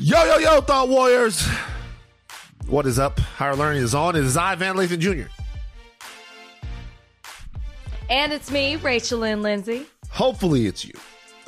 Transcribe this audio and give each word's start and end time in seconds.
Yo, 0.00 0.22
yo, 0.24 0.38
yo, 0.38 0.60
Thought 0.60 0.88
Warriors. 0.88 1.44
What 2.68 2.86
is 2.86 3.00
up? 3.00 3.18
Higher 3.18 3.56
Learning 3.56 3.82
is 3.82 3.96
on. 3.96 4.14
It 4.14 4.22
is 4.22 4.36
I, 4.36 4.54
Van 4.54 4.76
Lathan 4.76 5.00
Jr. 5.00 5.28
And 8.08 8.32
it's 8.32 8.48
me, 8.48 8.76
Rachel 8.76 9.18
Lynn 9.18 9.42
Lindsay. 9.42 9.86
Hopefully 10.10 10.66
it's 10.66 10.84
you. 10.84 10.94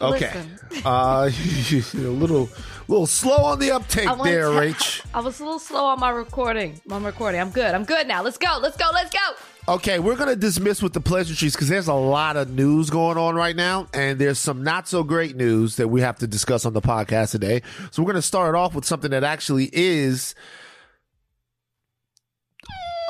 Okay. 0.01 0.43
uh, 0.85 1.31
a 1.71 1.97
little 1.97 2.49
little 2.89 3.07
slow 3.07 3.37
on 3.37 3.61
the 3.61 3.71
uptake 3.71 4.09
there, 4.25 4.49
to, 4.49 4.59
Rach. 4.59 5.07
I 5.15 5.21
was 5.21 5.39
a 5.39 5.45
little 5.45 5.61
slow 5.61 5.85
on 5.85 6.01
my 6.01 6.11
recording. 6.11 6.81
My 6.87 6.99
recording. 6.99 7.41
I'm 7.41 7.51
good. 7.51 7.73
I'm 7.73 7.85
good 7.85 8.09
now. 8.09 8.21
Let's 8.21 8.39
go. 8.39 8.59
Let's 8.61 8.77
go. 8.77 8.91
Let's 8.93 9.11
go. 9.11 9.21
Okay, 9.69 9.99
we're 9.99 10.17
going 10.17 10.31
to 10.31 10.37
dismiss 10.37 10.83
with 10.83 10.95
the 10.95 11.01
pleasantries 11.01 11.55
because 11.55 11.69
there's 11.69 11.87
a 11.87 11.95
lot 11.95 12.37
of 12.37 12.51
news 12.51 12.91
going 12.91 13.19
on 13.19 13.37
right 13.37 13.55
now, 13.55 13.87
and 13.93 14.19
there's 14.19 14.39
some 14.39 14.65
not 14.65 14.89
so 14.89 15.05
great 15.05 15.37
news 15.37 15.77
that 15.77 15.89
we 15.89 16.01
have 16.01 16.19
to 16.19 16.27
discuss 16.27 16.65
on 16.65 16.73
the 16.73 16.81
podcast 16.81 17.31
today. 17.31 17.63
So 17.91 18.03
we're 18.03 18.07
going 18.13 18.17
to 18.17 18.23
start 18.23 18.55
off 18.55 18.75
with 18.75 18.85
something 18.85 19.11
that 19.13 19.23
actually 19.23 19.71
is 19.73 20.35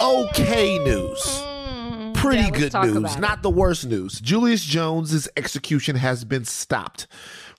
okay 0.03 0.79
news. 0.81 1.21
Mm, 1.23 2.15
Pretty 2.15 2.43
yeah, 2.43 2.51
good 2.51 2.75
news, 2.95 3.17
not 3.17 3.43
the 3.43 3.51
worst 3.51 3.87
news. 3.87 4.21
Julius 4.21 4.63
Jones's 4.65 5.29
execution 5.37 5.97
has 5.97 6.25
been 6.25 6.45
stopped 6.45 7.07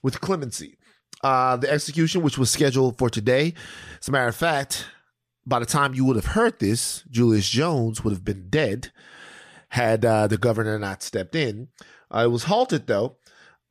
with 0.02 0.20
clemency. 0.20 0.76
Uh, 1.24 1.56
the 1.56 1.70
execution, 1.70 2.22
which 2.22 2.36
was 2.36 2.50
scheduled 2.50 2.98
for 2.98 3.08
today, 3.08 3.54
as 4.00 4.08
a 4.08 4.12
matter 4.12 4.28
of 4.28 4.36
fact, 4.36 4.86
by 5.46 5.58
the 5.58 5.66
time 5.66 5.94
you 5.94 6.04
would 6.04 6.16
have 6.16 6.26
heard 6.26 6.58
this, 6.58 7.02
Julius 7.10 7.48
Jones 7.48 8.04
would 8.04 8.12
have 8.12 8.24
been 8.24 8.48
dead 8.48 8.92
had 9.70 10.04
uh, 10.04 10.26
the 10.26 10.36
governor 10.36 10.78
not 10.78 11.02
stepped 11.02 11.34
in. 11.34 11.68
Uh, 12.14 12.24
it 12.24 12.30
was 12.30 12.44
halted, 12.44 12.86
though, 12.86 13.16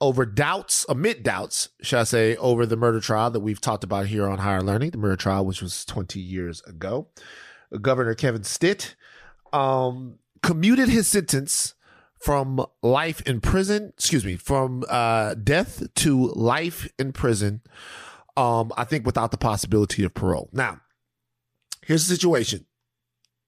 over 0.01 0.25
doubts, 0.25 0.83
amid 0.89 1.21
doubts, 1.21 1.69
shall 1.81 2.01
I 2.01 2.05
say, 2.05 2.35
over 2.37 2.65
the 2.65 2.75
murder 2.75 2.99
trial 2.99 3.29
that 3.29 3.39
we've 3.39 3.61
talked 3.61 3.83
about 3.83 4.07
here 4.07 4.27
on 4.27 4.39
Higher 4.39 4.63
Learning, 4.63 4.89
the 4.89 4.97
murder 4.97 5.15
trial, 5.15 5.45
which 5.45 5.61
was 5.61 5.85
20 5.85 6.19
years 6.19 6.61
ago. 6.61 7.07
Governor 7.79 8.15
Kevin 8.15 8.43
Stitt 8.43 8.95
um, 9.53 10.15
commuted 10.41 10.89
his 10.89 11.07
sentence 11.07 11.75
from 12.17 12.65
life 12.81 13.21
in 13.21 13.39
prison, 13.41 13.93
excuse 13.95 14.25
me, 14.25 14.37
from 14.37 14.83
uh, 14.89 15.35
death 15.35 15.83
to 15.95 16.27
life 16.29 16.91
in 16.97 17.13
prison, 17.13 17.61
um, 18.35 18.71
I 18.75 18.85
think 18.85 19.05
without 19.05 19.31
the 19.31 19.37
possibility 19.37 20.03
of 20.03 20.13
parole. 20.13 20.49
Now, 20.51 20.81
Here's 21.85 22.07
the 22.07 22.13
situation 22.13 22.65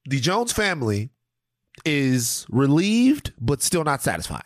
the 0.06 0.20
Jones 0.20 0.52
family 0.52 1.12
is 1.86 2.45
relieved, 2.50 3.34
but 3.40 3.62
still 3.62 3.84
not 3.84 4.02
satisfied. 4.02 4.44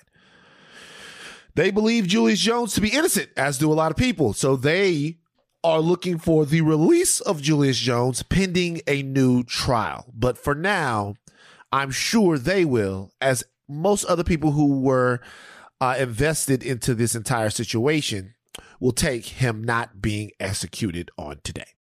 They 1.56 1.72
believe 1.72 2.08
Julius 2.08 2.40
Jones 2.40 2.74
to 2.76 2.82
be 2.82 2.90
innocent, 2.90 3.30
as 3.36 3.58
do 3.58 3.72
a 3.72 3.74
lot 3.74 3.92
of 3.92 3.98
people. 3.98 4.34
So 4.34 4.56
they 4.56 5.18
are 5.64 5.80
looking 5.80 6.20
for 6.20 6.46
the 6.46 6.62
release 6.62 7.20
of 7.20 7.42
Julius 7.42 7.78
Jones 7.78 8.22
pending 8.22 8.82
a 8.88 9.02
new 9.02 9.44
trial. 9.44 10.06
But 10.14 10.38
for 10.38 10.54
now, 10.54 11.16
I'm 11.72 11.90
sure 11.90 12.38
they 12.38 12.64
will, 12.64 13.12
as 13.20 13.44
most 13.68 14.06
other 14.06 14.24
people 14.24 14.52
who 14.52 14.80
were 14.80 15.20
uh, 15.82 15.96
invested 15.98 16.64
into 16.64 16.94
this 16.94 17.16
entire 17.16 17.50
situation 17.50 18.36
will 18.80 18.92
take 18.92 19.26
him 19.26 19.64
not 19.64 20.02
being 20.02 20.32
executed 20.40 21.10
on 21.18 21.40
today. 21.44 21.77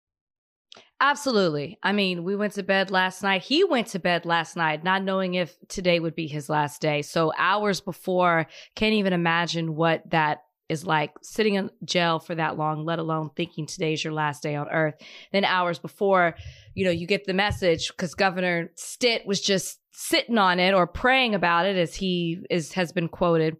Absolutely. 1.05 1.81
I 1.83 1.91
mean, 1.91 2.22
we 2.22 2.36
went 2.36 2.53
to 2.53 2.62
bed 2.62 2.92
last 2.92 3.25
night. 3.25 3.42
He 3.42 3.64
went 3.64 3.89
to 3.89 3.98
bed 3.98 4.25
last 4.25 4.56
night, 4.56 4.84
not 4.84 5.03
knowing 5.03 5.34
if 5.34 5.56
today 5.67 5.98
would 5.98 6.14
be 6.14 6.28
his 6.28 6.48
last 6.48 6.81
day. 6.81 7.03
So, 7.03 7.33
hours 7.36 7.81
before, 7.81 8.47
can't 8.77 8.94
even 8.94 9.12
imagine 9.12 9.75
what 9.75 10.09
that 10.11 10.44
is 10.69 10.86
like 10.86 11.11
sitting 11.20 11.55
in 11.55 11.70
jail 11.84 12.20
for 12.20 12.36
that 12.36 12.56
long, 12.56 12.84
let 12.84 13.00
alone 13.00 13.31
thinking 13.34 13.67
today's 13.67 14.05
your 14.05 14.12
last 14.12 14.44
day 14.44 14.55
on 14.55 14.69
earth. 14.69 14.94
Then, 15.33 15.44
hours 15.44 15.81
before, 15.81 16.36
you 16.75 16.84
know, 16.84 16.92
you 16.92 17.09
get 17.09 17.25
the 17.25 17.34
message 17.34 17.89
because 17.89 18.14
Governor 18.14 18.70
Stitt 18.77 19.27
was 19.27 19.41
just 19.41 19.81
sitting 19.91 20.39
on 20.39 20.61
it 20.61 20.72
or 20.72 20.87
praying 20.87 21.34
about 21.34 21.66
it, 21.66 21.75
as 21.75 21.97
he 21.97 22.38
is 22.49 22.75
has 22.75 22.93
been 22.93 23.09
quoted 23.09 23.56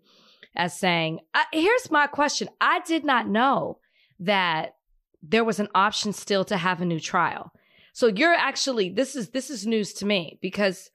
as 0.55 0.79
saying, 0.79 1.19
uh, 1.35 1.43
Here's 1.53 1.91
my 1.91 2.07
question 2.07 2.51
I 2.61 2.83
did 2.87 3.05
not 3.05 3.27
know 3.27 3.79
that 4.21 4.75
there 5.23 5.45
was 5.45 5.61
an 5.61 5.69
option 5.75 6.13
still 6.13 6.45
to 6.45 6.57
have 6.57 6.81
a 6.81 6.85
new 6.85 7.01
trial. 7.01 7.53
So 7.93 8.07
you're 8.07 8.35
actually 8.35 8.89
this 8.89 9.15
is 9.15 9.31
this 9.31 9.51
is 9.51 9.67
news 9.67 9.93
to 9.95 10.07
me 10.07 10.39
because 10.43 10.91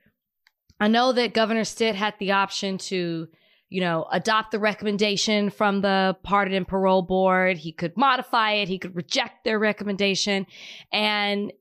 I 0.79 0.87
know 0.87 1.11
that 1.13 1.33
Governor 1.33 1.63
Stitt 1.63 1.95
had 1.95 2.15
the 2.19 2.31
option 2.31 2.77
to, 2.77 3.27
you 3.69 3.81
know, 3.81 4.07
adopt 4.11 4.51
the 4.51 4.59
recommendation 4.59 5.49
from 5.49 5.81
the 5.81 6.15
Pardon 6.23 6.53
and 6.53 6.67
Parole 6.67 7.01
Board. 7.01 7.57
He 7.57 7.71
could 7.71 7.95
modify 7.97 8.53
it, 8.53 8.67
he 8.67 8.79
could 8.79 8.95
reject 8.95 9.43
their 9.43 9.59
recommendation, 9.59 10.45
and 10.91 11.53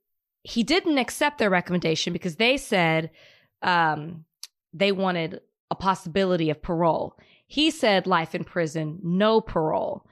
he 0.42 0.62
didn't 0.62 0.98
accept 0.98 1.38
their 1.38 1.50
recommendation 1.50 2.12
because 2.12 2.36
they 2.36 2.56
said 2.56 3.10
um, 3.62 4.24
they 4.72 4.92
wanted 4.92 5.40
a 5.70 5.74
possibility 5.74 6.50
of 6.50 6.62
parole. 6.62 7.18
He 7.46 7.70
said 7.70 8.06
life 8.06 8.34
in 8.34 8.44
prison, 8.44 9.00
no 9.02 9.40
parole 9.40 10.06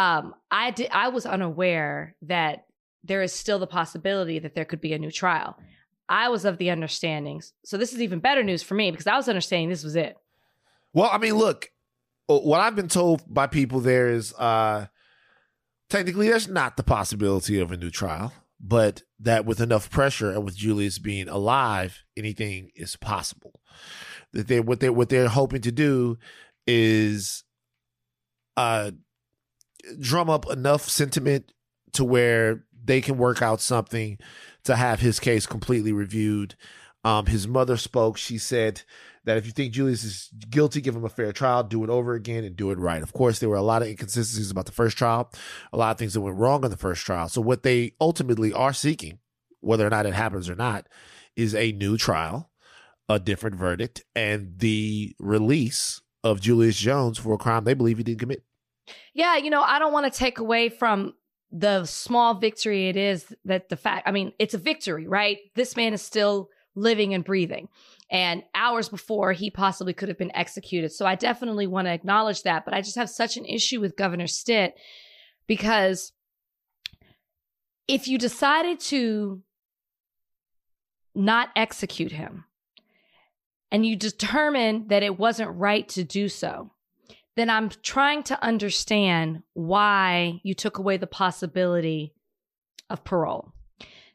um, 0.00 0.34
I 0.50 0.70
did. 0.70 0.88
I 0.92 1.08
was 1.08 1.26
unaware 1.26 2.14
that 2.22 2.64
there 3.04 3.22
is 3.22 3.34
still 3.34 3.58
the 3.58 3.66
possibility 3.66 4.38
that 4.38 4.54
there 4.54 4.64
could 4.64 4.80
be 4.80 4.94
a 4.94 4.98
new 4.98 5.10
trial. 5.10 5.58
I 6.08 6.28
was 6.30 6.44
of 6.44 6.56
the 6.56 6.70
understandings. 6.70 7.52
So 7.64 7.76
this 7.76 7.92
is 7.92 8.00
even 8.00 8.18
better 8.18 8.42
news 8.42 8.62
for 8.62 8.74
me 8.74 8.90
because 8.90 9.06
I 9.06 9.16
was 9.16 9.28
understanding 9.28 9.68
this 9.68 9.84
was 9.84 9.96
it. 9.96 10.16
Well, 10.94 11.10
I 11.12 11.18
mean, 11.18 11.34
look, 11.34 11.70
what 12.26 12.60
I've 12.60 12.74
been 12.74 12.88
told 12.88 13.22
by 13.32 13.46
people 13.46 13.80
there 13.80 14.08
is 14.08 14.32
uh 14.34 14.86
technically 15.90 16.28
there's 16.28 16.48
not 16.48 16.76
the 16.76 16.82
possibility 16.82 17.60
of 17.60 17.70
a 17.70 17.76
new 17.76 17.90
trial, 17.90 18.32
but 18.58 19.02
that 19.20 19.44
with 19.44 19.60
enough 19.60 19.90
pressure 19.90 20.30
and 20.30 20.44
with 20.44 20.56
Julius 20.56 20.98
being 20.98 21.28
alive, 21.28 22.04
anything 22.16 22.70
is 22.74 22.96
possible. 22.96 23.60
That 24.32 24.48
they 24.48 24.60
what 24.60 24.80
they 24.80 24.90
what 24.90 25.10
they're 25.10 25.28
hoping 25.28 25.60
to 25.62 25.72
do 25.72 26.16
is 26.66 27.44
uh 28.56 28.92
drum 30.00 30.30
up 30.30 30.50
enough 30.50 30.88
sentiment 30.88 31.52
to 31.92 32.04
where 32.04 32.64
they 32.84 33.00
can 33.00 33.18
work 33.18 33.42
out 33.42 33.60
something 33.60 34.18
to 34.64 34.76
have 34.76 35.00
his 35.00 35.20
case 35.20 35.46
completely 35.46 35.92
reviewed. 35.92 36.54
Um, 37.04 37.26
his 37.26 37.48
mother 37.48 37.76
spoke. 37.76 38.16
She 38.16 38.38
said 38.38 38.82
that 39.24 39.36
if 39.36 39.46
you 39.46 39.52
think 39.52 39.72
Julius 39.72 40.04
is 40.04 40.30
guilty, 40.48 40.80
give 40.80 40.96
him 40.96 41.04
a 41.04 41.08
fair 41.08 41.32
trial, 41.32 41.62
do 41.62 41.84
it 41.84 41.90
over 41.90 42.14
again, 42.14 42.44
and 42.44 42.56
do 42.56 42.70
it 42.70 42.78
right. 42.78 43.02
Of 43.02 43.12
course, 43.12 43.38
there 43.38 43.48
were 43.48 43.56
a 43.56 43.62
lot 43.62 43.82
of 43.82 43.88
inconsistencies 43.88 44.50
about 44.50 44.66
the 44.66 44.72
first 44.72 44.98
trial, 44.98 45.30
a 45.72 45.76
lot 45.76 45.92
of 45.92 45.98
things 45.98 46.14
that 46.14 46.20
went 46.20 46.36
wrong 46.36 46.64
in 46.64 46.70
the 46.70 46.76
first 46.76 47.04
trial. 47.04 47.28
So, 47.28 47.40
what 47.40 47.62
they 47.62 47.92
ultimately 48.00 48.52
are 48.52 48.72
seeking, 48.72 49.18
whether 49.60 49.86
or 49.86 49.90
not 49.90 50.06
it 50.06 50.14
happens 50.14 50.48
or 50.48 50.54
not, 50.54 50.88
is 51.36 51.54
a 51.54 51.72
new 51.72 51.96
trial, 51.96 52.50
a 53.08 53.18
different 53.18 53.56
verdict, 53.56 54.02
and 54.14 54.58
the 54.58 55.14
release 55.18 56.00
of 56.22 56.40
Julius 56.40 56.76
Jones 56.76 57.18
for 57.18 57.34
a 57.34 57.38
crime 57.38 57.64
they 57.64 57.74
believe 57.74 57.98
he 57.98 58.04
didn't 58.04 58.20
commit. 58.20 58.44
Yeah, 59.14 59.36
you 59.36 59.50
know, 59.50 59.62
I 59.62 59.78
don't 59.78 59.92
want 59.92 60.12
to 60.12 60.18
take 60.18 60.38
away 60.38 60.68
from 60.68 61.14
the 61.52 61.84
small 61.84 62.34
victory 62.34 62.88
it 62.88 62.96
is 62.96 63.34
that 63.44 63.68
the 63.68 63.76
fact, 63.76 64.08
I 64.08 64.12
mean, 64.12 64.32
it's 64.38 64.54
a 64.54 64.58
victory, 64.58 65.06
right? 65.06 65.38
This 65.54 65.76
man 65.76 65.92
is 65.92 66.02
still 66.02 66.48
living 66.74 67.12
and 67.14 67.24
breathing. 67.24 67.68
And 68.10 68.42
hours 68.54 68.88
before, 68.88 69.32
he 69.32 69.50
possibly 69.50 69.92
could 69.92 70.08
have 70.08 70.18
been 70.18 70.34
executed. 70.34 70.92
So 70.92 71.06
I 71.06 71.14
definitely 71.14 71.66
want 71.66 71.86
to 71.86 71.92
acknowledge 71.92 72.42
that. 72.42 72.64
But 72.64 72.74
I 72.74 72.80
just 72.80 72.96
have 72.96 73.10
such 73.10 73.36
an 73.36 73.44
issue 73.44 73.80
with 73.80 73.96
Governor 73.96 74.26
Stitt 74.26 74.74
because 75.46 76.12
if 77.88 78.06
you 78.06 78.18
decided 78.18 78.80
to 78.80 79.42
not 81.14 81.48
execute 81.56 82.12
him 82.12 82.44
and 83.72 83.84
you 83.84 83.96
determined 83.96 84.88
that 84.90 85.02
it 85.02 85.18
wasn't 85.18 85.50
right 85.56 85.88
to 85.90 86.04
do 86.04 86.28
so, 86.28 86.70
then 87.36 87.48
I'm 87.48 87.70
trying 87.82 88.22
to 88.24 88.42
understand 88.42 89.42
why 89.54 90.40
you 90.42 90.54
took 90.54 90.78
away 90.78 90.96
the 90.96 91.06
possibility 91.06 92.14
of 92.88 93.04
parole. 93.04 93.52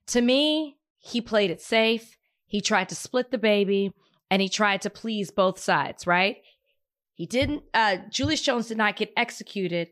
To 0.08 0.22
me, 0.22 0.78
he 1.00 1.22
played 1.22 1.50
it 1.50 1.62
safe. 1.62 2.18
He 2.46 2.62
tried 2.62 2.90
to 2.90 2.96
split 2.96 3.32
the 3.32 3.38
baby 3.38 3.92
and 4.30 4.42
he 4.42 4.50
tried 4.50 4.82
to 4.82 4.90
please 4.90 5.32
both 5.32 5.60
sides, 5.60 6.06
right? 6.06 6.38
He 7.14 7.26
didn't, 7.26 7.64
uh, 7.74 7.98
Julius 8.10 8.42
Jones 8.42 8.68
did 8.68 8.78
not 8.78 8.98
get 8.98 9.14
executed. 9.16 9.90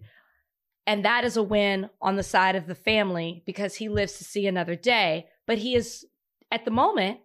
And 0.86 1.06
that 1.06 1.24
is 1.24 1.38
a 1.38 1.44
win 1.44 1.90
on 2.02 2.18
the 2.18 2.24
side 2.24 2.56
of 2.56 2.68
the 2.68 2.76
family 2.76 3.42
because 3.46 3.76
he 3.76 3.88
lives 3.88 4.18
to 4.18 4.26
see 4.26 4.46
another 4.46 4.76
day. 4.76 5.28
But 5.48 5.60
he 5.60 5.76
is, 5.76 6.06
at 6.52 6.66
the 6.66 6.72
moment, 6.72 7.20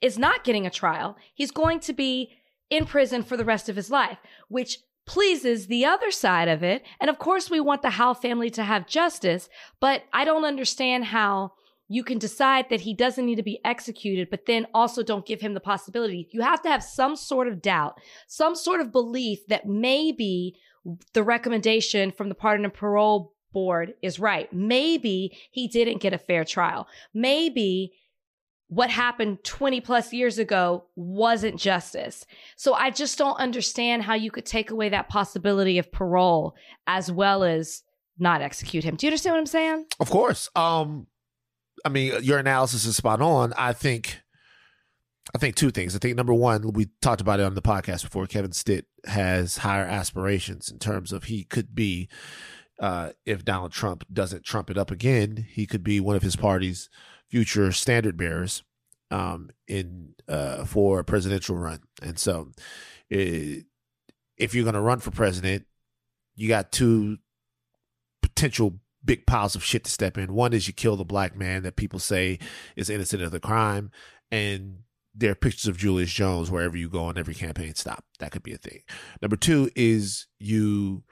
is 0.00 0.18
not 0.18 0.44
getting 0.44 0.66
a 0.66 0.70
trial. 0.70 1.16
He's 1.32 1.52
going 1.52 1.80
to 1.80 1.92
be 1.92 2.32
in 2.68 2.86
prison 2.86 3.22
for 3.22 3.36
the 3.36 3.44
rest 3.44 3.68
of 3.68 3.76
his 3.76 3.90
life, 3.90 4.18
which 4.48 4.78
pleases 5.06 5.66
the 5.66 5.84
other 5.84 6.10
side 6.10 6.48
of 6.48 6.62
it. 6.62 6.84
And 7.00 7.10
of 7.10 7.18
course, 7.18 7.50
we 7.50 7.60
want 7.60 7.82
the 7.82 7.90
Howe 7.90 8.14
family 8.14 8.50
to 8.50 8.62
have 8.62 8.86
justice, 8.86 9.48
but 9.80 10.04
I 10.12 10.24
don't 10.24 10.44
understand 10.44 11.06
how 11.06 11.52
you 11.88 12.04
can 12.04 12.18
decide 12.18 12.66
that 12.70 12.82
he 12.82 12.94
doesn't 12.94 13.26
need 13.26 13.34
to 13.34 13.42
be 13.42 13.60
executed, 13.64 14.30
but 14.30 14.46
then 14.46 14.66
also 14.72 15.02
don't 15.02 15.26
give 15.26 15.40
him 15.40 15.54
the 15.54 15.60
possibility. 15.60 16.28
You 16.30 16.42
have 16.42 16.62
to 16.62 16.68
have 16.68 16.84
some 16.84 17.16
sort 17.16 17.48
of 17.48 17.60
doubt, 17.60 18.00
some 18.28 18.54
sort 18.54 18.80
of 18.80 18.92
belief 18.92 19.44
that 19.48 19.66
maybe 19.66 20.54
the 21.14 21.24
recommendation 21.24 22.12
from 22.12 22.28
the 22.28 22.34
pardon 22.36 22.64
and 22.64 22.72
parole 22.72 23.34
board 23.52 23.94
is 24.02 24.20
right. 24.20 24.52
Maybe 24.52 25.36
he 25.50 25.66
didn't 25.66 26.00
get 26.00 26.14
a 26.14 26.18
fair 26.18 26.44
trial. 26.44 26.86
Maybe 27.12 27.92
what 28.70 28.88
happened 28.88 29.42
20 29.42 29.80
plus 29.80 30.12
years 30.12 30.38
ago 30.38 30.84
wasn't 30.94 31.58
justice. 31.58 32.24
So 32.54 32.72
I 32.72 32.90
just 32.90 33.18
don't 33.18 33.34
understand 33.34 34.04
how 34.04 34.14
you 34.14 34.30
could 34.30 34.46
take 34.46 34.70
away 34.70 34.88
that 34.90 35.08
possibility 35.08 35.76
of 35.78 35.90
parole 35.90 36.54
as 36.86 37.10
well 37.10 37.42
as 37.42 37.82
not 38.16 38.42
execute 38.42 38.84
him. 38.84 38.94
Do 38.94 39.06
you 39.06 39.10
understand 39.10 39.34
what 39.34 39.40
I'm 39.40 39.46
saying? 39.46 39.86
Of 39.98 40.08
course. 40.08 40.48
Um 40.54 41.08
I 41.84 41.88
mean, 41.88 42.22
your 42.22 42.38
analysis 42.38 42.84
is 42.84 42.96
spot 42.96 43.20
on. 43.20 43.52
I 43.54 43.72
think 43.72 44.20
I 45.34 45.38
think 45.38 45.56
two 45.56 45.72
things. 45.72 45.96
I 45.96 45.98
think 45.98 46.16
number 46.16 46.34
one, 46.34 46.72
we 46.72 46.90
talked 47.02 47.20
about 47.20 47.40
it 47.40 47.46
on 47.46 47.54
the 47.54 47.62
podcast 47.62 48.04
before. 48.04 48.26
Kevin 48.26 48.52
Stitt 48.52 48.86
has 49.04 49.58
higher 49.58 49.84
aspirations 49.84 50.70
in 50.70 50.78
terms 50.78 51.12
of 51.12 51.24
he 51.24 51.42
could 51.42 51.74
be, 51.74 52.08
uh, 52.78 53.10
if 53.26 53.44
Donald 53.44 53.72
Trump 53.72 54.04
doesn't 54.12 54.44
trump 54.44 54.70
it 54.70 54.78
up 54.78 54.90
again, 54.90 55.46
he 55.50 55.66
could 55.66 55.82
be 55.82 56.00
one 56.00 56.16
of 56.16 56.22
his 56.22 56.36
party's 56.36 56.88
future 57.30 57.72
standard 57.72 58.16
bearers 58.16 58.62
um, 59.10 59.50
in 59.66 60.14
uh, 60.28 60.64
for 60.64 61.00
a 61.00 61.04
presidential 61.04 61.56
run. 61.56 61.80
And 62.02 62.18
so, 62.18 62.50
it, 63.08 63.64
if 64.36 64.54
you're 64.54 64.64
going 64.64 64.74
to 64.74 64.80
run 64.80 65.00
for 65.00 65.10
president, 65.10 65.66
you 66.34 66.48
got 66.48 66.72
two 66.72 67.18
potential 68.22 68.80
big 69.04 69.26
piles 69.26 69.54
of 69.54 69.64
shit 69.64 69.84
to 69.84 69.90
step 69.90 70.18
in. 70.18 70.32
One 70.32 70.52
is 70.52 70.66
you 70.66 70.74
kill 70.74 70.96
the 70.96 71.04
black 71.04 71.36
man 71.36 71.62
that 71.62 71.76
people 71.76 71.98
say 71.98 72.38
is 72.76 72.90
innocent 72.90 73.22
of 73.22 73.32
the 73.32 73.40
crime, 73.40 73.90
and 74.30 74.78
there 75.14 75.32
are 75.32 75.36
pictures 75.36 75.66
of 75.66 75.76
Julius 75.76 76.12
Jones 76.12 76.50
wherever 76.50 76.76
you 76.76 76.88
go 76.88 77.04
on 77.04 77.18
every 77.18 77.34
campaign 77.34 77.74
stop. 77.74 78.04
That 78.18 78.30
could 78.30 78.42
be 78.42 78.54
a 78.54 78.58
thing. 78.58 78.80
Number 79.20 79.36
two 79.36 79.70
is 79.74 80.26
you 80.38 81.02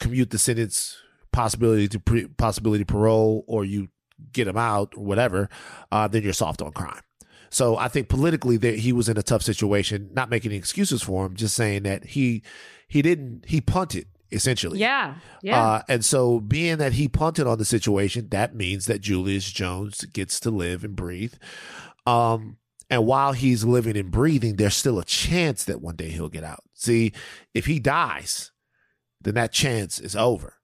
commute 0.00 0.30
the 0.30 0.38
sentence 0.38 0.96
possibility 1.32 1.88
to 1.88 2.00
pre- 2.00 2.28
possibility 2.28 2.84
parole, 2.84 3.44
or 3.46 3.64
you 3.64 3.88
get 4.32 4.48
him 4.48 4.56
out 4.56 4.94
or 4.96 5.04
whatever. 5.04 5.48
Uh, 5.90 6.08
then 6.08 6.22
you're 6.22 6.32
soft 6.32 6.62
on 6.62 6.72
crime. 6.72 7.02
So 7.50 7.76
I 7.76 7.88
think 7.88 8.08
politically 8.08 8.56
that 8.58 8.80
he 8.80 8.92
was 8.92 9.08
in 9.08 9.16
a 9.16 9.22
tough 9.22 9.42
situation. 9.42 10.10
Not 10.12 10.30
making 10.30 10.50
any 10.50 10.58
excuses 10.58 11.02
for 11.02 11.26
him, 11.26 11.36
just 11.36 11.54
saying 11.54 11.84
that 11.84 12.04
he 12.04 12.42
he 12.88 13.00
didn't 13.02 13.44
he 13.46 13.60
punted 13.60 14.06
essentially. 14.34 14.78
Yeah. 14.78 15.14
Yeah. 15.42 15.62
Uh, 15.62 15.82
and 15.88 16.04
so, 16.04 16.40
being 16.40 16.78
that 16.78 16.94
he 16.94 17.08
punted 17.08 17.46
on 17.46 17.58
the 17.58 17.64
situation, 17.64 18.28
that 18.30 18.54
means 18.54 18.86
that 18.86 19.00
Julius 19.00 19.50
Jones 19.50 20.04
gets 20.06 20.40
to 20.40 20.50
live 20.50 20.84
and 20.84 20.96
breathe. 20.96 21.34
Um, 22.06 22.58
and 22.90 23.06
while 23.06 23.32
he's 23.32 23.64
living 23.64 23.96
and 23.96 24.10
breathing, 24.10 24.56
there's 24.56 24.76
still 24.76 24.98
a 24.98 25.04
chance 25.04 25.64
that 25.64 25.80
one 25.80 25.96
day 25.96 26.10
he'll 26.10 26.28
get 26.28 26.44
out. 26.44 26.64
See, 26.74 27.12
if 27.54 27.66
he 27.66 27.78
dies, 27.78 28.52
then 29.20 29.34
that 29.34 29.52
chance 29.52 29.98
is 29.98 30.14
over. 30.14 30.54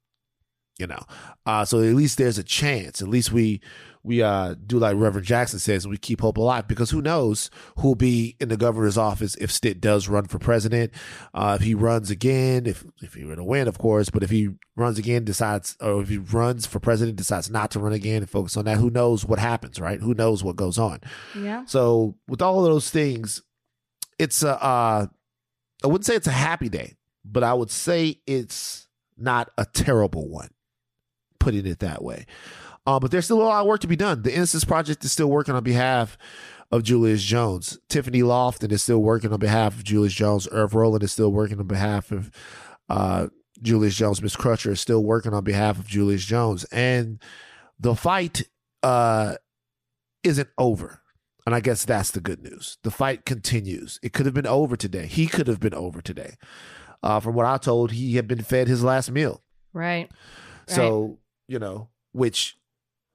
You 0.80 0.86
know, 0.86 1.02
uh, 1.44 1.64
so 1.64 1.80
at 1.82 1.94
least 1.94 2.16
there's 2.18 2.38
a 2.38 2.42
chance. 2.42 3.02
At 3.02 3.08
least 3.08 3.32
we 3.32 3.60
we 4.02 4.22
uh, 4.22 4.54
do 4.66 4.78
like 4.78 4.96
Reverend 4.96 5.26
Jackson 5.26 5.58
says, 5.58 5.86
we 5.86 5.98
keep 5.98 6.22
hope 6.22 6.38
alive 6.38 6.66
because 6.66 6.90
who 6.90 7.02
knows 7.02 7.50
who'll 7.76 7.94
be 7.94 8.36
in 8.40 8.48
the 8.48 8.56
governor's 8.56 8.96
office 8.96 9.34
if 9.36 9.52
Stitt 9.52 9.80
does 9.80 10.08
run 10.08 10.24
for 10.24 10.38
president. 10.38 10.92
Uh, 11.34 11.58
if 11.60 11.66
he 11.66 11.74
runs 11.74 12.10
again, 12.10 12.64
if 12.66 12.82
if 13.02 13.14
he 13.14 13.24
were 13.24 13.36
to 13.36 13.44
win, 13.44 13.68
of 13.68 13.76
course, 13.78 14.08
but 14.08 14.22
if 14.22 14.30
he 14.30 14.48
runs 14.74 14.98
again, 14.98 15.24
decides, 15.24 15.76
or 15.80 16.00
if 16.00 16.08
he 16.08 16.16
runs 16.16 16.66
for 16.66 16.80
president, 16.80 17.18
decides 17.18 17.50
not 17.50 17.70
to 17.72 17.78
run 17.78 17.92
again 17.92 18.22
and 18.22 18.30
focus 18.30 18.56
on 18.56 18.64
that, 18.64 18.78
who 18.78 18.88
knows 18.88 19.26
what 19.26 19.38
happens, 19.38 19.78
right? 19.78 20.00
Who 20.00 20.14
knows 20.14 20.42
what 20.42 20.56
goes 20.56 20.78
on? 20.78 21.00
Yeah. 21.36 21.66
So 21.66 22.16
with 22.26 22.40
all 22.40 22.64
of 22.64 22.72
those 22.72 22.88
things, 22.88 23.42
it's 24.18 24.42
a, 24.42 24.62
uh, 24.62 25.06
I 25.84 25.86
wouldn't 25.86 26.06
say 26.06 26.14
it's 26.14 26.26
a 26.26 26.32
happy 26.32 26.70
day, 26.70 26.96
but 27.22 27.44
I 27.44 27.52
would 27.52 27.70
say 27.70 28.20
it's 28.26 28.88
not 29.18 29.50
a 29.58 29.66
terrible 29.66 30.26
one, 30.28 30.48
putting 31.40 31.66
it 31.66 31.80
that 31.80 32.04
way. 32.04 32.26
Uh, 32.86 32.98
but 32.98 33.10
there's 33.10 33.24
still 33.24 33.42
a 33.42 33.44
lot 33.44 33.60
of 33.60 33.66
work 33.66 33.80
to 33.80 33.88
be 33.88 33.96
done. 33.96 34.22
The 34.22 34.34
Innocence 34.34 34.64
Project 34.64 35.04
is 35.04 35.12
still 35.12 35.28
working 35.28 35.54
on 35.54 35.62
behalf 35.62 36.16
of 36.70 36.82
Julius 36.82 37.22
Jones. 37.22 37.78
Tiffany 37.88 38.20
Lofton 38.20 38.70
is 38.72 38.82
still 38.82 39.02
working 39.02 39.32
on 39.32 39.40
behalf 39.40 39.76
of 39.76 39.84
Julius 39.84 40.14
Jones. 40.14 40.48
Irv 40.50 40.74
Rowland 40.74 41.02
is 41.02 41.12
still 41.12 41.32
working 41.32 41.58
on 41.58 41.66
behalf 41.66 42.12
of 42.12 42.30
uh, 42.88 43.26
Julius 43.60 43.96
Jones. 43.96 44.22
Miss 44.22 44.36
Crutcher 44.36 44.70
is 44.70 44.80
still 44.80 45.02
working 45.02 45.34
on 45.34 45.44
behalf 45.44 45.78
of 45.78 45.86
Julius 45.86 46.24
Jones. 46.24 46.64
And 46.64 47.20
the 47.78 47.94
fight 47.94 48.42
uh, 48.82 49.34
isn't 50.22 50.48
over. 50.58 51.02
And 51.46 51.54
I 51.54 51.60
guess 51.60 51.84
that's 51.84 52.10
the 52.10 52.20
good 52.20 52.42
news. 52.42 52.78
The 52.82 52.90
fight 52.90 53.24
continues. 53.24 53.98
It 54.02 54.12
could 54.12 54.26
have 54.26 54.34
been 54.34 54.46
over 54.46 54.76
today. 54.76 55.06
He 55.06 55.26
could 55.26 55.48
have 55.48 55.60
been 55.60 55.74
over 55.74 56.00
today. 56.00 56.34
Uh, 57.02 57.18
from 57.18 57.34
what 57.34 57.46
I 57.46 57.56
told, 57.56 57.92
he 57.92 58.16
had 58.16 58.28
been 58.28 58.42
fed 58.42 58.68
his 58.68 58.84
last 58.84 59.10
meal. 59.10 59.42
Right. 59.72 60.10
So, 60.66 61.00
right. 61.00 61.16
You 61.50 61.58
know, 61.58 61.88
which 62.12 62.56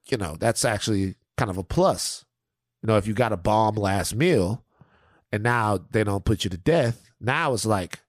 you 0.08 0.18
know, 0.18 0.36
that's 0.38 0.64
actually 0.64 1.16
kind 1.38 1.50
of 1.50 1.56
a 1.56 1.64
plus. 1.64 2.24
You 2.82 2.88
know, 2.88 2.98
if 2.98 3.06
you 3.06 3.14
got 3.14 3.32
a 3.32 3.36
bomb 3.36 3.76
last 3.76 4.14
meal 4.14 4.62
and 5.32 5.42
now 5.42 5.80
they 5.90 6.04
don't 6.04 6.24
put 6.24 6.44
you 6.44 6.50
to 6.50 6.58
death, 6.58 7.10
now 7.18 7.54
it's 7.54 7.66
like 7.66 8.00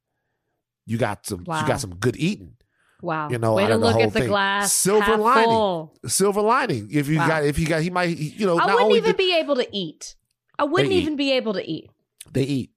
you 0.86 0.98
got 0.98 1.26
some 1.26 1.46
wow. 1.46 1.62
you 1.62 1.68
got 1.68 1.80
some 1.80 1.96
good 1.96 2.18
eating. 2.18 2.56
Wow. 3.02 3.30
You 3.30 3.38
know, 3.38 3.54
Way 3.54 3.68
to 3.68 3.78
look 3.78 3.96
at 3.96 4.12
the 4.12 4.20
thing. 4.20 4.30
glass. 4.30 4.74
Silver 4.74 5.18
lining. 5.18 5.46
Full. 5.46 5.94
Silver 6.08 6.42
lining. 6.42 6.90
If 6.92 7.08
you 7.08 7.20
wow. 7.20 7.28
got 7.28 7.46
if 7.46 7.58
you 7.58 7.66
got 7.66 7.82
he 7.82 7.90
might 7.90 8.18
you 8.18 8.46
know, 8.46 8.60
I 8.60 8.74
wouldn't 8.74 8.96
even 8.96 9.16
be 9.16 9.34
able 9.34 9.56
to 9.56 9.68
eat. 9.72 10.16
I 10.60 10.66
wouldn't 10.66 10.92
even 10.92 11.14
eat. 11.14 11.18
be 11.18 11.32
able 11.32 11.54
to 11.54 11.66
eat. 11.66 11.90
They 12.32 12.44
eat. 12.44 12.72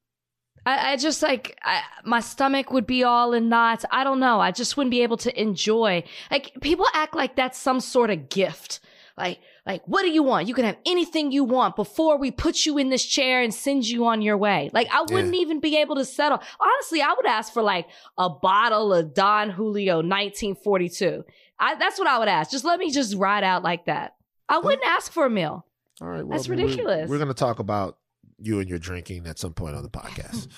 I, 0.67 0.93
I 0.93 0.97
just 0.97 1.23
like 1.23 1.59
I, 1.63 1.83
my 2.05 2.21
stomach 2.21 2.71
would 2.71 2.87
be 2.87 3.05
all 3.05 3.33
in 3.33 3.49
knots. 3.49 3.85
I 3.91 4.05
don't 4.05 4.21
know. 4.21 4.41
I 4.41 4.51
just 4.51 4.77
wouldn't 4.77 4.91
be 4.91 5.03
able 5.03 5.17
to 5.19 5.41
enjoy. 5.41 6.05
Like 6.31 6.53
people 6.61 6.87
act 6.95 7.15
like 7.15 7.37
that's 7.37 7.59
some 7.59 7.81
sort 7.81 8.11
of 8.11 8.29
gift. 8.29 8.81
Like, 9.17 9.41
like, 9.67 9.83
what 9.87 10.03
do 10.03 10.11
you 10.11 10.23
want? 10.23 10.49
You 10.49 10.55
can 10.55 10.65
have 10.65 10.79
anything 10.87 11.31
you 11.31 11.45
want 11.45 11.77
before 11.77 12.17
we 12.17 12.31
put 12.31 12.65
you 12.65 12.79
in 12.79 12.89
this 12.89 13.05
chair 13.05 13.43
and 13.43 13.53
send 13.53 13.87
you 13.87 14.07
on 14.07 14.23
your 14.23 14.39
way. 14.39 14.71
Like, 14.73 14.89
I 14.91 15.03
wouldn't 15.03 15.35
yeah. 15.35 15.41
even 15.41 15.61
be 15.61 15.77
able 15.77 15.97
to 15.97 16.07
settle. 16.07 16.41
Honestly, 16.59 17.03
I 17.03 17.13
would 17.15 17.27
ask 17.27 17.53
for 17.53 17.63
like 17.63 17.87
a 18.17 18.31
bottle 18.31 18.95
of 18.95 19.13
Don 19.13 19.51
Julio 19.51 19.97
1942. 19.97 21.25
I, 21.59 21.75
that's 21.75 21.99
what 21.99 22.09
I 22.09 22.19
would 22.19 22.29
ask. 22.29 22.51
Just 22.51 22.65
let 22.65 22.79
me 22.81 22.91
just 22.91 23.15
ride 23.15 23.45
out 23.45 23.63
like 23.63 23.85
that. 23.85 24.15
I 24.49 24.59
wouldn't 24.59 24.85
ask 24.87 25.13
for 25.13 25.27
a 25.27 25.31
meal. 25.31 25.67
All 26.01 26.09
right. 26.09 26.27
Well, 26.27 26.39
that's 26.39 26.49
ridiculous. 26.49 27.09
We're, 27.09 27.17
we're 27.17 27.25
going 27.25 27.29
to 27.29 27.35
talk 27.35 27.59
about 27.59 27.99
you 28.41 28.61
and 28.61 28.69
your 28.69 28.79
drinking 28.79 29.27
at 29.27 29.39
some 29.39 29.53
point 29.53 29.77
on 29.77 29.83
the 29.83 29.89
podcast. 29.89 30.49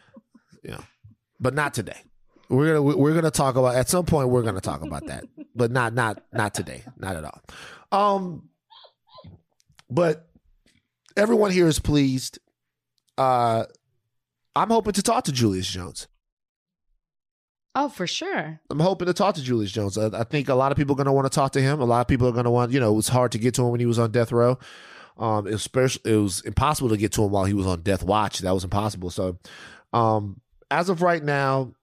yeah. 0.64 0.80
But 1.38 1.54
not 1.54 1.74
today. 1.74 2.02
We're 2.48 2.74
gonna 2.74 2.96
we're 2.96 3.14
gonna 3.14 3.30
talk 3.30 3.54
about 3.54 3.76
at 3.76 3.88
some 3.88 4.04
point 4.04 4.28
we're 4.28 4.42
gonna 4.42 4.60
talk 4.60 4.82
about 4.82 5.06
that, 5.06 5.24
but 5.54 5.70
not 5.70 5.94
not 5.94 6.22
not 6.32 6.52
today, 6.52 6.82
not 6.96 7.14
at 7.16 7.24
all. 7.24 7.40
Um, 7.92 8.48
but 9.88 10.28
everyone 11.16 11.52
here 11.52 11.68
is 11.68 11.78
pleased. 11.78 12.40
Uh, 13.16 13.66
I'm 14.56 14.68
hoping 14.68 14.94
to 14.94 15.02
talk 15.02 15.24
to 15.24 15.32
Julius 15.32 15.68
Jones. 15.68 16.08
Oh, 17.74 17.88
for 17.88 18.06
sure. 18.06 18.60
I'm 18.68 18.80
hoping 18.80 19.06
to 19.06 19.14
talk 19.14 19.36
to 19.36 19.42
Julius 19.42 19.70
Jones. 19.70 19.96
I, 19.96 20.06
I 20.06 20.24
think 20.24 20.48
a 20.48 20.54
lot 20.54 20.72
of 20.72 20.78
people 20.78 20.94
are 20.94 20.96
going 20.96 21.06
to 21.06 21.12
want 21.12 21.30
to 21.30 21.34
talk 21.34 21.52
to 21.52 21.60
him. 21.60 21.80
A 21.80 21.84
lot 21.84 22.00
of 22.00 22.08
people 22.08 22.26
are 22.26 22.32
going 22.32 22.44
to 22.44 22.50
want, 22.50 22.72
you 22.72 22.80
know, 22.80 22.90
it 22.90 22.96
was 22.96 23.08
hard 23.08 23.30
to 23.32 23.38
get 23.38 23.54
to 23.54 23.62
him 23.62 23.70
when 23.70 23.80
he 23.80 23.86
was 23.86 23.98
on 23.98 24.10
death 24.10 24.32
row. 24.32 24.58
Um, 25.20 25.46
especially 25.46 26.12
it 26.12 26.16
was 26.16 26.40
impossible 26.40 26.88
to 26.88 26.96
get 26.96 27.12
to 27.12 27.22
him 27.22 27.30
while 27.30 27.44
he 27.44 27.52
was 27.54 27.66
on 27.66 27.82
death 27.82 28.02
watch. 28.02 28.38
That 28.38 28.54
was 28.54 28.64
impossible. 28.64 29.10
So, 29.10 29.38
um, 29.92 30.40
as 30.70 30.88
of 30.88 31.02
right 31.02 31.22
now, 31.22 31.74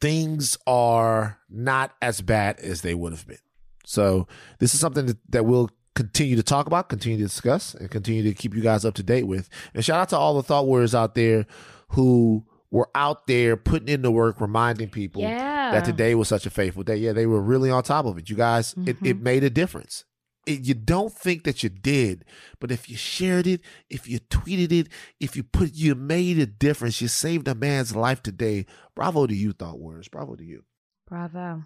things 0.00 0.58
are 0.66 1.38
not 1.48 1.92
as 2.02 2.20
bad 2.20 2.60
as 2.60 2.82
they 2.82 2.94
would 2.94 3.12
have 3.12 3.26
been. 3.26 3.38
So 3.84 4.28
this 4.58 4.74
is 4.74 4.80
something 4.80 5.06
that, 5.06 5.16
that 5.30 5.46
we'll 5.46 5.70
continue 5.94 6.36
to 6.36 6.42
talk 6.42 6.66
about, 6.66 6.88
continue 6.88 7.18
to 7.18 7.24
discuss, 7.24 7.74
and 7.74 7.90
continue 7.90 8.22
to 8.24 8.34
keep 8.34 8.54
you 8.54 8.60
guys 8.60 8.84
up 8.84 8.94
to 8.94 9.02
date 9.02 9.24
with. 9.24 9.48
And 9.74 9.84
shout 9.84 10.00
out 10.00 10.08
to 10.10 10.18
all 10.18 10.34
the 10.34 10.42
thought 10.42 10.66
warriors 10.66 10.94
out 10.94 11.14
there 11.14 11.46
who 11.90 12.44
were 12.70 12.90
out 12.94 13.26
there 13.26 13.56
putting 13.56 13.88
in 13.88 14.02
the 14.02 14.10
work, 14.10 14.40
reminding 14.40 14.90
people 14.90 15.22
yeah. 15.22 15.70
that 15.70 15.84
today 15.84 16.14
was 16.14 16.28
such 16.28 16.46
a 16.46 16.50
faithful 16.50 16.82
day. 16.82 16.96
Yeah, 16.96 17.12
they 17.12 17.26
were 17.26 17.40
really 17.40 17.70
on 17.70 17.82
top 17.84 18.04
of 18.06 18.18
it. 18.18 18.28
You 18.28 18.36
guys, 18.36 18.74
mm-hmm. 18.74 18.88
it, 18.88 18.96
it 19.02 19.20
made 19.20 19.44
a 19.44 19.50
difference 19.50 20.04
it, 20.46 20.60
you 20.64 20.74
don't 20.74 21.12
think 21.12 21.44
that 21.44 21.62
you 21.62 21.68
did, 21.68 22.24
but 22.60 22.70
if 22.70 22.88
you 22.88 22.96
shared 22.96 23.46
it, 23.46 23.60
if 23.90 24.08
you 24.08 24.20
tweeted 24.20 24.72
it, 24.72 24.88
if 25.20 25.36
you 25.36 25.42
put, 25.42 25.74
you 25.74 25.94
made 25.94 26.38
a 26.38 26.46
difference. 26.46 27.00
You 27.00 27.08
saved 27.08 27.48
a 27.48 27.54
man's 27.54 27.94
life 27.94 28.22
today. 28.22 28.66
Bravo 28.94 29.26
to 29.26 29.34
you, 29.34 29.52
Thought 29.52 29.78
Warriors. 29.78 30.08
Bravo 30.08 30.36
to 30.36 30.44
you. 30.44 30.64
Bravo. 31.06 31.64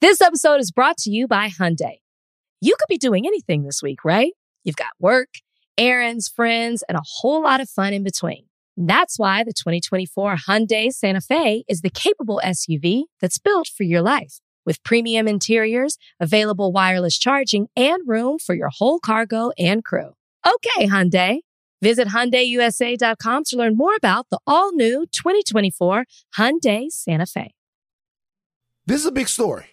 This 0.00 0.20
episode 0.20 0.60
is 0.60 0.70
brought 0.70 0.96
to 0.98 1.10
you 1.10 1.26
by 1.26 1.48
Hyundai. 1.48 1.98
You 2.60 2.74
could 2.78 2.88
be 2.88 2.98
doing 2.98 3.26
anything 3.26 3.62
this 3.62 3.82
week, 3.82 4.04
right? 4.04 4.32
You've 4.64 4.76
got 4.76 4.92
work, 4.98 5.28
errands, 5.76 6.28
friends, 6.28 6.82
and 6.88 6.96
a 6.96 7.02
whole 7.20 7.42
lot 7.42 7.60
of 7.60 7.68
fun 7.68 7.92
in 7.92 8.02
between. 8.02 8.44
That's 8.76 9.18
why 9.18 9.42
the 9.42 9.52
2024 9.52 10.36
Hyundai 10.48 10.92
Santa 10.92 11.20
Fe 11.20 11.64
is 11.68 11.80
the 11.80 11.90
capable 11.90 12.40
SUV 12.44 13.04
that's 13.20 13.38
built 13.38 13.68
for 13.68 13.82
your 13.82 14.02
life. 14.02 14.38
With 14.66 14.82
premium 14.82 15.26
interiors, 15.26 15.98
available 16.20 16.72
wireless 16.72 17.18
charging, 17.18 17.68
and 17.76 18.06
room 18.06 18.38
for 18.38 18.54
your 18.54 18.70
whole 18.70 18.98
cargo 18.98 19.50
and 19.58 19.84
crew. 19.84 20.14
Okay, 20.46 20.86
Hyundai. 20.86 21.40
Visit 21.80 22.08
HyundaiUSA.com 22.08 23.44
to 23.44 23.56
learn 23.56 23.76
more 23.76 23.94
about 23.96 24.26
the 24.30 24.38
all-new 24.46 25.06
2024 25.12 26.04
Hyundai 26.36 26.90
Santa 26.90 27.26
Fe. 27.26 27.54
This 28.84 29.00
is 29.00 29.06
a 29.06 29.12
big 29.12 29.28
story. 29.28 29.66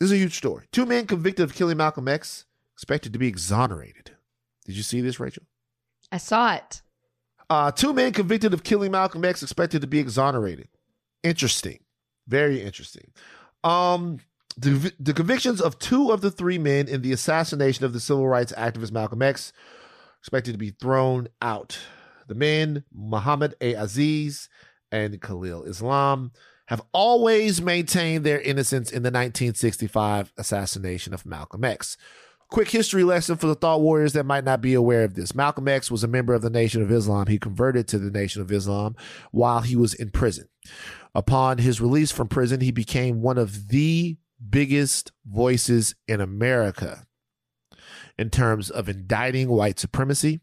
This 0.00 0.10
is 0.10 0.12
a 0.12 0.16
huge 0.16 0.36
story. 0.36 0.66
Two 0.72 0.86
men 0.86 1.06
convicted 1.06 1.44
of 1.44 1.54
killing 1.54 1.76
Malcolm 1.76 2.08
X 2.08 2.46
expected 2.74 3.12
to 3.12 3.18
be 3.18 3.28
exonerated. 3.28 4.10
Did 4.64 4.76
you 4.76 4.82
see 4.82 5.00
this, 5.00 5.20
Rachel? 5.20 5.44
I 6.10 6.16
saw 6.16 6.54
it. 6.54 6.82
Uh, 7.48 7.70
two 7.70 7.92
men 7.92 8.12
convicted 8.12 8.54
of 8.54 8.64
killing 8.64 8.90
Malcolm 8.90 9.24
X 9.24 9.42
expected 9.42 9.82
to 9.82 9.86
be 9.86 9.98
exonerated. 9.98 10.68
Interesting. 11.22 11.80
Very 12.26 12.60
interesting. 12.62 13.12
Um, 13.64 14.18
the, 14.56 14.92
the 14.98 15.14
convictions 15.14 15.60
of 15.60 15.78
two 15.78 16.10
of 16.10 16.20
the 16.20 16.30
three 16.30 16.58
men 16.58 16.88
in 16.88 17.02
the 17.02 17.12
assassination 17.12 17.84
of 17.84 17.92
the 17.92 18.00
civil 18.00 18.28
rights 18.28 18.52
activist 18.56 18.92
Malcolm 18.92 19.22
X 19.22 19.52
expected 20.20 20.52
to 20.52 20.58
be 20.58 20.70
thrown 20.70 21.28
out. 21.40 21.78
The 22.28 22.34
men, 22.34 22.84
Muhammad 22.94 23.54
A. 23.60 23.74
Aziz 23.74 24.48
and 24.90 25.20
Khalil 25.20 25.64
Islam, 25.64 26.32
have 26.66 26.82
always 26.92 27.60
maintained 27.60 28.24
their 28.24 28.40
innocence 28.40 28.90
in 28.90 29.02
the 29.02 29.08
1965 29.08 30.32
assassination 30.38 31.12
of 31.12 31.26
Malcolm 31.26 31.64
X. 31.64 31.96
Quick 32.48 32.70
history 32.70 33.02
lesson 33.02 33.36
for 33.36 33.46
the 33.46 33.54
thought 33.54 33.80
warriors 33.80 34.12
that 34.12 34.26
might 34.26 34.44
not 34.44 34.60
be 34.60 34.74
aware 34.74 35.04
of 35.04 35.14
this. 35.14 35.34
Malcolm 35.34 35.66
X 35.68 35.90
was 35.90 36.04
a 36.04 36.08
member 36.08 36.34
of 36.34 36.42
the 36.42 36.50
Nation 36.50 36.82
of 36.82 36.92
Islam. 36.92 37.26
He 37.26 37.38
converted 37.38 37.88
to 37.88 37.98
the 37.98 38.10
Nation 38.10 38.42
of 38.42 38.52
Islam 38.52 38.94
while 39.30 39.62
he 39.62 39.74
was 39.74 39.94
in 39.94 40.10
prison. 40.10 40.48
Upon 41.14 41.58
his 41.58 41.80
release 41.80 42.10
from 42.10 42.28
prison, 42.28 42.60
he 42.60 42.70
became 42.70 43.20
one 43.20 43.38
of 43.38 43.68
the 43.68 44.16
biggest 44.48 45.12
voices 45.26 45.94
in 46.08 46.20
America 46.20 47.06
in 48.18 48.30
terms 48.30 48.70
of 48.70 48.88
indicting 48.88 49.48
white 49.48 49.78
supremacy 49.78 50.40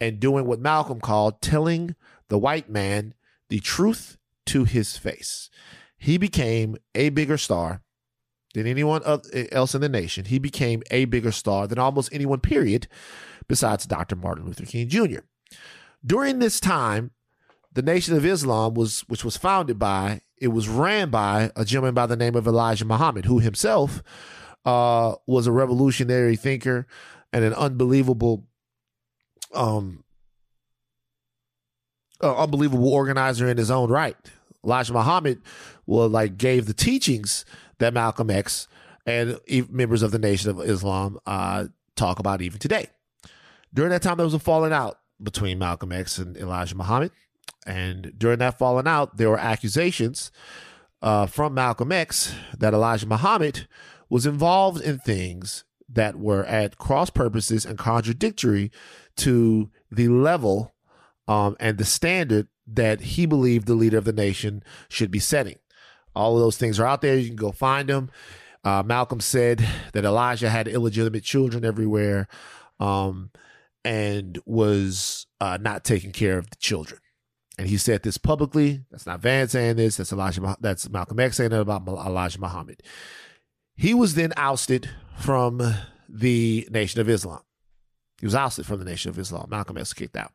and 0.00 0.20
doing 0.20 0.46
what 0.46 0.60
Malcolm 0.60 1.00
called 1.00 1.40
telling 1.40 1.94
the 2.28 2.38
white 2.38 2.68
man 2.68 3.14
the 3.48 3.60
truth 3.60 4.16
to 4.46 4.64
his 4.64 4.96
face. 4.96 5.50
He 5.96 6.18
became 6.18 6.76
a 6.94 7.10
bigger 7.10 7.38
star 7.38 7.82
than 8.54 8.66
anyone 8.66 9.02
else 9.04 9.74
in 9.74 9.80
the 9.80 9.88
nation. 9.88 10.26
He 10.26 10.38
became 10.38 10.82
a 10.90 11.04
bigger 11.06 11.32
star 11.32 11.66
than 11.66 11.78
almost 11.78 12.12
anyone, 12.12 12.40
period, 12.40 12.88
besides 13.48 13.86
Dr. 13.86 14.16
Martin 14.16 14.46
Luther 14.46 14.66
King 14.66 14.88
Jr. 14.88 15.20
During 16.04 16.38
this 16.38 16.60
time, 16.60 17.12
the 17.74 17.82
Nation 17.82 18.16
of 18.16 18.24
Islam 18.24 18.74
was, 18.74 19.00
which 19.08 19.24
was 19.24 19.36
founded 19.36 19.78
by, 19.78 20.20
it 20.38 20.48
was 20.48 20.68
ran 20.68 21.10
by 21.10 21.50
a 21.56 21.64
gentleman 21.64 21.94
by 21.94 22.06
the 22.06 22.16
name 22.16 22.34
of 22.34 22.46
Elijah 22.46 22.84
Muhammad, 22.84 23.24
who 23.24 23.38
himself 23.38 24.02
uh, 24.64 25.14
was 25.26 25.46
a 25.46 25.52
revolutionary 25.52 26.36
thinker 26.36 26.86
and 27.32 27.44
an 27.44 27.54
unbelievable, 27.54 28.44
um, 29.54 30.04
uh, 32.22 32.36
unbelievable 32.36 32.92
organizer 32.92 33.48
in 33.48 33.56
his 33.56 33.70
own 33.70 33.90
right. 33.90 34.16
Elijah 34.64 34.92
Muhammad, 34.92 35.40
well, 35.86 36.08
like 36.08 36.36
gave 36.36 36.66
the 36.66 36.74
teachings 36.74 37.44
that 37.78 37.94
Malcolm 37.94 38.30
X 38.30 38.68
and 39.06 39.40
members 39.70 40.02
of 40.02 40.12
the 40.12 40.18
Nation 40.18 40.50
of 40.50 40.60
Islam 40.60 41.18
uh, 41.26 41.66
talk 41.96 42.18
about 42.18 42.42
even 42.42 42.58
today. 42.58 42.86
During 43.74 43.90
that 43.90 44.02
time, 44.02 44.18
there 44.18 44.26
was 44.26 44.34
a 44.34 44.38
falling 44.38 44.72
out 44.72 44.98
between 45.20 45.58
Malcolm 45.58 45.92
X 45.92 46.18
and 46.18 46.36
Elijah 46.36 46.76
Muhammad. 46.76 47.10
And 47.66 48.12
during 48.18 48.38
that 48.40 48.58
falling 48.58 48.88
out, 48.88 49.16
there 49.16 49.30
were 49.30 49.38
accusations 49.38 50.32
uh, 51.00 51.26
from 51.26 51.54
Malcolm 51.54 51.92
X 51.92 52.34
that 52.58 52.74
Elijah 52.74 53.06
Muhammad 53.06 53.68
was 54.08 54.26
involved 54.26 54.80
in 54.80 54.98
things 54.98 55.64
that 55.88 56.16
were 56.16 56.44
at 56.44 56.78
cross 56.78 57.10
purposes 57.10 57.64
and 57.64 57.78
contradictory 57.78 58.70
to 59.16 59.70
the 59.90 60.08
level 60.08 60.74
um, 61.28 61.56
and 61.60 61.78
the 61.78 61.84
standard 61.84 62.48
that 62.66 63.00
he 63.00 63.26
believed 63.26 63.66
the 63.66 63.74
leader 63.74 63.98
of 63.98 64.04
the 64.04 64.12
nation 64.12 64.62
should 64.88 65.10
be 65.10 65.18
setting. 65.18 65.58
All 66.14 66.36
of 66.36 66.40
those 66.40 66.56
things 66.56 66.78
are 66.78 66.86
out 66.86 67.00
there. 67.02 67.16
You 67.16 67.28
can 67.28 67.36
go 67.36 67.52
find 67.52 67.88
them. 67.88 68.10
Uh, 68.64 68.82
Malcolm 68.84 69.20
said 69.20 69.66
that 69.92 70.04
Elijah 70.04 70.50
had 70.50 70.68
illegitimate 70.68 71.24
children 71.24 71.64
everywhere 71.64 72.28
um, 72.78 73.30
and 73.84 74.38
was 74.46 75.26
uh, 75.40 75.58
not 75.60 75.84
taking 75.84 76.12
care 76.12 76.38
of 76.38 76.50
the 76.50 76.56
children. 76.56 77.00
And 77.58 77.68
he 77.68 77.76
said 77.76 78.02
this 78.02 78.18
publicly. 78.18 78.84
That's 78.90 79.06
not 79.06 79.20
Van 79.20 79.48
saying 79.48 79.76
this. 79.76 79.96
That's 79.96 80.12
Elijah. 80.12 80.56
That's 80.60 80.88
Malcolm 80.88 81.20
X 81.20 81.36
saying 81.36 81.52
it 81.52 81.60
about 81.60 81.86
Elijah 81.86 82.40
Muhammad. 82.40 82.82
He 83.74 83.94
was 83.94 84.14
then 84.14 84.32
ousted 84.36 84.88
from 85.18 85.74
the 86.08 86.66
Nation 86.70 87.00
of 87.00 87.08
Islam. 87.08 87.42
He 88.20 88.26
was 88.26 88.34
ousted 88.34 88.66
from 88.66 88.78
the 88.78 88.84
Nation 88.84 89.10
of 89.10 89.18
Islam. 89.18 89.48
Malcolm 89.50 89.76
X 89.76 89.92
kicked 89.92 90.16
out. 90.16 90.32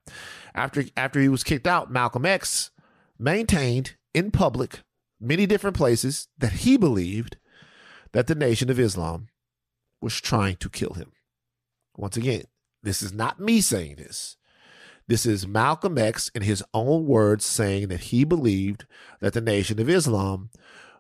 After 0.54 0.84
after 0.96 1.20
he 1.20 1.30
was 1.30 1.44
kicked 1.44 1.68
out, 1.68 1.92
Malcolm 1.92 2.26
X 2.26 2.72
maintained 3.18 3.96
in 4.14 4.32
public 4.32 4.82
many 5.20 5.46
different 5.46 5.76
places 5.76 6.28
that 6.38 6.52
he 6.52 6.78
believed 6.78 7.38
that 8.12 8.28
the 8.28 8.36
Nation 8.36 8.70
of 8.70 8.80
Islam 8.80 9.28
was 10.02 10.20
trying 10.20 10.56
to 10.58 10.70
kill 10.70 10.94
him. 10.94 11.12
Once 11.96 12.18
again, 12.18 12.44
this 12.84 13.02
is 13.02 13.12
not 13.12 13.40
me 13.40 13.62
saying 13.62 13.96
this. 13.96 14.38
This 15.08 15.26
is 15.26 15.48
Malcolm 15.48 15.98
X 15.98 16.30
in 16.36 16.42
his 16.42 16.64
own 16.74 17.06
words 17.06 17.46
saying 17.46 17.88
that 17.88 18.02
he 18.02 18.26
believed 18.26 18.86
that 19.22 19.34
the 19.34 19.42
Nation 19.42 19.80
of 19.80 19.90
Islam 19.90 20.50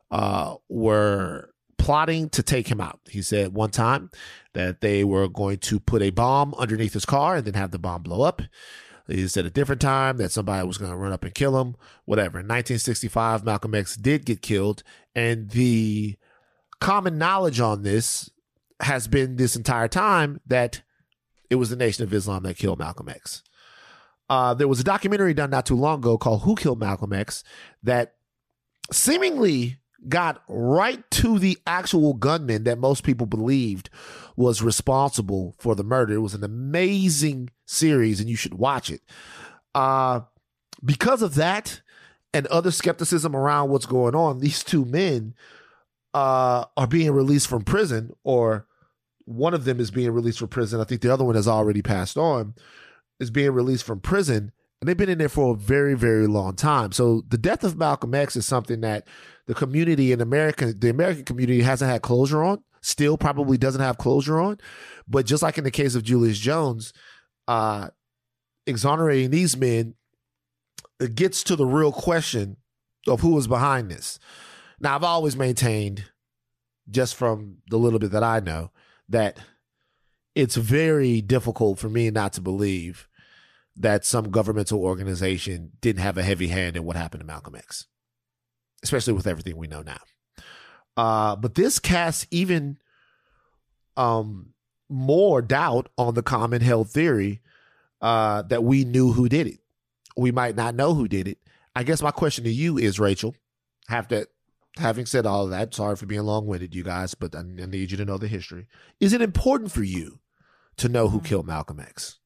uh, 0.09 0.55
were 0.69 1.49
plotting 1.77 2.29
to 2.29 2.41
take 2.41 2.69
him 2.69 2.79
out. 2.79 2.99
He 3.09 3.21
said 3.21 3.53
one 3.53 3.71
time 3.71 4.09
that 4.53 4.81
they 4.81 5.03
were 5.03 5.27
going 5.27 5.57
to 5.59 5.79
put 5.79 6.01
a 6.01 6.09
bomb 6.09 6.53
underneath 6.55 6.93
his 6.93 7.05
car 7.05 7.35
and 7.35 7.45
then 7.45 7.53
have 7.55 7.71
the 7.71 7.79
bomb 7.79 8.03
blow 8.03 8.21
up. 8.21 8.41
He 9.07 9.27
said 9.27 9.45
a 9.45 9.49
different 9.49 9.81
time 9.81 10.17
that 10.17 10.31
somebody 10.31 10.67
was 10.67 10.77
going 10.77 10.91
to 10.91 10.97
run 10.97 11.13
up 11.13 11.23
and 11.23 11.33
kill 11.33 11.59
him, 11.61 11.75
whatever. 12.05 12.39
In 12.39 12.45
1965, 12.45 13.45
Malcolm 13.45 13.75
X 13.75 13.95
did 13.95 14.25
get 14.25 14.41
killed. 14.41 14.83
And 15.15 15.49
the 15.51 16.17
common 16.79 17.17
knowledge 17.17 17.59
on 17.59 17.83
this 17.83 18.29
has 18.81 19.07
been 19.07 19.37
this 19.37 19.55
entire 19.55 19.87
time 19.87 20.41
that 20.45 20.81
it 21.49 21.55
was 21.55 21.69
the 21.69 21.77
Nation 21.77 22.03
of 22.03 22.13
Islam 22.13 22.43
that 22.43 22.57
killed 22.57 22.79
Malcolm 22.79 23.07
X. 23.07 23.43
Uh, 24.29 24.53
there 24.53 24.67
was 24.67 24.79
a 24.79 24.83
documentary 24.83 25.33
done 25.33 25.49
not 25.49 25.65
too 25.65 25.75
long 25.75 25.99
ago 25.99 26.17
called 26.17 26.43
Who 26.43 26.55
Killed 26.55 26.79
Malcolm 26.79 27.13
X 27.13 27.43
that 27.83 28.15
seemingly 28.91 29.79
got 30.07 30.43
right 30.47 31.09
to 31.11 31.39
the 31.39 31.57
actual 31.65 32.13
gunman 32.13 32.63
that 32.65 32.77
most 32.77 33.03
people 33.03 33.25
believed 33.25 33.89
was 34.35 34.61
responsible 34.61 35.55
for 35.57 35.75
the 35.75 35.83
murder. 35.83 36.13
It 36.13 36.19
was 36.19 36.33
an 36.35 36.43
amazing 36.43 37.49
series 37.65 38.19
and 38.19 38.29
you 38.29 38.35
should 38.35 38.53
watch 38.53 38.89
it. 38.89 39.01
Uh, 39.73 40.21
because 40.83 41.21
of 41.21 41.35
that 41.35 41.81
and 42.33 42.45
other 42.47 42.71
skepticism 42.71 43.35
around 43.35 43.69
what's 43.69 43.85
going 43.85 44.15
on, 44.15 44.39
these 44.39 44.63
two 44.63 44.85
men 44.85 45.33
uh, 46.13 46.65
are 46.75 46.87
being 46.87 47.11
released 47.11 47.47
from 47.47 47.63
prison, 47.63 48.11
or 48.23 48.67
one 49.25 49.53
of 49.53 49.65
them 49.65 49.79
is 49.79 49.91
being 49.91 50.11
released 50.11 50.39
from 50.39 50.47
prison. 50.47 50.79
I 50.79 50.83
think 50.83 51.01
the 51.01 51.13
other 51.13 51.25
one 51.25 51.35
has 51.35 51.47
already 51.47 51.81
passed 51.81 52.17
on, 52.17 52.55
is 53.19 53.31
being 53.31 53.51
released 53.51 53.83
from 53.83 53.99
prison. 53.99 54.51
And 54.79 54.87
they've 54.87 54.97
been 54.97 55.09
in 55.09 55.17
there 55.17 55.29
for 55.29 55.53
a 55.53 55.57
very, 55.57 55.95
very 55.95 56.27
long 56.27 56.55
time. 56.55 56.91
So 56.91 57.23
the 57.27 57.37
death 57.37 57.63
of 57.63 57.77
Malcolm 57.77 58.13
X 58.13 58.35
is 58.35 58.45
something 58.45 58.81
that 58.81 59.07
the 59.47 59.55
community 59.55 60.11
in 60.11 60.21
America, 60.21 60.73
the 60.73 60.89
American 60.89 61.25
community 61.25 61.61
hasn't 61.61 61.89
had 61.89 62.03
closure 62.03 62.43
on, 62.43 62.63
still 62.81 63.17
probably 63.17 63.57
doesn't 63.57 63.81
have 63.81 63.97
closure 63.97 64.39
on. 64.39 64.59
But 65.07 65.25
just 65.25 65.41
like 65.41 65.57
in 65.57 65.63
the 65.63 65.71
case 65.71 65.95
of 65.95 66.03
Julius 66.03 66.37
Jones, 66.37 66.93
uh, 67.47 67.89
exonerating 68.67 69.31
these 69.31 69.57
men 69.57 69.95
it 70.99 71.15
gets 71.15 71.43
to 71.43 71.55
the 71.55 71.65
real 71.65 71.91
question 71.91 72.57
of 73.07 73.21
who 73.21 73.33
was 73.33 73.47
behind 73.47 73.89
this. 73.89 74.19
Now, 74.79 74.95
I've 74.95 75.03
always 75.03 75.35
maintained, 75.35 76.05
just 76.89 77.15
from 77.15 77.57
the 77.69 77.77
little 77.77 77.99
bit 77.99 78.11
that 78.11 78.23
I 78.23 78.39
know, 78.39 78.71
that 79.09 79.39
it's 80.37 80.55
very 80.55 81.21
difficult 81.21 81.79
for 81.79 81.89
me 81.89 82.09
not 82.11 82.33
to 82.33 82.41
believe 82.41 83.07
that 83.75 84.05
some 84.05 84.31
governmental 84.31 84.81
organization 84.81 85.71
didn't 85.81 86.01
have 86.01 86.17
a 86.17 86.23
heavy 86.23 86.47
hand 86.47 86.75
in 86.75 86.83
what 86.83 86.95
happened 86.95 87.21
to 87.21 87.27
Malcolm 87.27 87.55
X 87.55 87.87
especially 88.83 89.13
with 89.13 89.27
everything 89.27 89.57
we 89.57 89.67
know 89.67 89.81
now. 89.81 89.99
Uh, 90.95 91.35
but 91.35 91.55
this 91.55 91.79
casts 91.79 92.27
even 92.31 92.77
um, 93.95 94.53
more 94.89 95.41
doubt 95.41 95.89
on 95.97 96.13
the 96.13 96.23
common 96.23 96.61
held 96.61 96.89
theory 96.89 97.41
uh, 98.01 98.41
that 98.43 98.63
we 98.63 98.83
knew 98.83 99.11
who 99.11 99.29
did 99.29 99.47
it. 99.47 99.59
We 100.15 100.31
might 100.31 100.55
not 100.55 100.75
know 100.75 100.93
who 100.93 101.07
did 101.07 101.27
it. 101.27 101.37
I 101.75 101.83
guess 101.83 102.01
my 102.01 102.11
question 102.11 102.43
to 102.45 102.51
you 102.51 102.77
is, 102.77 102.99
Rachel, 102.99 103.35
have 103.87 104.07
to, 104.07 104.27
having 104.77 105.05
said 105.05 105.25
all 105.25 105.43
of 105.43 105.51
that, 105.51 105.75
sorry 105.75 105.95
for 105.95 106.07
being 106.07 106.23
long 106.23 106.47
winded, 106.47 106.73
you 106.73 106.83
guys, 106.83 107.13
but 107.13 107.35
I, 107.35 107.39
I 107.39 107.65
need 107.65 107.91
you 107.91 107.97
to 107.97 108.05
know 108.05 108.17
the 108.17 108.27
history. 108.27 108.67
Is 108.99 109.13
it 109.13 109.21
important 109.21 109.71
for 109.71 109.83
you 109.83 110.19
to 110.77 110.89
know 110.89 111.09
who 111.09 111.17
mm-hmm. 111.17 111.25
killed 111.25 111.47
Malcolm 111.47 111.79
X? 111.79 112.19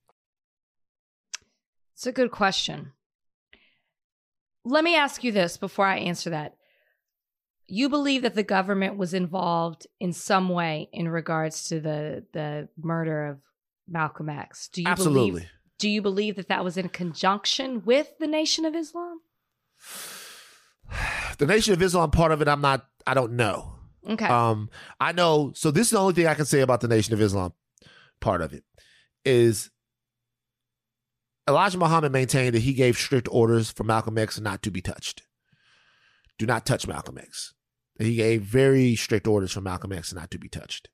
It's 1.95 2.07
a 2.07 2.11
good 2.11 2.31
question. 2.31 2.93
Let 4.63 4.83
me 4.83 4.95
ask 4.95 5.23
you 5.23 5.31
this 5.31 5.57
before 5.57 5.85
I 5.85 5.97
answer 5.97 6.29
that. 6.31 6.55
You 7.67 7.89
believe 7.89 8.23
that 8.23 8.35
the 8.35 8.43
government 8.43 8.97
was 8.97 9.13
involved 9.13 9.87
in 9.99 10.11
some 10.11 10.49
way 10.49 10.89
in 10.91 11.07
regards 11.07 11.69
to 11.69 11.79
the 11.79 12.25
the 12.33 12.67
murder 12.77 13.27
of 13.27 13.39
Malcolm 13.87 14.29
X. 14.29 14.67
Do 14.67 14.81
you 14.81 14.87
Absolutely. 14.87 15.31
Believe, 15.31 15.49
do 15.79 15.89
you 15.89 16.01
believe 16.01 16.35
that 16.35 16.47
that 16.49 16.63
was 16.63 16.77
in 16.77 16.89
conjunction 16.89 17.83
with 17.85 18.17
the 18.19 18.27
Nation 18.27 18.65
of 18.65 18.75
Islam? 18.75 19.21
The 21.37 21.47
Nation 21.47 21.73
of 21.73 21.81
Islam 21.81 22.11
part 22.11 22.31
of 22.33 22.41
it, 22.41 22.47
I'm 22.47 22.61
not. 22.61 22.85
I 23.07 23.13
don't 23.13 23.33
know. 23.33 23.73
Okay. 24.07 24.25
Um, 24.25 24.69
I 24.99 25.11
know. 25.11 25.53
So 25.55 25.71
this 25.71 25.87
is 25.87 25.91
the 25.91 25.99
only 25.99 26.13
thing 26.13 26.27
I 26.27 26.33
can 26.33 26.45
say 26.45 26.59
about 26.59 26.81
the 26.81 26.87
Nation 26.87 27.13
of 27.13 27.21
Islam 27.21 27.53
part 28.21 28.41
of 28.41 28.53
it 28.53 28.63
is 29.25 29.69
Elijah 31.47 31.77
Muhammad 31.77 32.11
maintained 32.11 32.55
that 32.55 32.61
he 32.61 32.73
gave 32.73 32.97
strict 32.97 33.27
orders 33.31 33.71
for 33.71 33.83
Malcolm 33.83 34.17
X 34.17 34.39
not 34.39 34.61
to 34.63 34.71
be 34.71 34.81
touched. 34.81 35.23
Do 36.37 36.45
not 36.45 36.65
touch 36.65 36.87
Malcolm 36.87 37.17
X. 37.17 37.53
He 37.99 38.15
gave 38.15 38.41
very 38.41 38.95
strict 38.95 39.27
orders 39.27 39.51
for 39.51 39.61
Malcolm 39.61 39.91
X 39.91 40.13
not 40.13 40.31
to 40.31 40.39
be 40.39 40.47
touched. 40.47 40.89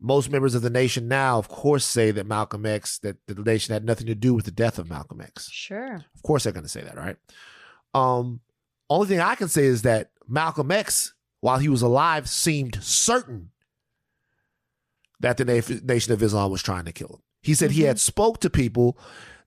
Most 0.00 0.30
members 0.30 0.54
of 0.54 0.62
the 0.62 0.70
nation 0.70 1.08
now, 1.08 1.38
of 1.38 1.48
course, 1.48 1.84
say 1.84 2.10
that 2.10 2.26
Malcolm 2.26 2.66
X, 2.66 2.98
that 2.98 3.16
the 3.26 3.34
nation 3.34 3.72
had 3.72 3.84
nothing 3.84 4.06
to 4.08 4.14
do 4.14 4.34
with 4.34 4.44
the 4.44 4.50
death 4.50 4.78
of 4.78 4.90
Malcolm 4.90 5.20
X. 5.20 5.48
Sure. 5.50 5.94
Of 5.94 6.22
course, 6.22 6.44
they're 6.44 6.52
going 6.52 6.64
to 6.64 6.68
say 6.68 6.82
that, 6.82 6.96
right? 6.96 7.16
Um, 7.94 8.40
only 8.90 9.06
thing 9.06 9.20
I 9.20 9.36
can 9.36 9.48
say 9.48 9.64
is 9.64 9.82
that 9.82 10.10
Malcolm 10.28 10.70
X, 10.70 11.14
while 11.40 11.58
he 11.58 11.68
was 11.68 11.82
alive, 11.82 12.28
seemed 12.28 12.82
certain 12.82 13.50
that 15.20 15.36
the 15.36 15.44
Nation 15.44 16.12
of 16.12 16.22
Islam 16.22 16.50
was 16.50 16.62
trying 16.62 16.84
to 16.84 16.92
kill 16.92 17.08
him. 17.08 17.22
He 17.42 17.54
said 17.54 17.70
mm-hmm. 17.70 17.80
he 17.80 17.82
had 17.84 18.00
spoke 18.00 18.40
to 18.40 18.50
people 18.50 18.98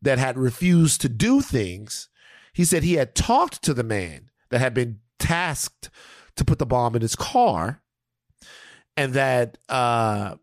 that 0.01 0.19
had 0.19 0.37
refused 0.37 1.01
to 1.01 1.09
do 1.09 1.41
things. 1.41 2.09
He 2.53 2.65
said 2.65 2.83
he 2.83 2.93
had 2.93 3.15
talked 3.15 3.63
to 3.63 3.73
the 3.73 3.83
man 3.83 4.29
that 4.49 4.59
had 4.59 4.73
been 4.73 4.99
tasked 5.19 5.89
to 6.35 6.45
put 6.45 6.59
the 6.59 6.65
bomb 6.65 6.95
in 6.95 7.01
his 7.01 7.15
car, 7.15 7.81
and 8.95 9.13
that 9.13 9.57
uh, 9.69 10.35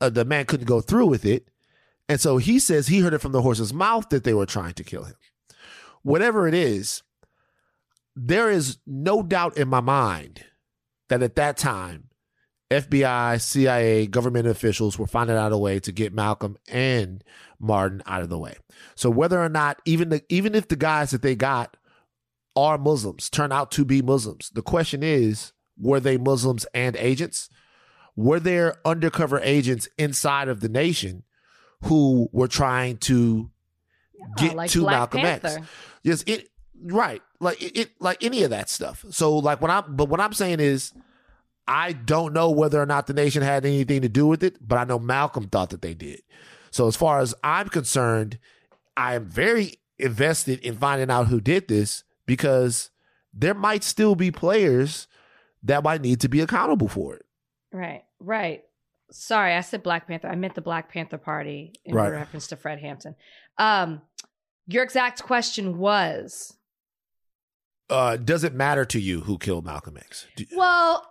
uh, 0.00 0.10
the 0.10 0.24
man 0.24 0.46
couldn't 0.46 0.66
go 0.66 0.80
through 0.80 1.06
with 1.06 1.24
it. 1.24 1.48
And 2.08 2.20
so 2.20 2.38
he 2.38 2.58
says 2.58 2.88
he 2.88 3.00
heard 3.00 3.14
it 3.14 3.20
from 3.20 3.32
the 3.32 3.42
horse's 3.42 3.72
mouth 3.72 4.08
that 4.08 4.24
they 4.24 4.34
were 4.34 4.46
trying 4.46 4.74
to 4.74 4.84
kill 4.84 5.04
him. 5.04 5.14
Whatever 6.02 6.48
it 6.48 6.54
is, 6.54 7.02
there 8.16 8.50
is 8.50 8.78
no 8.86 9.22
doubt 9.22 9.56
in 9.56 9.68
my 9.68 9.80
mind 9.80 10.44
that 11.08 11.22
at 11.22 11.36
that 11.36 11.56
time, 11.56 12.09
FBI, 12.70 13.40
CIA, 13.40 14.06
government 14.06 14.46
officials 14.46 14.98
were 14.98 15.06
finding 15.06 15.36
out 15.36 15.52
a 15.52 15.58
way 15.58 15.80
to 15.80 15.90
get 15.90 16.12
Malcolm 16.12 16.56
and 16.68 17.24
Martin 17.58 18.02
out 18.06 18.22
of 18.22 18.28
the 18.28 18.38
way. 18.38 18.56
So 18.94 19.10
whether 19.10 19.42
or 19.42 19.48
not 19.48 19.82
even 19.84 20.10
the 20.10 20.22
even 20.28 20.54
if 20.54 20.68
the 20.68 20.76
guys 20.76 21.10
that 21.10 21.22
they 21.22 21.34
got 21.34 21.76
are 22.54 22.78
Muslims, 22.78 23.28
turn 23.28 23.52
out 23.52 23.70
to 23.72 23.84
be 23.84 24.02
Muslims, 24.02 24.50
the 24.54 24.62
question 24.62 25.02
is, 25.02 25.52
were 25.78 26.00
they 26.00 26.16
Muslims 26.16 26.64
and 26.74 26.96
agents? 26.96 27.48
Were 28.16 28.40
there 28.40 28.76
undercover 28.84 29.40
agents 29.40 29.88
inside 29.98 30.48
of 30.48 30.60
the 30.60 30.68
nation 30.68 31.24
who 31.84 32.28
were 32.32 32.48
trying 32.48 32.98
to 32.98 33.50
get 34.36 34.54
like 34.54 34.70
to 34.70 34.80
Black 34.80 34.92
Malcolm 34.92 35.20
Panther. 35.20 35.48
X? 35.48 35.66
Yes, 36.02 36.24
it 36.26 36.48
right. 36.82 37.22
Like 37.40 37.62
it, 37.62 37.76
it 37.76 37.90
like 38.00 38.22
any 38.22 38.42
of 38.42 38.50
that 38.50 38.68
stuff. 38.68 39.04
So 39.10 39.38
like 39.38 39.60
when 39.60 39.70
I 39.70 39.80
but 39.80 40.08
what 40.08 40.20
I'm 40.20 40.32
saying 40.32 40.60
is 40.60 40.92
I 41.70 41.92
don't 41.92 42.32
know 42.32 42.50
whether 42.50 42.82
or 42.82 42.86
not 42.86 43.06
the 43.06 43.14
nation 43.14 43.44
had 43.44 43.64
anything 43.64 44.02
to 44.02 44.08
do 44.08 44.26
with 44.26 44.42
it, 44.42 44.56
but 44.60 44.76
I 44.76 44.82
know 44.82 44.98
Malcolm 44.98 45.44
thought 45.44 45.70
that 45.70 45.82
they 45.82 45.94
did. 45.94 46.20
So 46.72 46.88
as 46.88 46.96
far 46.96 47.20
as 47.20 47.32
I'm 47.44 47.68
concerned, 47.68 48.40
I 48.96 49.14
am 49.14 49.26
very 49.26 49.76
invested 49.96 50.58
in 50.58 50.76
finding 50.76 51.12
out 51.12 51.28
who 51.28 51.40
did 51.40 51.68
this 51.68 52.02
because 52.26 52.90
there 53.32 53.54
might 53.54 53.84
still 53.84 54.16
be 54.16 54.32
players 54.32 55.06
that 55.62 55.84
might 55.84 56.00
need 56.00 56.20
to 56.22 56.28
be 56.28 56.40
accountable 56.40 56.88
for 56.88 57.14
it. 57.14 57.24
Right, 57.72 58.02
right. 58.18 58.64
Sorry, 59.12 59.54
I 59.54 59.60
said 59.60 59.84
Black 59.84 60.08
Panther. 60.08 60.26
I 60.26 60.34
meant 60.34 60.56
the 60.56 60.60
Black 60.60 60.92
Panther 60.92 61.18
Party 61.18 61.74
in 61.84 61.94
right. 61.94 62.10
reference 62.10 62.48
to 62.48 62.56
Fred 62.56 62.80
Hampton. 62.80 63.14
Um, 63.58 64.02
your 64.66 64.82
exact 64.82 65.22
question 65.22 65.78
was 65.78 66.52
uh, 67.90 68.16
does 68.16 68.44
it 68.44 68.54
matter 68.54 68.84
to 68.84 69.00
you 69.00 69.20
who 69.20 69.36
killed 69.36 69.64
Malcolm 69.64 69.96
X? 69.96 70.26
Do- 70.36 70.46
well, 70.54 71.09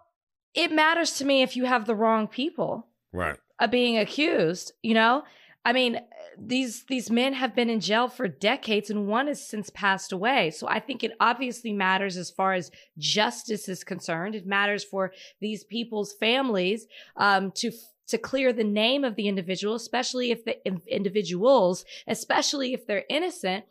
it 0.59 0.71
matters 0.71 1.13
to 1.13 1.25
me 1.25 1.41
if 1.41 1.55
you 1.55 1.65
have 1.65 1.85
the 1.85 1.95
wrong 1.95 2.27
people 2.27 2.87
right. 3.13 3.37
of 3.59 3.71
being 3.71 3.97
accused 3.97 4.73
you 4.83 4.93
know? 4.93 5.23
I 5.65 5.73
mean 5.73 5.99
these 6.37 6.83
these 6.85 7.11
men 7.11 7.33
have 7.33 7.53
been 7.53 7.69
in 7.69 7.81
jail 7.81 8.07
for 8.07 8.27
decades 8.27 8.89
and 8.89 9.07
one 9.07 9.27
has 9.27 9.45
since 9.45 9.69
passed 9.69 10.11
away. 10.11 10.51
So 10.51 10.67
i 10.67 10.79
think 10.79 11.03
it 11.03 11.11
obviously 11.19 11.73
matters 11.73 12.17
as 12.17 12.31
far 12.31 12.53
as 12.53 12.71
justice 12.97 13.67
is 13.67 13.83
concerned. 13.83 14.35
It 14.35 14.45
matters 14.47 14.83
for 14.83 15.13
these 15.41 15.63
people's 15.63 16.13
families 16.13 16.87
um, 17.17 17.51
to 17.55 17.71
to 18.07 18.17
clear 18.17 18.51
the 18.51 18.63
name 18.63 19.03
of 19.03 19.15
the 19.15 19.27
individual 19.27 19.75
especially 19.75 20.31
if 20.31 20.43
the 20.45 20.57
individuals 20.87 21.85
especially 22.07 22.73
if 22.73 22.87
they're 22.87 23.05
innocent 23.09 23.65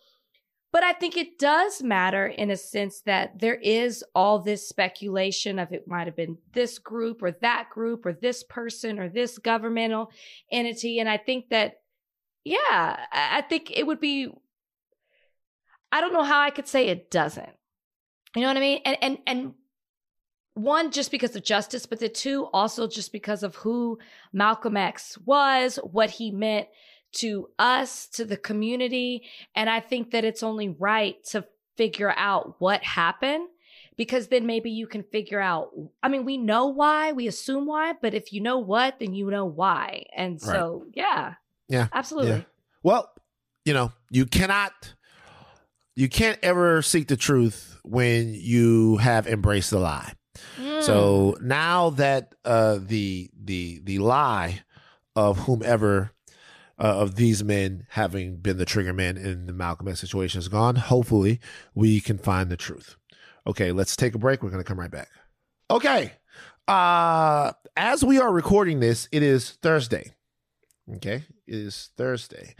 but 0.70 0.82
I 0.82 0.92
think 0.92 1.16
it 1.16 1.38
does 1.38 1.82
matter 1.82 2.26
in 2.26 2.50
a 2.50 2.56
sense 2.56 3.00
that 3.02 3.38
there 3.38 3.54
is 3.54 4.04
all 4.14 4.38
this 4.38 4.68
speculation 4.68 5.58
of 5.58 5.72
it 5.72 5.88
might 5.88 6.06
have 6.06 6.16
been 6.16 6.36
this 6.52 6.78
group 6.78 7.22
or 7.22 7.32
that 7.40 7.70
group 7.70 8.04
or 8.04 8.12
this 8.12 8.42
person 8.44 8.98
or 8.98 9.08
this 9.08 9.38
governmental 9.38 10.10
entity. 10.52 10.98
And 10.98 11.08
I 11.08 11.16
think 11.16 11.48
that, 11.48 11.80
yeah, 12.44 13.06
I 13.10 13.42
think 13.48 13.70
it 13.70 13.86
would 13.86 14.00
be, 14.00 14.28
I 15.90 16.02
don't 16.02 16.12
know 16.12 16.22
how 16.22 16.40
I 16.40 16.50
could 16.50 16.68
say 16.68 16.88
it 16.88 17.10
doesn't. 17.10 17.48
You 18.36 18.42
know 18.42 18.48
what 18.48 18.58
I 18.58 18.60
mean? 18.60 18.80
And, 18.84 18.96
and, 19.00 19.18
and, 19.26 19.54
one, 20.52 20.90
just 20.90 21.12
because 21.12 21.36
of 21.36 21.44
justice, 21.44 21.86
but 21.86 22.00
the 22.00 22.08
two, 22.08 22.46
also 22.52 22.88
just 22.88 23.12
because 23.12 23.44
of 23.44 23.54
who 23.54 23.96
Malcolm 24.32 24.76
X 24.76 25.16
was, 25.24 25.78
what 25.84 26.10
he 26.10 26.32
meant 26.32 26.66
to 27.12 27.48
us, 27.58 28.06
to 28.08 28.24
the 28.24 28.36
community. 28.36 29.24
And 29.54 29.68
I 29.68 29.80
think 29.80 30.10
that 30.10 30.24
it's 30.24 30.42
only 30.42 30.68
right 30.68 31.16
to 31.26 31.44
figure 31.76 32.12
out 32.16 32.56
what 32.58 32.82
happened 32.82 33.48
because 33.96 34.28
then 34.28 34.46
maybe 34.46 34.70
you 34.70 34.86
can 34.86 35.02
figure 35.02 35.40
out. 35.40 35.70
I 36.02 36.08
mean, 36.08 36.24
we 36.24 36.36
know 36.36 36.66
why, 36.66 37.12
we 37.12 37.26
assume 37.26 37.66
why, 37.66 37.94
but 38.00 38.14
if 38.14 38.32
you 38.32 38.40
know 38.40 38.58
what, 38.58 38.98
then 39.00 39.14
you 39.14 39.30
know 39.30 39.46
why. 39.46 40.04
And 40.16 40.40
so, 40.40 40.84
right. 40.84 40.92
yeah. 40.94 41.34
Yeah. 41.68 41.88
Absolutely. 41.92 42.30
Yeah. 42.30 42.42
Well, 42.82 43.10
you 43.64 43.74
know, 43.74 43.92
you 44.10 44.24
cannot, 44.24 44.94
you 45.96 46.08
can't 46.08 46.38
ever 46.42 46.80
seek 46.80 47.08
the 47.08 47.16
truth 47.16 47.78
when 47.82 48.34
you 48.34 48.98
have 48.98 49.26
embraced 49.26 49.70
the 49.70 49.80
lie. 49.80 50.12
Mm. 50.56 50.82
So 50.82 51.36
now 51.40 51.90
that 51.90 52.34
uh, 52.44 52.78
the 52.80 53.30
the 53.36 53.80
the 53.82 53.98
lie 53.98 54.62
of 55.16 55.38
whomever 55.38 56.12
uh, 56.78 57.00
of 57.00 57.16
these 57.16 57.42
men 57.42 57.86
having 57.90 58.36
been 58.36 58.56
the 58.56 58.64
trigger 58.64 58.92
men 58.92 59.16
in 59.16 59.46
the 59.46 59.52
Malcolm 59.52 59.88
X 59.88 60.00
situation 60.00 60.38
is 60.38 60.48
gone. 60.48 60.76
Hopefully, 60.76 61.40
we 61.74 62.00
can 62.00 62.18
find 62.18 62.50
the 62.50 62.56
truth. 62.56 62.96
Okay, 63.46 63.72
let's 63.72 63.96
take 63.96 64.14
a 64.14 64.18
break. 64.18 64.42
We're 64.42 64.50
going 64.50 64.62
to 64.62 64.68
come 64.68 64.78
right 64.78 64.90
back. 64.90 65.08
Okay. 65.70 66.12
Uh, 66.66 67.52
as 67.76 68.04
we 68.04 68.20
are 68.20 68.32
recording 68.32 68.80
this, 68.80 69.08
it 69.10 69.22
is 69.22 69.52
Thursday. 69.62 70.12
Okay, 70.96 71.22
it 71.46 71.54
is 71.54 71.90
Thursday. 71.96 72.54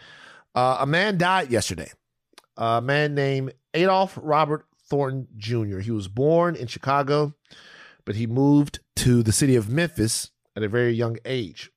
Uh, 0.55 0.79
a 0.81 0.87
man 0.87 1.19
died 1.19 1.51
yesterday. 1.51 1.91
A 2.57 2.81
man 2.81 3.15
named 3.15 3.53
Adolph 3.75 4.19
Robert 4.21 4.67
Thornton 4.89 5.29
Jr. 5.37 5.79
He 5.79 5.91
was 5.91 6.09
born 6.09 6.57
in 6.57 6.67
Chicago, 6.67 7.35
but 8.05 8.17
he 8.17 8.27
moved 8.27 8.81
to 8.97 9.23
the 9.23 9.33
city 9.33 9.55
of 9.55 9.69
Memphis 9.69 10.31
at 10.57 10.63
a 10.63 10.69
very 10.69 10.93
young 10.93 11.19
age. 11.25 11.71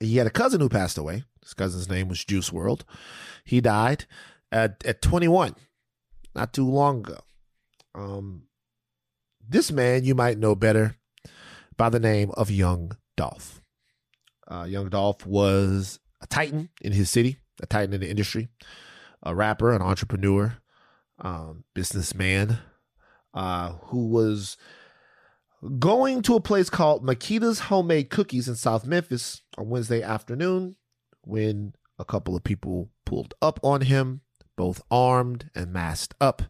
He 0.00 0.16
had 0.16 0.26
a 0.26 0.30
cousin 0.30 0.60
who 0.60 0.68
passed 0.68 0.98
away. 0.98 1.24
His 1.42 1.54
cousin's 1.54 1.88
name 1.88 2.08
was 2.08 2.24
Juice 2.24 2.50
WRLD. 2.50 2.82
He 3.44 3.60
died 3.60 4.06
at, 4.52 4.84
at 4.84 5.02
21, 5.02 5.54
not 6.34 6.52
too 6.52 6.68
long 6.68 7.00
ago. 7.00 7.18
Um, 7.94 8.44
this 9.46 9.72
man 9.72 10.04
you 10.04 10.14
might 10.14 10.38
know 10.38 10.54
better 10.54 10.96
by 11.76 11.88
the 11.88 12.00
name 12.00 12.30
of 12.36 12.50
Young 12.50 12.92
Dolph. 13.16 13.60
Uh, 14.46 14.66
Young 14.68 14.88
Dolph 14.88 15.26
was 15.26 15.98
a 16.20 16.26
titan 16.26 16.70
in 16.80 16.92
his 16.92 17.10
city, 17.10 17.38
a 17.62 17.66
titan 17.66 17.94
in 17.94 18.00
the 18.00 18.10
industry, 18.10 18.48
a 19.22 19.34
rapper, 19.34 19.72
an 19.72 19.82
entrepreneur, 19.82 20.58
um, 21.18 21.64
businessman, 21.74 22.58
uh, 23.34 23.72
who 23.84 24.06
was 24.06 24.56
going 25.78 26.22
to 26.22 26.36
a 26.36 26.40
place 26.40 26.70
called 26.70 27.04
Makeda's 27.04 27.60
Homemade 27.60 28.10
Cookies 28.10 28.48
in 28.48 28.54
South 28.54 28.86
Memphis 28.86 29.42
on 29.56 29.68
Wednesday 29.68 30.02
afternoon 30.02 30.76
when 31.22 31.74
a 31.98 32.04
couple 32.04 32.36
of 32.36 32.44
people 32.44 32.90
pulled 33.04 33.34
up 33.42 33.58
on 33.62 33.82
him, 33.82 34.20
both 34.56 34.82
armed 34.90 35.50
and 35.54 35.72
masked 35.72 36.14
up, 36.20 36.42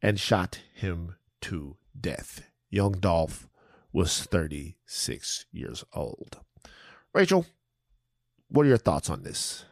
and 0.00 0.18
shot 0.18 0.60
him 0.74 1.14
to 1.42 1.76
death. 1.98 2.42
Young 2.70 2.92
Dolph 2.92 3.48
was 3.92 4.22
36 4.24 5.46
years 5.52 5.84
old. 5.92 6.40
Rachel, 7.14 7.46
what 8.48 8.66
are 8.66 8.70
your 8.70 8.78
thoughts 8.78 9.10
on 9.10 9.22
this? 9.22 9.64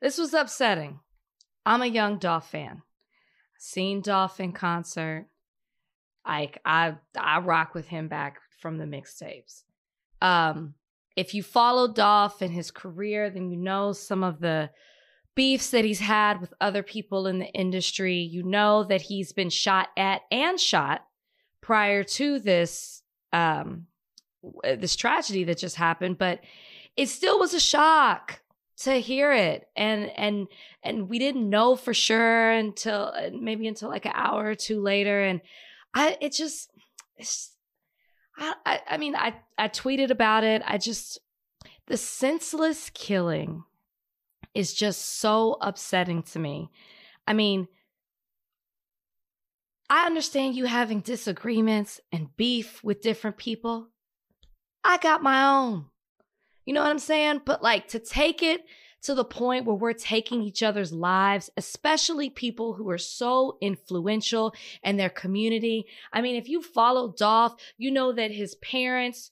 This 0.00 0.18
was 0.18 0.34
upsetting. 0.34 1.00
I'm 1.64 1.82
a 1.82 1.86
young 1.86 2.18
Dolph 2.18 2.50
fan. 2.50 2.82
Seen 3.58 4.00
Dolph 4.00 4.40
in 4.40 4.52
concert. 4.52 5.26
I 6.26 6.50
I 6.64 6.96
I 7.18 7.38
rock 7.40 7.74
with 7.74 7.86
him 7.88 8.08
back 8.08 8.40
from 8.60 8.78
the 8.78 8.84
mixtapes. 8.84 9.62
Um, 10.20 10.74
if 11.16 11.34
you 11.34 11.42
follow 11.42 11.92
Dolph 11.92 12.42
and 12.42 12.52
his 12.52 12.70
career, 12.70 13.30
then 13.30 13.50
you 13.50 13.56
know 13.56 13.92
some 13.92 14.22
of 14.22 14.40
the 14.40 14.70
beefs 15.34 15.70
that 15.70 15.84
he's 15.84 16.00
had 16.00 16.40
with 16.40 16.52
other 16.60 16.82
people 16.82 17.26
in 17.26 17.38
the 17.38 17.46
industry. 17.46 18.16
You 18.16 18.42
know 18.42 18.84
that 18.84 19.02
he's 19.02 19.32
been 19.32 19.50
shot 19.50 19.88
at 19.96 20.22
and 20.30 20.58
shot 20.58 21.06
prior 21.60 22.02
to 22.02 22.38
this 22.38 23.02
um, 23.32 23.86
this 24.62 24.96
tragedy 24.96 25.44
that 25.44 25.58
just 25.58 25.76
happened, 25.76 26.18
but 26.18 26.40
it 26.96 27.08
still 27.08 27.38
was 27.38 27.54
a 27.54 27.60
shock 27.60 28.40
to 28.78 29.00
hear 29.00 29.32
it 29.32 29.68
and 29.74 30.10
and 30.16 30.48
and 30.82 31.08
we 31.08 31.18
didn't 31.18 31.48
know 31.48 31.76
for 31.76 31.94
sure 31.94 32.50
until 32.50 33.10
uh, 33.16 33.30
maybe 33.32 33.66
until 33.66 33.88
like 33.88 34.04
an 34.04 34.12
hour 34.14 34.44
or 34.44 34.54
two 34.54 34.82
later 34.82 35.22
and 35.22 35.40
i 35.96 36.16
it 36.20 36.32
just 36.32 36.70
it's 37.16 37.56
I, 38.38 38.54
I 38.64 38.80
i 38.90 38.96
mean 38.98 39.16
i 39.16 39.34
i 39.58 39.68
tweeted 39.68 40.10
about 40.10 40.44
it. 40.44 40.62
I 40.64 40.78
just 40.78 41.18
the 41.88 41.96
senseless 41.96 42.90
killing 42.90 43.64
is 44.54 44.74
just 44.74 45.20
so 45.20 45.56
upsetting 45.60 46.22
to 46.24 46.38
me. 46.38 46.70
I 47.26 47.32
mean 47.32 47.66
i 49.88 50.06
understand 50.06 50.54
you 50.54 50.66
having 50.66 51.00
disagreements 51.00 52.00
and 52.12 52.36
beef 52.36 52.84
with 52.84 53.00
different 53.00 53.38
people. 53.38 53.88
I 54.84 54.98
got 54.98 55.22
my 55.22 55.46
own. 55.46 55.86
You 56.64 56.74
know 56.74 56.82
what 56.82 56.90
I'm 56.90 56.98
saying? 56.98 57.42
But 57.44 57.62
like 57.62 57.88
to 57.88 57.98
take 57.98 58.42
it 58.42 58.60
to 59.06 59.14
the 59.14 59.24
point 59.24 59.64
where 59.64 59.76
we're 59.76 59.92
taking 59.92 60.42
each 60.42 60.64
other's 60.64 60.92
lives, 60.92 61.48
especially 61.56 62.28
people 62.28 62.72
who 62.74 62.90
are 62.90 62.98
so 62.98 63.56
influential 63.60 64.52
in 64.82 64.96
their 64.96 65.08
community. 65.08 65.86
I 66.12 66.20
mean, 66.20 66.34
if 66.34 66.48
you 66.48 66.60
follow 66.60 67.14
Dolph, 67.16 67.54
you 67.78 67.92
know 67.92 68.12
that 68.12 68.32
his 68.32 68.56
parents 68.56 69.30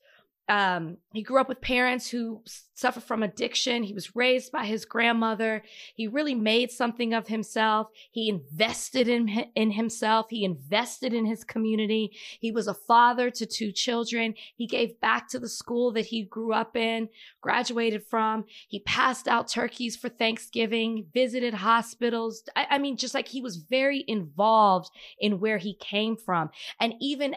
um, 0.48 0.98
he 1.14 1.22
grew 1.22 1.40
up 1.40 1.48
with 1.48 1.62
parents 1.62 2.11
who 2.11 2.42
suffer 2.74 3.00
from 3.00 3.22
addiction. 3.22 3.83
He 3.83 3.94
was 3.94 4.14
raised 4.14 4.52
by 4.52 4.66
his 4.66 4.85
grandmother. 4.85 5.62
He 5.94 6.07
really 6.07 6.35
made 6.35 6.70
something 6.70 7.14
of 7.14 7.28
himself. 7.28 7.88
He 8.11 8.28
invested 8.28 9.09
in, 9.09 9.28
in 9.54 9.70
himself. 9.70 10.26
He 10.28 10.44
invested 10.44 11.14
in 11.14 11.24
his 11.24 11.44
community. 11.44 12.11
He 12.40 12.52
was 12.52 12.68
a 12.68 12.74
father 12.74 13.30
to 13.30 13.46
two 13.46 13.72
children. 13.72 14.35
He 14.57 14.66
gave 14.66 15.00
back 15.00 15.28
to 15.28 15.38
the 15.38 15.48
school 15.48 15.92
that 15.92 16.07
he 16.07 16.24
grew 16.24 16.52
up 16.52 16.76
in, 16.76 17.09
graduated 17.40 18.04
from. 18.04 18.44
He 18.68 18.80
passed 18.80 19.26
out 19.26 19.48
turkeys 19.48 19.96
for 19.96 20.11
Thanksgiving, 20.11 21.07
visited 21.14 21.54
hospitals. 21.54 22.42
I, 22.54 22.66
I 22.70 22.78
mean, 22.78 22.98
just 22.98 23.14
like 23.14 23.28
he 23.28 23.40
was 23.40 23.57
very 23.57 24.04
involved 24.07 24.90
in 25.18 25.40
where 25.40 25.59
he 25.59 25.74
came 25.74 26.16
from. 26.16 26.50
And 26.80 26.94
even 27.00 27.37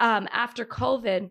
um, 0.00 0.28
after 0.32 0.64
COVID, 0.64 1.30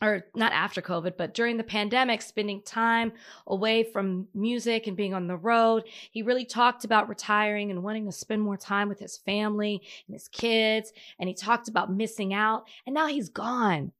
or 0.00 0.24
not 0.34 0.52
after 0.52 0.80
COVID, 0.80 1.16
but 1.16 1.34
during 1.34 1.56
the 1.56 1.64
pandemic, 1.64 2.22
spending 2.22 2.62
time 2.62 3.12
away 3.46 3.82
from 3.82 4.28
music 4.34 4.86
and 4.86 4.96
being 4.96 5.14
on 5.14 5.26
the 5.26 5.36
road. 5.36 5.84
He 6.10 6.22
really 6.22 6.44
talked 6.44 6.84
about 6.84 7.08
retiring 7.08 7.70
and 7.70 7.82
wanting 7.82 8.06
to 8.06 8.12
spend 8.12 8.42
more 8.42 8.56
time 8.56 8.88
with 8.88 9.00
his 9.00 9.18
family 9.18 9.82
and 10.06 10.14
his 10.14 10.28
kids. 10.28 10.92
And 11.18 11.28
he 11.28 11.34
talked 11.34 11.68
about 11.68 11.92
missing 11.92 12.32
out. 12.32 12.64
And 12.86 12.94
now 12.94 13.08
he's 13.08 13.28
gone. 13.28 13.92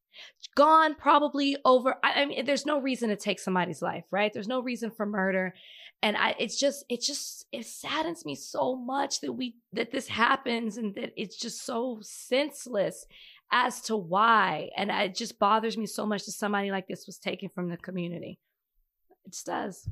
Gone 0.54 0.94
probably 0.94 1.56
over. 1.64 1.96
I, 2.02 2.26
mean, 2.26 2.44
there's 2.44 2.66
no 2.66 2.80
reason 2.80 3.08
to 3.08 3.16
take 3.16 3.38
somebody's 3.38 3.82
life, 3.82 4.04
right? 4.10 4.32
There's 4.32 4.48
no 4.48 4.60
reason 4.60 4.90
for 4.90 5.06
murder. 5.06 5.54
And 6.00 6.16
I, 6.16 6.36
it's 6.38 6.58
just, 6.58 6.84
it 6.88 7.00
just, 7.00 7.46
it 7.50 7.66
saddens 7.66 8.24
me 8.24 8.36
so 8.36 8.76
much 8.76 9.20
that 9.20 9.32
we, 9.32 9.56
that 9.72 9.90
this 9.90 10.06
happens 10.06 10.76
and 10.76 10.94
that 10.94 11.12
it's 11.16 11.36
just 11.36 11.64
so 11.64 11.98
senseless 12.02 13.06
as 13.50 13.80
to 13.82 13.96
why. 13.96 14.70
And 14.76 14.90
it 14.90 15.14
just 15.14 15.38
bothers 15.38 15.76
me 15.76 15.86
so 15.86 16.06
much 16.06 16.24
that 16.26 16.32
somebody 16.32 16.70
like 16.70 16.86
this 16.88 17.06
was 17.06 17.18
taken 17.18 17.48
from 17.54 17.70
the 17.70 17.76
community. 17.76 18.38
It 19.24 19.32
just 19.32 19.46
does. 19.46 19.88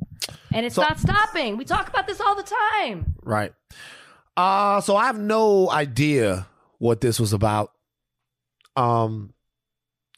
And 0.52 0.66
it's 0.66 0.74
so, 0.74 0.82
not 0.82 0.98
stopping. 0.98 1.56
We 1.56 1.64
talk 1.64 1.88
about 1.88 2.06
this 2.06 2.20
all 2.20 2.34
the 2.34 2.54
time. 2.82 3.14
Right. 3.22 3.52
Uh 4.36 4.80
so 4.80 4.96
I 4.96 5.06
have 5.06 5.18
no 5.18 5.70
idea 5.70 6.46
what 6.78 7.00
this 7.00 7.18
was 7.18 7.32
about. 7.32 7.72
Um 8.76 9.32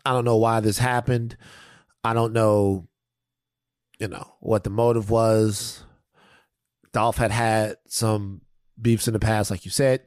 I 0.05 0.13
don't 0.13 0.25
know 0.25 0.37
why 0.37 0.61
this 0.61 0.79
happened. 0.79 1.37
I 2.03 2.15
don't 2.15 2.33
know 2.33 2.89
you 3.99 4.09
know 4.09 4.35
what 4.41 4.65
the 4.65 4.71
motive 4.71 5.11
was. 5.11 5.85
Dolph 6.93 7.19
had 7.19 7.31
had 7.31 7.77
some 7.87 8.41
beefs 8.81 9.09
in 9.09 9.13
the 9.13 9.21
past 9.21 9.51
like 9.51 9.65
you 9.65 9.71
said. 9.71 10.03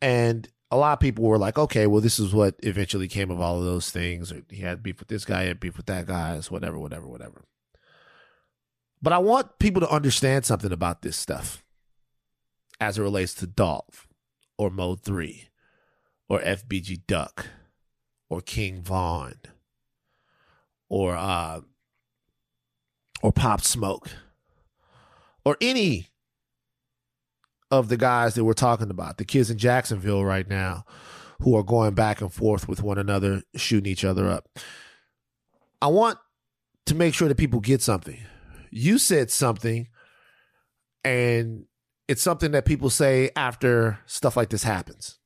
And 0.00 0.48
a 0.74 0.76
lot 0.76 0.94
of 0.94 0.98
people 0.98 1.22
were 1.22 1.38
like, 1.38 1.56
okay, 1.56 1.86
well, 1.86 2.00
this 2.00 2.18
is 2.18 2.34
what 2.34 2.56
eventually 2.64 3.06
came 3.06 3.30
of 3.30 3.40
all 3.40 3.60
of 3.60 3.64
those 3.64 3.90
things. 3.90 4.32
Or 4.32 4.42
he 4.50 4.62
had 4.62 4.82
beef 4.82 4.98
with 4.98 5.06
this 5.06 5.24
guy, 5.24 5.42
he 5.42 5.48
had 5.48 5.60
beef 5.60 5.76
with 5.76 5.86
that 5.86 6.06
guy, 6.06 6.34
it's 6.34 6.50
whatever, 6.50 6.76
whatever, 6.76 7.06
whatever. 7.06 7.44
But 9.00 9.12
I 9.12 9.18
want 9.18 9.60
people 9.60 9.80
to 9.82 9.88
understand 9.88 10.44
something 10.44 10.72
about 10.72 11.02
this 11.02 11.16
stuff 11.16 11.62
as 12.80 12.98
it 12.98 13.02
relates 13.02 13.34
to 13.34 13.46
Dolph 13.46 14.08
or 14.58 14.68
Mo3 14.68 15.44
or 16.28 16.40
FBG 16.40 17.06
Duck 17.06 17.46
or 18.28 18.40
King 18.40 18.82
Von 18.82 19.34
or 20.88 21.14
uh 21.14 21.60
or 23.22 23.32
Pop 23.32 23.60
Smoke 23.60 24.10
or 25.44 25.56
any 25.60 26.08
of 27.70 27.88
the 27.88 27.96
guys 27.96 28.34
that 28.34 28.44
we're 28.44 28.52
talking 28.52 28.90
about, 28.90 29.18
the 29.18 29.24
kids 29.24 29.50
in 29.50 29.58
Jacksonville 29.58 30.24
right 30.24 30.48
now 30.48 30.84
who 31.40 31.56
are 31.56 31.62
going 31.62 31.94
back 31.94 32.20
and 32.20 32.32
forth 32.32 32.68
with 32.68 32.82
one 32.82 32.98
another, 32.98 33.42
shooting 33.56 33.90
each 33.90 34.04
other 34.04 34.28
up. 34.28 34.48
I 35.82 35.88
want 35.88 36.18
to 36.86 36.94
make 36.94 37.14
sure 37.14 37.28
that 37.28 37.36
people 37.36 37.60
get 37.60 37.82
something. 37.82 38.18
You 38.70 38.98
said 38.98 39.30
something, 39.30 39.88
and 41.02 41.66
it's 42.08 42.22
something 42.22 42.52
that 42.52 42.64
people 42.64 42.90
say 42.90 43.30
after 43.36 43.98
stuff 44.06 44.36
like 44.36 44.50
this 44.50 44.62
happens 44.62 45.18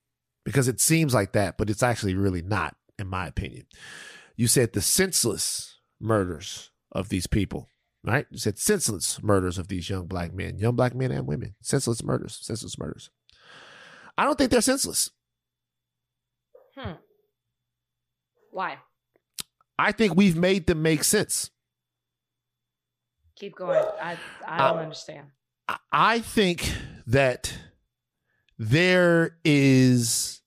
because 0.44 0.68
it 0.68 0.80
seems 0.80 1.14
like 1.14 1.32
that, 1.32 1.58
but 1.58 1.70
it's 1.70 1.82
actually 1.82 2.14
really 2.14 2.42
not, 2.42 2.76
in 2.98 3.06
my 3.06 3.26
opinion. 3.26 3.66
You 4.36 4.46
said 4.46 4.72
the 4.72 4.80
senseless 4.80 5.78
murders 6.00 6.70
of 6.92 7.08
these 7.08 7.26
people 7.26 7.68
right? 8.04 8.26
You 8.30 8.38
said 8.38 8.58
senseless 8.58 9.22
murders 9.22 9.58
of 9.58 9.68
these 9.68 9.88
young 9.88 10.06
black 10.06 10.32
men, 10.32 10.58
young 10.58 10.76
black 10.76 10.94
men 10.94 11.10
and 11.10 11.26
women. 11.26 11.54
Senseless 11.60 12.02
murders, 12.02 12.38
senseless 12.40 12.78
murders. 12.78 13.10
I 14.16 14.24
don't 14.24 14.36
think 14.36 14.50
they're 14.50 14.60
senseless. 14.60 15.10
Hmm. 16.76 16.92
Why? 18.50 18.78
I 19.78 19.92
think 19.92 20.16
we've 20.16 20.36
made 20.36 20.66
them 20.66 20.82
make 20.82 21.04
sense. 21.04 21.50
Keep 23.36 23.56
going. 23.56 23.84
I 24.02 24.16
I 24.46 24.58
don't 24.68 24.78
uh, 24.78 24.82
understand. 24.82 25.28
I 25.92 26.20
think 26.20 26.72
that 27.06 27.56
there 28.58 29.36
is 29.44 30.40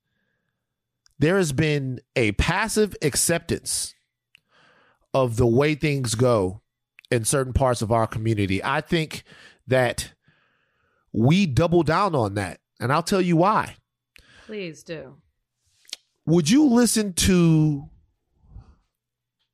there 1.20 1.38
has 1.38 1.54
been 1.54 2.02
a 2.16 2.34
passive 2.34 2.96
acceptance 3.02 3.94
of 5.14 5.38
the 5.38 5.48
way 5.48 5.76
things 5.76 6.16
go 6.16 6.61
in 7.12 7.26
certain 7.26 7.54
parts 7.54 7.82
of 7.82 7.92
our 7.92 8.08
community. 8.08 8.64
I 8.64 8.82
think 8.82 9.24
that 9.68 10.14
we 11.12 11.46
double 11.46 11.84
down 11.84 12.16
on 12.16 12.36
that. 12.36 12.60
And 12.80 12.92
I'll 12.92 13.04
tell 13.04 13.22
you 13.22 13.38
why. 13.38 13.76
Please 14.46 14.82
do. 14.82 15.18
Would 16.26 16.50
you 16.50 16.68
listen 16.68 17.14
to 17.14 17.90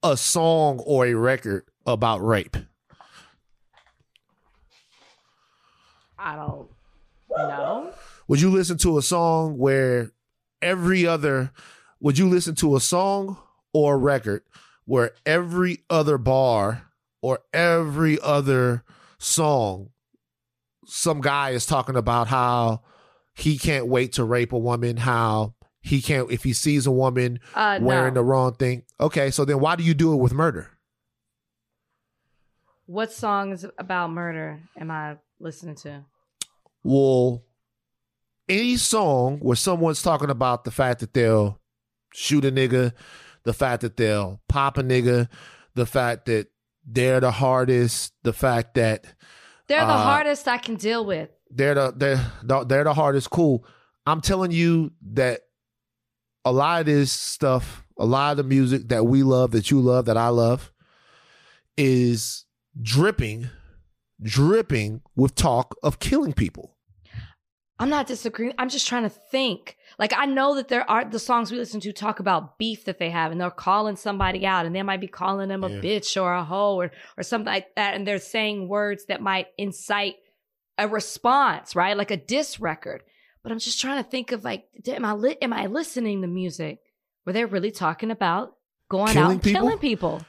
a 0.03 0.15
song 0.15 0.79
or 0.85 1.05
a 1.05 1.13
record 1.13 1.65
about 1.85 2.23
rape? 2.23 2.55
I 6.19 6.35
don't 6.35 6.69
know. 7.29 7.93
Would 8.27 8.41
you 8.41 8.49
listen 8.49 8.77
to 8.79 8.97
a 8.97 9.01
song 9.01 9.57
where 9.57 10.11
every 10.61 11.05
other 11.05 11.51
would 11.99 12.17
you 12.17 12.27
listen 12.29 12.55
to 12.55 12.75
a 12.75 12.79
song 12.79 13.37
or 13.73 13.95
a 13.95 13.97
record 13.97 14.43
where 14.85 15.11
every 15.25 15.83
other 15.89 16.17
bar 16.17 16.83
or 17.21 17.39
every 17.53 18.19
other 18.21 18.83
song, 19.17 19.89
some 20.85 21.21
guy 21.21 21.51
is 21.51 21.65
talking 21.65 21.95
about 21.95 22.27
how 22.27 22.81
he 23.35 23.57
can't 23.57 23.87
wait 23.87 24.13
to 24.13 24.23
rape 24.23 24.53
a 24.53 24.57
woman, 24.57 24.97
how 24.97 25.53
he 25.81 26.01
can't 26.01 26.31
if 26.31 26.43
he 26.43 26.53
sees 26.53 26.85
a 26.85 26.91
woman 26.91 27.39
uh, 27.55 27.79
wearing 27.81 28.13
no. 28.13 28.21
the 28.21 28.23
wrong 28.23 28.53
thing. 28.53 28.83
Okay, 28.99 29.31
so 29.31 29.45
then 29.45 29.59
why 29.59 29.75
do 29.75 29.83
you 29.83 29.93
do 29.93 30.13
it 30.13 30.17
with 30.17 30.33
murder? 30.33 30.71
What 32.85 33.11
songs 33.11 33.65
about 33.77 34.11
murder 34.11 34.61
am 34.79 34.91
I 34.91 35.17
listening 35.39 35.75
to? 35.75 36.05
Well, 36.83 37.43
any 38.47 38.77
song 38.77 39.39
where 39.39 39.55
someone's 39.55 40.01
talking 40.01 40.29
about 40.29 40.63
the 40.63 40.71
fact 40.71 41.01
that 41.01 41.13
they'll 41.13 41.59
shoot 42.13 42.45
a 42.45 42.51
nigga, 42.51 42.93
the 43.43 43.53
fact 43.53 43.81
that 43.81 43.97
they'll 43.97 44.41
pop 44.47 44.77
a 44.77 44.83
nigga, 44.83 45.27
the 45.75 45.85
fact 45.85 46.25
that 46.25 46.47
they're 46.87 47.19
the 47.19 47.31
hardest. 47.31 48.13
The 48.23 48.33
fact 48.33 48.75
that 48.75 49.05
they're 49.67 49.85
the 49.85 49.91
uh, 49.91 50.03
hardest 50.03 50.47
I 50.47 50.57
can 50.57 50.75
deal 50.75 51.05
with. 51.05 51.29
They're 51.51 51.75
the 51.75 51.93
they're 51.95 52.63
they're 52.63 52.83
the 52.85 52.93
hardest. 52.93 53.29
Cool. 53.29 53.65
I'm 54.05 54.21
telling 54.21 54.51
you 54.51 54.93
that 55.13 55.41
a 56.45 56.51
lot 56.51 56.79
of 56.79 56.85
this 56.85 57.11
stuff, 57.11 57.85
a 57.99 58.05
lot 58.05 58.31
of 58.31 58.37
the 58.37 58.43
music 58.43 58.87
that 58.87 59.05
we 59.05 59.21
love, 59.21 59.51
that 59.51 59.69
you 59.69 59.81
love, 59.81 60.05
that 60.05 60.15
I 60.15 60.29
love, 60.29 60.71
is 61.77 62.45
dripping, 62.81 63.49
dripping 64.21 65.01
with 65.15 65.35
talk 65.35 65.75
of 65.83 65.99
killing 65.99 66.31
people. 66.31 66.76
I'm 67.79 67.89
not 67.89 68.07
disagreeing. 68.07 68.53
I'm 68.57 68.69
just 68.69 68.87
trying 68.87 69.03
to 69.03 69.09
think. 69.09 69.77
Like 69.99 70.13
I 70.15 70.25
know 70.25 70.55
that 70.55 70.67
there 70.67 70.89
are 70.89 71.05
the 71.05 71.19
songs 71.19 71.51
we 71.51 71.57
listen 71.57 71.79
to 71.81 71.93
talk 71.93 72.19
about 72.19 72.57
beef 72.57 72.85
that 72.85 72.97
they 72.97 73.09
have, 73.09 73.31
and 73.31 73.39
they're 73.39 73.51
calling 73.51 73.95
somebody 73.95 74.45
out, 74.45 74.65
and 74.65 74.75
they 74.75 74.83
might 74.83 75.01
be 75.01 75.07
calling 75.07 75.49
them 75.49 75.63
a 75.63 75.69
yeah. 75.69 75.79
bitch 75.79 76.21
or 76.21 76.33
a 76.33 76.43
hoe 76.43 76.75
or 76.75 76.91
or 77.17 77.23
something 77.23 77.51
like 77.51 77.75
that, 77.75 77.93
and 77.93 78.07
they're 78.07 78.19
saying 78.19 78.67
words 78.67 79.05
that 79.05 79.21
might 79.21 79.47
incite 79.57 80.15
a 80.77 80.87
response, 80.87 81.75
right? 81.75 81.97
Like 81.97 82.11
a 82.11 82.17
diss 82.17 82.59
record. 82.59 83.03
But 83.43 83.51
I'm 83.51 83.59
just 83.59 83.79
trying 83.79 84.03
to 84.03 84.09
think 84.09 84.31
of 84.31 84.43
like, 84.43 84.65
am 84.87 85.05
I 85.05 85.13
li- 85.13 85.37
am 85.41 85.53
I 85.53 85.67
listening 85.67 86.21
to 86.21 86.27
music 86.27 86.79
where 87.23 87.33
they're 87.33 87.47
really 87.47 87.71
talking 87.71 88.11
about 88.11 88.55
going 88.89 89.13
killing 89.13 89.25
out 89.25 89.31
and 89.31 89.43
people? 89.43 89.61
killing 89.61 89.79
people? 89.79 90.21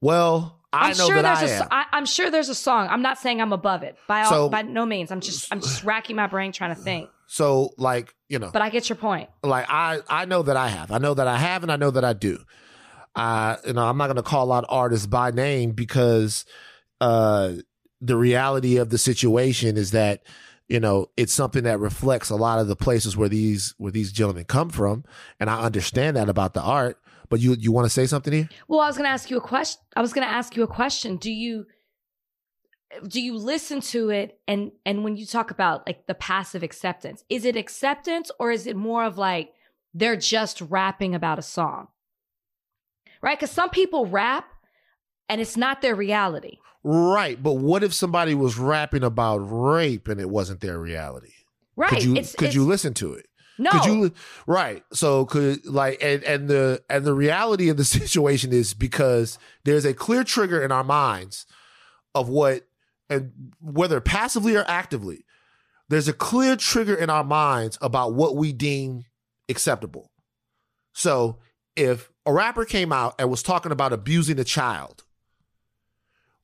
Well, 0.00 0.60
I 0.74 0.90
am 0.90 0.96
know 0.96 1.06
sure 1.06 1.22
that 1.22 1.40
there's 1.40 1.52
I 1.52 1.54
a, 1.54 1.62
am. 1.62 1.68
I, 1.70 1.86
I'm 1.92 2.06
sure 2.06 2.30
there's 2.30 2.48
a 2.48 2.54
song. 2.54 2.88
I'm 2.90 3.02
not 3.02 3.18
saying 3.18 3.40
I'm 3.40 3.52
above 3.52 3.82
it 3.82 3.96
by 4.06 4.22
all, 4.22 4.30
so, 4.30 4.48
by 4.48 4.62
no 4.62 4.86
means. 4.86 5.10
I'm 5.10 5.20
just 5.20 5.52
I'm 5.52 5.60
just 5.60 5.84
racking 5.84 6.16
my 6.16 6.26
brain 6.26 6.52
trying 6.52 6.74
to 6.74 6.80
think. 6.80 7.10
So 7.26 7.70
like 7.78 8.14
you 8.28 8.38
know, 8.38 8.50
but 8.52 8.62
I 8.62 8.70
get 8.70 8.88
your 8.88 8.96
point. 8.96 9.30
Like 9.42 9.66
I 9.68 10.00
I 10.08 10.24
know 10.24 10.42
that 10.42 10.56
I 10.56 10.68
have. 10.68 10.90
I 10.90 10.98
know 10.98 11.14
that 11.14 11.26
I 11.26 11.36
have, 11.36 11.62
and 11.62 11.72
I 11.72 11.76
know 11.76 11.90
that 11.90 12.04
I 12.04 12.12
do. 12.12 12.38
Uh, 13.14 13.56
you 13.66 13.72
know, 13.72 13.86
I'm 13.86 13.96
not 13.96 14.06
going 14.06 14.16
to 14.16 14.22
call 14.22 14.52
out 14.52 14.64
artists 14.68 15.06
by 15.06 15.30
name 15.30 15.70
because 15.70 16.44
uh, 17.00 17.52
the 18.00 18.16
reality 18.16 18.76
of 18.76 18.90
the 18.90 18.98
situation 18.98 19.76
is 19.76 19.92
that 19.92 20.22
you 20.68 20.80
know 20.80 21.10
it's 21.16 21.32
something 21.32 21.64
that 21.64 21.78
reflects 21.78 22.30
a 22.30 22.36
lot 22.36 22.58
of 22.58 22.66
the 22.66 22.76
places 22.76 23.16
where 23.16 23.28
these 23.28 23.74
where 23.78 23.92
these 23.92 24.12
gentlemen 24.12 24.44
come 24.44 24.70
from, 24.70 25.04
and 25.38 25.48
I 25.48 25.62
understand 25.62 26.16
that 26.16 26.28
about 26.28 26.54
the 26.54 26.62
art. 26.62 26.98
But 27.28 27.40
you 27.40 27.54
you 27.58 27.72
want 27.72 27.86
to 27.86 27.90
say 27.90 28.06
something 28.06 28.32
here? 28.32 28.48
Well, 28.68 28.80
I 28.80 28.86
was 28.86 28.96
going 28.96 29.06
to 29.06 29.12
ask 29.12 29.30
you 29.30 29.36
a 29.36 29.40
question. 29.40 29.80
I 29.96 30.00
was 30.00 30.12
going 30.12 30.26
to 30.26 30.32
ask 30.32 30.56
you 30.56 30.62
a 30.62 30.68
question. 30.68 31.16
Do 31.16 31.32
you 31.32 31.66
do 33.08 33.20
you 33.20 33.36
listen 33.36 33.80
to 33.80 34.10
it 34.10 34.38
and 34.46 34.70
and 34.86 35.02
when 35.02 35.16
you 35.16 35.26
talk 35.26 35.50
about 35.50 35.86
like 35.86 36.06
the 36.06 36.14
passive 36.14 36.62
acceptance, 36.62 37.24
is 37.28 37.44
it 37.44 37.56
acceptance 37.56 38.30
or 38.38 38.50
is 38.50 38.66
it 38.66 38.76
more 38.76 39.04
of 39.04 39.18
like 39.18 39.52
they're 39.92 40.16
just 40.16 40.60
rapping 40.60 41.14
about 41.14 41.38
a 41.38 41.42
song? 41.42 41.88
Right? 43.22 43.38
Cuz 43.38 43.50
some 43.50 43.70
people 43.70 44.06
rap 44.06 44.48
and 45.28 45.40
it's 45.40 45.56
not 45.56 45.80
their 45.80 45.94
reality. 45.94 46.58
Right, 46.86 47.42
but 47.42 47.54
what 47.54 47.82
if 47.82 47.94
somebody 47.94 48.34
was 48.34 48.58
rapping 48.58 49.02
about 49.02 49.38
rape 49.38 50.06
and 50.06 50.20
it 50.20 50.28
wasn't 50.28 50.60
their 50.60 50.78
reality? 50.78 51.32
Right. 51.76 51.90
Could 51.90 52.04
you 52.04 52.16
it's, 52.16 52.34
could 52.34 52.48
it's, 52.48 52.54
you 52.54 52.64
listen 52.64 52.92
to 52.94 53.14
it? 53.14 53.26
No. 53.58 53.70
Could 53.70 53.84
you 53.84 54.12
right. 54.46 54.82
So 54.92 55.24
could 55.26 55.64
like 55.64 56.02
and 56.02 56.22
and 56.24 56.48
the 56.48 56.82
and 56.90 57.04
the 57.04 57.14
reality 57.14 57.68
of 57.68 57.76
the 57.76 57.84
situation 57.84 58.52
is 58.52 58.74
because 58.74 59.38
there's 59.64 59.84
a 59.84 59.94
clear 59.94 60.24
trigger 60.24 60.62
in 60.62 60.72
our 60.72 60.84
minds 60.84 61.46
of 62.14 62.28
what 62.28 62.66
and 63.10 63.52
whether 63.60 64.00
passively 64.00 64.56
or 64.56 64.64
actively, 64.66 65.24
there's 65.88 66.08
a 66.08 66.12
clear 66.12 66.56
trigger 66.56 66.94
in 66.94 67.10
our 67.10 67.24
minds 67.24 67.78
about 67.80 68.14
what 68.14 68.36
we 68.36 68.52
deem 68.52 69.04
acceptable. 69.48 70.10
So 70.92 71.38
if 71.76 72.10
a 72.24 72.32
rapper 72.32 72.64
came 72.64 72.92
out 72.92 73.14
and 73.18 73.30
was 73.30 73.42
talking 73.42 73.72
about 73.72 73.92
abusing 73.92 74.38
a 74.38 74.44
child, 74.44 75.04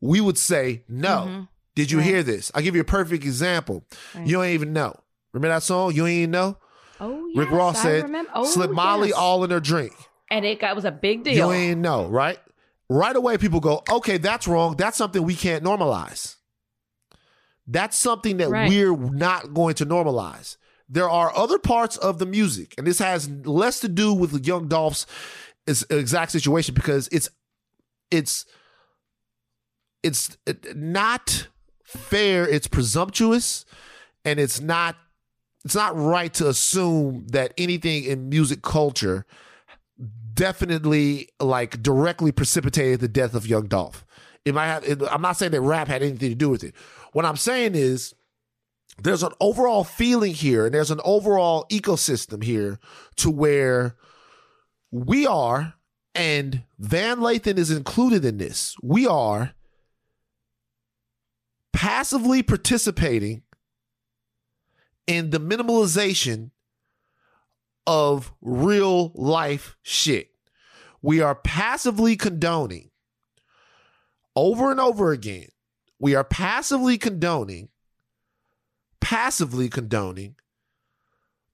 we 0.00 0.20
would 0.20 0.38
say, 0.38 0.84
no. 0.88 1.08
Mm-hmm. 1.08 1.42
Did 1.74 1.90
you 1.90 1.98
right. 1.98 2.06
hear 2.06 2.22
this? 2.22 2.50
I'll 2.54 2.62
give 2.62 2.74
you 2.74 2.80
a 2.80 2.84
perfect 2.84 3.24
example. 3.24 3.84
Right. 4.14 4.26
You 4.26 4.36
don't 4.36 4.46
even 4.46 4.72
know. 4.72 4.94
Remember 5.32 5.54
that 5.54 5.62
song? 5.62 5.94
You 5.94 6.06
ain't 6.06 6.18
even 6.18 6.30
know? 6.32 6.58
Oh, 7.00 7.26
yes, 7.28 7.38
Rick 7.38 7.50
Ross 7.50 7.82
said, 7.82 8.04
oh, 8.34 8.44
slip 8.44 8.70
Molly 8.70 9.08
yes. 9.08 9.16
all 9.16 9.42
in 9.42 9.50
her 9.50 9.60
drink. 9.60 9.92
And 10.30 10.44
it 10.44 10.60
got, 10.60 10.76
was 10.76 10.84
a 10.84 10.92
big 10.92 11.24
deal. 11.24 11.48
You 11.48 11.52
ain't 11.52 11.80
know, 11.80 12.06
right? 12.06 12.38
Right 12.88 13.16
away, 13.16 13.38
people 13.38 13.60
go, 13.60 13.82
okay, 13.90 14.18
that's 14.18 14.46
wrong. 14.46 14.76
That's 14.76 14.96
something 14.96 15.22
we 15.22 15.34
can't 15.34 15.64
normalize. 15.64 16.36
That's 17.66 17.96
something 17.96 18.36
that 18.38 18.50
right. 18.50 18.68
we're 18.68 18.96
not 18.96 19.54
going 19.54 19.74
to 19.76 19.86
normalize. 19.86 20.56
There 20.88 21.08
are 21.08 21.34
other 21.36 21.58
parts 21.58 21.96
of 21.96 22.18
the 22.18 22.26
music, 22.26 22.74
and 22.76 22.84
this 22.84 22.98
has 22.98 23.30
less 23.30 23.78
to 23.80 23.88
do 23.88 24.12
with 24.12 24.32
the 24.32 24.40
Young 24.40 24.66
Dolph's 24.66 25.06
exact 25.68 26.32
situation 26.32 26.74
because 26.74 27.08
it's 27.12 27.28
it's 28.10 28.44
it's 30.02 30.36
not 30.74 31.46
fair. 31.84 32.48
It's 32.48 32.66
presumptuous, 32.66 33.64
and 34.24 34.40
it's 34.40 34.60
not 34.60 34.96
it's 35.64 35.74
not 35.74 35.96
right 35.96 36.32
to 36.34 36.48
assume 36.48 37.26
that 37.28 37.52
anything 37.58 38.04
in 38.04 38.28
music 38.28 38.62
culture 38.62 39.26
definitely 40.32 41.28
like 41.38 41.82
directly 41.82 42.32
precipitated 42.32 43.00
the 43.00 43.08
death 43.08 43.34
of 43.34 43.46
Young 43.46 43.66
Dolph. 43.66 44.04
It 44.44 44.54
might 44.54 44.68
have. 44.68 45.02
I'm 45.10 45.20
not 45.20 45.36
saying 45.36 45.52
that 45.52 45.60
rap 45.60 45.88
had 45.88 46.02
anything 46.02 46.30
to 46.30 46.34
do 46.34 46.48
with 46.48 46.64
it. 46.64 46.74
What 47.12 47.26
I'm 47.26 47.36
saying 47.36 47.74
is 47.74 48.14
there's 49.02 49.22
an 49.22 49.32
overall 49.40 49.84
feeling 49.84 50.32
here 50.32 50.64
and 50.64 50.74
there's 50.74 50.90
an 50.90 51.00
overall 51.04 51.66
ecosystem 51.70 52.42
here 52.42 52.78
to 53.16 53.30
where 53.30 53.96
we 54.90 55.26
are, 55.26 55.74
and 56.14 56.62
Van 56.78 57.18
Lathan 57.18 57.58
is 57.58 57.70
included 57.70 58.24
in 58.24 58.38
this. 58.38 58.76
We 58.82 59.06
are 59.06 59.52
passively 61.72 62.42
participating 62.42 63.42
in 65.10 65.30
the 65.30 65.40
minimalization 65.40 66.50
of 67.86 68.32
real 68.40 69.12
life 69.14 69.76
shit. 69.82 70.30
We 71.02 71.20
are 71.20 71.34
passively 71.34 72.16
condoning 72.16 72.90
over 74.36 74.70
and 74.70 74.78
over 74.78 75.12
again 75.12 75.48
we 76.00 76.14
are 76.14 76.24
passively 76.24 76.96
condoning, 76.96 77.68
passively 79.00 79.68
condoning 79.68 80.34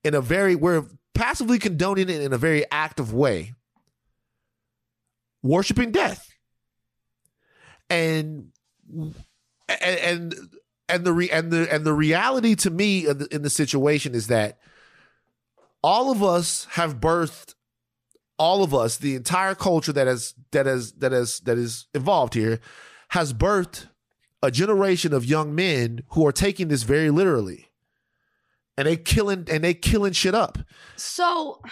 in 0.04 0.14
a 0.14 0.20
very, 0.20 0.54
we're 0.54 0.84
passively 1.14 1.58
condoning 1.58 2.08
it 2.08 2.20
in 2.22 2.32
a 2.32 2.38
very 2.38 2.64
active 2.70 3.12
way, 3.12 3.54
worshiping 5.42 5.90
death. 5.90 6.32
And, 7.90 8.52
and, 9.68 9.98
and, 9.98 10.34
and 10.88 11.04
the 11.04 11.12
re, 11.12 11.30
and 11.30 11.50
the 11.50 11.72
and 11.72 11.84
the 11.84 11.92
reality 11.92 12.54
to 12.56 12.70
me 12.70 13.06
in 13.06 13.18
the, 13.18 13.34
in 13.34 13.42
the 13.42 13.50
situation 13.50 14.14
is 14.14 14.28
that 14.28 14.58
all 15.82 16.10
of 16.10 16.22
us 16.22 16.66
have 16.72 17.00
birthed 17.00 17.54
all 18.38 18.62
of 18.62 18.74
us 18.74 18.98
the 18.98 19.14
entire 19.14 19.54
culture 19.54 19.92
that 19.92 20.06
has 20.06 20.34
that 20.50 20.66
has 20.66 20.92
that 20.92 21.12
has 21.12 21.40
that 21.40 21.58
is 21.58 21.86
involved 21.94 22.34
here 22.34 22.60
has 23.08 23.32
birthed 23.32 23.86
a 24.42 24.50
generation 24.50 25.12
of 25.12 25.24
young 25.24 25.54
men 25.54 26.02
who 26.10 26.26
are 26.26 26.32
taking 26.32 26.68
this 26.68 26.82
very 26.82 27.10
literally. 27.10 27.66
And 28.76 28.86
they 28.86 28.96
killing 28.96 29.46
and 29.50 29.64
they 29.64 29.74
killing 29.74 30.12
shit 30.12 30.34
up. 30.34 30.58
So 30.96 31.62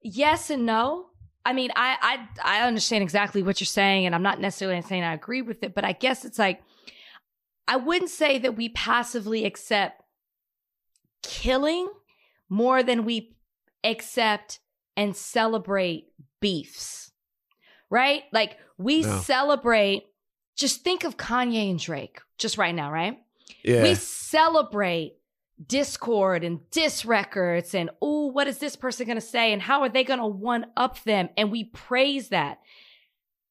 yes 0.00 0.50
and 0.50 0.66
no. 0.66 1.06
I 1.44 1.52
mean 1.52 1.70
i 1.76 2.26
i 2.42 2.60
i 2.60 2.66
understand 2.66 3.02
exactly 3.02 3.42
what 3.42 3.60
you're 3.60 3.66
saying 3.66 4.06
and 4.06 4.14
i'm 4.14 4.22
not 4.22 4.40
necessarily 4.40 4.80
saying 4.80 5.02
i 5.02 5.12
agree 5.12 5.42
with 5.42 5.62
it 5.62 5.74
but 5.74 5.84
i 5.84 5.92
guess 5.92 6.24
it's 6.24 6.38
like 6.38 6.62
i 7.68 7.76
wouldn't 7.76 8.10
say 8.10 8.38
that 8.38 8.56
we 8.56 8.68
passively 8.68 9.44
accept 9.44 10.02
killing 11.22 11.88
more 12.48 12.82
than 12.82 13.04
we 13.04 13.34
accept 13.82 14.60
and 14.96 15.16
celebrate 15.16 16.06
beefs 16.40 17.10
right 17.90 18.24
like 18.32 18.58
we 18.76 19.02
no. 19.02 19.18
celebrate 19.18 20.04
just 20.56 20.82
think 20.82 21.04
of 21.04 21.16
Kanye 21.16 21.70
and 21.70 21.78
Drake 21.78 22.20
just 22.38 22.58
right 22.58 22.74
now, 22.74 22.90
right? 22.90 23.18
Yeah. 23.62 23.82
We 23.82 23.94
celebrate 23.94 25.16
discord 25.66 26.42
and 26.42 26.68
diss 26.70 27.04
records 27.04 27.74
and 27.74 27.90
oh, 28.02 28.26
what 28.26 28.46
is 28.46 28.58
this 28.58 28.76
person 28.76 29.06
going 29.06 29.16
to 29.16 29.20
say 29.20 29.52
and 29.52 29.62
how 29.62 29.82
are 29.82 29.88
they 29.88 30.04
going 30.04 30.20
to 30.20 30.26
one 30.26 30.66
up 30.76 31.02
them? 31.04 31.28
And 31.36 31.50
we 31.50 31.64
praise 31.64 32.28
that. 32.28 32.60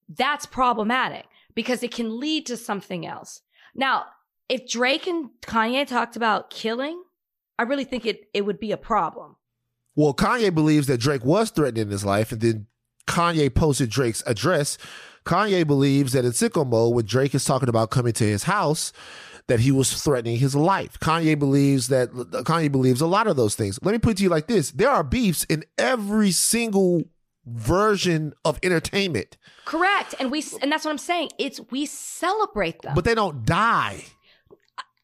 That's 0.09 0.45
problematic 0.45 1.25
because 1.55 1.83
it 1.83 1.91
can 1.91 2.19
lead 2.19 2.45
to 2.47 2.57
something 2.57 3.05
else. 3.05 3.41
Now, 3.75 4.05
if 4.49 4.67
Drake 4.67 5.07
and 5.07 5.29
Kanye 5.41 5.87
talked 5.87 6.15
about 6.15 6.49
killing, 6.49 7.01
I 7.57 7.63
really 7.63 7.85
think 7.85 8.05
it, 8.05 8.29
it 8.33 8.41
would 8.45 8.59
be 8.59 8.71
a 8.71 8.77
problem. 8.77 9.35
Well, 9.95 10.13
Kanye 10.13 10.53
believes 10.53 10.87
that 10.87 10.99
Drake 10.99 11.23
was 11.23 11.49
threatening 11.49 11.89
his 11.89 12.03
life, 12.03 12.31
and 12.31 12.41
then 12.41 12.67
Kanye 13.07 13.53
posted 13.53 13.89
Drake's 13.89 14.23
address 14.25 14.77
Kanye 15.25 15.65
believes 15.65 16.13
that 16.13 16.25
in 16.25 16.31
sicko 16.31 16.67
mode, 16.67 16.93
when 16.95 17.05
Drake 17.05 17.33
is 17.33 17.45
talking 17.45 17.69
about 17.69 17.91
coming 17.91 18.13
to 18.13 18.23
his 18.23 18.43
house, 18.43 18.91
that 19.47 19.59
he 19.59 19.71
was 19.71 20.01
threatening 20.01 20.37
his 20.37 20.55
life. 20.55 20.99
Kanye 20.99 21.37
believes 21.37 21.87
that 21.89 22.11
Kanye 22.11 22.71
believes 22.71 23.01
a 23.01 23.07
lot 23.07 23.27
of 23.27 23.35
those 23.35 23.55
things. 23.55 23.79
Let 23.81 23.91
me 23.91 23.99
put 23.99 24.11
it 24.11 24.17
to 24.17 24.23
you 24.23 24.29
like 24.29 24.47
this: 24.47 24.71
there 24.71 24.89
are 24.89 25.03
beefs 25.03 25.43
in 25.45 25.63
every 25.77 26.31
single 26.31 27.03
version 27.45 28.33
of 28.45 28.59
entertainment. 28.63 29.37
Correct, 29.65 30.15
and 30.19 30.31
we 30.31 30.43
and 30.61 30.71
that's 30.71 30.85
what 30.85 30.91
I'm 30.91 30.97
saying. 30.97 31.29
It's 31.37 31.59
we 31.71 31.85
celebrate 31.85 32.81
them, 32.81 32.95
but 32.95 33.05
they 33.05 33.15
don't 33.15 33.45
die. 33.45 34.03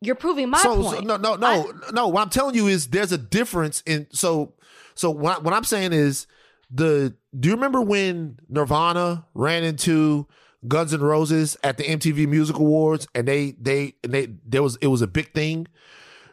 You're 0.02 0.15
proving 0.15 0.49
my 0.49 0.62
so, 0.62 0.82
point. 0.82 0.99
So, 0.99 1.04
no, 1.04 1.17
no, 1.17 1.36
no, 1.36 1.47
I, 1.47 1.91
no. 1.91 2.08
What 2.08 2.21
I'm 2.21 2.30
telling 2.30 2.56
you 2.56 2.67
is 2.67 2.88
there's 2.88 3.12
a 3.12 3.17
difference 3.17 3.84
in 3.86 4.08
so 4.12 4.54
so 4.95 5.12
what, 5.12 5.43
what 5.43 5.54
I'm 5.54 5.63
saying 5.63 5.93
is 5.93 6.28
the 6.69 7.15
do 7.38 7.49
you 7.49 7.56
remember 7.56 7.82
when 7.82 8.39
Nirvana 8.49 9.25
ran 9.34 9.63
into 9.63 10.28
Guns 10.67 10.93
N' 10.93 10.99
Roses 10.99 11.58
at 11.63 11.78
the 11.78 11.84
MTV 11.84 12.28
Music 12.28 12.58
Awards 12.58 13.08
and 13.15 13.28
they 13.28 13.52
they 13.52 13.95
and 14.04 14.13
they 14.13 14.28
there 14.45 14.62
was 14.62 14.78
it 14.82 14.88
was 14.88 15.02
a 15.02 15.08
big 15.08 15.34
thing. 15.34 15.67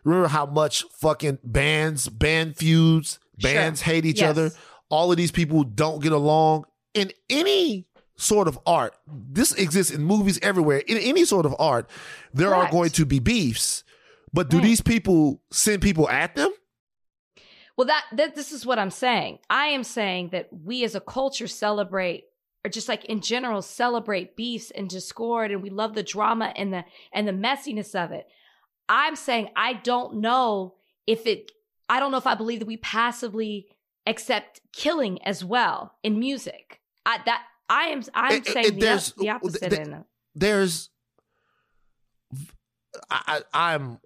Remember 0.05 0.29
how 0.29 0.47
much 0.47 0.85
fucking 0.93 1.39
bands, 1.43 2.09
band 2.09 2.57
feuds, 2.57 3.19
bands 3.39 3.83
sure. 3.83 3.93
hate 3.93 4.05
each 4.05 4.21
yes. 4.21 4.31
other. 4.31 4.51
All 4.89 5.11
of 5.11 5.17
these 5.17 5.33
people 5.33 5.65
don't 5.65 6.03
get 6.03 6.13
along 6.13 6.65
in 6.95 7.13
any 7.29 7.87
sort 8.17 8.49
of 8.49 8.59
art. 8.67 8.97
This 9.07 9.53
exists 9.53 9.93
in 9.93 10.03
movies 10.03 10.39
everywhere. 10.43 10.79
In 10.79 10.97
any 10.99 11.25
sort 11.25 11.47
of 11.47 11.55
art, 11.59 11.89
there 12.33 12.51
Correct. 12.51 12.69
are 12.69 12.73
going 12.73 12.91
to 12.91 13.05
be 13.05 13.19
beefs. 13.19 13.85
But 14.33 14.49
do 14.49 14.59
mm. 14.59 14.63
these 14.63 14.81
people 14.81 15.41
send 15.51 15.83
people 15.83 16.09
at 16.09 16.35
them? 16.35 16.51
Well, 17.77 17.87
that, 17.87 18.05
that 18.13 18.35
this 18.35 18.53
is 18.53 18.65
what 18.65 18.79
I'm 18.79 18.91
saying. 18.91 19.39
I 19.51 19.67
am 19.67 19.85
saying 19.85 20.31
that 20.31 20.49
we 20.51 20.85
as 20.85 20.95
a 20.95 21.01
culture 21.01 21.47
celebrate 21.47 22.25
or 22.67 22.69
just 22.69 22.89
like 22.89 23.05
in 23.05 23.21
general 23.21 23.63
celebrate 23.63 24.35
beefs 24.35 24.73
and 24.73 24.89
discord 24.89 25.53
and 25.53 25.63
we 25.63 25.71
love 25.71 25.95
the 25.95 26.03
drama 26.03 26.53
and 26.57 26.73
the 26.73 26.85
and 27.13 27.29
the 27.29 27.33
messiness 27.33 27.95
of 27.95 28.11
it. 28.11 28.27
I'm 28.89 29.15
saying 29.15 29.51
I 29.55 29.75
don't 29.75 30.17
know 30.17 30.75
if 31.07 31.27
it 31.27 31.53
I 31.89 32.01
don't 32.01 32.11
know 32.11 32.19
if 32.19 32.27
I 32.27 32.35
believe 32.35 32.59
that 32.59 32.67
we 32.67 32.79
passively 32.79 33.69
accept 34.07 34.61
killing 34.73 35.23
as 35.23 35.45
well 35.45 35.95
in 36.03 36.19
music. 36.19 36.81
I 37.05 37.21
that 37.27 37.43
I 37.69 37.87
am 37.87 38.03
I'm 38.15 38.33
it, 38.37 38.47
saying 38.47 38.67
it, 38.67 38.81
the, 38.81 39.15
the, 39.19 39.31
opposite 39.31 39.71
the, 39.71 39.81
in 39.81 40.05
There's 40.35 40.91
I, 43.11 43.41
I'm 43.53 43.99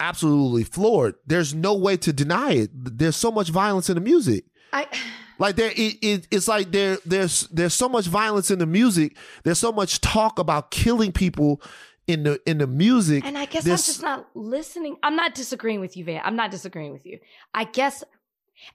absolutely 0.00 0.64
floored. 0.64 1.14
There's 1.26 1.54
no 1.54 1.74
way 1.74 1.96
to 1.98 2.12
deny 2.12 2.52
it. 2.52 2.70
There's 2.72 3.16
so 3.16 3.30
much 3.30 3.50
violence 3.50 3.88
in 3.88 3.94
the 3.94 4.00
music. 4.00 4.44
I 4.72 4.86
like 5.38 5.56
there 5.56 5.70
it, 5.70 5.98
it, 6.02 6.28
it's 6.30 6.48
like 6.48 6.70
there 6.72 6.98
there's 7.04 7.42
there's 7.48 7.74
so 7.74 7.88
much 7.88 8.06
violence 8.06 8.50
in 8.50 8.58
the 8.58 8.66
music. 8.66 9.16
There's 9.44 9.58
so 9.58 9.72
much 9.72 10.00
talk 10.00 10.38
about 10.38 10.70
killing 10.70 11.12
people 11.12 11.62
in 12.06 12.24
the 12.24 12.40
in 12.46 12.58
the 12.58 12.66
music. 12.66 13.24
And 13.24 13.38
I 13.38 13.46
guess 13.46 13.64
there's, 13.64 13.80
I'm 13.80 13.92
just 13.92 14.02
not 14.02 14.26
listening. 14.34 14.96
I'm 15.02 15.16
not 15.16 15.34
disagreeing 15.34 15.80
with 15.80 15.96
you, 15.96 16.04
Van. 16.04 16.20
I'm 16.24 16.36
not 16.36 16.50
disagreeing 16.50 16.92
with 16.92 17.06
you. 17.06 17.18
I 17.54 17.64
guess 17.64 18.02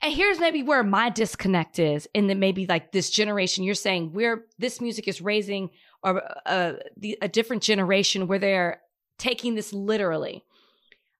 and 0.02 0.14
here's 0.14 0.40
maybe 0.40 0.64
where 0.64 0.84
my 0.84 1.10
disconnect 1.10 1.80
is 1.80 2.08
in 2.14 2.28
that 2.28 2.38
maybe 2.38 2.66
like 2.66 2.92
this 2.92 3.10
generation 3.10 3.64
you're 3.64 3.76
saying 3.76 4.14
where 4.14 4.46
this 4.60 4.82
music 4.82 5.08
is 5.08 5.22
raising 5.22 5.70
or 6.04 6.22
uh, 6.46 6.74
the, 6.96 7.18
a 7.22 7.28
different 7.28 7.64
generation 7.64 8.28
where 8.28 8.40
they're 8.40 8.82
taking 9.18 9.56
this 9.56 9.74
literally 9.74 10.44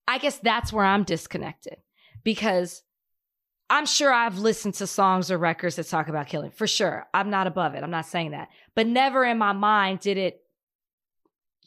I 0.08 0.20
guess 0.20 0.38
that's 0.38 0.72
where 0.72 0.86
I'm 0.86 1.04
disconnected 1.04 1.78
because 2.24 2.84
I'm 3.70 3.86
sure 3.86 4.12
I've 4.14 4.40
listened 4.40 4.76
to 4.76 4.88
songs 4.88 5.30
or 5.30 5.38
records 5.38 5.76
that 5.76 5.88
talk 5.88 6.08
about 6.08 6.28
killing 6.28 6.52
for 6.52 6.68
sure. 6.68 7.06
I'm 7.14 7.30
not 7.30 7.48
above 7.48 7.76
it. 7.76 7.84
I'm 7.84 7.92
not 7.92 8.06
saying 8.06 8.32
that. 8.32 8.48
But 8.76 8.88
never 8.88 9.26
in 9.26 9.38
my 9.38 9.52
mind 9.52 10.00
did 10.00 10.18
it 10.18 10.42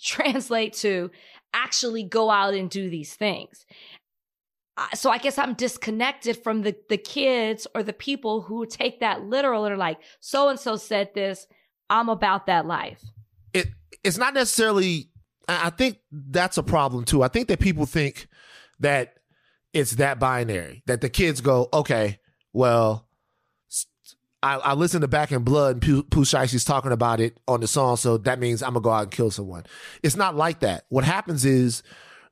translate 0.00 0.72
to 0.74 1.10
actually 1.52 2.04
go 2.04 2.30
out 2.30 2.54
and 2.54 2.70
do 2.70 2.88
these 2.88 3.14
things. 3.14 3.66
So 4.94 5.10
I 5.10 5.18
guess 5.18 5.36
I'm 5.36 5.54
disconnected 5.54 6.42
from 6.42 6.62
the 6.62 6.74
the 6.88 6.96
kids 6.96 7.66
or 7.74 7.82
the 7.82 7.92
people 7.92 8.40
who 8.40 8.64
take 8.66 9.00
that 9.00 9.24
literal 9.24 9.64
and 9.64 9.74
are 9.74 9.78
like, 9.78 9.98
so 10.20 10.48
and 10.48 10.58
so 10.58 10.76
said 10.76 11.12
this. 11.14 11.46
I'm 11.90 12.08
about 12.08 12.46
that 12.46 12.66
life. 12.66 13.02
It 13.52 13.68
it's 14.04 14.16
not 14.16 14.32
necessarily 14.34 15.10
I 15.48 15.70
think 15.70 15.98
that's 16.12 16.58
a 16.58 16.62
problem 16.62 17.04
too. 17.04 17.22
I 17.22 17.28
think 17.28 17.48
that 17.48 17.60
people 17.60 17.86
think 17.86 18.28
that 18.78 19.14
it's 19.72 19.92
that 19.92 20.18
binary 20.18 20.82
that 20.86 21.00
the 21.00 21.08
kids 21.08 21.40
go, 21.40 21.68
okay, 21.72 22.18
well, 22.52 23.08
I, 24.42 24.56
I 24.56 24.74
listen 24.74 25.02
to 25.02 25.08
Back 25.08 25.32
in 25.32 25.42
Blood 25.42 25.84
and 25.84 26.10
Pooh, 26.10 26.24
Shiesty's 26.24 26.64
talking 26.64 26.92
about 26.92 27.20
it 27.20 27.38
on 27.46 27.60
the 27.60 27.66
song, 27.66 27.96
so 27.96 28.16
that 28.18 28.38
means 28.38 28.62
I'm 28.62 28.72
gonna 28.72 28.80
go 28.80 28.90
out 28.90 29.02
and 29.02 29.10
kill 29.10 29.30
someone. 29.30 29.64
It's 30.02 30.16
not 30.16 30.34
like 30.34 30.60
that. 30.60 30.86
What 30.88 31.04
happens 31.04 31.44
is 31.44 31.82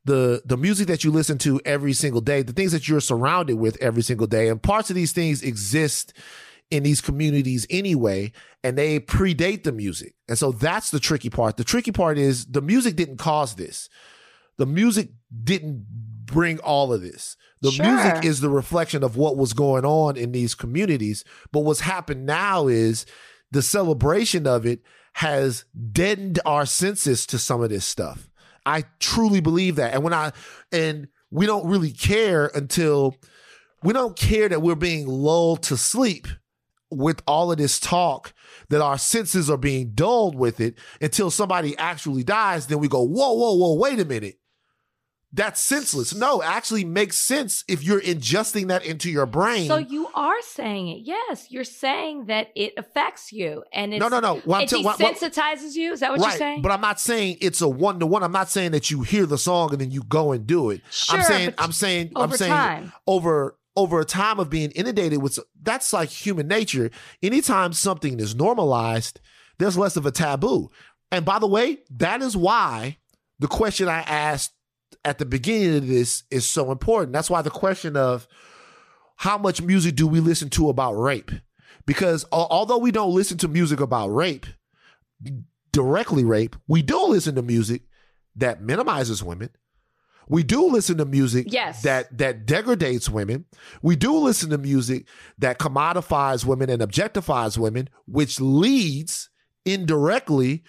the 0.08 0.40
the 0.46 0.56
music 0.56 0.88
that 0.88 1.04
you 1.04 1.10
listen 1.10 1.36
to 1.36 1.60
every 1.66 1.92
single 1.92 2.22
day, 2.22 2.40
the 2.40 2.54
things 2.54 2.72
that 2.72 2.88
you're 2.88 3.00
surrounded 3.00 3.56
with 3.56 3.76
every 3.76 4.02
single 4.02 4.26
day, 4.26 4.48
and 4.48 4.62
parts 4.62 4.88
of 4.88 4.96
these 4.96 5.12
things 5.12 5.42
exist 5.42 6.14
in 6.70 6.82
these 6.82 7.02
communities 7.02 7.66
anyway, 7.68 8.32
and 8.64 8.76
they 8.76 8.98
predate 9.00 9.64
the 9.64 9.72
music. 9.72 10.14
And 10.26 10.38
so 10.38 10.50
that's 10.50 10.90
the 10.90 10.98
tricky 10.98 11.28
part. 11.28 11.58
The 11.58 11.64
tricky 11.64 11.92
part 11.92 12.16
is 12.16 12.46
the 12.46 12.62
music 12.62 12.96
didn't 12.96 13.18
cause 13.18 13.54
this. 13.54 13.90
The 14.56 14.66
music 14.66 15.10
didn't 15.44 15.86
bring 16.24 16.58
all 16.60 16.92
of 16.92 17.02
this. 17.02 17.36
The 17.60 17.70
sure. 17.70 17.84
music 17.86 18.24
is 18.24 18.40
the 18.40 18.50
reflection 18.50 19.04
of 19.04 19.16
what 19.16 19.36
was 19.36 19.52
going 19.52 19.84
on 19.84 20.16
in 20.16 20.32
these 20.32 20.54
communities. 20.54 21.22
But 21.52 21.60
what's 21.60 21.80
happened 21.80 22.24
now 22.24 22.66
is 22.66 23.04
the 23.50 23.62
celebration 23.62 24.46
of 24.46 24.64
it 24.64 24.80
has 25.14 25.64
deadened 25.92 26.38
our 26.46 26.64
senses 26.64 27.26
to 27.26 27.38
some 27.38 27.62
of 27.62 27.70
this 27.70 27.84
stuff. 27.84 28.30
I 28.68 28.84
truly 29.00 29.40
believe 29.40 29.76
that. 29.76 29.94
And 29.94 30.04
when 30.04 30.12
I, 30.12 30.32
and 30.70 31.08
we 31.30 31.46
don't 31.46 31.66
really 31.66 31.90
care 31.90 32.50
until 32.54 33.16
we 33.82 33.92
don't 33.92 34.16
care 34.16 34.48
that 34.48 34.60
we're 34.60 34.74
being 34.74 35.06
lulled 35.06 35.62
to 35.64 35.76
sleep 35.76 36.26
with 36.90 37.22
all 37.26 37.52
of 37.52 37.58
this 37.58 37.78
talk 37.78 38.32
that 38.70 38.80
our 38.80 38.98
senses 38.98 39.50
are 39.50 39.58
being 39.58 39.92
dulled 39.94 40.34
with 40.34 40.60
it 40.60 40.78
until 41.00 41.30
somebody 41.30 41.76
actually 41.76 42.24
dies. 42.24 42.66
Then 42.66 42.78
we 42.78 42.88
go, 42.88 43.02
whoa, 43.02 43.32
whoa, 43.32 43.54
whoa, 43.54 43.74
wait 43.74 44.00
a 44.00 44.04
minute. 44.04 44.37
That's 45.30 45.60
senseless. 45.60 46.14
No, 46.14 46.42
actually 46.42 46.86
makes 46.86 47.18
sense 47.18 47.62
if 47.68 47.84
you're 47.84 48.00
ingesting 48.00 48.68
that 48.68 48.86
into 48.86 49.10
your 49.10 49.26
brain. 49.26 49.68
So 49.68 49.76
you 49.76 50.08
are 50.14 50.40
saying 50.40 50.88
it. 50.88 51.00
Yes, 51.04 51.50
you're 51.50 51.64
saying 51.64 52.26
that 52.26 52.48
it 52.54 52.72
affects 52.78 53.30
you 53.30 53.62
and 53.70 53.92
no, 53.92 54.08
no, 54.08 54.20
no. 54.20 54.40
Well, 54.46 54.62
it 54.62 54.70
t- 54.70 54.82
desensitizes 54.82 55.74
you. 55.74 55.92
Is 55.92 56.00
that 56.00 56.12
what 56.12 56.20
right, 56.20 56.30
you're 56.30 56.38
saying? 56.38 56.62
But 56.62 56.72
I'm 56.72 56.80
not 56.80 56.98
saying 56.98 57.38
it's 57.42 57.60
a 57.60 57.68
one 57.68 58.00
to 58.00 58.06
one. 58.06 58.22
I'm 58.22 58.32
not 58.32 58.48
saying 58.48 58.70
that 58.70 58.90
you 58.90 59.02
hear 59.02 59.26
the 59.26 59.36
song 59.36 59.72
and 59.72 59.80
then 59.80 59.90
you 59.90 60.02
go 60.02 60.32
and 60.32 60.46
do 60.46 60.70
it. 60.70 60.80
Sure, 60.90 61.18
I'm 61.18 61.24
saying, 61.24 61.54
I'm 61.58 61.72
saying, 61.72 62.12
I'm 62.16 62.32
saying 62.32 62.50
time. 62.50 62.92
over 63.06 63.58
over 63.76 64.00
a 64.00 64.06
time 64.06 64.40
of 64.40 64.48
being 64.48 64.70
inundated 64.70 65.22
with 65.22 65.38
that's 65.62 65.92
like 65.92 66.08
human 66.08 66.48
nature. 66.48 66.90
Anytime 67.22 67.74
something 67.74 68.18
is 68.18 68.34
normalized, 68.34 69.20
there's 69.58 69.76
less 69.76 69.96
of 69.96 70.06
a 70.06 70.10
taboo. 70.10 70.70
And 71.12 71.26
by 71.26 71.38
the 71.38 71.46
way, 71.46 71.78
that 71.90 72.22
is 72.22 72.34
why 72.34 72.96
the 73.38 73.46
question 73.46 73.88
I 73.88 74.00
asked 74.00 74.52
at 75.04 75.18
the 75.18 75.26
beginning 75.26 75.76
of 75.76 75.86
this 75.86 76.24
is 76.30 76.48
so 76.48 76.70
important. 76.70 77.12
That's 77.12 77.30
why 77.30 77.42
the 77.42 77.50
question 77.50 77.96
of 77.96 78.26
how 79.16 79.38
much 79.38 79.60
music 79.60 79.96
do 79.96 80.06
we 80.06 80.20
listen 80.20 80.50
to 80.50 80.68
about 80.68 80.92
rape? 80.92 81.30
Because 81.86 82.26
although 82.30 82.78
we 82.78 82.90
don't 82.90 83.14
listen 83.14 83.38
to 83.38 83.48
music 83.48 83.80
about 83.80 84.08
rape, 84.08 84.46
directly 85.72 86.24
rape, 86.24 86.54
we 86.66 86.82
do 86.82 87.02
listen 87.06 87.34
to 87.34 87.42
music 87.42 87.82
that 88.36 88.62
minimizes 88.62 89.24
women, 89.24 89.50
we 90.28 90.42
do 90.42 90.66
listen 90.66 90.98
to 90.98 91.04
music 91.04 91.46
yes. 91.48 91.82
that 91.82 92.18
that 92.18 92.46
degrades 92.46 93.08
women. 93.08 93.46
We 93.82 93.96
do 93.96 94.16
listen 94.18 94.50
to 94.50 94.58
music 94.58 95.06
that 95.38 95.58
commodifies 95.58 96.44
women 96.44 96.68
and 96.68 96.82
objectifies 96.82 97.56
women, 97.56 97.88
which 98.06 98.40
leads 98.40 99.30
indirectly 99.64 100.64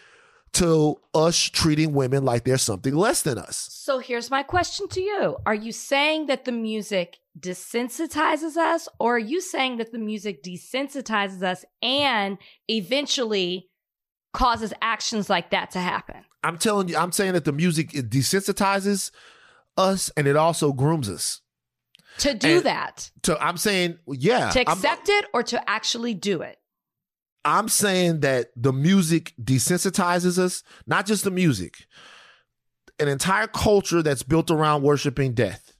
to 0.53 0.99
us 1.13 1.37
treating 1.37 1.93
women 1.93 2.25
like 2.25 2.43
they're 2.43 2.57
something 2.57 2.95
less 2.95 3.21
than 3.21 3.37
us. 3.37 3.67
So 3.71 3.99
here's 3.99 4.31
my 4.31 4.43
question 4.43 4.87
to 4.89 5.01
you. 5.01 5.37
Are 5.45 5.55
you 5.55 5.71
saying 5.71 6.27
that 6.27 6.45
the 6.45 6.51
music 6.51 7.17
desensitizes 7.39 8.57
us 8.57 8.87
or 8.99 9.15
are 9.15 9.19
you 9.19 9.41
saying 9.41 9.77
that 9.77 9.91
the 9.91 9.99
music 9.99 10.43
desensitizes 10.43 11.43
us 11.43 11.65
and 11.81 12.37
eventually 12.67 13.69
causes 14.33 14.73
actions 14.81 15.29
like 15.29 15.51
that 15.51 15.71
to 15.71 15.79
happen? 15.79 16.23
I'm 16.43 16.57
telling 16.57 16.87
you, 16.87 16.97
I'm 16.97 17.11
saying 17.11 17.33
that 17.33 17.45
the 17.45 17.51
music 17.51 17.91
desensitizes 17.91 19.11
us 19.77 20.09
and 20.15 20.27
it 20.27 20.35
also 20.35 20.73
grooms 20.73 21.09
us. 21.09 21.41
To 22.19 22.33
do 22.33 22.57
and 22.57 22.65
that. 22.65 23.11
To 23.23 23.41
I'm 23.41 23.57
saying, 23.57 23.99
yeah. 24.07 24.49
To 24.49 24.61
accept 24.61 25.09
I'm, 25.09 25.19
it 25.19 25.25
or 25.33 25.43
to 25.43 25.69
actually 25.69 26.13
do 26.13 26.41
it. 26.41 26.57
I'm 27.45 27.69
saying 27.69 28.19
that 28.21 28.51
the 28.55 28.73
music 28.73 29.33
desensitizes 29.41 30.37
us, 30.37 30.63
not 30.85 31.05
just 31.05 31.23
the 31.23 31.31
music. 31.31 31.85
An 32.99 33.07
entire 33.07 33.47
culture 33.47 34.03
that's 34.03 34.23
built 34.23 34.51
around 34.51 34.83
worshiping 34.83 35.33
death. 35.33 35.73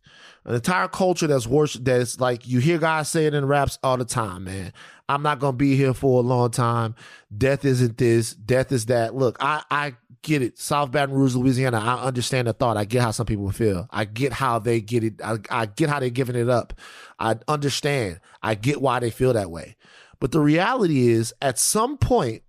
An 0.46 0.56
entire 0.56 0.88
culture 0.88 1.28
that's 1.28 1.46
worship 1.46 1.84
that's 1.84 2.20
like 2.20 2.48
you 2.48 2.60
hear 2.60 2.78
guys 2.78 3.10
say 3.10 3.26
it 3.26 3.34
in 3.34 3.46
raps 3.46 3.78
all 3.84 3.98
the 3.98 4.06
time, 4.06 4.46
man. 4.46 4.72
I'm 5.10 5.22
not 5.22 5.40
gonna 5.40 5.58
be 5.58 5.76
here 5.76 5.94
for 5.94 6.20
a 6.20 6.26
long 6.26 6.52
time. 6.52 6.96
Death 7.36 7.66
isn't 7.66 7.98
this, 7.98 8.34
death 8.34 8.72
is 8.72 8.86
that. 8.86 9.14
Look, 9.14 9.38
I 9.42 9.64
I 9.70 9.96
get 10.22 10.42
it. 10.42 10.58
South 10.58 10.92
Baton 10.92 11.14
Rouge, 11.14 11.36
Louisiana. 11.36 11.80
I 11.80 12.04
understand 12.04 12.48
the 12.48 12.54
thought. 12.54 12.78
I 12.78 12.86
get 12.86 13.02
how 13.02 13.12
some 13.12 13.26
people 13.26 13.52
feel. 13.52 13.88
I 13.92 14.06
get 14.06 14.34
how 14.34 14.60
they 14.60 14.82
get 14.82 15.04
it. 15.04 15.22
I, 15.24 15.38
I 15.50 15.66
get 15.66 15.90
how 15.90 16.00
they're 16.00 16.10
giving 16.10 16.36
it 16.36 16.50
up. 16.50 16.74
I 17.20 17.36
understand. 17.48 18.20
I 18.42 18.56
get 18.56 18.82
why 18.82 19.00
they 19.00 19.10
feel 19.10 19.34
that 19.34 19.52
way. 19.52 19.76
But 20.20 20.32
the 20.32 20.40
reality 20.40 21.08
is, 21.08 21.34
at 21.42 21.58
some 21.58 21.98
point, 21.98 22.44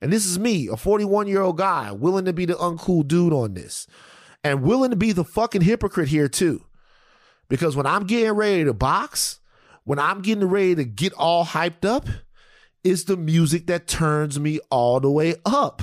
and 0.00 0.12
this 0.12 0.26
is 0.26 0.38
me, 0.38 0.68
a 0.68 0.76
41 0.76 1.26
year 1.28 1.42
old 1.42 1.58
guy, 1.58 1.92
willing 1.92 2.24
to 2.24 2.32
be 2.32 2.44
the 2.44 2.54
uncool 2.54 3.06
dude 3.06 3.32
on 3.32 3.54
this, 3.54 3.86
and 4.44 4.62
willing 4.62 4.90
to 4.90 4.96
be 4.96 5.12
the 5.12 5.24
fucking 5.24 5.62
hypocrite 5.62 6.08
here 6.08 6.28
too. 6.28 6.64
Because 7.48 7.76
when 7.76 7.86
I'm 7.86 8.06
getting 8.06 8.32
ready 8.32 8.64
to 8.64 8.74
box, 8.74 9.40
when 9.84 9.98
I'm 9.98 10.20
getting 10.20 10.44
ready 10.46 10.74
to 10.74 10.84
get 10.84 11.12
all 11.14 11.44
hyped 11.44 11.84
up, 11.84 12.06
it's 12.82 13.04
the 13.04 13.16
music 13.16 13.66
that 13.66 13.86
turns 13.86 14.38
me 14.38 14.60
all 14.70 15.00
the 15.00 15.10
way 15.10 15.36
up. 15.44 15.82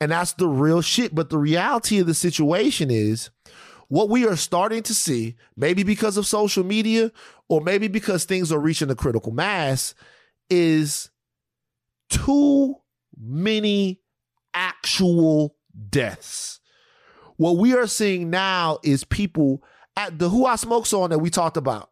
And 0.00 0.10
that's 0.10 0.32
the 0.32 0.48
real 0.48 0.82
shit. 0.82 1.14
But 1.14 1.30
the 1.30 1.38
reality 1.38 1.98
of 1.98 2.06
the 2.06 2.14
situation 2.14 2.90
is 2.90 3.30
what 3.88 4.08
we 4.08 4.26
are 4.26 4.36
starting 4.36 4.82
to 4.84 4.94
see, 4.94 5.36
maybe 5.56 5.82
because 5.82 6.16
of 6.16 6.26
social 6.26 6.64
media 6.64 7.12
or 7.48 7.60
maybe 7.60 7.88
because 7.88 8.24
things 8.24 8.50
are 8.50 8.58
reaching 8.58 8.90
a 8.90 8.94
critical 8.94 9.32
mass, 9.32 9.94
is 10.52 11.08
too 12.10 12.76
many 13.18 14.02
actual 14.52 15.56
deaths. 15.88 16.60
What 17.38 17.56
we 17.56 17.74
are 17.74 17.86
seeing 17.86 18.28
now 18.28 18.78
is 18.82 19.02
people 19.02 19.64
at 19.96 20.18
the 20.18 20.28
Who 20.28 20.44
I 20.44 20.56
Smoke 20.56 20.84
song 20.84 21.08
that 21.08 21.20
we 21.20 21.30
talked 21.30 21.56
about, 21.56 21.90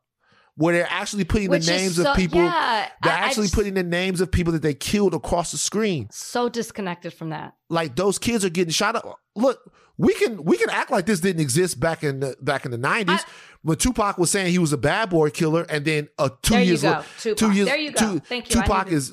where 0.60 0.74
they're 0.74 0.86
actually 0.90 1.24
putting 1.24 1.48
Which 1.48 1.64
the 1.64 1.72
names 1.72 1.96
so- 1.96 2.10
of 2.10 2.16
people. 2.16 2.38
yeah, 2.40 2.88
they're 3.02 3.12
I- 3.12 3.16
I 3.16 3.20
actually 3.20 3.44
just- 3.44 3.54
putting 3.54 3.72
the 3.72 3.82
names 3.82 4.20
of 4.20 4.30
people 4.30 4.52
that 4.52 4.60
they 4.60 4.74
killed 4.74 5.14
across 5.14 5.52
the 5.52 5.56
screen. 5.58 6.08
So 6.12 6.50
disconnected 6.50 7.14
from 7.14 7.30
that. 7.30 7.54
Like 7.70 7.96
those 7.96 8.18
kids 8.18 8.44
are 8.44 8.50
getting 8.50 8.70
shot 8.72 8.94
up. 8.94 9.18
Look, 9.34 9.58
we 9.96 10.12
can 10.14 10.44
we 10.44 10.58
can 10.58 10.68
act 10.68 10.90
like 10.90 11.06
this 11.06 11.20
didn't 11.20 11.40
exist 11.40 11.80
back 11.80 12.04
in 12.04 12.20
the 12.20 12.36
back 12.42 12.66
in 12.66 12.70
the 12.72 12.78
nineties 12.78 13.20
when 13.62 13.78
Tupac 13.78 14.18
was 14.18 14.30
saying 14.30 14.50
he 14.52 14.58
was 14.58 14.72
a 14.74 14.78
bad 14.78 15.08
boy 15.08 15.30
killer, 15.30 15.62
and 15.70 15.84
then 15.86 16.08
uh, 16.18 16.28
two 16.42 16.54
There 16.54 16.62
you 16.62 16.68
years 16.68 16.82
go, 16.82 17.04
Tupac. 17.20 17.38
two 17.38 17.50
years 17.52 17.68
There 17.68 17.78
you 17.78 17.92
go. 17.92 18.12
two- 18.14 18.20
Thank 18.20 18.54
you. 18.54 18.60
Tupac 18.60 18.92
is 18.92 19.12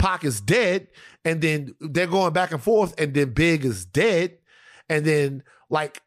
Pac 0.00 0.24
is 0.24 0.40
dead, 0.40 0.88
and 1.24 1.40
then 1.40 1.74
they're 1.80 2.06
going 2.08 2.32
back 2.32 2.50
and 2.52 2.62
forth, 2.62 2.94
and 2.98 3.14
then 3.14 3.30
Big 3.34 3.64
is 3.64 3.84
dead, 3.84 4.38
and 4.88 5.04
then 5.04 5.42
like 5.70 6.02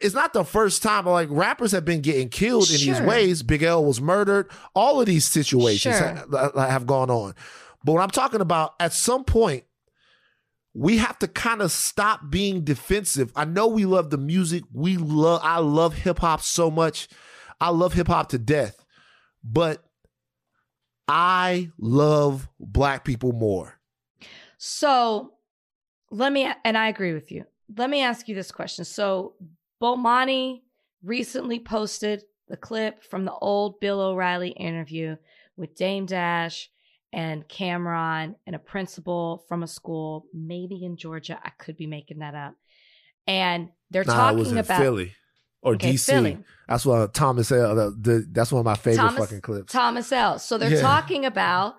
it's 0.00 0.14
not 0.14 0.32
the 0.32 0.44
first 0.44 0.82
time. 0.82 1.06
Like 1.06 1.28
rappers 1.30 1.72
have 1.72 1.84
been 1.84 2.00
getting 2.00 2.28
killed 2.28 2.70
in 2.70 2.76
these 2.78 3.00
ways. 3.00 3.42
Big 3.42 3.62
L 3.62 3.84
was 3.84 4.00
murdered. 4.00 4.50
All 4.74 5.00
of 5.00 5.06
these 5.06 5.24
situations 5.24 5.96
Sure. 5.96 6.26
ha- 6.30 6.68
have 6.68 6.86
gone 6.86 7.10
on. 7.10 7.34
But 7.84 7.92
what 7.92 8.02
I'm 8.02 8.10
talking 8.10 8.40
about, 8.40 8.74
at 8.80 8.92
some 8.92 9.24
point, 9.24 9.64
we 10.72 10.98
have 10.98 11.18
to 11.20 11.28
kind 11.28 11.62
of 11.62 11.70
stop 11.70 12.30
being 12.30 12.64
defensive. 12.64 13.30
I 13.36 13.44
know 13.44 13.68
we 13.68 13.84
love 13.84 14.10
the 14.10 14.18
music. 14.18 14.64
We 14.72 14.96
love. 14.96 15.40
I 15.44 15.58
love 15.58 15.94
hip 15.94 16.18
hop 16.18 16.40
so 16.42 16.70
much. 16.70 17.08
I 17.60 17.68
love 17.70 17.92
hip 17.92 18.08
hop 18.08 18.30
to 18.30 18.38
death, 18.38 18.84
but 19.44 19.84
I 21.06 21.70
love 21.78 22.48
black 22.58 23.04
people 23.04 23.32
more. 23.32 23.78
So 24.58 25.34
let 26.10 26.32
me, 26.32 26.50
and 26.64 26.76
I 26.78 26.88
agree 26.88 27.12
with 27.12 27.30
you. 27.30 27.44
Let 27.76 27.90
me 27.90 28.00
ask 28.02 28.28
you 28.28 28.34
this 28.34 28.50
question. 28.50 28.84
So 28.84 29.34
Bomani 29.84 30.62
recently 31.02 31.58
posted 31.60 32.22
the 32.48 32.56
clip 32.56 33.04
from 33.04 33.26
the 33.26 33.32
old 33.34 33.80
Bill 33.80 34.00
O'Reilly 34.00 34.48
interview 34.50 35.16
with 35.58 35.76
Dame 35.76 36.06
Dash 36.06 36.70
and 37.12 37.46
Cam'ron 37.48 38.34
and 38.46 38.56
a 38.56 38.58
principal 38.58 39.44
from 39.46 39.62
a 39.62 39.66
school, 39.66 40.24
maybe 40.32 40.82
in 40.84 40.96
Georgia. 40.96 41.38
I 41.44 41.50
could 41.50 41.76
be 41.76 41.86
making 41.86 42.20
that 42.20 42.34
up. 42.34 42.54
And 43.26 43.68
they're 43.90 44.04
Nah, 44.04 44.12
it 44.12 44.16
talking 44.16 44.38
was 44.38 44.52
in 44.52 44.58
about 44.58 44.80
Philly 44.80 45.12
or 45.62 45.74
Okay, 45.74 45.92
DC. 45.92 46.06
Philly. 46.12 46.38
That's 46.66 46.86
what 46.86 47.12
Thomas 47.12 47.48
said. 47.48 47.60
uh, 47.60 47.90
the- 47.98 48.26
that's 48.32 48.52
one 48.52 48.60
of 48.60 48.64
my 48.66 48.74
favorite 48.76 49.02
Thomas- 49.04 49.20
fucking 49.26 49.42
clips. 49.42 49.70
Thomas 49.72 50.10
L. 50.12 50.38
So 50.38 50.56
they're 50.56 50.70
Yeah. 50.76 50.80
talking 50.80 51.26
about 51.26 51.76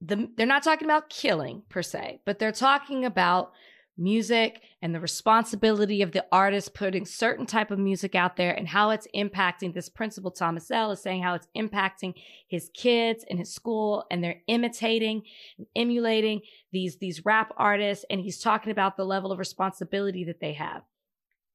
the 0.00 0.30
they're 0.36 0.46
not 0.46 0.62
talking 0.62 0.86
about 0.86 1.08
killing 1.10 1.62
per 1.68 1.82
se, 1.82 2.20
but 2.24 2.38
they're 2.38 2.50
talking 2.52 3.04
about 3.04 3.52
music 3.96 4.60
and 4.82 4.94
the 4.94 5.00
responsibility 5.00 6.02
of 6.02 6.12
the 6.12 6.24
artist 6.32 6.74
putting 6.74 7.06
certain 7.06 7.46
type 7.46 7.70
of 7.70 7.78
music 7.78 8.14
out 8.14 8.36
there 8.36 8.52
and 8.52 8.66
how 8.68 8.90
it's 8.90 9.06
impacting 9.14 9.72
this 9.72 9.88
principal 9.88 10.30
Thomas 10.30 10.70
L 10.70 10.90
is 10.90 11.00
saying 11.00 11.22
how 11.22 11.34
it's 11.34 11.48
impacting 11.56 12.14
his 12.48 12.70
kids 12.74 13.24
and 13.30 13.38
his 13.38 13.54
school 13.54 14.04
and 14.10 14.22
they're 14.22 14.42
imitating 14.48 15.22
and 15.58 15.66
emulating 15.76 16.40
these 16.72 16.96
these 16.96 17.24
rap 17.24 17.52
artists 17.56 18.04
and 18.10 18.20
he's 18.20 18.40
talking 18.40 18.72
about 18.72 18.96
the 18.96 19.04
level 19.04 19.30
of 19.30 19.38
responsibility 19.38 20.24
that 20.24 20.40
they 20.40 20.54
have. 20.54 20.82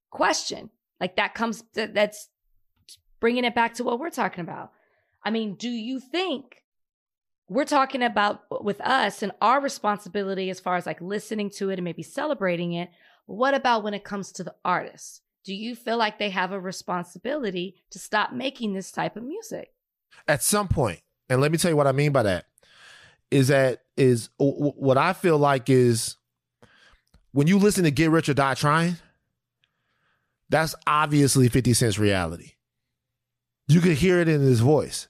Question, 0.10 0.70
like 1.00 1.18
that 1.18 1.34
comes 1.34 1.64
that's 1.74 2.30
bringing 3.20 3.44
it 3.44 3.54
back 3.54 3.74
to 3.76 3.84
what 3.84 4.00
we're 4.00 4.10
talking 4.10 4.42
about. 4.42 4.72
I 5.24 5.32
mean, 5.32 5.56
do 5.56 5.70
you 5.70 6.00
think 6.00 6.64
we're 7.50 7.66
talking 7.66 8.04
about 8.04 8.64
with 8.64 8.80
us 8.82 9.24
and 9.24 9.32
our 9.42 9.60
responsibility 9.60 10.50
as 10.50 10.60
far 10.60 10.78
as 10.78 10.86
like 10.86 11.02
listening 11.02 11.50
to 11.52 11.70
it 11.70 11.80
and 11.80 11.84
maybe 11.84 12.04
celebrating 12.04 12.74
it? 12.74 12.90
What 13.26 13.54
about 13.54 13.84
when 13.84 13.94
it 13.94 14.04
comes 14.04 14.32
to 14.34 14.44
the 14.44 14.56
artists? 14.64 15.22
Do 15.44 15.54
you 15.54 15.76
feel 15.76 15.98
like 15.98 16.20
they 16.20 16.30
have 16.30 16.52
a 16.52 16.60
responsibility 16.60 17.76
to 17.92 18.00
stop 18.00 18.32
making 18.32 18.74
this 18.74 18.92
type 18.92 19.16
of 19.16 19.24
music? 19.24 19.74
At 20.28 20.44
some 20.44 20.68
point, 20.68 21.02
and 21.28 21.42
let 21.42 21.52
me 21.52 21.58
tell 21.58 21.72
you 21.72 21.78
what 21.78 21.88
I 21.88 21.92
mean 21.92 22.12
by 22.12 22.24
that 22.24 22.46
is 23.32 23.50
that 23.50 23.82
is 23.98 24.30
what 24.38 24.98
I 24.98 25.14
feel 25.14 25.38
like 25.38 25.70
is 25.70 26.18
when 27.32 27.48
you 27.48 27.60
listen 27.60 27.84
to 27.84 27.92
Get 27.92 28.10
Rich 28.10 28.30
or 28.30 28.34
Die 28.34 28.54
Trying, 28.56 28.96
that's 30.50 30.74
obviously 30.88 31.48
50 31.48 31.74
Cent's 31.74 32.00
reality. 32.00 32.54
You 33.68 33.82
could 33.82 33.98
hear 33.98 34.20
it 34.20 34.28
in 34.28 34.42
his 34.42 34.62
voice. 34.62 35.08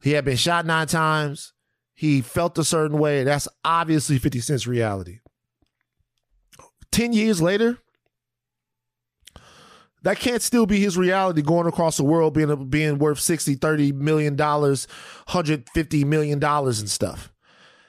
He 0.00 0.12
had 0.12 0.24
been 0.24 0.36
shot 0.36 0.66
nine 0.66 0.86
times. 0.86 1.52
He 1.94 2.20
felt 2.20 2.58
a 2.58 2.64
certain 2.64 2.98
way. 2.98 3.24
That's 3.24 3.48
obviously 3.64 4.18
50 4.18 4.40
Cent's 4.40 4.66
reality. 4.66 5.18
10 6.92 7.12
years 7.12 7.42
later, 7.42 7.78
that 10.02 10.18
can't 10.18 10.42
still 10.42 10.66
be 10.66 10.80
his 10.80 10.96
reality 10.96 11.42
going 11.42 11.66
across 11.66 11.96
the 11.96 12.04
world 12.04 12.34
being 12.34 12.68
being 12.68 12.98
worth 12.98 13.20
60 13.20 13.54
30 13.56 13.92
million 13.92 14.36
dollars 14.36 14.86
150 15.26 16.04
million 16.04 16.38
dollars 16.38 16.80
and 16.80 16.88
stuff 16.88 17.32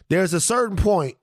there's 0.09 0.33
a 0.33 0.41
certain 0.41 0.75
point 0.75 1.17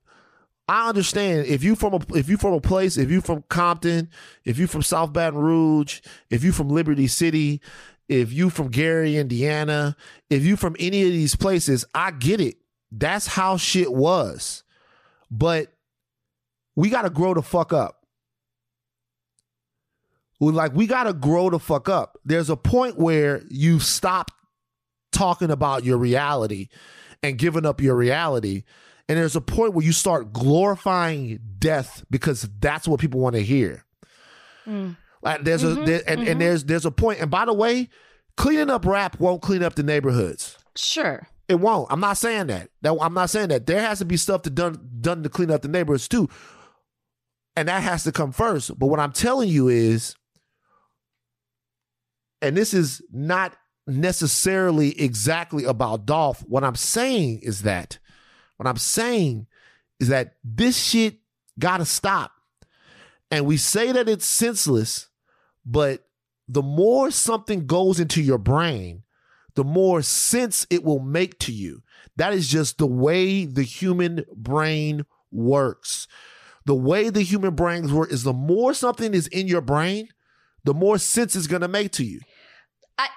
i 0.69 0.89
understand 0.89 1.47
if 1.47 1.63
you 1.63 1.75
from 1.75 1.95
a 1.95 2.01
if 2.15 2.29
you 2.29 2.37
from 2.37 2.55
a 2.55 2.61
place 2.61 2.97
if 2.97 3.11
you 3.11 3.21
from 3.21 3.43
compton 3.49 4.09
if 4.45 4.59
you 4.59 4.67
from 4.67 4.83
south 4.83 5.13
baton 5.13 5.39
rouge 5.39 6.01
if 6.31 6.45
you 6.45 6.53
from 6.53 6.69
liberty 6.69 7.07
city 7.07 7.61
if 8.09 8.33
you 8.33 8.51
from 8.51 8.69
gary 8.69 9.17
indiana 9.17 9.97
if 10.31 10.45
you 10.45 10.57
from 10.57 10.77
any 10.79 11.03
of 11.03 11.09
these 11.11 11.37
places 11.37 11.85
i 11.95 12.11
get 12.11 12.41
it 12.41 12.57
that's 12.93 13.27
how 13.27 13.57
shit 13.57 13.93
was 13.93 14.63
but 15.31 15.73
we 16.75 16.89
got 16.89 17.03
to 17.03 17.11
grow 17.11 17.35
the 17.35 17.43
fuck 17.43 17.73
up 17.73 18.07
we 20.41 20.53
like 20.53 20.75
we 20.75 20.87
gotta 20.87 21.13
grow 21.13 21.51
the 21.51 21.59
fuck 21.59 21.89
up. 21.89 22.19
There's 22.25 22.51
a 22.51 22.57
point 22.57 22.99
where 22.99 23.43
you 23.49 23.81
stop 23.81 24.31
talking 25.13 25.51
about 25.51 25.85
your 25.85 25.97
reality 25.97 26.69
and 27.23 27.39
giving 27.39 27.65
up 27.65 27.81
your 27.81 27.95
reality. 27.95 28.65
And 29.09 29.17
there's 29.17 29.37
a 29.37 29.41
point 29.41 29.73
where 29.73 29.85
you 29.85 29.93
start 29.93 30.33
glorifying 30.33 31.41
death 31.59 32.05
because 32.11 32.49
that's 32.59 32.89
what 32.89 33.01
people 33.01 33.21
want 33.21 33.37
to 33.37 33.43
hear. 33.43 33.85
Mm. 34.67 34.97
Like 35.23 35.45
there's 35.45 35.65
a 35.65 35.69
Mhm, 35.69 35.87
there, 35.87 36.03
and, 36.07 36.21
mhm. 36.21 36.31
and 36.31 36.41
there's 36.41 36.65
there's 36.65 36.87
a 36.87 36.91
point. 36.91 37.21
And 37.21 37.31
by 37.31 37.45
the 37.45 37.53
way, 37.53 37.89
cleaning 38.37 38.71
up 38.71 38.85
rap 38.85 39.19
won't 39.19 39.43
clean 39.43 39.63
up 39.63 39.75
the 39.75 39.83
neighborhoods. 39.83 40.59
Sure. 40.77 41.27
It 41.49 41.61
won't. 41.61 41.91
I'm 41.91 42.01
not 42.01 42.17
saying 42.19 42.49
that. 42.49 42.71
That 42.83 42.97
I'm 43.01 43.15
not 43.15 43.31
saying 43.31 43.49
that. 43.49 43.67
There 43.67 43.81
has 43.81 43.99
to 44.01 44.05
be 44.05 44.17
stuff 44.17 44.43
to 44.43 44.51
done 44.51 44.89
done 45.01 45.23
to 45.23 45.29
clean 45.29 45.51
up 45.51 45.63
the 45.63 45.69
neighborhoods 45.69 46.09
too. 46.09 46.29
And 47.55 47.69
that 47.69 47.83
has 47.83 48.05
to 48.05 48.13
come 48.13 48.33
first. 48.33 48.79
But 48.79 48.89
what 48.89 49.01
I'm 49.01 49.13
telling 49.13 49.49
you 49.49 49.69
is, 49.69 50.15
and 52.43 52.57
this 52.57 52.75
is 52.75 53.01
not 53.11 53.57
necessarily 53.87 55.01
exactly 55.01 55.65
about 55.65 56.05
Dolph. 56.05 56.41
What 56.47 56.65
I'm 56.65 56.75
saying 56.75 57.41
is 57.43 57.63
that, 57.63 57.99
what 58.57 58.67
I'm 58.67 58.77
saying 58.77 59.47
is 60.01 60.09
that 60.09 60.35
this 60.45 60.77
shit 60.77 61.19
gotta 61.59 61.85
stop. 61.87 62.33
And 63.31 63.47
we 63.47 63.57
say 63.57 63.93
that 63.93 64.09
it's 64.09 64.27
senseless, 64.27 65.09
but 65.65 66.07
the 66.49 66.63
more 66.63 67.11
something 67.11 67.67
goes 67.67 67.99
into 67.99 68.23
your 68.23 68.39
brain, 68.39 69.03
the 69.55 69.65
more 69.65 70.03
sense 70.03 70.67
it 70.71 70.85
will 70.85 71.01
make 71.01 71.39
to 71.41 71.53
you. 71.53 71.83
That 72.17 72.33
is 72.33 72.49
just 72.49 72.79
the 72.79 72.87
way 72.87 73.45
the 73.45 73.63
human 73.63 74.25
brain 74.35 75.07
works. 75.33 76.07
The 76.65 76.75
way 76.75 77.11
the 77.11 77.23
human 77.23 77.55
brain 77.55 77.93
works 77.93 78.13
is 78.13 78.23
the 78.23 78.33
more 78.33 78.75
something 78.75 79.15
is 79.15 79.27
in 79.29 79.49
your 79.49 79.61
brain, 79.61 80.09
the 80.65 80.75
more 80.75 80.99
sense 80.99 81.37
it's 81.37 81.47
going 81.47 81.63
to 81.63 81.69
make 81.69 81.93
to 81.93 82.05
you. 82.05 82.21
I, 82.99 83.09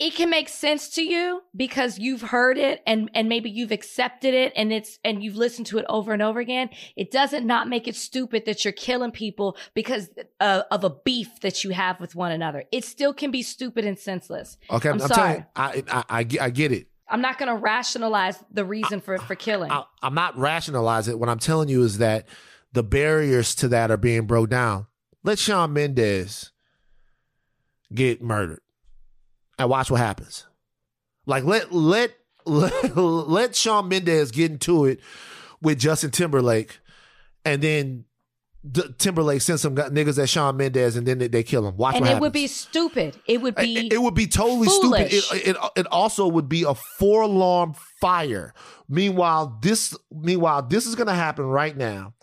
it 0.00 0.14
can 0.14 0.30
make 0.30 0.48
sense 0.48 0.88
to 0.88 1.02
you 1.02 1.42
because 1.54 1.98
you've 1.98 2.22
heard 2.22 2.56
it 2.58 2.82
and 2.86 3.10
and 3.14 3.28
maybe 3.28 3.50
you've 3.50 3.70
accepted 3.70 4.34
it 4.34 4.52
and 4.56 4.72
it's 4.72 4.98
and 5.04 5.22
you've 5.22 5.36
listened 5.36 5.66
to 5.66 5.78
it 5.78 5.84
over 5.88 6.12
and 6.12 6.22
over 6.22 6.40
again 6.40 6.70
it 6.96 7.10
doesn't 7.10 7.46
not 7.46 7.68
make 7.68 7.86
it 7.86 7.94
stupid 7.94 8.44
that 8.46 8.64
you're 8.64 8.72
killing 8.72 9.10
people 9.12 9.56
because 9.74 10.08
uh, 10.40 10.62
of 10.70 10.82
a 10.82 10.90
beef 10.90 11.38
that 11.42 11.62
you 11.62 11.70
have 11.70 12.00
with 12.00 12.14
one 12.14 12.32
another 12.32 12.64
it 12.72 12.84
still 12.84 13.12
can 13.12 13.30
be 13.30 13.42
stupid 13.42 13.84
and 13.84 13.98
senseless 13.98 14.56
Okay, 14.70 14.88
I'm 14.88 14.94
I'm, 15.00 15.08
sorry. 15.08 15.44
telling 15.54 15.82
you, 15.84 15.92
I, 15.92 15.98
I, 15.98 16.04
I, 16.18 16.22
get- 16.24 16.40
I 16.40 16.50
get 16.50 16.72
it. 16.72 16.86
i'm 17.08 17.20
not 17.20 17.38
going 17.38 17.48
to 17.50 17.56
rationalize 17.56 18.42
the 18.50 18.64
reason 18.64 19.00
for 19.00 19.18
for 19.18 19.34
killing 19.34 19.70
I, 19.70 19.84
I'm 20.02 20.14
not 20.14 20.36
rationalizing 20.38 21.12
it. 21.12 21.18
What 21.20 21.28
I'm 21.28 21.38
telling 21.38 21.68
you 21.68 21.82
is 21.82 21.98
that 21.98 22.26
the 22.72 22.82
barriers 22.82 23.54
to 23.56 23.68
that 23.68 23.90
are 23.90 23.96
being 23.98 24.26
broke 24.26 24.48
down. 24.48 24.86
Let 25.22 25.38
Shawn 25.38 25.72
Mendes 25.74 26.52
get 27.92 28.22
murdered 28.22 28.60
and 29.60 29.68
watch 29.68 29.90
what 29.90 30.00
happens. 30.00 30.46
Like 31.26 31.44
let 31.44 31.70
let 31.70 32.12
let, 32.46 32.96
let 32.96 33.54
Shawn 33.54 33.88
Mendes 33.88 34.30
get 34.30 34.50
into 34.50 34.86
it 34.86 35.00
with 35.60 35.78
Justin 35.78 36.10
Timberlake, 36.10 36.80
and 37.44 37.62
then 37.62 38.04
D- 38.68 38.82
Timberlake 38.98 39.42
send 39.42 39.60
some 39.60 39.74
niggas 39.74 40.20
at 40.20 40.30
Shawn 40.30 40.56
Mendes, 40.56 40.96
and 40.96 41.06
then 41.06 41.18
they, 41.18 41.28
they 41.28 41.42
kill 41.42 41.66
him. 41.66 41.76
Watch 41.76 41.96
and 41.96 42.04
it 42.04 42.08
happens. 42.08 42.20
would 42.22 42.32
be 42.32 42.46
stupid. 42.46 43.20
It 43.26 43.42
would 43.42 43.54
be. 43.54 43.86
It, 43.86 43.92
it 43.92 44.02
would 44.02 44.14
be 44.14 44.26
totally 44.26 44.66
foolish. 44.66 45.22
stupid. 45.22 45.46
It, 45.46 45.48
it 45.48 45.70
it 45.76 45.86
also 45.88 46.26
would 46.26 46.48
be 46.48 46.62
a 46.62 46.74
four 46.74 47.22
alarm 47.22 47.74
fire. 48.00 48.54
Meanwhile, 48.88 49.58
this 49.60 49.96
meanwhile 50.10 50.62
this 50.62 50.86
is 50.86 50.94
gonna 50.94 51.14
happen 51.14 51.44
right 51.44 51.76
now, 51.76 52.14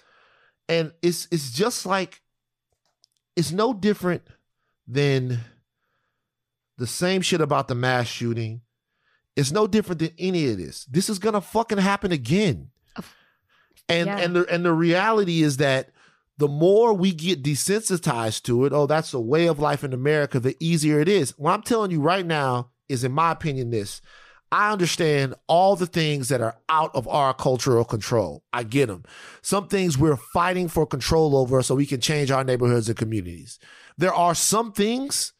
and 0.67 0.91
it's 1.03 1.27
it's 1.31 1.51
just 1.51 1.85
like 1.85 2.21
it's 3.35 3.51
no 3.51 3.73
different 3.73 4.23
than 4.87 5.39
the 6.77 6.87
same 6.87 7.21
shit 7.21 7.41
about 7.41 7.67
the 7.67 7.75
mass 7.75 8.07
shooting. 8.07 8.61
It's 9.35 9.51
no 9.51 9.67
different 9.67 9.99
than 9.99 10.11
any 10.17 10.49
of 10.49 10.57
this. 10.57 10.85
This 10.85 11.09
is 11.09 11.19
gonna 11.19 11.41
fucking 11.41 11.77
happen 11.77 12.11
again. 12.11 12.69
And 13.89 14.07
Yeah. 14.07 14.17
and 14.17 14.35
the 14.35 14.45
and 14.53 14.65
the 14.65 14.73
reality 14.73 15.41
is 15.43 15.57
that 15.57 15.89
the 16.37 16.47
more 16.47 16.93
we 16.93 17.11
get 17.13 17.41
desensitized 17.43 18.43
to 18.43 18.65
it, 18.65 18.73
oh, 18.73 18.85
that's 18.85 19.11
the 19.11 19.19
way 19.19 19.47
of 19.47 19.59
life 19.59 19.83
in 19.83 19.93
America, 19.93 20.39
the 20.39 20.55
easier 20.59 20.99
it 20.99 21.07
is. 21.09 21.31
What 21.37 21.53
I'm 21.53 21.63
telling 21.63 21.89
you 21.91 21.99
right 22.01 22.25
now 22.25 22.69
is, 22.89 23.03
in 23.03 23.11
my 23.11 23.31
opinion, 23.31 23.71
this. 23.71 24.01
I 24.51 24.71
understand 24.71 25.33
all 25.47 25.75
the 25.75 25.87
things 25.87 26.29
that 26.29 26.39
are 26.39 26.55
out 26.69 26.95
of 26.95 27.05
our 27.07 27.33
cultural 27.33 27.83
control. 27.83 28.43
I 28.53 28.63
get 28.63 28.85
them. 28.87 29.03
Some 29.41 29.67
things 29.67 29.97
we're 29.97 30.15
fighting 30.15 30.69
for 30.69 30.85
control 30.85 31.35
over 31.35 31.61
so 31.61 31.75
we 31.75 31.85
can 31.85 31.99
change 31.99 32.31
our 32.31 32.45
neighborhoods 32.45 32.87
and 32.87 32.97
communities. 32.97 33.59
There 33.97 34.13
are 34.13 34.33
some 34.35 34.71
things 34.71 35.33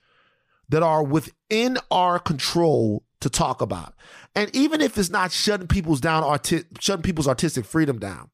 that 0.70 0.84
are 0.84 1.04
within 1.04 1.78
our 1.90 2.20
control 2.20 3.04
to 3.22 3.30
talk 3.30 3.62
about. 3.62 3.94
And 4.36 4.56
even 4.56 4.82
if 4.82 4.98
it's 4.98 5.10
not 5.10 5.32
shutting 5.32 5.68
people's 5.68 6.02
down 6.02 6.24
arti- 6.24 6.66
shutting 6.80 7.04
people's 7.04 7.28
artistic 7.28 7.66
freedom 7.66 8.00
down, 8.00 8.30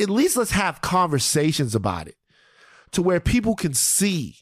at 0.00 0.08
least 0.08 0.36
let's 0.36 0.52
have 0.52 0.80
conversations 0.80 1.74
about 1.74 2.08
it 2.08 2.16
to 2.92 3.02
where 3.02 3.20
people 3.20 3.54
can 3.54 3.74
see. 3.74 4.36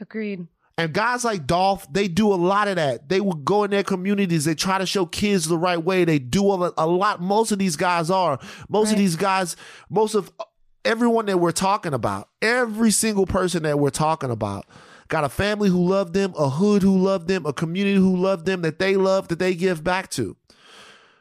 Agreed. 0.00 0.46
And 0.76 0.92
guys 0.92 1.24
like 1.24 1.46
Dolph, 1.46 1.86
they 1.92 2.08
do 2.08 2.32
a 2.32 2.34
lot 2.34 2.66
of 2.66 2.76
that. 2.76 3.08
They 3.08 3.20
will 3.20 3.34
go 3.34 3.62
in 3.62 3.70
their 3.70 3.84
communities. 3.84 4.44
They 4.44 4.56
try 4.56 4.78
to 4.78 4.86
show 4.86 5.06
kids 5.06 5.46
the 5.46 5.58
right 5.58 5.82
way. 5.82 6.04
They 6.04 6.18
do 6.18 6.50
a, 6.50 6.72
a 6.76 6.86
lot. 6.86 7.20
Most 7.20 7.52
of 7.52 7.60
these 7.60 7.76
guys 7.76 8.10
are. 8.10 8.40
Most 8.68 8.90
of 8.90 8.98
these 8.98 9.14
guys, 9.14 9.54
most 9.88 10.16
of 10.16 10.32
everyone 10.84 11.26
that 11.26 11.38
we're 11.38 11.52
talking 11.52 11.94
about, 11.94 12.28
every 12.42 12.90
single 12.90 13.26
person 13.26 13.62
that 13.62 13.78
we're 13.78 13.90
talking 13.90 14.30
about, 14.30 14.66
got 15.08 15.24
a 15.24 15.28
family 15.28 15.68
who 15.68 15.84
loved 15.86 16.14
them, 16.14 16.32
a 16.38 16.48
hood 16.48 16.82
who 16.82 16.96
loved 16.96 17.28
them, 17.28 17.44
a 17.46 17.52
community 17.52 17.96
who 17.96 18.16
loved 18.16 18.46
them, 18.46 18.62
that 18.62 18.78
they 18.78 18.96
love, 18.96 19.28
that 19.28 19.38
they 19.38 19.54
give 19.54 19.84
back 19.84 20.10
to. 20.10 20.36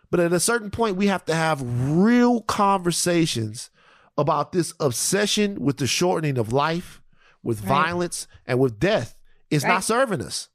But 0.09 0.19
at 0.19 0.31
a 0.33 0.39
certain 0.39 0.69
point, 0.69 0.95
we 0.95 1.07
have 1.07 1.25
to 1.25 1.35
have 1.35 1.61
real 1.63 2.41
conversations 2.41 3.69
about 4.17 4.51
this 4.51 4.73
obsession 4.79 5.59
with 5.59 5.77
the 5.77 5.87
shortening 5.87 6.37
of 6.37 6.53
life, 6.53 7.01
with 7.41 7.61
Right. 7.61 7.67
violence, 7.69 8.27
and 8.45 8.59
with 8.59 8.79
death. 8.79 9.15
It's 9.49 9.63
Right. 9.63 9.71
not 9.73 9.83
serving 9.83 10.21
us. 10.21 10.49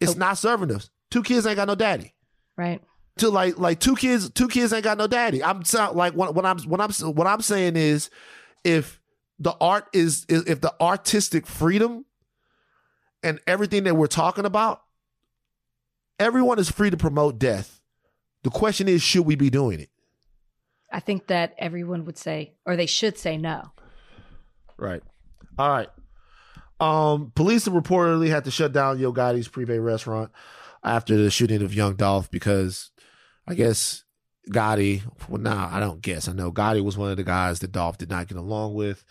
It's 0.00 0.16
not 0.16 0.36
serving 0.38 0.70
us. 0.70 0.90
Two 1.10 1.22
kids 1.22 1.46
ain't 1.46 1.56
got 1.56 1.66
no 1.68 1.74
daddy. 1.74 2.14
Right. 2.58 2.82
To 3.18 3.30
like 3.30 3.58
like 3.58 3.80
two 3.80 3.94
kids, 3.96 4.28
two 4.30 4.48
kids 4.48 4.72
ain't 4.72 4.84
got 4.84 4.98
no 4.98 5.06
daddy. 5.06 5.42
I'm 5.42 5.64
sound 5.64 5.96
like 5.96 6.12
what, 6.14 6.34
what 6.34 6.44
I'm 6.44 6.58
what 6.64 6.80
I'm 6.80 6.90
what 7.14 7.26
I'm 7.26 7.40
saying 7.40 7.76
is, 7.76 8.10
if 8.64 9.00
the 9.38 9.52
art 9.60 9.86
is 9.92 10.26
is- 10.28 10.44
if 10.46 10.60
the 10.60 10.74
artistic 10.80 11.46
freedom 11.46 12.04
and 13.24 13.40
everything 13.46 13.82
that 13.84 13.96
we're 13.96 14.06
talking 14.06 14.44
about, 14.44 14.82
everyone 16.20 16.58
is 16.60 16.70
free 16.70 16.90
to 16.90 16.96
promote 16.96 17.38
death. 17.38 17.80
The 18.44 18.50
question 18.50 18.86
is, 18.86 19.02
should 19.02 19.24
we 19.24 19.34
be 19.34 19.50
doing 19.50 19.80
it? 19.80 19.88
I 20.92 21.00
think 21.00 21.26
that 21.26 21.54
everyone 21.58 22.04
would 22.04 22.18
say, 22.18 22.54
or 22.64 22.76
they 22.76 22.86
should 22.86 23.18
say 23.18 23.36
no. 23.36 23.72
Right. 24.76 25.02
All 25.58 25.68
right. 25.68 25.88
Um, 26.78 27.32
police 27.34 27.64
have 27.64 27.74
reportedly 27.74 28.28
had 28.28 28.44
to 28.44 28.50
shut 28.50 28.72
down 28.72 28.98
Yo 28.98 29.12
Gotti's 29.12 29.48
Privé 29.48 29.82
restaurant 29.82 30.30
after 30.84 31.16
the 31.16 31.30
shooting 31.30 31.62
of 31.62 31.74
Young 31.74 31.96
Dolph 31.96 32.30
because 32.30 32.90
I 33.48 33.54
guess 33.54 34.04
Gotti, 34.50 35.02
well, 35.28 35.40
nah, 35.40 35.74
I 35.74 35.80
don't 35.80 36.02
guess. 36.02 36.28
I 36.28 36.32
know 36.32 36.52
Gotti 36.52 36.84
was 36.84 36.98
one 36.98 37.10
of 37.10 37.16
the 37.16 37.24
guys 37.24 37.60
that 37.60 37.72
Dolph 37.72 37.98
did 37.98 38.10
not 38.10 38.28
get 38.28 38.36
along 38.36 38.74
with. 38.74 39.04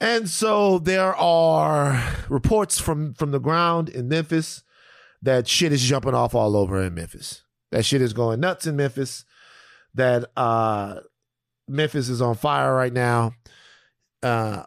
And 0.00 0.28
so 0.28 0.78
there 0.78 1.14
are 1.16 2.14
reports 2.28 2.78
from 2.78 3.14
from 3.14 3.32
the 3.32 3.40
ground 3.40 3.88
in 3.88 4.08
Memphis 4.08 4.62
that 5.22 5.48
shit 5.48 5.72
is 5.72 5.82
jumping 5.82 6.14
off 6.14 6.34
all 6.34 6.56
over 6.56 6.80
in 6.82 6.94
Memphis. 6.94 7.42
That 7.72 7.84
shit 7.84 8.00
is 8.00 8.12
going 8.12 8.40
nuts 8.40 8.66
in 8.66 8.76
Memphis. 8.76 9.24
That 9.94 10.30
uh 10.36 11.00
Memphis 11.66 12.08
is 12.08 12.22
on 12.22 12.36
fire 12.36 12.74
right 12.74 12.92
now. 12.92 13.32
Uh 14.22 14.64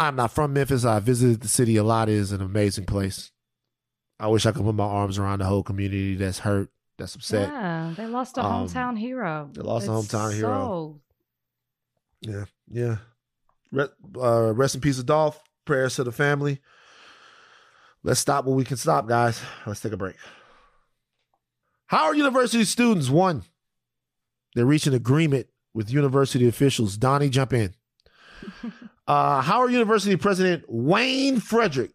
I'm 0.00 0.16
not 0.16 0.32
from 0.32 0.52
Memphis. 0.52 0.84
I 0.84 0.98
visited 1.00 1.40
the 1.40 1.48
city 1.48 1.76
a 1.76 1.84
lot. 1.84 2.08
It 2.08 2.14
is 2.16 2.32
an 2.32 2.40
amazing 2.40 2.86
place. 2.86 3.30
I 4.20 4.26
wish 4.28 4.46
I 4.46 4.52
could 4.52 4.64
put 4.64 4.74
my 4.74 4.84
arms 4.84 5.18
around 5.18 5.38
the 5.40 5.44
whole 5.44 5.62
community 5.62 6.16
that's 6.16 6.40
hurt, 6.40 6.70
that's 6.98 7.14
upset. 7.14 7.48
Yeah, 7.48 7.94
they 7.96 8.06
lost 8.06 8.36
a 8.38 8.44
Um, 8.44 8.66
hometown 8.66 8.98
hero. 8.98 9.48
they 9.52 9.62
lost 9.62 9.86
a 9.88 9.96
It's 9.96 10.08
hometown 10.08 10.34
hero. 10.34 10.48
so- 10.50 11.00
Yeah, 12.22 12.44
yeah. 12.68 12.96
Rest, 13.72 13.92
uh, 14.16 14.52
rest 14.54 14.74
in 14.74 14.80
peace, 14.80 14.98
Adolph. 14.98 15.42
Prayers 15.64 15.96
to 15.96 16.04
the 16.04 16.12
family. 16.12 16.60
Let's 18.02 18.20
stop 18.20 18.44
what 18.44 18.56
we 18.56 18.64
can 18.64 18.76
stop, 18.76 19.06
guys. 19.06 19.40
Let's 19.66 19.80
take 19.80 19.92
a 19.92 19.96
break. 19.96 20.16
Howard 21.86 22.16
University 22.16 22.64
students 22.64 23.10
won. 23.10 23.42
They 24.54 24.62
reached 24.62 24.86
an 24.86 24.94
agreement 24.94 25.48
with 25.74 25.90
university 25.90 26.48
officials. 26.48 26.96
Donnie, 26.96 27.28
jump 27.28 27.52
in. 27.52 27.74
Uh, 29.08 29.40
Howard 29.40 29.72
University 29.72 30.16
President 30.16 30.64
Wayne 30.68 31.40
Frederick. 31.40 31.92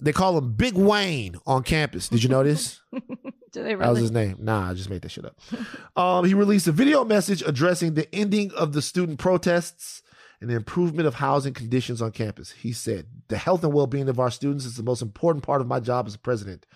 They 0.00 0.12
call 0.12 0.36
him 0.36 0.52
Big 0.52 0.74
Wayne 0.74 1.36
on 1.46 1.62
campus. 1.62 2.10
Did 2.10 2.22
you 2.22 2.28
know 2.28 2.44
this? 2.44 2.78
Do 2.92 3.62
they 3.62 3.74
That 3.74 3.88
was 3.88 4.00
his 4.00 4.10
name. 4.10 4.36
Nah, 4.38 4.68
I 4.68 4.74
just 4.74 4.90
made 4.90 5.00
that 5.00 5.08
shit 5.08 5.24
up. 5.24 5.40
um, 5.96 6.26
he 6.26 6.34
released 6.34 6.66
a 6.66 6.72
video 6.72 7.06
message 7.06 7.40
addressing 7.40 7.94
the 7.94 8.14
ending 8.14 8.52
of 8.52 8.74
the 8.74 8.82
student 8.82 9.18
protests 9.18 10.02
and 10.44 10.50
the 10.50 10.56
improvement 10.56 11.08
of 11.08 11.14
housing 11.14 11.54
conditions 11.54 12.02
on 12.02 12.12
campus. 12.12 12.50
He 12.50 12.74
said, 12.74 13.06
The 13.28 13.38
health 13.38 13.64
and 13.64 13.72
well 13.72 13.86
being 13.86 14.10
of 14.10 14.20
our 14.20 14.30
students 14.30 14.66
is 14.66 14.76
the 14.76 14.82
most 14.82 15.00
important 15.00 15.42
part 15.42 15.62
of 15.62 15.66
my 15.66 15.80
job 15.80 16.06
as 16.06 16.14
a 16.14 16.18
president. 16.18 16.66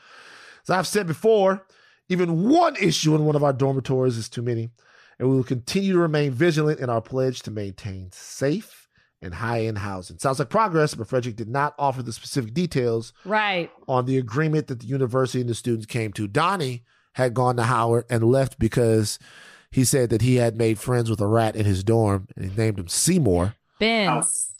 As 0.62 0.71
I've 0.71 0.87
said 0.87 1.07
before, 1.07 1.66
even 2.09 2.49
one 2.49 2.77
issue 2.77 3.14
in 3.14 3.27
one 3.27 3.37
of 3.37 3.45
our 3.45 3.53
dormitories 3.53 4.16
is 4.16 4.31
too 4.31 4.41
many, 4.41 4.71
and 5.19 5.29
we 5.29 5.37
will 5.37 5.45
continue 5.45 5.93
to 5.93 5.99
remain 5.99 6.31
vigilant 6.31 6.81
in 6.81 6.89
our 6.89 7.03
pledge 7.03 7.43
to 7.43 7.51
maintain 7.51 8.09
safe 8.11 8.89
and 9.21 9.35
high 9.35 9.66
end 9.66 9.77
housing. 9.77 10.19
Sounds 10.19 10.39
like 10.39 10.49
progress, 10.49 10.95
but 10.95 11.07
Frederick 11.07 11.37
did 11.37 11.51
not 11.51 11.75
offer 11.79 12.03
the 12.03 12.14
specific 12.14 12.55
details 12.55 13.12
right. 13.27 13.71
on 13.87 14.07
the 14.07 14.16
agreement 14.16 14.69
that 14.69 14.81
the 14.81 14.87
university 14.87 15.43
and 15.43 15.51
the 15.51 15.55
students 15.55 15.85
came 15.85 16.11
to. 16.14 16.27
Donnie 16.27 16.85
had 17.12 17.35
gone 17.35 17.57
to 17.57 17.64
Howard 17.64 18.07
and 18.09 18.25
left 18.25 18.59
because 18.59 19.19
he 19.71 19.85
said 19.85 20.09
that 20.09 20.23
he 20.23 20.37
had 20.37 20.57
made 20.57 20.79
friends 20.79 21.11
with 21.11 21.21
a 21.21 21.27
rat 21.27 21.55
in 21.55 21.66
his 21.66 21.85
dorm 21.85 22.29
and 22.35 22.51
he 22.51 22.57
named 22.57 22.79
him 22.79 22.89
Seymour. 22.89 23.55
Ben. 23.79 24.09
House. 24.09 24.53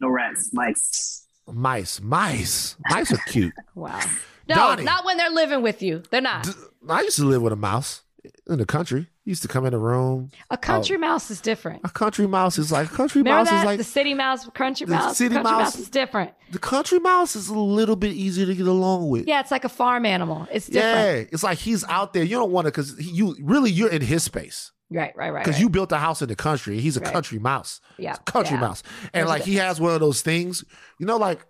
No 0.00 0.08
rats, 0.08 0.50
mice. 0.52 1.26
Mice, 1.46 2.00
mice, 2.00 2.76
mice 2.88 3.12
are 3.12 3.18
cute. 3.26 3.52
Wow. 3.74 4.00
No, 4.48 4.56
Donnie. 4.56 4.84
not 4.84 5.04
when 5.04 5.16
they're 5.16 5.30
living 5.30 5.62
with 5.62 5.80
you. 5.80 6.02
They're 6.10 6.20
not. 6.20 6.44
D- 6.44 6.50
I 6.88 7.02
used 7.02 7.16
to 7.16 7.24
live 7.24 7.40
with 7.40 7.52
a 7.52 7.56
mouse 7.56 8.02
in 8.48 8.58
the 8.58 8.66
country. 8.66 9.06
He 9.24 9.30
used 9.30 9.42
to 9.42 9.48
come 9.48 9.64
in 9.64 9.72
the 9.72 9.78
room. 9.78 10.30
A 10.50 10.56
country 10.56 10.96
oh. 10.96 10.98
mouse 10.98 11.30
is 11.30 11.40
different. 11.40 11.82
A 11.84 11.88
country 11.88 12.26
mouse 12.26 12.58
is 12.58 12.72
like 12.72 12.90
country 12.90 13.22
Remember 13.22 13.38
mouse 13.44 13.50
that? 13.50 13.60
is 13.60 13.64
like 13.64 13.78
the 13.78 13.84
city 13.84 14.12
mouse, 14.12 14.48
country 14.50 14.86
the 14.86 14.94
mouse. 14.94 15.16
city 15.16 15.34
country 15.34 15.52
mouse- 15.52 15.62
mouse. 15.62 15.78
is 15.78 15.88
different. 15.88 16.32
the 16.50 16.58
country 16.58 16.98
mouse 16.98 17.36
is 17.36 17.48
a 17.48 17.54
little 17.54 17.96
bit 17.96 18.12
easier 18.12 18.46
to 18.46 18.54
get 18.54 18.66
along 18.66 19.08
with. 19.08 19.28
Yeah, 19.28 19.40
it's 19.40 19.52
like 19.52 19.64
a 19.64 19.68
farm 19.68 20.04
animal. 20.04 20.48
It's 20.50 20.68
Yeah, 20.68 21.12
it's 21.12 21.44
like 21.44 21.58
he's 21.58 21.84
out 21.84 22.12
there. 22.12 22.24
You 22.24 22.36
don't 22.36 22.50
want 22.50 22.64
to 22.66 22.72
because 22.72 22.98
you 22.98 23.36
really 23.40 23.70
you're 23.70 23.90
in 23.90 24.02
his 24.02 24.24
space 24.24 24.72
Right, 24.90 25.12
right, 25.16 25.30
right. 25.30 25.44
because 25.44 25.54
right. 25.56 25.60
you 25.62 25.68
built 25.68 25.92
a 25.92 25.98
house 25.98 26.20
in 26.22 26.28
the 26.28 26.36
country. 26.36 26.80
He's 26.80 26.96
a 26.96 27.00
Right. 27.00 27.12
country 27.12 27.38
mouse. 27.38 27.80
yeah, 27.96 28.16
country 28.26 28.56
yeah. 28.56 28.60
mouse. 28.60 28.82
And 29.12 29.20
There's 29.22 29.28
like 29.28 29.42
he 29.42 29.54
has 29.56 29.80
one 29.80 29.92
of 29.94 30.00
those 30.00 30.20
things, 30.22 30.64
you 30.98 31.06
know, 31.06 31.16
like 31.16 31.40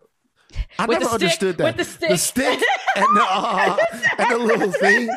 I 0.78 0.86
With 0.86 0.98
never 0.98 1.04
stick- 1.04 1.14
understood 1.14 1.58
that. 1.58 1.76
with 1.76 2.00
the 2.00 2.16
stick. 2.18 2.18
stick 2.58 2.62
and 2.96 3.16
the 3.16 3.22
uh, 3.26 3.76
and 4.18 4.30
the 4.32 4.38
little 4.38 4.72
thing. 4.72 5.08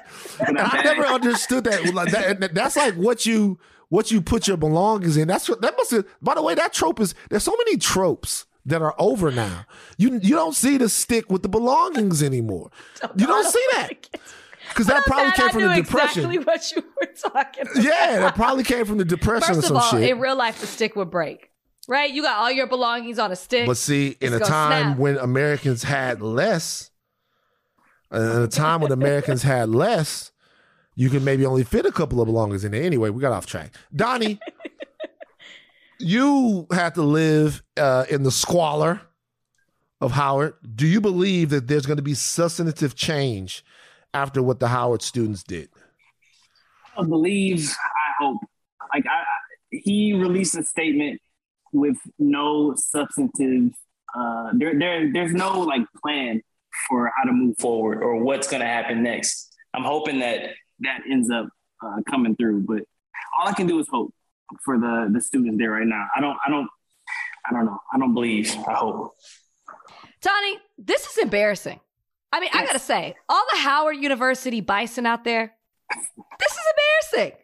And 0.48 0.58
I 0.60 0.84
never 0.84 1.06
understood 1.06 1.64
that. 1.66 1.94
Like 1.94 2.12
that. 2.12 2.42
and 2.44 2.56
That's 2.56 2.76
like 2.78 2.94
what 2.96 3.26
you 3.26 3.60
what 3.90 4.10
you 4.12 4.22
put 4.22 4.48
your 4.48 4.58
belongings 4.58 5.18
in. 5.18 5.28
That's 5.28 5.50
what 5.50 5.62
that 5.62 5.76
must 5.76 5.92
have 5.92 6.06
by 6.22 6.36
the 6.36 6.42
way, 6.42 6.56
that 6.56 6.72
trope 6.74 7.00
is 7.00 7.16
there's 7.30 7.44
so 7.44 7.56
many 7.66 7.78
tropes 7.78 8.46
that 8.66 8.82
are 8.82 8.96
over 9.00 9.32
now. 9.32 9.66
You 9.98 10.20
you 10.22 10.36
don't 10.36 10.56
see 10.56 10.78
the 10.78 10.88
stick 10.88 11.30
with 11.32 11.42
the 11.42 11.50
belongings 11.50 12.22
anymore. 12.24 12.72
You 13.18 13.26
don't 13.28 13.46
see 13.52 13.66
that. 13.74 14.08
Because 14.70 14.88
that 14.88 15.04
probably 15.06 15.28
That 15.32 15.36
came 15.36 15.46
I 15.48 15.52
from 15.52 15.62
the 15.64 15.76
depression. 15.76 16.32
exactly 16.32 16.38
what 16.46 16.72
you 16.76 16.84
were 17.00 17.30
talking 17.30 17.68
about. 17.72 17.84
Yeah, 17.84 18.20
that 18.20 18.36
probably 18.36 18.64
came 18.64 18.86
from 18.86 18.98
the 18.98 19.06
depression 19.06 19.56
First 19.56 19.70
or 19.70 19.76
of 19.76 19.84
all, 19.84 19.92
shit. 19.92 20.10
in 20.10 20.20
real 20.20 20.36
life, 20.36 20.60
the 20.62 20.68
stick 20.68 20.96
would 20.96 21.12
break. 21.12 21.50
Right? 21.88 22.10
You 22.12 22.22
got 22.22 22.38
all 22.40 22.50
your 22.52 22.68
belongings 22.68 23.20
on 23.20 23.32
a 23.32 23.36
stick. 23.36 23.68
But 23.68 23.78
see, 23.78 24.16
in 24.22 24.34
a 24.34 24.40
time 24.40 24.90
snap. 24.90 24.98
when 24.98 25.18
Americans 25.18 25.84
had 25.84 26.22
less, 26.22 26.90
uh, 28.14 28.18
in 28.20 28.42
a 28.44 28.48
time 28.48 28.80
when 28.80 28.92
Americans 28.94 29.44
had 29.44 29.68
less, 29.70 30.32
you 30.96 31.10
can 31.10 31.24
maybe 31.26 31.46
only 31.46 31.64
fit 31.66 31.86
a 31.86 31.92
couple 31.92 32.22
of 32.22 32.28
belongings 32.28 32.64
in 32.64 32.72
there. 32.72 32.84
Anyway, 32.84 33.10
we 33.10 33.20
got 33.20 33.34
off 33.34 33.46
track. 33.46 33.74
Donnie, 33.94 34.40
you 36.00 36.68
had 36.72 36.96
to 36.96 37.02
live 37.02 37.64
uh, 37.78 38.06
in 38.10 38.24
the 38.24 38.32
squalor 38.32 39.02
of 40.02 40.12
Howard. 40.12 40.54
Do 40.76 40.88
you 40.88 41.02
believe 41.02 41.50
that 41.50 41.68
there's 41.68 41.86
going 41.86 41.98
to 41.98 42.04
be 42.04 42.14
substantive 42.14 42.96
change 42.96 43.64
after 44.14 44.42
what 44.42 44.60
the 44.60 44.68
Howard 44.68 45.02
students 45.02 45.44
did? 45.44 45.70
I 46.98 47.04
believe. 47.04 47.70
I 47.70 48.24
hope. 48.24 48.38
Like 48.94 49.06
I, 49.08 49.24
he 49.72 50.14
released 50.14 50.56
a 50.56 50.64
statement 50.64 51.20
with 51.72 51.98
no 52.20 52.76
substantive. 52.76 53.72
Uh, 54.16 54.52
there, 54.54 54.78
there, 54.78 55.12
there's 55.12 55.34
no 55.34 55.62
like 55.62 55.82
plan 56.02 56.42
for 56.88 57.12
how 57.16 57.24
to 57.24 57.32
move 57.32 57.58
forward 57.58 58.02
or 58.04 58.24
what's 58.24 58.48
going 58.50 58.62
to 58.62 58.68
happen 58.68 59.04
next. 59.04 59.56
I'm 59.74 59.84
hoping 59.84 60.20
that 60.20 60.52
that 60.82 61.00
ends 61.10 61.32
up 61.32 61.48
uh, 61.84 61.98
coming 62.10 62.36
through, 62.36 62.66
but 62.68 62.84
all 63.38 63.48
I 63.48 63.54
can 63.54 63.68
do 63.68 63.80
is 63.80 63.88
hope 63.90 64.14
for 64.64 64.78
the 64.78 65.10
the 65.12 65.22
students 65.22 65.58
there 65.58 65.72
right 65.72 65.88
now. 65.88 66.08
I 66.16 66.22
don't, 66.22 66.38
I 66.46 66.50
don't, 66.50 66.70
I 67.50 67.54
don't 67.54 67.66
know. 67.66 67.80
I 67.92 67.98
don't 67.98 68.14
believe. 68.14 68.56
I 68.68 68.74
hope. 68.74 69.14
Tony, 70.22 70.60
this 70.78 71.06
is 71.06 71.18
embarrassing. 71.18 71.80
I 72.34 72.40
mean, 72.40 72.50
yes. 72.52 72.64
I 72.64 72.66
gotta 72.66 72.80
say, 72.80 73.16
all 73.30 73.46
the 73.52 73.60
Howard 73.60 73.98
University 73.98 74.60
bison 74.60 75.06
out 75.06 75.24
there, 75.24 75.54
this 76.40 76.52
is 76.52 76.60
embarrassing. 77.14 77.38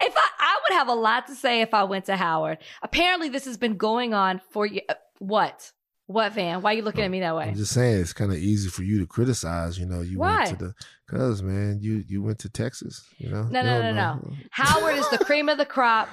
If 0.00 0.14
I, 0.16 0.28
I 0.38 0.60
would 0.62 0.78
have 0.78 0.88
a 0.88 0.94
lot 0.94 1.26
to 1.26 1.34
say 1.34 1.60
if 1.60 1.74
I 1.74 1.84
went 1.84 2.06
to 2.06 2.16
Howard. 2.16 2.56
Apparently, 2.82 3.28
this 3.28 3.44
has 3.44 3.58
been 3.58 3.76
going 3.76 4.14
on 4.14 4.40
for 4.50 4.66
uh, 4.66 4.94
what? 5.18 5.72
What, 6.06 6.32
Van? 6.32 6.62
Why 6.62 6.72
are 6.72 6.76
you 6.76 6.82
looking 6.82 7.04
at 7.04 7.10
me 7.10 7.20
that 7.20 7.36
way? 7.36 7.44
I'm 7.44 7.54
just 7.54 7.74
saying 7.74 8.00
it's 8.00 8.14
kind 8.14 8.32
of 8.32 8.38
easy 8.38 8.70
for 8.70 8.82
you 8.82 8.98
to 9.00 9.06
criticize. 9.06 9.78
You 9.78 9.84
know, 9.84 10.00
you 10.00 10.18
Why? 10.18 10.38
went 10.38 10.48
to 10.48 10.56
the 10.56 10.74
because 11.06 11.42
man, 11.42 11.78
you 11.82 12.02
you 12.08 12.22
went 12.22 12.38
to 12.40 12.48
Texas. 12.48 13.06
You 13.18 13.28
know, 13.28 13.42
no, 13.42 13.62
no, 13.62 13.82
no, 13.82 13.92
no. 13.92 14.32
Howard 14.50 14.96
is 14.96 15.08
the 15.10 15.18
cream 15.18 15.50
of 15.50 15.58
the 15.58 15.66
crop. 15.66 16.08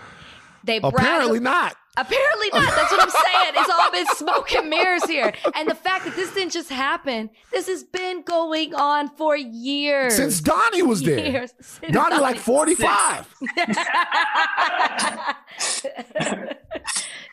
They 0.66 0.82
apparently 0.84 1.40
not. 1.40 1.78
Apparently 1.98 2.50
not. 2.54 2.74
That's 2.76 2.92
what 2.92 3.04
I'm 3.04 3.10
saying. 3.10 3.54
It's 3.56 3.70
all 3.70 3.92
been 3.92 4.06
smoke 4.16 4.54
and 4.54 4.70
mirrors 4.70 5.04
here. 5.06 5.34
And 5.56 5.68
the 5.68 5.76
fact 5.76 6.06
that 6.06 6.16
this 6.16 6.32
didn't 6.34 6.54
just 6.54 6.70
happen, 6.70 7.32
this 7.52 7.68
has 7.68 7.84
been 7.84 8.22
going 8.22 8.76
on 8.76 9.10
for 9.16 9.36
years. 9.36 10.16
Since 10.16 10.42
Donnie 10.42 10.84
was 10.84 11.02
there. 11.02 11.48
Donnie, 11.82 11.94
Donnie 11.94 12.20
like 12.20 12.38
45. 12.38 13.34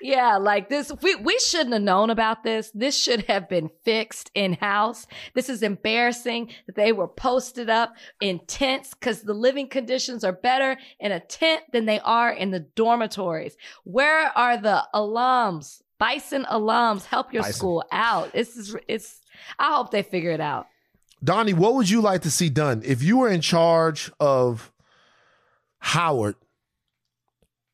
yeah, 0.01 0.37
like 0.37 0.69
this. 0.69 0.93
We, 1.03 1.15
we 1.17 1.39
shouldn't 1.39 1.73
have 1.73 1.83
known 1.83 2.11
about 2.11 2.43
this. 2.43 2.71
This 2.75 2.97
should 2.97 3.25
have 3.25 3.49
been 3.49 3.71
fixed 3.85 4.31
in 4.35 4.55
house. 4.55 5.07
This 5.35 5.49
is 5.49 5.63
embarrassing 5.63 6.51
that 6.67 6.77
they 6.77 6.93
were 6.93 7.09
posted 7.09 7.71
up 7.71 7.95
in 8.21 8.41
tents 8.47 8.95
because 8.95 9.23
the 9.23 9.35
living 9.35 9.69
conditions 9.69 10.25
are 10.25 10.33
better 10.33 10.77
in 11.01 11.13
a 11.13 11.21
tent 11.21 11.63
than 11.73 11.87
they 11.87 12.01
are 12.01 12.33
in 12.33 12.51
the 12.51 12.61
dormitories. 12.61 13.57
Where 13.85 14.37
are 14.37 14.54
are 14.55 14.63
the 14.63 14.85
alums, 14.95 15.83
Bison 15.99 16.45
alums. 16.45 17.05
Help 17.05 17.33
your 17.33 17.43
Bison. 17.43 17.55
school 17.55 17.85
out. 17.93 18.33
This 18.33 18.57
is 18.57 18.77
it's. 18.89 19.21
I 19.59 19.75
hope 19.75 19.91
they 19.91 20.03
figure 20.03 20.31
it 20.31 20.41
out. 20.41 20.67
Donnie, 21.23 21.55
what 21.55 21.75
would 21.75 21.89
you 21.89 22.01
like 22.01 22.23
to 22.23 22.31
see 22.31 22.51
done 22.51 22.83
if 22.85 23.03
you 23.03 23.19
were 23.19 23.29
in 23.29 23.41
charge 23.41 24.11
of 24.21 24.73
Howard? 25.79 26.37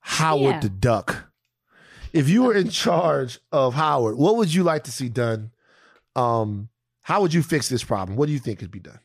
Howard 0.01 0.55
yeah. 0.55 0.61
the 0.61 0.69
Duck. 0.69 1.31
If 2.13 2.29
you 2.29 2.45
were 2.45 2.55
in 2.55 2.71
charge 2.71 3.39
of 3.53 3.75
Howard, 3.75 4.17
what 4.17 4.37
would 4.37 4.53
you 4.53 4.63
like 4.65 4.85
to 4.85 4.93
see 4.93 5.09
done? 5.09 5.53
Um, 6.17 6.69
how 7.03 7.21
would 7.21 7.33
you 7.33 7.43
fix 7.43 7.69
this 7.69 7.85
problem? 7.85 8.17
What 8.17 8.27
do 8.27 8.33
you 8.33 8.39
think 8.39 8.59
could 8.59 8.71
be 8.71 8.81
done? 8.81 8.99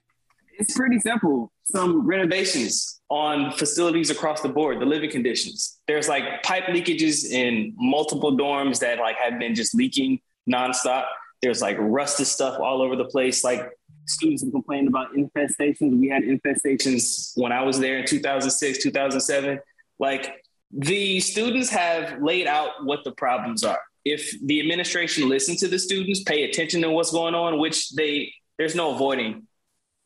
It's 0.57 0.75
pretty 0.75 0.99
simple. 0.99 1.51
Some 1.63 2.05
renovations 2.07 2.94
on 3.09 3.51
facilities 3.51 4.09
across 4.09 4.41
the 4.41 4.49
board, 4.49 4.79
the 4.79 4.85
living 4.85 5.11
conditions. 5.11 5.79
There's 5.87 6.07
like 6.07 6.43
pipe 6.43 6.65
leakages 6.65 7.29
in 7.29 7.73
multiple 7.77 8.35
dorms 8.35 8.79
that 8.79 8.99
like 8.99 9.17
have 9.17 9.39
been 9.39 9.53
just 9.53 9.75
leaking 9.75 10.19
nonstop. 10.49 11.05
There's 11.41 11.61
like 11.61 11.77
rusted 11.79 12.27
stuff 12.27 12.59
all 12.59 12.81
over 12.81 12.95
the 12.95 13.05
place. 13.05 13.43
Like 13.43 13.69
students 14.05 14.43
have 14.43 14.51
complained 14.51 14.87
about 14.87 15.13
infestations. 15.13 15.99
We 15.99 16.09
had 16.09 16.23
infestations 16.23 17.31
when 17.35 17.51
I 17.51 17.61
was 17.61 17.79
there 17.79 17.99
in 17.99 18.05
2006, 18.05 18.81
2007. 18.81 19.59
Like 19.99 20.43
the 20.71 21.19
students 21.19 21.69
have 21.69 22.21
laid 22.21 22.47
out 22.47 22.85
what 22.85 23.03
the 23.03 23.11
problems 23.11 23.63
are. 23.63 23.79
If 24.03 24.35
the 24.43 24.59
administration 24.59 25.29
listen 25.29 25.55
to 25.57 25.67
the 25.67 25.79
students, 25.79 26.23
pay 26.23 26.43
attention 26.43 26.81
to 26.81 26.89
what's 26.89 27.11
going 27.11 27.35
on, 27.35 27.59
which 27.59 27.91
they 27.91 28.31
there's 28.57 28.75
no 28.75 28.93
avoiding 28.93 29.47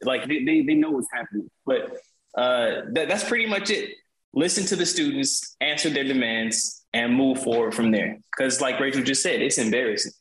like 0.01 0.27
they, 0.27 0.43
they, 0.43 0.61
they 0.61 0.73
know 0.75 0.91
what's 0.91 1.11
happening. 1.11 1.49
But 1.65 1.97
uh, 2.35 2.81
that, 2.93 3.07
that's 3.07 3.23
pretty 3.23 3.45
much 3.45 3.69
it. 3.69 3.95
Listen 4.33 4.65
to 4.67 4.75
the 4.75 4.85
students, 4.85 5.55
answer 5.59 5.89
their 5.89 6.03
demands, 6.03 6.85
and 6.93 7.15
move 7.15 7.41
forward 7.41 7.73
from 7.73 7.91
there. 7.91 8.19
Because, 8.31 8.61
like 8.61 8.79
Rachel 8.79 9.03
just 9.03 9.23
said, 9.23 9.41
it's 9.41 9.57
embarrassing. 9.57 10.11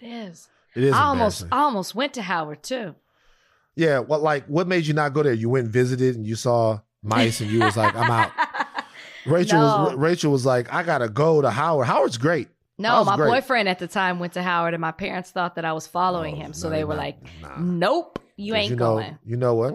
It 0.00 0.06
is. 0.06 0.48
It 0.74 0.84
is. 0.84 0.92
I 0.92 1.02
almost, 1.04 1.44
I 1.50 1.62
almost 1.62 1.94
went 1.94 2.14
to 2.14 2.22
Howard 2.22 2.62
too. 2.62 2.94
Yeah. 3.74 4.00
What, 4.00 4.22
like, 4.22 4.46
what 4.46 4.66
made 4.66 4.86
you 4.86 4.94
not 4.94 5.14
go 5.14 5.22
there? 5.22 5.32
You 5.32 5.48
went 5.48 5.64
and 5.64 5.72
visited, 5.72 6.16
and 6.16 6.26
you 6.26 6.36
saw 6.36 6.80
mice, 7.02 7.40
and 7.40 7.50
you 7.50 7.60
was 7.60 7.76
like, 7.76 7.94
"I'm 7.94 8.10
out." 8.10 8.32
Rachel 9.26 9.60
no. 9.60 9.84
was 9.84 9.94
Rachel 9.94 10.32
was 10.32 10.44
like, 10.44 10.72
"I 10.72 10.82
gotta 10.82 11.08
go 11.08 11.40
to 11.40 11.50
Howard. 11.50 11.86
Howard's 11.86 12.18
great." 12.18 12.48
No, 12.76 13.04
my 13.04 13.16
great. 13.16 13.28
boyfriend 13.28 13.68
at 13.68 13.78
the 13.78 13.86
time 13.86 14.18
went 14.18 14.32
to 14.32 14.42
Howard, 14.42 14.74
and 14.74 14.80
my 14.80 14.90
parents 14.90 15.30
thought 15.30 15.54
that 15.54 15.64
I 15.64 15.72
was 15.72 15.86
following 15.86 16.34
oh, 16.34 16.38
him, 16.38 16.52
so 16.52 16.68
no, 16.68 16.74
they 16.74 16.84
were 16.84 16.94
not, 16.94 17.00
like, 17.00 17.18
nah. 17.40 17.56
"Nope, 17.58 18.18
you 18.36 18.54
ain't 18.54 18.70
you 18.70 18.76
know, 18.76 18.96
going." 18.96 19.18
You 19.24 19.36
know 19.36 19.54
what? 19.54 19.74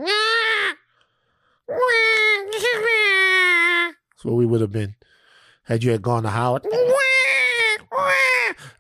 That's 4.12 4.26
what 4.26 4.36
we 4.36 4.46
would 4.46 4.62
have 4.62 4.72
been 4.72 4.96
had 5.64 5.84
you 5.84 5.92
had 5.92 6.02
gone 6.02 6.24
to 6.24 6.30
Howard. 6.30 6.66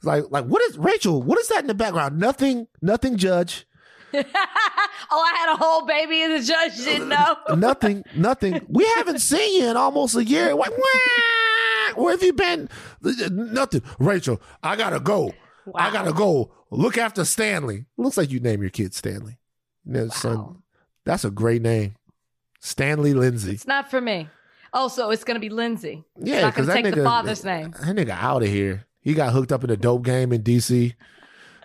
like, 0.04 0.26
like 0.30 0.46
what 0.46 0.62
is 0.64 0.78
Rachel? 0.78 1.22
What 1.22 1.40
is 1.40 1.48
that 1.50 1.62
in 1.62 1.68
the 1.68 1.74
background? 1.74 2.20
Nothing, 2.20 2.68
nothing, 2.82 3.16
Judge. 3.18 3.68
oh, 4.14 4.24
I 4.24 5.36
had 5.38 5.54
a 5.54 5.58
whole 5.58 5.86
baby 5.86 6.24
and 6.24 6.34
the 6.34 6.42
judge 6.42 6.78
didn't 6.78 7.10
know. 7.10 7.38
nothing, 7.56 8.04
nothing. 8.16 8.66
We 8.68 8.86
haven't 8.98 9.20
seen 9.20 9.62
you 9.62 9.70
in 9.70 9.78
almost 9.78 10.16
a 10.16 10.26
year. 10.26 10.56
Like, 10.56 10.72
where 11.96 12.12
have 12.12 12.24
you 12.24 12.34
been? 12.34 12.70
Nothing. 13.02 13.84
Rachel, 14.00 14.42
I 14.64 14.76
gotta 14.76 15.00
go. 15.00 15.34
Wow. 15.68 15.74
I 15.76 15.92
gotta 15.92 16.14
go. 16.14 16.52
Look 16.72 16.98
after 16.98 17.24
Stanley. 17.24 17.86
Looks 17.98 18.18
like 18.18 18.32
you 18.32 18.40
name 18.40 18.62
your 18.62 18.72
kid 18.72 18.96
Stanley. 18.96 19.38
wow. 19.86 20.08
son, 20.10 20.64
that's 21.06 21.24
a 21.24 21.30
great 21.30 21.62
name. 21.62 21.96
Stanley 22.60 23.14
Lindsay. 23.14 23.54
It's 23.54 23.68
not 23.68 23.90
for 23.90 24.02
me. 24.02 24.30
Oh, 24.74 24.82
also, 24.82 25.10
it's 25.10 25.24
gonna 25.24 25.40
be 25.40 25.50
Lindsay. 25.50 26.04
Yeah, 26.18 26.50
because 26.50 26.68
that 26.68 26.76
take 26.76 26.86
nigga, 26.86 26.96
the 26.96 27.04
father's 27.04 27.44
name. 27.44 27.72
That 27.72 27.96
nigga 27.96 28.12
out 28.12 28.44
of 28.44 28.50
here. 28.50 28.86
He 29.02 29.14
got 29.14 29.34
hooked 29.34 29.52
up 29.52 29.64
in 29.64 29.70
a 29.70 29.78
dope 29.78 30.04
game 30.04 30.32
in 30.32 30.44
DC. 30.44 30.94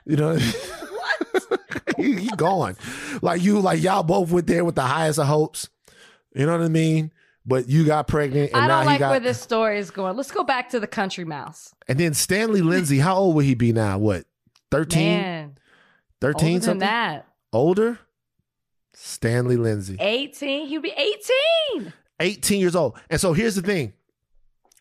You 0.07 0.17
know. 0.17 0.37
he, 1.97 2.17
he 2.17 2.29
gone. 2.37 2.77
Like 3.23 3.43
you, 3.43 3.61
like 3.61 3.83
y'all 3.83 4.03
both 4.03 4.31
went 4.31 4.47
there 4.47 4.65
with 4.65 4.75
the 4.75 4.83
highest 4.83 5.19
of 5.19 5.27
hopes. 5.27 5.69
You 6.35 6.47
know 6.47 6.53
what 6.53 6.65
I 6.65 6.69
mean? 6.69 7.13
But 7.47 7.69
you 7.69 7.85
got 7.85 8.09
pregnant. 8.09 8.53
And 8.55 8.65
I 8.65 8.69
don't 8.69 8.87
like 8.87 9.01
got, 9.01 9.11
where 9.11 9.21
this 9.21 9.41
story 9.41 9.79
is 9.79 9.91
going. 9.91 10.17
Let's 10.17 10.31
go 10.31 10.45
back 10.45 10.71
to 10.71 10.81
the 10.81 10.87
country 10.87 11.25
mouse. 11.25 11.75
And 11.87 11.99
then 11.99 12.15
Stanley 12.15 12.63
Lindsay, 12.63 12.99
how 12.99 13.17
old 13.17 13.35
would 13.37 13.45
he 13.45 13.55
be 13.55 13.73
now? 13.73 13.99
What, 13.99 14.25
13? 14.71 15.57
13 16.21 16.63
something? 16.63 16.79
that. 16.79 17.27
Older? 17.53 17.99
Stanley 18.95 19.57
Lindsay. 19.57 19.97
18. 20.01 20.67
He'd 20.69 20.83
be 20.83 20.93
18. 21.77 21.93
18 22.21 22.61
years 22.61 22.77
old. 22.77 22.99
And 23.11 23.21
so 23.21 23.33
here's 23.33 23.57
the 23.57 23.63
thing. 23.63 23.93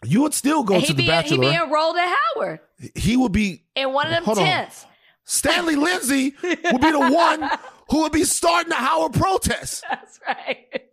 You 0.05 0.22
would 0.22 0.34
still 0.34 0.64
go 0.64 0.76
and 0.76 0.86
to 0.86 0.93
the 0.93 1.03
be, 1.03 1.07
Bachelor. 1.07 1.43
He'd 1.43 1.57
be 1.57 1.64
enrolled 1.64 1.97
at 1.97 2.18
Howard. 2.36 2.59
He 2.95 3.18
would 3.18 3.32
be 3.32 3.64
in 3.76 3.93
one 3.93 4.07
of 4.11 4.26
them 4.26 4.36
tents. 4.36 4.84
On. 4.84 4.89
Stanley 5.26 5.76
Lindsay 5.76 6.36
would 6.43 6.82
be 6.82 6.91
the 6.91 7.09
one 7.11 7.49
who 7.89 8.01
would 8.01 8.11
be 8.11 8.24
starting 8.24 8.70
the 8.70 8.76
Howard 8.76 9.14
protest. 9.14 9.84
That's 9.89 10.20
right. 10.28 10.89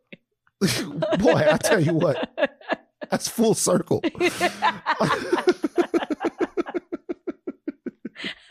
Boy, 1.19 1.47
I 1.51 1.57
tell 1.57 1.81
you 1.81 1.95
what, 1.95 2.31
that's 3.11 3.27
full 3.29 3.55
circle. 3.55 4.03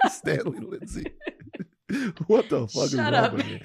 Stanley 0.09 0.59
Lindsay. 0.59 1.05
what 2.27 2.49
the 2.49 2.67
fuck 2.67 2.89
Shut 2.89 3.13
is 3.13 3.19
wrong 3.19 3.35
with 3.35 3.45
me? 3.45 3.61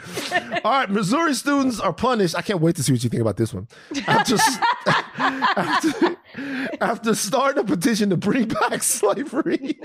All 0.64 0.72
right, 0.72 0.90
Missouri 0.90 1.34
students 1.34 1.78
are 1.78 1.92
punished. 1.92 2.34
I 2.34 2.40
can't 2.40 2.60
wait 2.60 2.76
to 2.76 2.82
see 2.82 2.92
what 2.92 3.04
you 3.04 3.10
think 3.10 3.20
about 3.20 3.36
this 3.36 3.52
one. 3.52 3.68
After, 4.06 4.36
after, 4.86 6.16
after 6.80 7.14
starting 7.14 7.62
a 7.62 7.66
petition 7.66 8.10
to 8.10 8.16
bring 8.16 8.48
back 8.48 8.82
slavery. 8.82 9.78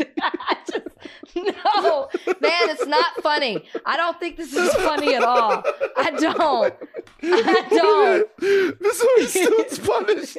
no, 1.35 2.09
man, 2.25 2.69
it's 2.69 2.85
not 2.85 3.21
funny. 3.21 3.65
I 3.85 3.97
don't 3.97 4.17
think 4.21 4.37
this 4.37 4.53
is 4.53 4.73
funny 4.75 5.15
at 5.15 5.23
all. 5.23 5.61
I 5.97 6.11
don't. 6.11 6.73
I 7.21 7.67
don't. 7.69 8.79
Missouri 8.79 9.27
students 9.27 9.79
punished 9.79 10.37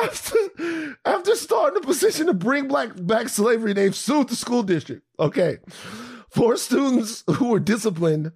after, 0.00 0.98
after 1.04 1.34
starting 1.34 1.82
a 1.82 1.86
petition 1.86 2.26
to 2.26 2.34
bring 2.34 2.68
black 2.68 2.90
back 2.94 3.28
slavery. 3.28 3.72
They've 3.72 3.94
sued 3.94 4.28
the 4.28 4.36
school 4.36 4.62
district. 4.62 5.02
Okay. 5.18 5.58
Four 6.36 6.58
students 6.58 7.24
who 7.36 7.48
were 7.48 7.58
disciplined 7.58 8.30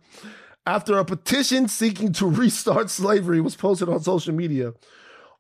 after 0.65 0.97
a 0.97 1.05
petition 1.05 1.69
seeking 1.69 2.15
to 2.15 2.25
restart 2.25 2.89
slavery 2.89 3.43
was 3.43 3.57
posted 3.57 3.91
on 3.91 4.01
social 4.01 4.33
media 4.33 4.73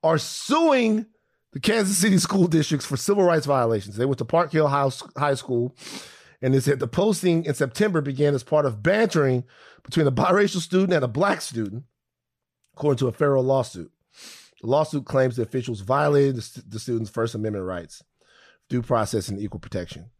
are 0.02 0.18
suing 0.18 1.06
the 1.52 1.60
Kansas 1.60 1.96
City 1.96 2.18
school 2.18 2.48
districts 2.48 2.84
for 2.84 2.98
civil 2.98 3.24
rights 3.24 3.46
violations. 3.46 3.96
They 3.96 4.04
went 4.04 4.18
to 4.18 4.26
Park 4.26 4.52
Hill 4.52 4.68
High 4.68 5.34
School, 5.34 5.74
and 6.42 6.52
they 6.52 6.60
said 6.60 6.80
the 6.80 6.86
posting 6.86 7.46
in 7.46 7.54
September 7.54 8.02
began 8.02 8.34
as 8.34 8.42
part 8.42 8.66
of 8.66 8.82
bantering 8.82 9.44
between 9.82 10.06
a 10.06 10.12
biracial 10.12 10.60
student 10.60 10.92
and 10.92 11.02
a 11.02 11.08
black 11.08 11.40
student, 11.40 11.84
according 12.74 12.98
to 12.98 13.08
a 13.08 13.12
federal 13.12 13.42
lawsuit. 13.42 13.90
The 14.60 14.66
lawsuit 14.66 15.06
claims 15.06 15.36
the 15.36 15.42
officials 15.44 15.80
violated 15.80 16.36
the, 16.36 16.62
the 16.68 16.78
student's 16.78 17.08
First 17.08 17.34
Amendment 17.34 17.64
rights, 17.64 18.04
due 18.68 18.82
process, 18.82 19.28
and 19.30 19.40
equal 19.40 19.60
protection. 19.60 20.10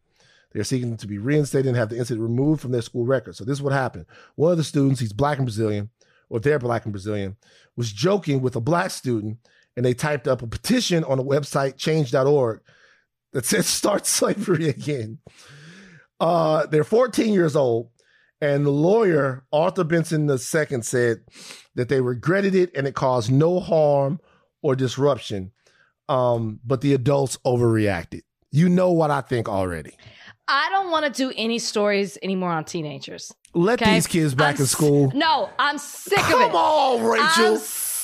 They're 0.53 0.63
seeking 0.63 0.97
to 0.97 1.07
be 1.07 1.17
reinstated 1.17 1.67
and 1.67 1.77
have 1.77 1.89
the 1.89 1.97
incident 1.97 2.21
removed 2.21 2.61
from 2.61 2.71
their 2.71 2.81
school 2.81 3.05
record. 3.05 3.35
So 3.35 3.45
this 3.45 3.57
is 3.57 3.61
what 3.61 3.73
happened. 3.73 4.05
One 4.35 4.51
of 4.51 4.57
the 4.57 4.63
students, 4.63 4.99
he's 4.99 5.13
black 5.13 5.37
and 5.37 5.45
Brazilian, 5.45 5.89
or 6.29 6.39
they're 6.39 6.59
black 6.59 6.85
and 6.85 6.91
Brazilian, 6.91 7.37
was 7.75 7.91
joking 7.91 8.41
with 8.41 8.55
a 8.55 8.61
black 8.61 8.91
student, 8.91 9.37
and 9.75 9.85
they 9.85 9.93
typed 9.93 10.27
up 10.27 10.41
a 10.41 10.47
petition 10.47 11.03
on 11.05 11.17
the 11.17 11.23
website 11.23 11.77
change.org 11.77 12.61
that 13.33 13.45
says 13.47 13.67
start 13.67 14.05
slavery 14.05 14.67
again. 14.67 15.19
Uh, 16.19 16.65
they're 16.67 16.83
14 16.83 17.33
years 17.33 17.55
old, 17.55 17.89
and 18.41 18.65
the 18.65 18.71
lawyer, 18.71 19.45
Arthur 19.51 19.83
Benson 19.83 20.29
II, 20.29 20.81
said 20.81 21.21
that 21.75 21.89
they 21.89 22.01
regretted 22.01 22.55
it 22.55 22.71
and 22.75 22.87
it 22.87 22.95
caused 22.95 23.31
no 23.31 23.59
harm 23.59 24.19
or 24.61 24.75
disruption. 24.75 25.51
Um, 26.09 26.59
but 26.65 26.81
the 26.81 26.93
adults 26.93 27.37
overreacted. 27.45 28.21
You 28.51 28.67
know 28.67 28.91
what 28.91 29.11
I 29.11 29.21
think 29.21 29.47
already. 29.47 29.95
I 30.53 30.69
don't 30.69 30.91
want 30.91 31.05
to 31.05 31.11
do 31.11 31.33
any 31.37 31.59
stories 31.59 32.17
anymore 32.21 32.51
on 32.51 32.65
teenagers. 32.65 33.33
Let 33.53 33.81
okay? 33.81 33.93
these 33.93 34.05
kids 34.05 34.35
back 34.35 34.55
I'm 34.55 34.61
in 34.61 34.67
school. 34.67 35.11
no, 35.15 35.49
I'm 35.57 35.77
sick 35.77 36.17
Come 36.17 36.41
of 36.41 36.49
it. 36.49 36.51
Come 36.51 36.55
on, 36.55 37.03
Rachel. 37.03 37.57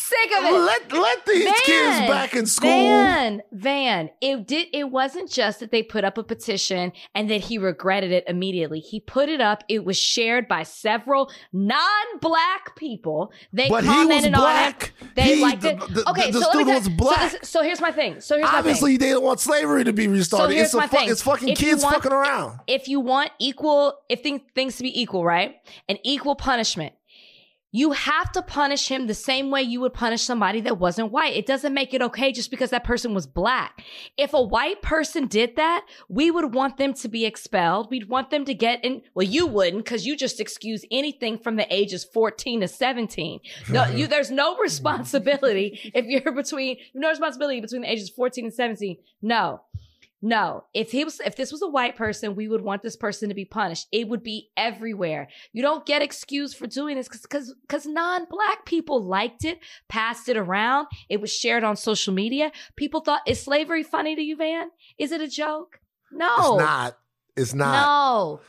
Sick 0.07 0.31
of 0.37 0.45
it. 0.45 0.53
Let 0.53 0.93
let 0.93 1.25
these 1.25 1.43
Van, 1.43 1.53
kids 1.65 2.09
back 2.09 2.33
in 2.33 2.45
school. 2.45 2.69
Van, 2.69 3.41
Van, 3.51 4.09
it 4.21 4.47
did. 4.47 4.67
It 4.71 4.89
wasn't 4.89 5.29
just 5.29 5.59
that 5.59 5.71
they 5.71 5.83
put 5.83 6.05
up 6.05 6.17
a 6.17 6.23
petition 6.23 6.93
and 7.13 7.29
that 7.29 7.41
he 7.41 7.57
regretted 7.57 8.11
it 8.11 8.23
immediately. 8.25 8.79
He 8.79 9.01
put 9.01 9.27
it 9.27 9.41
up. 9.41 9.65
It 9.67 9.83
was 9.83 9.97
shared 9.97 10.47
by 10.47 10.63
several 10.63 11.29
non-black 11.51 12.77
people. 12.77 13.33
They 13.51 13.67
but 13.67 13.83
commented 13.83 14.33
on 14.33 14.69
it. 14.69 14.91
They 15.15 15.35
he, 15.35 15.41
liked 15.41 15.61
the, 15.63 15.71
it. 15.71 15.79
The, 15.79 16.09
okay, 16.09 16.31
the, 16.31 16.39
so 16.39 16.49
student 16.51 16.67
let 16.69 16.77
was 16.79 16.89
black. 16.89 17.31
So, 17.31 17.37
this, 17.39 17.49
so, 17.49 17.63
here's 17.63 17.81
my 17.81 17.91
thing. 17.91 18.21
So 18.21 18.37
here's 18.37 18.49
obviously 18.49 18.93
my 18.93 18.97
thing. 18.97 19.07
they 19.07 19.13
don't 19.13 19.23
want 19.23 19.41
slavery 19.41 19.83
to 19.83 19.91
be 19.91 20.07
restarted. 20.07 20.51
So 20.51 20.55
here's 20.55 20.67
it's, 20.67 20.75
my 20.75 20.87
fu- 20.87 20.97
thing. 20.97 21.09
it's 21.09 21.21
fucking 21.21 21.49
if 21.49 21.57
kids 21.57 21.83
want, 21.83 21.95
fucking 21.95 22.13
around. 22.13 22.61
If 22.67 22.87
you 22.87 23.01
want 23.01 23.31
equal, 23.39 23.99
if 24.07 24.21
things, 24.21 24.39
things 24.55 24.77
to 24.77 24.83
be 24.83 25.01
equal, 25.01 25.25
right, 25.25 25.57
and 25.89 25.99
equal 26.03 26.35
punishment, 26.35 26.93
you 27.71 27.91
have 27.91 28.31
to 28.31 28.41
punish 28.41 28.87
him 28.87 29.07
the 29.07 29.13
same 29.13 29.51
way 29.51 29.61
you 29.61 29.81
would 29.81 29.93
punish 29.93 30.21
somebody 30.21 30.61
that 30.61 30.79
wasn't 30.79 31.11
white. 31.11 31.35
It 31.35 31.45
doesn't 31.45 31.73
make 31.73 31.93
it 31.93 32.01
okay 32.01 32.31
just 32.31 32.49
because 32.49 32.69
that 32.69 32.83
person 32.83 33.13
was 33.13 33.27
black. 33.27 33.83
If 34.17 34.33
a 34.33 34.41
white 34.41 34.81
person 34.81 35.27
did 35.27 35.57
that, 35.57 35.85
we 36.07 36.31
would 36.31 36.53
want 36.53 36.77
them 36.77 36.93
to 36.95 37.09
be 37.09 37.25
expelled. 37.25 37.91
We'd 37.91 38.09
want 38.09 38.29
them 38.29 38.45
to 38.45 38.53
get 38.53 38.83
in. 38.85 39.01
Well, 39.13 39.27
you 39.27 39.45
wouldn't 39.47 39.83
because 39.83 40.05
you 40.05 40.15
just 40.15 40.39
excuse 40.39 40.85
anything 40.91 41.37
from 41.37 41.57
the 41.57 41.71
ages 41.73 42.05
14 42.05 42.61
to 42.61 42.67
17. 42.67 43.39
No, 43.69 43.85
you, 43.87 44.07
there's 44.07 44.31
no 44.31 44.57
responsibility 44.57 45.91
if 45.93 46.05
you're 46.05 46.31
between, 46.35 46.77
no 46.93 47.09
responsibility 47.09 47.59
between 47.59 47.81
the 47.81 47.91
ages 47.91 48.09
14 48.09 48.45
and 48.45 48.53
17. 48.53 48.97
No. 49.21 49.61
No, 50.19 50.63
if 50.73 50.91
he 50.91 51.03
was, 51.03 51.19
if 51.19 51.35
this 51.35 51.51
was 51.51 51.61
a 51.61 51.67
white 51.67 51.95
person, 51.95 52.35
we 52.35 52.47
would 52.47 52.61
want 52.61 52.81
this 52.81 52.95
person 52.95 53.29
to 53.29 53.35
be 53.35 53.45
punished. 53.45 53.87
It 53.91 54.07
would 54.07 54.23
be 54.23 54.49
everywhere. 54.57 55.27
You 55.53 55.61
don't 55.61 55.85
get 55.85 56.01
excused 56.01 56.57
for 56.57 56.65
doing 56.65 56.95
this 56.95 57.07
because, 57.07 57.53
because, 57.61 57.85
non-black 57.85 58.65
people 58.65 59.05
liked 59.05 59.45
it, 59.45 59.59
passed 59.89 60.27
it 60.27 60.35
around. 60.35 60.87
It 61.07 61.21
was 61.21 61.31
shared 61.31 61.63
on 61.63 61.75
social 61.75 62.15
media. 62.15 62.51
People 62.75 63.01
thought, 63.01 63.21
is 63.27 63.39
slavery 63.43 63.83
funny 63.83 64.15
to 64.15 64.21
you, 64.21 64.35
Van? 64.35 64.69
Is 64.97 65.11
it 65.11 65.21
a 65.21 65.27
joke? 65.27 65.79
No, 66.11 66.35
it's 66.35 66.57
not. 66.57 66.97
It's 67.35 67.53
not. 67.53 67.85
No. 67.85 68.41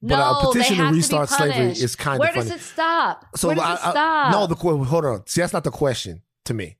But 0.00 0.16
no, 0.16 0.30
a 0.30 0.46
petition 0.46 0.78
to 0.78 0.84
restart 0.92 1.28
slavery 1.28 1.72
is 1.72 1.94
kind 1.94 2.18
Where 2.20 2.30
of 2.30 2.34
funny. 2.34 2.48
does 2.48 2.58
it 2.58 2.64
stop? 2.64 3.26
So 3.36 3.48
Where 3.48 3.56
does 3.56 3.64
I, 3.64 3.74
it 3.74 3.78
stop? 3.78 4.26
I, 4.28 4.32
no, 4.32 4.46
the 4.46 4.54
hold 4.54 5.04
on. 5.04 5.26
See, 5.26 5.42
that's 5.42 5.52
not 5.52 5.64
the 5.64 5.70
question 5.70 6.22
to 6.46 6.54
me. 6.54 6.78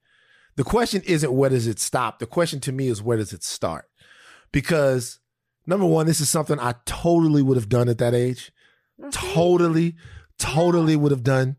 The 0.57 0.65
question 0.65 1.03
isn't 1.07 1.33
where 1.33 1.51
does 1.51 1.67
it 1.67 1.79
stop. 1.79 2.19
The 2.19 2.27
question 2.27 2.61
to 2.61 2.73
me 2.73 2.89
is 2.89 3.03
where 3.03 3.17
does 3.17 3.33
it 3.33 3.43
start? 3.43 3.89
Because 4.53 5.19
number 5.67 5.87
one, 5.87 6.07
this 6.07 6.21
is 6.21 6.29
something 6.29 6.61
I 6.61 6.75
totally 6.85 7.43
would 7.43 7.57
have 7.57 7.69
done 7.69 7.89
at 7.89 7.99
that 7.99 8.15
age. 8.15 8.53
Totally, 9.11 9.97
totally 10.39 10.95
would 10.95 11.11
have 11.11 11.25
done. 11.25 11.57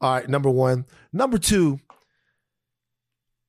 All 0.00 0.14
right, 0.14 0.28
number 0.28 0.50
one. 0.50 0.86
Number 1.12 1.38
two, 1.38 1.78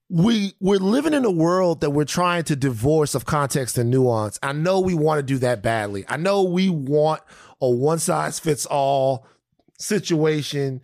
we 0.09 0.53
we're 0.59 0.77
living 0.77 1.13
in 1.13 1.25
a 1.25 1.31
world 1.31 1.81
that 1.81 1.89
we're 1.89 2.05
trying 2.05 2.43
to 2.43 2.55
divorce 2.55 3.15
of 3.15 3.25
context 3.25 3.77
and 3.77 3.89
nuance. 3.89 4.37
I 4.43 4.51
know 4.51 4.79
we 4.79 4.93
want 4.93 5.19
to 5.19 5.23
do 5.23 5.39
that 5.39 5.63
badly. 5.63 6.05
I 6.07 6.17
know 6.17 6.43
we 6.43 6.69
want 6.69 7.21
a 7.59 7.69
one 7.69 7.97
size 7.97 8.39
fits 8.39 8.67
all 8.67 9.25
situation. 9.79 10.81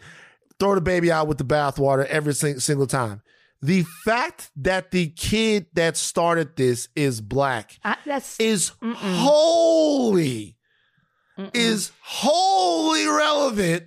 Throw 0.59 0.75
the 0.75 0.81
baby 0.81 1.11
out 1.11 1.27
with 1.27 1.37
the 1.37 1.45
bathwater 1.45 2.05
every 2.05 2.33
single 2.33 2.87
time 2.87 3.21
the 3.61 3.83
fact 4.05 4.51
that 4.55 4.91
the 4.91 5.09
kid 5.09 5.67
that 5.73 5.97
started 5.97 6.55
this 6.55 6.87
is 6.95 7.19
black 7.21 7.77
that's, 8.05 8.39
is 8.39 8.71
mm-mm. 8.81 8.93
wholly 8.95 10.57
mm-mm. 11.37 11.51
is 11.53 11.91
wholly 12.01 13.05
relevant 13.05 13.83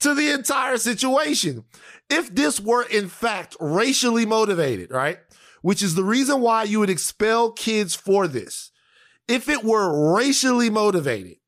to 0.00 0.14
the 0.14 0.30
entire 0.30 0.76
situation. 0.76 1.64
If 2.08 2.34
this 2.34 2.60
were 2.60 2.84
in 2.84 3.08
fact 3.08 3.56
racially 3.58 4.26
motivated, 4.26 4.90
right? 4.90 5.18
Which 5.62 5.82
is 5.82 5.94
the 5.94 6.04
reason 6.04 6.40
why 6.40 6.64
you 6.64 6.78
would 6.78 6.90
expel 6.90 7.50
kids 7.50 7.94
for 7.94 8.28
this. 8.28 8.70
If 9.26 9.48
it 9.48 9.64
were 9.64 10.14
racially 10.14 10.70
motivated, 10.70 11.38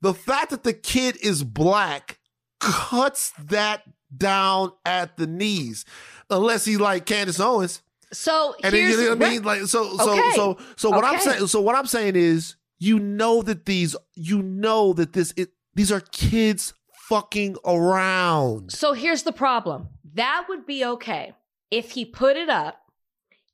the 0.00 0.14
fact 0.14 0.50
that 0.50 0.62
the 0.62 0.72
kid 0.72 1.16
is 1.20 1.42
black 1.42 2.20
cuts 2.60 3.32
that 3.38 3.82
down 4.16 4.72
at 4.84 5.16
the 5.16 5.26
knees 5.26 5.84
unless 6.28 6.64
he 6.64 6.76
like 6.76 7.06
Candace 7.06 7.40
Owens. 7.40 7.82
So 8.12 8.54
and 8.62 8.74
then, 8.74 8.90
you 8.90 8.96
know 8.96 9.08
what 9.10 9.22
I 9.22 9.30
mean? 9.30 9.42
Like 9.42 9.60
so 9.62 9.96
so 9.96 10.12
okay. 10.12 10.32
so 10.34 10.58
so 10.76 10.90
what 10.90 11.04
okay. 11.04 11.14
I'm 11.14 11.20
saying 11.20 11.46
so 11.46 11.60
what 11.60 11.76
I'm 11.76 11.86
saying 11.86 12.16
is 12.16 12.56
you 12.78 12.98
know 12.98 13.42
that 13.42 13.66
these 13.66 13.94
you 14.14 14.42
know 14.42 14.92
that 14.94 15.12
this 15.12 15.32
it, 15.36 15.50
these 15.74 15.92
are 15.92 16.00
kids 16.00 16.74
fucking 17.08 17.56
around. 17.64 18.72
So 18.72 18.92
here's 18.92 19.22
the 19.22 19.32
problem. 19.32 19.88
That 20.14 20.46
would 20.48 20.66
be 20.66 20.84
okay 20.84 21.34
if 21.70 21.92
he 21.92 22.04
put 22.04 22.36
it 22.36 22.48
up, 22.48 22.80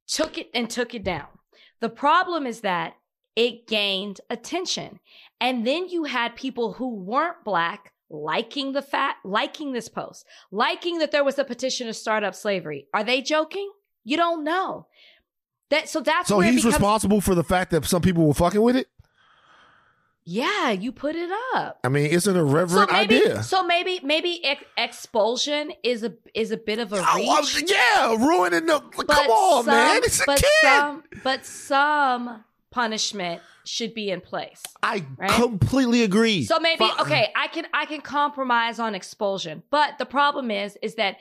took 0.07 0.39
it 0.39 0.51
and 0.55 0.71
took 0.71 0.95
it 0.95 1.05
down. 1.05 1.27
The 1.81 1.89
problem 1.89 2.47
is 2.47 2.61
that 2.61 2.97
it 3.35 3.67
gained 3.67 4.21
attention. 4.31 5.01
And 5.41 5.67
then 5.67 5.89
you 5.89 6.05
had 6.05 6.37
people 6.37 6.75
who 6.75 6.95
weren't 6.95 7.45
black 7.45 7.93
liking 8.11 8.73
the 8.73 8.83
fact, 8.83 9.25
liking 9.25 9.73
this 9.73 9.89
post, 9.89 10.27
liking 10.51 10.99
that 10.99 11.13
there 11.13 11.25
was 11.25 11.39
a 11.39 11.45
petition 11.45 11.87
to 11.87 11.95
start 11.95 12.25
up 12.25 12.35
slavery. 12.35 12.87
Are 12.95 13.05
they 13.05 13.23
joking? 13.23 13.71
You 14.05 14.17
don't 14.17 14.45
know. 14.45 14.87
That 15.71 15.89
so 15.89 16.01
that's 16.01 16.29
so 16.29 16.41
he's 16.41 16.57
becomes, 16.57 16.75
responsible 16.75 17.21
for 17.21 17.35
the 17.35 17.43
fact 17.43 17.73
that 17.73 17.85
some 17.85 18.03
people 18.03 18.27
were 18.27 18.35
fucking 18.35 18.63
with 18.63 18.77
it. 18.77 18.87
Yeah, 20.29 20.71
you 20.71 20.91
put 20.91 21.15
it 21.15 21.31
up. 21.55 21.79
I 21.85 21.89
mean, 21.89 22.07
it's 22.11 22.27
an 22.27 22.37
irreverent 22.37 22.91
so 22.91 22.97
maybe, 22.97 23.17
idea. 23.17 23.43
So 23.43 23.65
maybe 23.65 24.01
maybe 24.03 24.45
ex- 24.45 24.65
expulsion 24.77 25.73
is 25.85 26.03
a 26.03 26.15
is 26.35 26.51
a 26.51 26.57
bit 26.57 26.79
of 26.79 26.93
a 26.93 27.01
oh, 27.05 27.41
reach. 27.41 27.71
yeah, 27.71 28.15
ruining 28.15 28.67
the. 28.67 28.83
But 28.97 29.09
come 29.09 29.27
on, 29.27 29.65
some, 29.65 29.75
man, 29.75 30.03
it's 30.05 30.21
a 30.21 30.25
but 30.27 30.39
kid. 30.39 30.51
Some, 30.63 31.05
but 31.23 31.47
some 31.47 32.45
punishment 32.77 33.41
should 33.64 33.95
be 33.95 34.11
in 34.11 34.20
place. 34.20 34.62
I 34.83 35.05
right? 35.16 35.31
completely 35.31 36.03
agree. 36.03 36.45
So 36.45 36.59
maybe 36.61 36.85
okay, 37.01 37.33
I 37.35 37.49
can 37.49 37.66
I 37.72 37.87
can 37.87 38.03
compromise 38.03 38.79
on 38.79 38.95
expulsion. 38.95 39.62
But 39.70 39.97
the 39.99 40.05
problem 40.05 40.51
is 40.51 40.77
is 40.83 40.97
that 40.97 41.16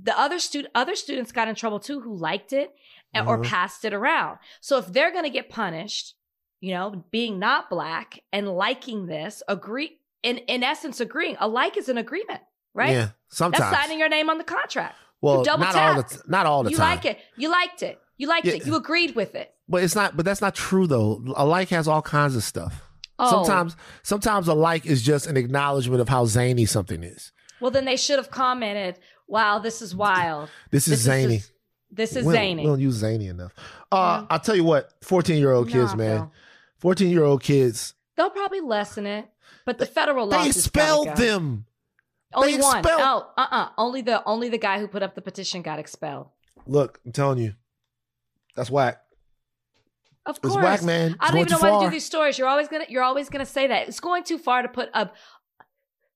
the 0.00 0.18
other 0.18 0.38
student 0.38 0.72
other 0.76 0.94
students 0.94 1.32
got 1.32 1.48
in 1.48 1.56
trouble 1.56 1.80
too 1.80 2.00
who 2.00 2.14
liked 2.16 2.52
it 2.52 2.72
uh-huh. 3.12 3.28
or 3.28 3.42
passed 3.42 3.84
it 3.84 3.92
around. 3.92 4.38
So 4.60 4.78
if 4.78 4.86
they're 4.86 5.10
going 5.10 5.24
to 5.24 5.30
get 5.30 5.50
punished, 5.50 6.14
you 6.60 6.74
know, 6.74 7.04
being 7.10 7.40
not 7.40 7.68
black 7.68 8.20
and 8.32 8.48
liking 8.48 9.06
this, 9.06 9.42
agree 9.48 9.98
in 10.22 10.38
in 10.38 10.62
essence 10.62 11.00
agreeing. 11.00 11.36
A 11.40 11.48
like 11.48 11.76
is 11.76 11.88
an 11.88 11.98
agreement, 11.98 12.40
right? 12.72 12.92
Yeah, 12.92 13.08
sometimes. 13.30 13.68
That's 13.68 13.82
signing 13.82 13.98
your 13.98 14.08
name 14.08 14.30
on 14.30 14.38
the 14.38 14.44
contract. 14.44 14.94
Well, 15.20 15.42
not 15.44 15.74
all 15.74 15.96
the 15.96 16.22
not 16.28 16.46
all 16.46 16.62
the 16.62 16.70
you 16.70 16.76
time. 16.76 16.88
You 16.88 16.94
like 16.94 17.04
it. 17.04 17.18
You 17.36 17.50
liked 17.50 17.82
it. 17.82 18.00
You 18.20 18.26
liked 18.26 18.44
yeah. 18.44 18.52
it. 18.56 18.66
You 18.66 18.76
agreed 18.76 19.16
with 19.16 19.34
it. 19.34 19.54
But 19.66 19.82
it's 19.82 19.94
not. 19.94 20.14
But 20.14 20.26
that's 20.26 20.42
not 20.42 20.54
true 20.54 20.86
though. 20.86 21.24
A 21.36 21.46
like 21.46 21.70
has 21.70 21.88
all 21.88 22.02
kinds 22.02 22.36
of 22.36 22.44
stuff. 22.44 22.86
Oh. 23.18 23.30
Sometimes, 23.30 23.76
sometimes 24.02 24.46
a 24.46 24.52
like 24.52 24.84
is 24.84 25.00
just 25.00 25.26
an 25.26 25.38
acknowledgement 25.38 26.02
of 26.02 26.08
how 26.10 26.26
zany 26.26 26.66
something 26.66 27.02
is. 27.02 27.32
Well, 27.60 27.70
then 27.70 27.86
they 27.86 27.96
should 27.96 28.18
have 28.18 28.30
commented, 28.30 28.98
"Wow, 29.26 29.58
this 29.58 29.80
is 29.80 29.96
wild. 29.96 30.50
This 30.70 30.86
is 30.86 30.98
this 30.98 31.00
zany. 31.00 31.36
Is 31.36 31.40
just, 31.40 31.52
this 31.90 32.16
is 32.16 32.26
we 32.26 32.34
zany. 32.34 32.62
We 32.62 32.68
don't 32.68 32.80
use 32.80 32.96
zany 32.96 33.28
enough. 33.28 33.54
Uh, 33.90 34.18
yeah. 34.20 34.26
I'll 34.28 34.40
tell 34.40 34.54
you 34.54 34.64
what. 34.64 34.92
Fourteen-year-old 35.00 35.70
kids, 35.70 35.92
nah, 35.92 35.96
man. 35.96 36.30
Fourteen-year-old 36.76 37.42
kids. 37.42 37.94
They'll 38.18 38.28
probably 38.28 38.60
lessen 38.60 39.06
it, 39.06 39.30
but 39.64 39.78
the 39.78 39.86
federal 39.86 40.26
law. 40.26 40.42
They 40.42 40.50
expelled 40.50 41.06
go. 41.06 41.14
them. 41.14 41.64
Only 42.34 42.56
they 42.56 42.62
one. 42.62 42.80
Expelled. 42.80 43.00
Oh, 43.02 43.32
uh, 43.38 43.46
uh 43.50 43.68
Only 43.78 44.02
the 44.02 44.22
only 44.24 44.50
the 44.50 44.58
guy 44.58 44.78
who 44.78 44.88
put 44.88 45.02
up 45.02 45.14
the 45.14 45.22
petition 45.22 45.62
got 45.62 45.78
expelled. 45.78 46.28
Look, 46.66 47.00
I'm 47.06 47.12
telling 47.12 47.38
you, 47.38 47.54
That's 48.60 48.70
whack. 48.70 49.00
Of 50.26 50.38
course, 50.42 50.54
It's 50.54 50.62
whack, 50.62 50.82
man. 50.82 51.12
It's 51.12 51.16
I 51.18 51.28
don't 51.28 51.38
even 51.38 51.50
know 51.52 51.58
too 51.60 51.66
why 51.66 51.80
to 51.80 51.86
do 51.86 51.90
these 51.90 52.04
stories. 52.04 52.36
You're 52.36 52.46
always 52.46 52.68
gonna 52.68 52.84
you're 52.90 53.02
always 53.02 53.30
gonna 53.30 53.46
say 53.46 53.66
that. 53.68 53.88
It's 53.88 54.00
going 54.00 54.22
too 54.22 54.36
far 54.36 54.60
to 54.60 54.68
put 54.68 54.90
a 54.92 55.08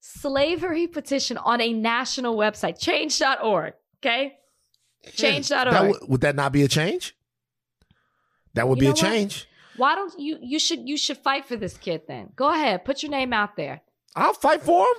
slavery 0.01 0.86
petition 0.86 1.38
on 1.38 1.62
a 1.62 1.72
national 1.72 2.36
website. 2.36 2.78
Change.org. 2.78 3.72
Okay? 4.05 4.34
Hmm. 5.05 5.11
Change.org. 5.11 5.70
That 5.70 5.88
would, 5.88 5.97
would 6.07 6.20
that 6.20 6.36
not 6.36 6.53
be 6.53 6.64
a 6.64 6.68
change? 6.68 7.16
That 8.53 8.68
would 8.68 8.76
You 8.76 8.80
be 8.80 8.86
a 8.88 8.90
what? 8.90 8.99
change. 8.99 9.49
Why 9.78 9.95
don't 9.95 10.12
you 10.20 10.36
you 10.42 10.59
should 10.59 10.86
you 10.86 10.99
should 10.99 11.16
fight 11.16 11.47
for 11.47 11.57
this 11.57 11.78
kid 11.78 12.03
then. 12.07 12.28
Go 12.36 12.53
ahead. 12.53 12.84
Put 12.84 13.03
your 13.03 13.11
name 13.11 13.32
out 13.32 13.57
there. 13.57 13.80
I'll 14.14 14.34
fight 14.34 14.62
for 14.62 14.82
him. 14.82 14.97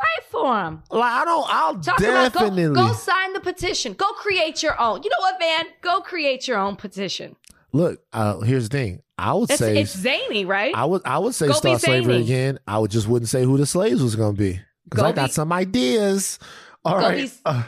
Fight 0.00 0.24
for 0.30 0.64
him. 0.64 0.82
Like 0.90 1.12
I 1.12 1.24
don't. 1.24 1.46
I'll 1.48 1.74
Talk 1.80 1.98
definitely. 1.98 2.64
about 2.64 2.74
go, 2.74 2.88
go 2.88 2.92
sign 2.94 3.32
the 3.34 3.40
petition. 3.40 3.92
Go 3.92 4.10
create 4.12 4.62
your 4.62 4.80
own. 4.80 5.02
You 5.02 5.10
know 5.10 5.16
what, 5.20 5.38
man? 5.38 5.66
Go 5.82 6.00
create 6.00 6.48
your 6.48 6.58
own 6.58 6.76
petition. 6.76 7.36
Look, 7.72 8.02
uh, 8.12 8.40
here's 8.40 8.68
the 8.68 8.76
thing. 8.78 9.02
I 9.18 9.34
would 9.34 9.50
It's, 9.50 9.58
say 9.58 9.78
it's 9.78 9.96
zany, 9.96 10.44
right? 10.46 10.74
I 10.74 10.84
would 10.86 11.02
I 11.04 11.18
would 11.18 11.34
say 11.34 11.46
Go 11.48 11.52
start 11.52 11.80
slavery 11.82 12.16
again. 12.22 12.58
I 12.66 12.78
would 12.78 12.90
just 12.90 13.06
wouldn't 13.06 13.28
say 13.28 13.44
who 13.44 13.58
the 13.58 13.66
slaves 13.66 14.02
was 14.02 14.16
going 14.16 14.34
to 14.34 14.38
be 14.38 14.60
because 14.88 15.04
I 15.04 15.12
got 15.12 15.26
be- 15.28 15.32
some 15.32 15.52
ideas. 15.52 16.38
All 16.84 16.96
right, 16.96 17.30
be- 17.30 17.32
Uh, 17.44 17.62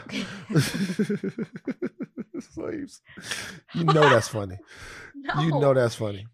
slaves. 2.53 3.01
You 3.75 3.83
know 3.85 4.09
that's 4.09 4.27
funny. 4.27 4.57
no. 5.15 5.41
You 5.41 5.49
know 5.59 5.73
that's 5.73 5.95
funny. 5.95 6.25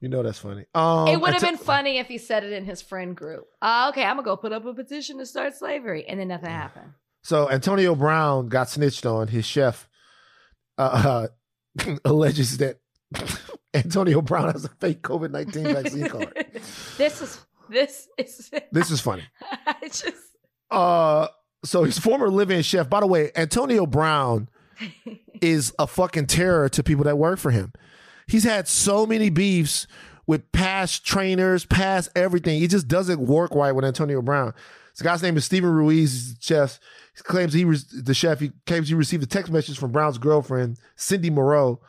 You 0.00 0.08
know 0.08 0.22
that's 0.22 0.38
funny. 0.38 0.66
Um, 0.74 1.08
it 1.08 1.20
would 1.20 1.32
have 1.32 1.42
and 1.42 1.56
been 1.56 1.64
funny 1.64 1.98
if 1.98 2.06
he 2.06 2.18
said 2.18 2.44
it 2.44 2.52
in 2.52 2.64
his 2.64 2.82
friend 2.82 3.16
group. 3.16 3.46
Uh, 3.62 3.86
okay, 3.90 4.02
I'm 4.04 4.16
gonna 4.16 4.24
go 4.24 4.36
put 4.36 4.52
up 4.52 4.66
a 4.66 4.74
petition 4.74 5.18
to 5.18 5.26
start 5.26 5.54
slavery, 5.54 6.04
and 6.06 6.20
then 6.20 6.28
nothing 6.28 6.50
happened. 6.50 6.92
So 7.22 7.50
Antonio 7.50 7.94
Brown 7.94 8.48
got 8.48 8.68
snitched 8.68 9.06
on. 9.06 9.28
His 9.28 9.46
chef 9.46 9.88
uh, 10.78 11.28
uh, 11.84 11.96
alleges 12.04 12.58
that 12.58 12.78
Antonio 13.74 14.20
Brown 14.20 14.52
has 14.52 14.64
a 14.64 14.68
fake 14.68 15.02
COVID 15.02 15.30
nineteen 15.30 15.64
vaccine 15.64 16.08
card. 16.08 16.46
this 16.98 17.22
is 17.22 17.40
this 17.68 18.08
is. 18.18 18.50
This 18.70 18.90
is 18.90 19.00
funny. 19.00 19.24
I 19.66 19.76
just 19.82 20.14
Uh, 20.70 21.28
so 21.64 21.84
his 21.84 21.98
former 21.98 22.28
live-in 22.28 22.62
chef. 22.62 22.88
By 22.90 23.00
the 23.00 23.06
way, 23.06 23.30
Antonio 23.34 23.86
Brown 23.86 24.48
is 25.40 25.72
a 25.78 25.86
fucking 25.86 26.26
terror 26.26 26.68
to 26.68 26.82
people 26.82 27.04
that 27.04 27.16
work 27.18 27.38
for 27.38 27.50
him. 27.50 27.72
He's 28.26 28.44
had 28.44 28.68
so 28.68 29.06
many 29.06 29.30
beefs 29.30 29.86
with 30.26 30.50
past 30.52 31.06
trainers, 31.06 31.64
past 31.64 32.10
everything. 32.16 32.60
He 32.60 32.66
just 32.66 32.88
doesn't 32.88 33.20
work 33.20 33.54
right 33.54 33.72
with 33.72 33.84
Antonio 33.84 34.20
Brown. 34.22 34.52
This 34.92 35.02
guy's 35.02 35.22
name 35.22 35.36
is 35.36 35.44
Stephen 35.44 35.70
Ruiz. 35.70 36.36
Chef. 36.40 36.80
He 37.14 37.22
claims 37.22 37.52
he 37.52 37.64
was 37.64 37.86
the 37.86 38.14
chef. 38.14 38.40
He 38.40 38.50
claims 38.66 38.88
he 38.88 38.94
received 38.94 39.22
a 39.22 39.26
text 39.26 39.52
message 39.52 39.78
from 39.78 39.92
Brown's 39.92 40.18
girlfriend, 40.18 40.78
Cindy 40.96 41.30
Moreau, 41.30 41.80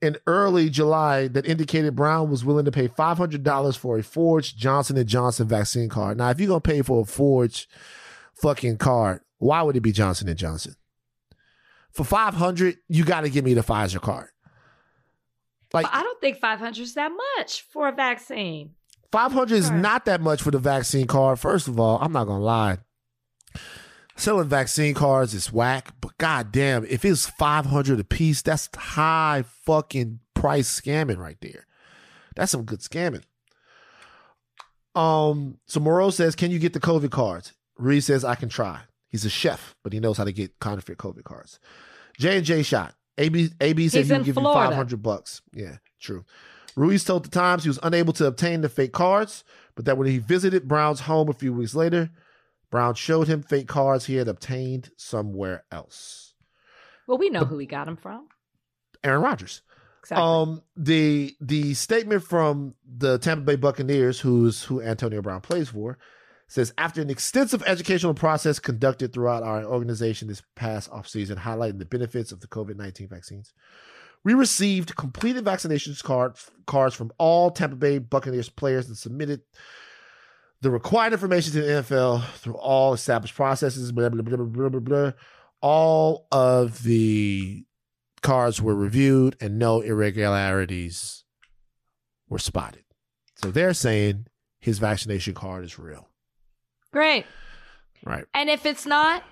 in 0.00 0.16
early 0.26 0.68
July 0.68 1.28
that 1.28 1.46
indicated 1.46 1.96
Brown 1.96 2.30
was 2.30 2.44
willing 2.44 2.64
to 2.64 2.72
pay 2.72 2.88
five 2.88 3.18
hundred 3.18 3.42
dollars 3.42 3.76
for 3.76 3.98
a 3.98 4.02
forged 4.02 4.58
Johnson 4.58 5.04
Johnson 5.06 5.48
vaccine 5.48 5.88
card. 5.88 6.18
Now, 6.18 6.30
if 6.30 6.38
you're 6.38 6.48
gonna 6.48 6.60
pay 6.60 6.82
for 6.82 7.02
a 7.02 7.04
forged 7.06 7.66
fucking 8.34 8.78
card, 8.78 9.20
why 9.38 9.62
would 9.62 9.76
it 9.76 9.80
be 9.80 9.92
Johnson 9.92 10.34
Johnson? 10.36 10.76
For 11.90 12.04
five 12.04 12.34
hundred, 12.34 12.76
you 12.88 13.04
got 13.04 13.22
to 13.22 13.30
give 13.30 13.44
me 13.44 13.54
the 13.54 13.62
Pfizer 13.62 14.00
card. 14.00 14.28
Like 15.74 15.86
I 15.90 16.02
don't 16.02 16.20
think 16.20 16.38
500 16.38 16.80
is 16.80 16.94
that 16.94 17.10
much 17.38 17.62
for 17.62 17.88
a 17.88 17.92
vaccine. 17.92 18.74
five 19.10 19.32
hundred 19.32 19.56
is 19.56 19.70
not 19.70 20.04
that 20.04 20.20
much 20.20 20.42
for 20.42 20.50
the 20.50 20.58
vaccine 20.58 21.06
card. 21.06 21.38
First 21.38 21.68
of 21.68 21.78
all, 21.80 21.98
I'm 22.00 22.12
not 22.12 22.26
gonna 22.26 22.42
lie. 22.44 22.78
Selling 24.16 24.48
vaccine 24.48 24.92
cards 24.94 25.32
is 25.34 25.52
whack, 25.52 25.94
but 26.00 26.16
goddamn, 26.18 26.84
if 26.88 27.04
it's 27.04 27.26
five 27.26 27.66
hundred 27.66 27.98
a 28.00 28.04
piece, 28.04 28.42
that's 28.42 28.68
high 28.76 29.44
fucking 29.64 30.20
price 30.34 30.80
scamming 30.80 31.16
right 31.16 31.38
there. 31.40 31.66
That's 32.36 32.52
some 32.52 32.64
good 32.64 32.80
scamming. 32.80 33.22
Um, 34.94 35.58
so 35.66 35.80
Moreau 35.80 36.10
says, 36.10 36.34
"Can 36.36 36.50
you 36.50 36.58
get 36.58 36.74
the 36.74 36.80
COVID 36.80 37.10
cards?" 37.10 37.54
Reed 37.78 38.04
says, 38.04 38.24
"I 38.24 38.34
can 38.34 38.48
try." 38.50 38.82
He's 39.08 39.24
a 39.24 39.30
chef, 39.30 39.74
but 39.82 39.92
he 39.92 40.00
knows 40.00 40.18
how 40.18 40.24
to 40.24 40.32
get 40.32 40.58
counterfeit 40.60 40.98
COVID 40.98 41.24
cards. 41.24 41.58
J 42.18 42.36
and 42.36 42.44
J 42.46 42.62
shot. 42.62 42.94
AB 43.18 43.50
AB 43.60 43.88
said 43.88 43.98
He's 43.98 44.08
he 44.08 44.12
would 44.14 44.24
give 44.24 44.34
Florida. 44.34 44.60
you 44.60 44.66
five 44.68 44.76
hundred 44.76 45.02
bucks. 45.02 45.42
Yeah, 45.54 45.76
true. 46.00 46.24
Ruiz 46.74 47.04
told 47.04 47.24
the 47.24 47.30
Times 47.30 47.64
he 47.64 47.68
was 47.68 47.78
unable 47.82 48.12
to 48.14 48.26
obtain 48.26 48.62
the 48.62 48.68
fake 48.68 48.92
cards, 48.92 49.44
but 49.74 49.84
that 49.84 49.98
when 49.98 50.06
he 50.08 50.18
visited 50.18 50.66
Brown's 50.68 51.00
home 51.00 51.28
a 51.28 51.34
few 51.34 51.52
weeks 51.52 51.74
later, 51.74 52.10
Brown 52.70 52.94
showed 52.94 53.28
him 53.28 53.42
fake 53.42 53.68
cards 53.68 54.06
he 54.06 54.14
had 54.16 54.28
obtained 54.28 54.90
somewhere 54.96 55.64
else. 55.70 56.32
Well, 57.06 57.18
we 57.18 57.28
know 57.28 57.44
who 57.44 57.58
he 57.58 57.66
got 57.66 57.84
them 57.84 57.96
from. 57.96 58.28
Aaron 59.04 59.20
Rodgers. 59.20 59.60
Exactly. 60.00 60.24
Um, 60.24 60.62
the 60.76 61.36
the 61.40 61.74
statement 61.74 62.22
from 62.24 62.74
the 62.84 63.18
Tampa 63.18 63.42
Bay 63.44 63.56
Buccaneers, 63.56 64.20
who's 64.20 64.64
who 64.64 64.80
Antonio 64.80 65.20
Brown 65.20 65.42
plays 65.42 65.68
for, 65.68 65.98
says 66.52 66.74
after 66.76 67.00
an 67.00 67.08
extensive 67.08 67.62
educational 67.66 68.12
process 68.12 68.58
conducted 68.58 69.14
throughout 69.14 69.42
our 69.42 69.64
organization 69.64 70.28
this 70.28 70.42
past 70.54 70.90
offseason, 70.90 71.38
highlighting 71.38 71.78
the 71.78 71.86
benefits 71.86 72.30
of 72.30 72.40
the 72.40 72.46
COVID 72.46 72.76
nineteen 72.76 73.08
vaccines, 73.08 73.54
we 74.22 74.34
received 74.34 74.94
completed 74.94 75.46
vaccinations 75.46 76.02
card, 76.02 76.36
cards 76.66 76.94
from 76.94 77.10
all 77.16 77.50
Tampa 77.50 77.76
Bay 77.76 77.98
Buccaneers 77.98 78.50
players 78.50 78.86
and 78.86 78.98
submitted 78.98 79.40
the 80.60 80.70
required 80.70 81.14
information 81.14 81.54
to 81.54 81.62
the 81.62 81.72
NFL 81.82 82.22
through 82.34 82.56
all 82.56 82.92
established 82.92 83.34
processes. 83.34 83.90
Blah 83.90 84.10
blah 84.10 84.20
blah 84.20 84.36
blah 84.36 84.68
blah. 84.68 84.80
blah. 84.80 85.12
All 85.62 86.26
of 86.30 86.82
the 86.82 87.64
cards 88.20 88.60
were 88.60 88.74
reviewed 88.74 89.36
and 89.40 89.58
no 89.58 89.80
irregularities 89.80 91.24
were 92.28 92.38
spotted. 92.38 92.84
So 93.36 93.50
they're 93.50 93.72
saying 93.72 94.26
his 94.60 94.78
vaccination 94.78 95.32
card 95.32 95.64
is 95.64 95.78
real. 95.78 96.10
Great. 96.92 97.26
Right. 98.04 98.24
And 98.34 98.50
if 98.50 98.66
it's 98.66 98.86
not, 98.86 99.22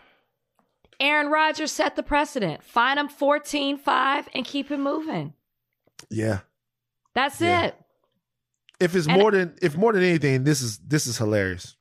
Aaron 0.99 1.29
Rodgers 1.29 1.73
set 1.73 1.97
the 1.97 2.03
precedent. 2.03 2.63
Find 2.63 2.99
him 2.99 3.09
14 3.09 3.79
5 3.79 4.29
and 4.35 4.45
keep 4.45 4.71
him 4.71 4.83
moving. 4.83 5.35
Yeah. 6.11 6.41
That's 7.15 7.41
Yeah. 7.41 7.63
it. 7.67 7.75
If 8.79 8.95
it's 8.97 9.07
And- 9.07 9.19
more 9.21 9.31
than 9.31 9.57
if 9.61 9.77
more 9.77 9.93
than 9.93 10.03
anything, 10.03 10.45
this 10.45 10.63
is 10.63 10.79
this 10.79 11.07
is 11.07 11.19
hilarious. 11.19 11.77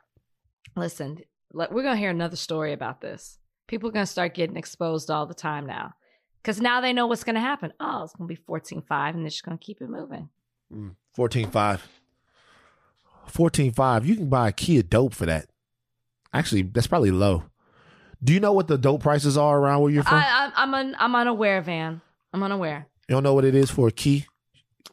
Listen, 0.76 1.20
we're 1.54 1.68
going 1.68 1.96
to 1.96 1.98
hear 1.98 2.10
another 2.10 2.36
story 2.36 2.74
about 2.74 3.02
this. 3.02 3.40
People 3.68 3.90
are 3.90 3.92
going 3.92 4.06
to 4.06 4.12
start 4.12 4.34
getting 4.34 4.58
exposed 4.58 5.10
all 5.12 5.26
the 5.26 5.34
time 5.34 5.66
now 5.66 5.94
because 6.42 6.60
now 6.62 6.82
they 6.82 6.92
know 6.94 7.08
what's 7.08 7.24
going 7.24 7.36
to 7.36 7.42
happen. 7.42 7.72
Oh, 7.80 8.04
it's 8.04 8.14
going 8.16 8.28
to 8.28 8.34
be 8.34 8.42
14 8.42 8.82
5 8.82 9.16
and 9.16 9.24
they're 9.24 9.30
just 9.30 9.44
going 9.44 9.58
to 9.58 9.64
keep 9.64 9.82
it 9.82 9.90
moving. 9.90 10.30
Mm, 10.74 10.96
14.5. 11.16 11.82
14.5. 13.28 14.06
You 14.06 14.16
can 14.16 14.30
buy 14.30 14.50
a 14.50 14.52
key 14.52 14.80
of 14.80 14.90
dope 14.90 15.14
for 15.14 15.26
that. 15.26 15.49
Actually, 16.34 16.64
that's 16.64 16.88
probably 16.88 17.12
low. 17.12 17.44
Do 18.24 18.34
you 18.34 18.40
know 18.40 18.54
what 18.54 18.68
the 18.68 18.78
dope 18.78 19.02
prices 19.02 19.38
are 19.38 19.58
around 19.58 19.82
where 19.82 19.92
you're 19.92 20.04
from? 20.04 20.16
I, 20.16 20.26
I, 20.28 20.52
I'm, 20.64 20.74
un, 20.74 20.96
I'm 21.00 21.16
unaware, 21.16 21.62
Van. 21.62 22.02
I'm 22.34 22.44
unaware. 22.44 22.88
you 23.08 23.14
don't 23.16 23.24
know 23.24 23.34
what 23.34 23.46
it 23.46 23.56
is 23.56 23.72
for 23.72 23.88
a 23.88 23.92
key? 23.92 24.26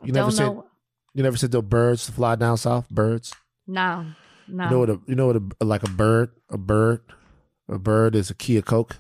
You 0.03 0.13
never 0.13 0.27
Don't 0.31 0.33
said 0.37 0.47
know. 0.47 0.67
you 1.15 1.23
never 1.23 1.37
said 1.37 1.51
the 1.51 1.63
birds 1.63 2.07
to 2.07 2.13
fly 2.13 2.37
down 2.37 2.57
south? 2.57 2.89
Birds? 2.91 3.35
No, 3.67 4.07
no. 4.47 4.65
You 4.65 4.71
know 4.71 4.79
what 4.79 4.91
a 4.91 5.01
you 5.07 5.15
know 5.15 5.27
what 5.27 5.37
a 5.61 5.65
like 5.65 5.83
a 5.83 5.91
bird 5.91 6.31
a 6.51 6.59
bird 6.59 7.01
a 7.69 7.79
bird 7.79 8.15
is 8.15 8.31
a 8.31 8.35
key 8.35 8.57
of 8.59 8.65
coke. 8.65 8.97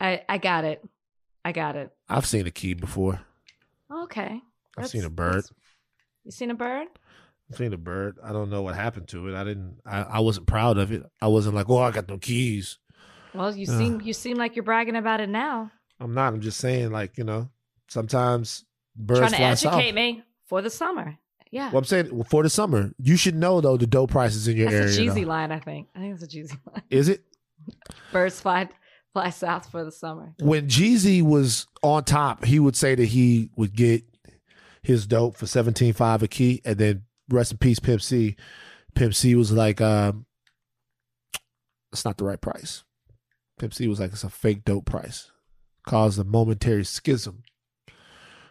I, 0.00 0.22
I 0.28 0.38
got 0.38 0.64
it. 0.64 0.84
I 1.44 1.52
got 1.52 1.76
it. 1.76 1.90
I've 2.08 2.26
seen 2.26 2.46
a 2.46 2.50
key 2.50 2.74
before. 2.74 3.20
Okay. 3.92 4.40
I've 4.76 4.88
seen 4.88 5.04
a 5.04 5.10
bird. 5.10 5.44
You 6.24 6.30
seen 6.32 6.50
a 6.50 6.54
bird? 6.54 6.88
Seen 7.52 7.72
a 7.72 7.76
bird. 7.76 8.16
I 8.24 8.32
don't 8.32 8.48
know 8.50 8.62
what 8.62 8.74
happened 8.74 9.08
to 9.08 9.28
it. 9.28 9.34
I 9.34 9.44
didn't. 9.44 9.78
I, 9.84 10.02
I 10.02 10.20
wasn't 10.20 10.46
proud 10.46 10.78
of 10.78 10.90
it. 10.92 11.02
I 11.20 11.28
wasn't 11.28 11.54
like, 11.54 11.68
oh, 11.68 11.78
I 11.78 11.90
got 11.90 12.08
no 12.08 12.16
keys. 12.18 12.78
Well, 13.34 13.54
you 13.54 13.66
seem 13.66 14.00
you 14.00 14.12
seem 14.12 14.36
like 14.38 14.56
you're 14.56 14.62
bragging 14.62 14.96
about 14.96 15.20
it 15.20 15.28
now. 15.28 15.70
I'm 16.00 16.14
not. 16.14 16.32
I'm 16.32 16.40
just 16.40 16.58
saying, 16.58 16.90
like 16.90 17.18
you 17.18 17.24
know, 17.24 17.50
sometimes 17.88 18.64
birds 18.96 19.20
Trying 19.20 19.30
to 19.32 19.36
fly 19.36 19.46
educate 19.46 19.86
south. 19.88 19.94
me 19.94 20.22
for 20.46 20.62
the 20.62 20.70
summer. 20.70 21.16
Yeah. 21.50 21.68
Well, 21.70 21.78
I'm 21.78 21.84
saying 21.84 22.24
for 22.24 22.42
the 22.42 22.50
summer, 22.50 22.92
you 22.98 23.16
should 23.16 23.34
know 23.34 23.60
though 23.60 23.76
the 23.76 23.86
dope 23.86 24.10
prices 24.10 24.48
in 24.48 24.56
your 24.56 24.70
That's 24.70 24.96
a 24.96 25.00
area. 25.00 25.10
Jeezy 25.12 25.22
though. 25.22 25.28
line, 25.28 25.52
I 25.52 25.60
think. 25.60 25.88
I 25.94 25.98
think 26.00 26.14
it's 26.14 26.22
a 26.22 26.26
cheesy 26.28 26.56
line. 26.72 26.82
Is 26.90 27.08
it? 27.08 27.24
Birds 28.12 28.40
fly 28.40 28.68
fly 29.12 29.30
south 29.30 29.70
for 29.70 29.84
the 29.84 29.92
summer. 29.92 30.34
when 30.40 30.66
Jeezy 30.66 31.22
was 31.22 31.66
on 31.82 32.04
top, 32.04 32.44
he 32.44 32.58
would 32.58 32.74
say 32.74 32.94
that 32.94 33.04
he 33.06 33.50
would 33.56 33.74
get 33.74 34.02
his 34.82 35.06
dope 35.06 35.36
for 35.36 35.46
seventeen 35.46 35.92
five 35.92 36.22
a 36.22 36.28
key, 36.28 36.60
and 36.64 36.78
then 36.78 37.02
rest 37.28 37.52
in 37.52 37.58
peace, 37.58 37.78
Pimp 37.78 38.02
C. 38.02 38.36
Pimp 38.94 39.14
C 39.14 39.34
was 39.34 39.52
like, 39.52 39.80
um, 39.80 40.26
"It's 41.92 42.04
not 42.04 42.16
the 42.18 42.24
right 42.24 42.40
price." 42.40 42.84
Pimp 43.58 43.74
C 43.74 43.88
was 43.88 44.00
like, 44.00 44.12
"It's 44.12 44.24
a 44.24 44.30
fake 44.30 44.64
dope 44.64 44.86
price," 44.86 45.30
caused 45.86 46.18
a 46.18 46.24
momentary 46.24 46.84
schism 46.84 47.42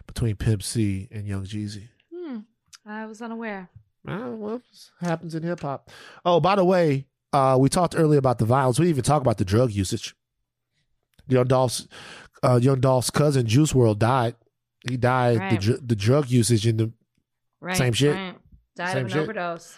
between 0.07 0.35
Pimp 0.35 0.63
C 0.63 1.07
and 1.11 1.27
Young 1.27 1.45
Jeezy. 1.45 1.89
Hmm. 2.13 2.39
I 2.85 3.05
was 3.05 3.21
unaware. 3.21 3.69
Ah, 4.07 4.29
well, 4.29 4.61
happens 4.99 5.33
in 5.33 5.43
hip 5.43 5.61
hop. 5.61 5.89
Oh, 6.25 6.41
by 6.41 6.55
the 6.57 6.65
way, 6.65 7.07
uh, 7.31 7.57
we 7.59 7.69
talked 7.69 7.95
earlier 7.97 8.19
about 8.19 8.37
the 8.37 8.45
violence. 8.45 8.77
We 8.77 8.85
didn't 8.85 8.95
even 8.95 9.03
talk 9.03 9.21
about 9.21 9.37
the 9.37 9.45
drug 9.45 9.71
usage. 9.71 10.13
Young 11.29 11.47
Dolph's, 11.47 11.87
uh, 12.43 12.59
Young 12.61 12.81
Dolph's 12.81 13.09
cousin 13.09 13.47
Juice 13.47 13.71
WRLD 13.71 13.99
died 13.99 14.35
He 14.89 14.97
died. 14.97 15.39
Right. 15.39 15.61
The 15.61 15.79
the 15.81 15.95
drug 15.95 16.29
usage 16.29 16.67
in 16.67 16.75
the 16.75 16.91
Right. 17.61 17.77
Same 17.77 17.93
shit. 17.93 18.13
Right. 18.13 18.35
Died 18.75 18.93
Same 18.93 18.97
of 18.97 19.03
an 19.05 19.09
shit. 19.11 19.21
overdose. 19.21 19.77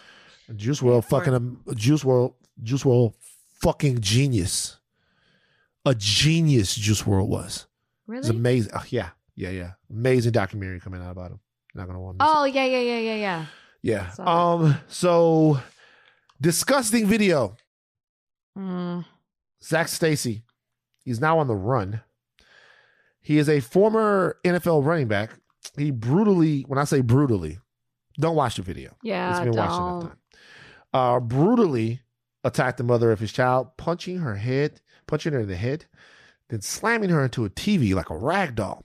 Juice 0.54 0.80
WRLD 0.80 1.04
fucking 1.04 1.34
um, 1.34 1.60
Juice 1.74 2.04
WRLD 2.04 2.34
Juice 2.62 2.82
WRLD 2.84 3.14
fucking 3.60 4.00
genius. 4.00 4.78
A 5.84 5.94
genius 5.94 6.74
Juice 6.74 7.02
WRLD 7.02 7.28
was. 7.28 7.54
It's 7.56 7.66
Really? 8.06 8.30
amazing. 8.30 8.72
Oh, 8.74 8.84
yeah, 8.88 9.10
yeah, 9.34 9.50
yeah. 9.50 9.72
Amazing 9.90 10.32
documentary 10.32 10.80
coming 10.80 11.02
out 11.02 11.10
about 11.10 11.32
him. 11.32 11.40
Not 11.74 11.86
gonna 11.88 12.00
want 12.00 12.18
to. 12.18 12.24
Oh 12.26 12.44
yeah, 12.44 12.64
yeah, 12.64 12.78
yeah, 12.80 12.98
yeah, 12.98 13.14
yeah. 13.16 13.46
yeah. 13.82 14.10
saw 14.12 14.54
Um. 14.54 14.78
So 14.88 15.60
disgusting 16.40 17.06
video. 17.06 17.56
Mm. 18.56 19.04
Zac 19.62 19.88
Stacy. 19.88 20.42
He's 21.04 21.20
now 21.20 21.38
on 21.38 21.48
the 21.48 21.54
run. 21.54 22.00
He 23.20 23.38
is 23.38 23.48
a 23.48 23.60
former 23.60 24.38
NFL 24.44 24.84
running 24.86 25.08
back. 25.08 25.30
He 25.76 25.90
brutally, 25.90 26.62
when 26.62 26.78
I 26.78 26.84
say 26.84 27.00
brutally, 27.00 27.58
don't 28.18 28.36
watch 28.36 28.56
the 28.56 28.62
video. 28.62 28.96
Yeah, 29.02 29.30
it's 29.30 29.40
been 29.40 29.52
watched 29.52 29.72
enough 29.76 30.00
don't. 30.02 30.08
time. 30.10 30.18
Uh, 30.92 31.20
brutally 31.20 32.00
attacked 32.44 32.78
the 32.78 32.84
mother 32.84 33.10
of 33.12 33.20
his 33.20 33.32
child, 33.32 33.68
punching 33.76 34.18
her 34.18 34.36
head, 34.36 34.80
punching 35.06 35.32
her 35.32 35.40
in 35.40 35.48
the 35.48 35.56
head, 35.56 35.84
then 36.48 36.60
slamming 36.62 37.10
her 37.10 37.24
into 37.24 37.44
a 37.44 37.50
TV 37.50 37.94
like 37.94 38.08
a 38.10 38.16
rag 38.16 38.54
doll. 38.54 38.84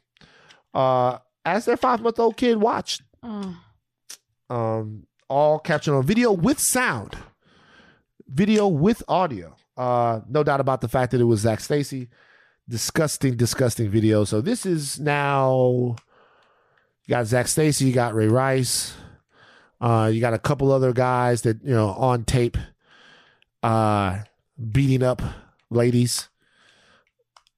Uh, 0.74 1.18
as 1.46 1.66
their 1.66 1.78
five 1.78 2.02
month 2.02 2.20
old 2.20 2.38
kid 2.38 2.58
watched, 2.58 3.02
Mm. 3.24 3.56
um, 4.50 5.06
all 5.30 5.60
captured 5.60 5.96
on 5.96 6.04
video 6.04 6.32
with 6.32 6.60
sound, 6.60 7.16
video 8.28 8.68
with 8.68 9.04
audio. 9.08 9.56
Uh, 9.78 10.22
no 10.28 10.44
doubt 10.44 10.60
about 10.60 10.82
the 10.82 10.88
fact 10.88 11.12
that 11.12 11.22
it 11.22 11.26
was 11.26 11.42
Zac 11.42 11.60
Stacy. 11.60 12.10
Disgusting, 12.70 13.36
disgusting 13.36 13.90
video. 13.90 14.24
So 14.24 14.40
this 14.42 14.66
is 14.66 15.00
now 15.00 15.96
you 17.06 17.10
got 17.10 17.26
Zac 17.26 17.48
Stacy, 17.48 17.86
you 17.86 17.94
got 17.94 18.14
Ray 18.14 18.28
Rice, 18.28 18.94
uh, 19.82 20.10
you 20.14 20.22
got 20.22 20.34
a 20.34 20.40
couple 20.40 20.72
other 20.72 20.94
guys 20.94 21.42
that 21.42 21.64
you 21.64 21.74
know 21.74 21.90
on 21.90 22.24
tape, 22.24 22.58
uh, 23.64 24.20
beating 24.72 25.04
up 25.04 25.22
ladies. 25.70 26.30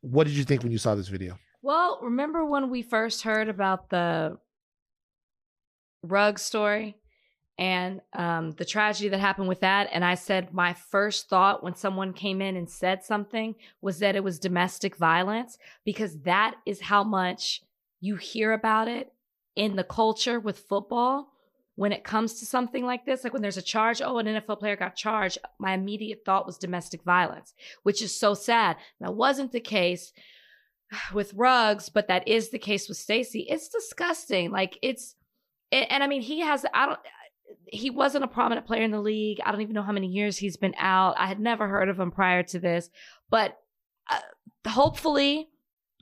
What 0.01 0.25
did 0.25 0.33
you 0.33 0.43
think 0.43 0.63
when 0.63 0.71
you 0.71 0.77
saw 0.77 0.95
this 0.95 1.09
video? 1.09 1.37
Well, 1.61 1.99
remember 2.01 2.45
when 2.45 2.69
we 2.69 2.81
first 2.81 3.23
heard 3.23 3.47
about 3.47 3.89
the 3.89 4.37
rug 6.01 6.39
story 6.39 6.97
and 7.57 8.01
um, 8.13 8.51
the 8.51 8.65
tragedy 8.65 9.09
that 9.09 9.19
happened 9.19 9.47
with 9.47 9.61
that? 9.61 9.89
And 9.93 10.03
I 10.03 10.15
said 10.15 10.53
my 10.53 10.73
first 10.73 11.29
thought 11.29 11.63
when 11.63 11.75
someone 11.75 12.11
came 12.11 12.41
in 12.41 12.57
and 12.57 12.69
said 12.69 13.03
something 13.03 13.55
was 13.81 13.99
that 13.99 14.15
it 14.15 14.23
was 14.23 14.39
domestic 14.39 14.97
violence 14.97 15.57
because 15.85 16.19
that 16.21 16.55
is 16.65 16.81
how 16.81 17.03
much 17.03 17.61
you 18.01 18.17
hear 18.17 18.51
about 18.51 18.89
it 18.89 19.13
in 19.55 19.75
the 19.77 19.83
culture 19.83 20.39
with 20.39 20.59
football. 20.59 21.32
When 21.75 21.91
it 21.91 22.03
comes 22.03 22.35
to 22.35 22.45
something 22.45 22.85
like 22.85 23.05
this, 23.05 23.23
like 23.23 23.33
when 23.33 23.41
there's 23.41 23.57
a 23.57 23.61
charge, 23.61 24.01
oh, 24.01 24.19
an 24.19 24.27
NFL 24.27 24.59
player 24.59 24.75
got 24.75 24.95
charged, 24.95 25.39
my 25.59 25.73
immediate 25.73 26.21
thought 26.23 26.45
was 26.45 26.59
domestic 26.59 27.03
violence, 27.03 27.55
which 27.81 28.01
is 28.01 28.15
so 28.15 28.35
sad. 28.35 28.77
That 28.99 29.15
wasn't 29.15 29.51
the 29.51 29.59
case 29.59 30.13
with 31.13 31.33
Ruggs, 31.33 31.89
but 31.89 32.07
that 32.07 32.27
is 32.27 32.49
the 32.49 32.59
case 32.59 32.87
with 32.87 32.97
Stacy. 32.97 33.47
It's 33.49 33.69
disgusting. 33.69 34.51
Like 34.51 34.77
it's, 34.81 35.15
and, 35.71 35.91
and 35.91 36.03
I 36.03 36.07
mean, 36.07 36.21
he 36.21 36.41
has. 36.41 36.65
I 36.73 36.85
don't. 36.85 36.99
He 37.67 37.89
wasn't 37.89 38.23
a 38.23 38.27
prominent 38.27 38.67
player 38.67 38.83
in 38.83 38.91
the 38.91 38.99
league. 38.99 39.39
I 39.43 39.51
don't 39.51 39.61
even 39.61 39.73
know 39.73 39.83
how 39.83 39.91
many 39.91 40.07
years 40.07 40.37
he's 40.37 40.57
been 40.57 40.75
out. 40.77 41.15
I 41.17 41.27
had 41.27 41.39
never 41.39 41.67
heard 41.67 41.89
of 41.89 41.99
him 41.99 42.11
prior 42.11 42.43
to 42.43 42.59
this, 42.59 42.89
but 43.29 43.57
uh, 44.09 44.19
hopefully, 44.67 45.49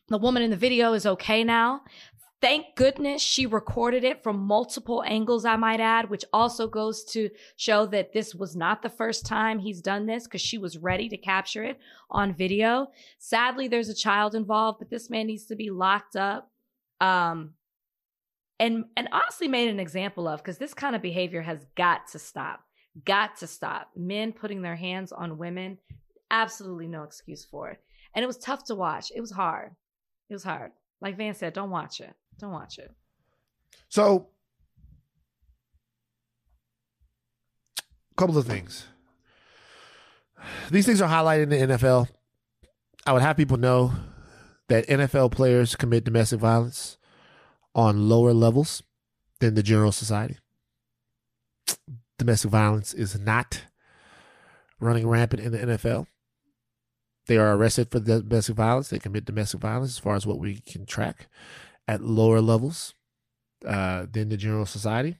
the 0.09 0.17
woman 0.17 0.43
in 0.43 0.49
the 0.49 0.57
video 0.57 0.93
is 0.93 1.05
okay 1.05 1.43
now. 1.43 1.81
Thank 2.41 2.75
goodness 2.75 3.21
she 3.21 3.45
recorded 3.45 4.03
it 4.03 4.23
from 4.23 4.39
multiple 4.39 5.03
angles, 5.05 5.45
I 5.45 5.57
might 5.57 5.79
add, 5.79 6.09
which 6.09 6.25
also 6.33 6.67
goes 6.67 7.03
to 7.11 7.29
show 7.55 7.85
that 7.87 8.13
this 8.13 8.33
was 8.33 8.55
not 8.55 8.81
the 8.81 8.89
first 8.89 9.27
time 9.27 9.59
he's 9.59 9.79
done 9.79 10.07
this 10.07 10.23
because 10.23 10.41
she 10.41 10.57
was 10.57 10.79
ready 10.79 11.07
to 11.09 11.17
capture 11.17 11.63
it 11.63 11.79
on 12.09 12.33
video. 12.33 12.87
Sadly, 13.19 13.67
there's 13.67 13.89
a 13.89 13.95
child 13.95 14.33
involved, 14.33 14.79
but 14.79 14.89
this 14.89 15.07
man 15.07 15.27
needs 15.27 15.45
to 15.45 15.55
be 15.55 15.69
locked 15.69 16.15
up. 16.15 16.49
Um, 16.99 17.53
and 18.59 18.85
and 18.97 19.07
honestly 19.11 19.47
made 19.47 19.69
an 19.69 19.79
example 19.79 20.27
of 20.27 20.39
because 20.39 20.57
this 20.57 20.73
kind 20.73 20.95
of 20.95 21.01
behavior 21.01 21.43
has 21.43 21.65
got 21.75 22.07
to 22.09 22.19
stop. 22.19 22.61
Got 23.05 23.37
to 23.37 23.47
stop. 23.47 23.89
Men 23.95 24.33
putting 24.33 24.63
their 24.63 24.75
hands 24.75 25.11
on 25.11 25.37
women, 25.37 25.77
absolutely 26.31 26.87
no 26.87 27.03
excuse 27.03 27.45
for 27.45 27.69
it. 27.69 27.79
And 28.15 28.23
it 28.23 28.27
was 28.27 28.37
tough 28.37 28.63
to 28.65 28.75
watch. 28.75 29.11
It 29.15 29.21
was 29.21 29.31
hard. 29.31 29.75
It 30.29 30.33
was 30.33 30.43
hard. 30.43 30.71
Like 31.01 31.17
Van 31.17 31.35
said, 31.35 31.53
don't 31.53 31.69
watch 31.69 32.01
it. 32.01 32.13
Don't 32.39 32.51
watch 32.51 32.79
it. 32.79 32.91
So, 33.89 34.29
a 37.77 38.15
couple 38.15 38.37
of 38.37 38.47
things. 38.47 38.85
These 40.71 40.85
things 40.85 41.01
are 41.01 41.09
highlighted 41.09 41.43
in 41.43 41.49
the 41.49 41.75
NFL. 41.75 42.07
I 43.05 43.13
would 43.13 43.21
have 43.21 43.37
people 43.37 43.57
know 43.57 43.93
that 44.69 44.87
NFL 44.87 45.31
players 45.31 45.75
commit 45.75 46.03
domestic 46.03 46.39
violence 46.39 46.97
on 47.75 48.09
lower 48.09 48.33
levels 48.33 48.83
than 49.39 49.55
the 49.55 49.63
general 49.63 49.91
society. 49.91 50.37
Domestic 52.17 52.51
violence 52.51 52.93
is 52.93 53.19
not 53.19 53.63
running 54.79 55.07
rampant 55.07 55.41
in 55.41 55.51
the 55.51 55.57
NFL. 55.59 56.07
They 57.27 57.37
are 57.37 57.55
arrested 57.55 57.91
for 57.91 57.99
domestic 57.99 58.55
violence. 58.55 58.89
They 58.89 58.99
commit 58.99 59.25
domestic 59.25 59.59
violence, 59.59 59.91
as 59.91 59.99
far 59.99 60.15
as 60.15 60.25
what 60.25 60.39
we 60.39 60.59
can 60.59 60.85
track, 60.85 61.27
at 61.87 62.01
lower 62.01 62.41
levels 62.41 62.93
uh, 63.65 64.05
than 64.11 64.29
the 64.29 64.37
general 64.37 64.65
society. 64.65 65.17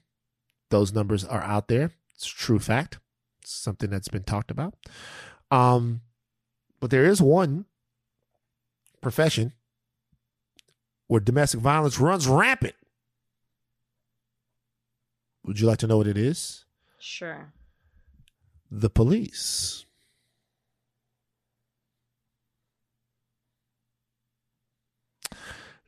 Those 0.70 0.92
numbers 0.92 1.24
are 1.24 1.42
out 1.42 1.68
there. 1.68 1.92
It's 2.14 2.26
a 2.26 2.34
true 2.34 2.58
fact. 2.58 2.98
It's 3.42 3.52
something 3.52 3.90
that's 3.90 4.08
been 4.08 4.24
talked 4.24 4.50
about. 4.50 4.74
Um, 5.50 6.00
but 6.80 6.90
there 6.90 7.04
is 7.04 7.20
one 7.20 7.66
profession 9.00 9.52
where 11.08 11.20
domestic 11.20 11.60
violence 11.60 11.98
runs 11.98 12.26
rampant. 12.26 12.74
Would 15.44 15.60
you 15.60 15.66
like 15.66 15.78
to 15.78 15.86
know 15.86 15.98
what 15.98 16.06
it 16.06 16.16
is? 16.16 16.64
Sure. 16.98 17.52
The 18.70 18.88
police. 18.88 19.84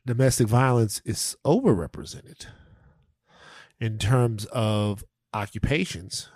Domestic 0.05 0.47
violence 0.47 1.01
is 1.05 1.35
overrepresented 1.45 2.45
in 3.79 3.97
terms 3.97 4.45
of 4.45 5.03
occupations 5.33 6.29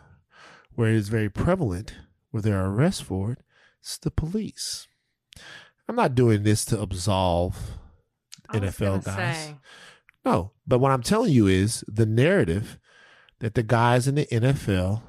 where 0.74 0.90
it 0.90 0.96
is 0.96 1.10
very 1.10 1.30
prevalent, 1.30 1.96
where 2.32 2.42
there 2.42 2.58
are 2.60 2.70
arrests 2.72 3.02
for 3.02 3.34
it, 3.34 3.40
it's 3.82 3.98
the 3.98 4.12
police. 4.12 4.88
I'm 5.88 5.96
not 5.96 6.16
doing 6.16 6.44
this 6.44 6.66
to 6.66 6.80
absolve 6.80 7.56
NFL 8.54 9.06
guys. 9.06 9.38
say, 9.38 9.56
No, 10.26 10.52
but 10.68 10.80
what 10.80 10.92
I'm 10.92 11.04
telling 11.04 11.32
you 11.32 11.48
is 11.48 11.84
the 11.88 12.06
narrative 12.06 12.80
that 13.40 13.54
the 13.56 13.64
guys 13.64 14.08
in 14.08 14.16
the 14.16 14.26
NFL 14.32 15.02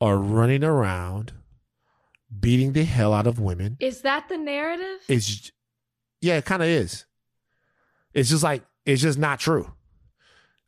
are 0.00 0.18
running 0.18 0.64
around 0.64 1.32
beating 2.40 2.72
the 2.72 2.84
hell 2.84 3.12
out 3.12 3.26
of 3.26 3.38
women 3.38 3.76
Is 3.80 4.02
that 4.02 4.28
the 4.28 4.38
narrative? 4.38 5.00
is 5.08 5.52
yeah, 6.20 6.36
it 6.36 6.44
kind 6.44 6.62
of 6.62 6.68
is. 6.68 7.04
It's 8.14 8.30
just 8.30 8.42
like 8.42 8.64
it's 8.84 9.02
just 9.02 9.18
not 9.18 9.40
true. 9.40 9.72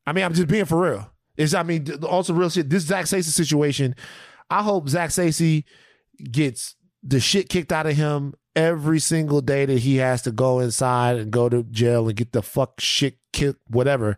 I 0.06 0.12
mean, 0.12 0.24
I'm 0.24 0.34
just 0.34 0.48
being 0.48 0.64
for 0.64 0.80
real. 0.80 1.10
It's 1.36 1.54
I 1.54 1.62
mean, 1.62 1.88
also 2.04 2.32
real 2.34 2.50
shit. 2.50 2.70
This 2.70 2.84
Zac 2.84 3.06
Stacy 3.06 3.30
situation. 3.30 3.94
I 4.50 4.62
hope 4.62 4.88
Zac 4.88 5.10
Stacy 5.10 5.64
gets 6.30 6.76
the 7.02 7.20
shit 7.20 7.48
kicked 7.48 7.72
out 7.72 7.86
of 7.86 7.96
him 7.96 8.34
every 8.56 9.00
single 9.00 9.40
day 9.40 9.66
that 9.66 9.80
he 9.80 9.96
has 9.96 10.22
to 10.22 10.30
go 10.30 10.60
inside 10.60 11.16
and 11.16 11.30
go 11.30 11.48
to 11.48 11.64
jail 11.64 12.06
and 12.08 12.16
get 12.16 12.32
the 12.32 12.42
fuck 12.42 12.80
shit 12.80 13.18
kicked, 13.32 13.60
whatever. 13.68 14.16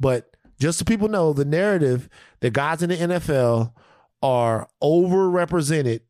But 0.00 0.36
just 0.58 0.78
so 0.78 0.84
people 0.84 1.08
know, 1.08 1.32
the 1.32 1.44
narrative 1.44 2.08
that 2.40 2.52
guys 2.52 2.82
in 2.82 2.90
the 2.90 2.96
NFL 2.96 3.72
are 4.22 4.68
overrepresented 4.82 6.00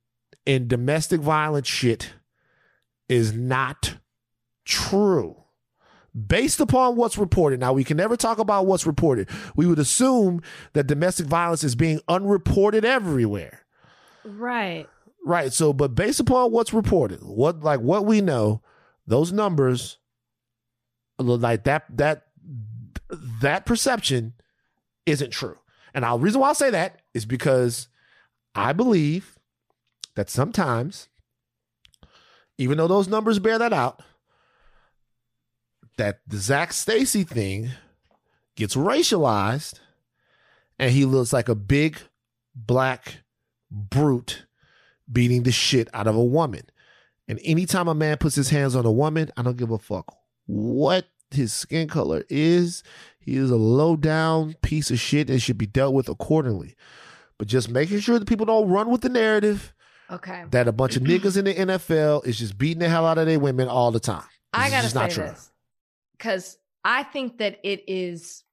in 0.46 0.68
domestic 0.68 1.20
violence 1.20 1.68
shit 1.68 2.14
is 3.08 3.32
not 3.32 3.96
true. 4.64 5.36
Based 6.16 6.60
upon 6.60 6.96
what's 6.96 7.18
reported, 7.18 7.60
now 7.60 7.74
we 7.74 7.84
can 7.84 7.98
never 7.98 8.16
talk 8.16 8.38
about 8.38 8.66
what's 8.66 8.86
reported. 8.86 9.28
We 9.54 9.66
would 9.66 9.78
assume 9.78 10.40
that 10.72 10.86
domestic 10.86 11.26
violence 11.26 11.62
is 11.62 11.74
being 11.74 12.00
unreported 12.08 12.84
everywhere. 12.84 13.66
Right. 14.24 14.88
Right. 15.24 15.52
So, 15.52 15.72
but 15.72 15.94
based 15.94 16.20
upon 16.20 16.52
what's 16.52 16.72
reported, 16.72 17.22
what 17.22 17.60
like 17.60 17.80
what 17.80 18.06
we 18.06 18.20
know, 18.20 18.62
those 19.06 19.32
numbers, 19.32 19.98
look 21.18 21.42
like 21.42 21.64
that 21.64 21.84
that 21.96 22.26
that 23.40 23.66
perception 23.66 24.34
isn't 25.04 25.30
true. 25.30 25.58
And 25.94 26.04
the 26.04 26.18
reason 26.18 26.40
why 26.40 26.50
I 26.50 26.54
say 26.54 26.70
that 26.70 27.00
is 27.14 27.26
because 27.26 27.88
I 28.54 28.72
believe 28.72 29.38
that 30.14 30.30
sometimes, 30.30 31.08
even 32.58 32.78
though 32.78 32.88
those 32.88 33.08
numbers 33.08 33.38
bear 33.38 33.58
that 33.58 33.72
out, 33.72 34.02
that 35.96 36.20
the 36.26 36.36
Zac 36.38 36.72
Stacy 36.72 37.24
thing 37.24 37.70
gets 38.54 38.74
racialized 38.76 39.80
and 40.78 40.90
he 40.90 41.04
looks 41.04 41.32
like 41.32 41.48
a 41.48 41.54
big 41.54 41.98
black 42.54 43.18
brute 43.70 44.44
beating 45.10 45.42
the 45.42 45.52
shit 45.52 45.88
out 45.94 46.06
of 46.06 46.16
a 46.16 46.24
woman. 46.24 46.62
And 47.28 47.40
anytime 47.44 47.88
a 47.88 47.94
man 47.94 48.18
puts 48.18 48.36
his 48.36 48.50
hands 48.50 48.76
on 48.76 48.86
a 48.86 48.92
woman, 48.92 49.30
I 49.36 49.42
don't 49.42 49.56
give 49.56 49.70
a 49.70 49.78
fuck 49.78 50.16
what 50.46 51.06
his 51.30 51.52
skin 51.52 51.88
color 51.88 52.24
is. 52.28 52.82
He 53.18 53.36
is 53.36 53.50
a 53.50 53.56
low 53.56 53.96
down 53.96 54.54
piece 54.62 54.90
of 54.90 55.00
shit 55.00 55.28
and 55.28 55.42
should 55.42 55.58
be 55.58 55.66
dealt 55.66 55.92
with 55.94 56.08
accordingly. 56.08 56.76
But 57.38 57.48
just 57.48 57.68
making 57.68 58.00
sure 58.00 58.18
that 58.18 58.28
people 58.28 58.46
don't 58.46 58.68
run 58.68 58.88
with 58.90 59.00
the 59.00 59.08
narrative 59.08 59.74
Okay. 60.10 60.44
that 60.52 60.68
a 60.68 60.72
bunch 60.72 60.96
of 60.96 61.02
niggas 61.02 61.36
in 61.36 61.44
the 61.46 61.54
NFL 61.54 62.24
is 62.26 62.38
just 62.38 62.56
beating 62.56 62.78
the 62.78 62.88
hell 62.88 63.04
out 63.06 63.18
of 63.18 63.26
their 63.26 63.40
women 63.40 63.66
all 63.68 63.90
the 63.90 63.98
time. 63.98 64.22
I 64.52 64.70
gotta 64.70 64.88
say 64.88 64.98
not 64.98 65.10
true. 65.10 65.24
this 65.24 65.50
because 66.18 66.58
I 66.84 67.02
think 67.02 67.38
that 67.38 67.58
it 67.64 67.84
is 67.88 68.44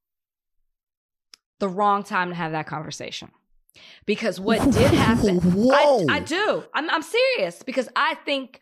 the 1.60 1.70
wrong 1.70 2.04
time 2.04 2.30
to 2.30 2.36
have 2.36 2.52
that 2.52 2.68
conversation. 2.68 3.30
Because 4.06 4.40
what 4.40 4.60
did 4.72 4.92
happen, 4.92 5.40
I, 5.72 6.06
I 6.10 6.20
do. 6.20 6.64
I'm, 6.74 6.90
I'm 6.90 7.02
serious 7.02 7.64
because 7.64 7.90
I 7.96 8.16
think 8.16 8.60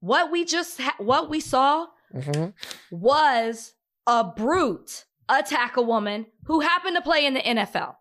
what 0.00 0.30
we 0.30 0.44
just 0.44 0.80
ha- 0.80 0.94
what 0.98 1.28
we 1.30 1.40
saw 1.40 1.86
Mhm. 2.14 2.54
was 2.90 3.74
a 4.06 4.24
brute 4.24 5.04
attack 5.28 5.76
a 5.76 5.82
woman 5.82 6.24
who 6.44 6.60
happened 6.60 6.96
to 6.96 7.02
play 7.02 7.26
in 7.26 7.34
the 7.34 7.40
NFL. 7.40 7.96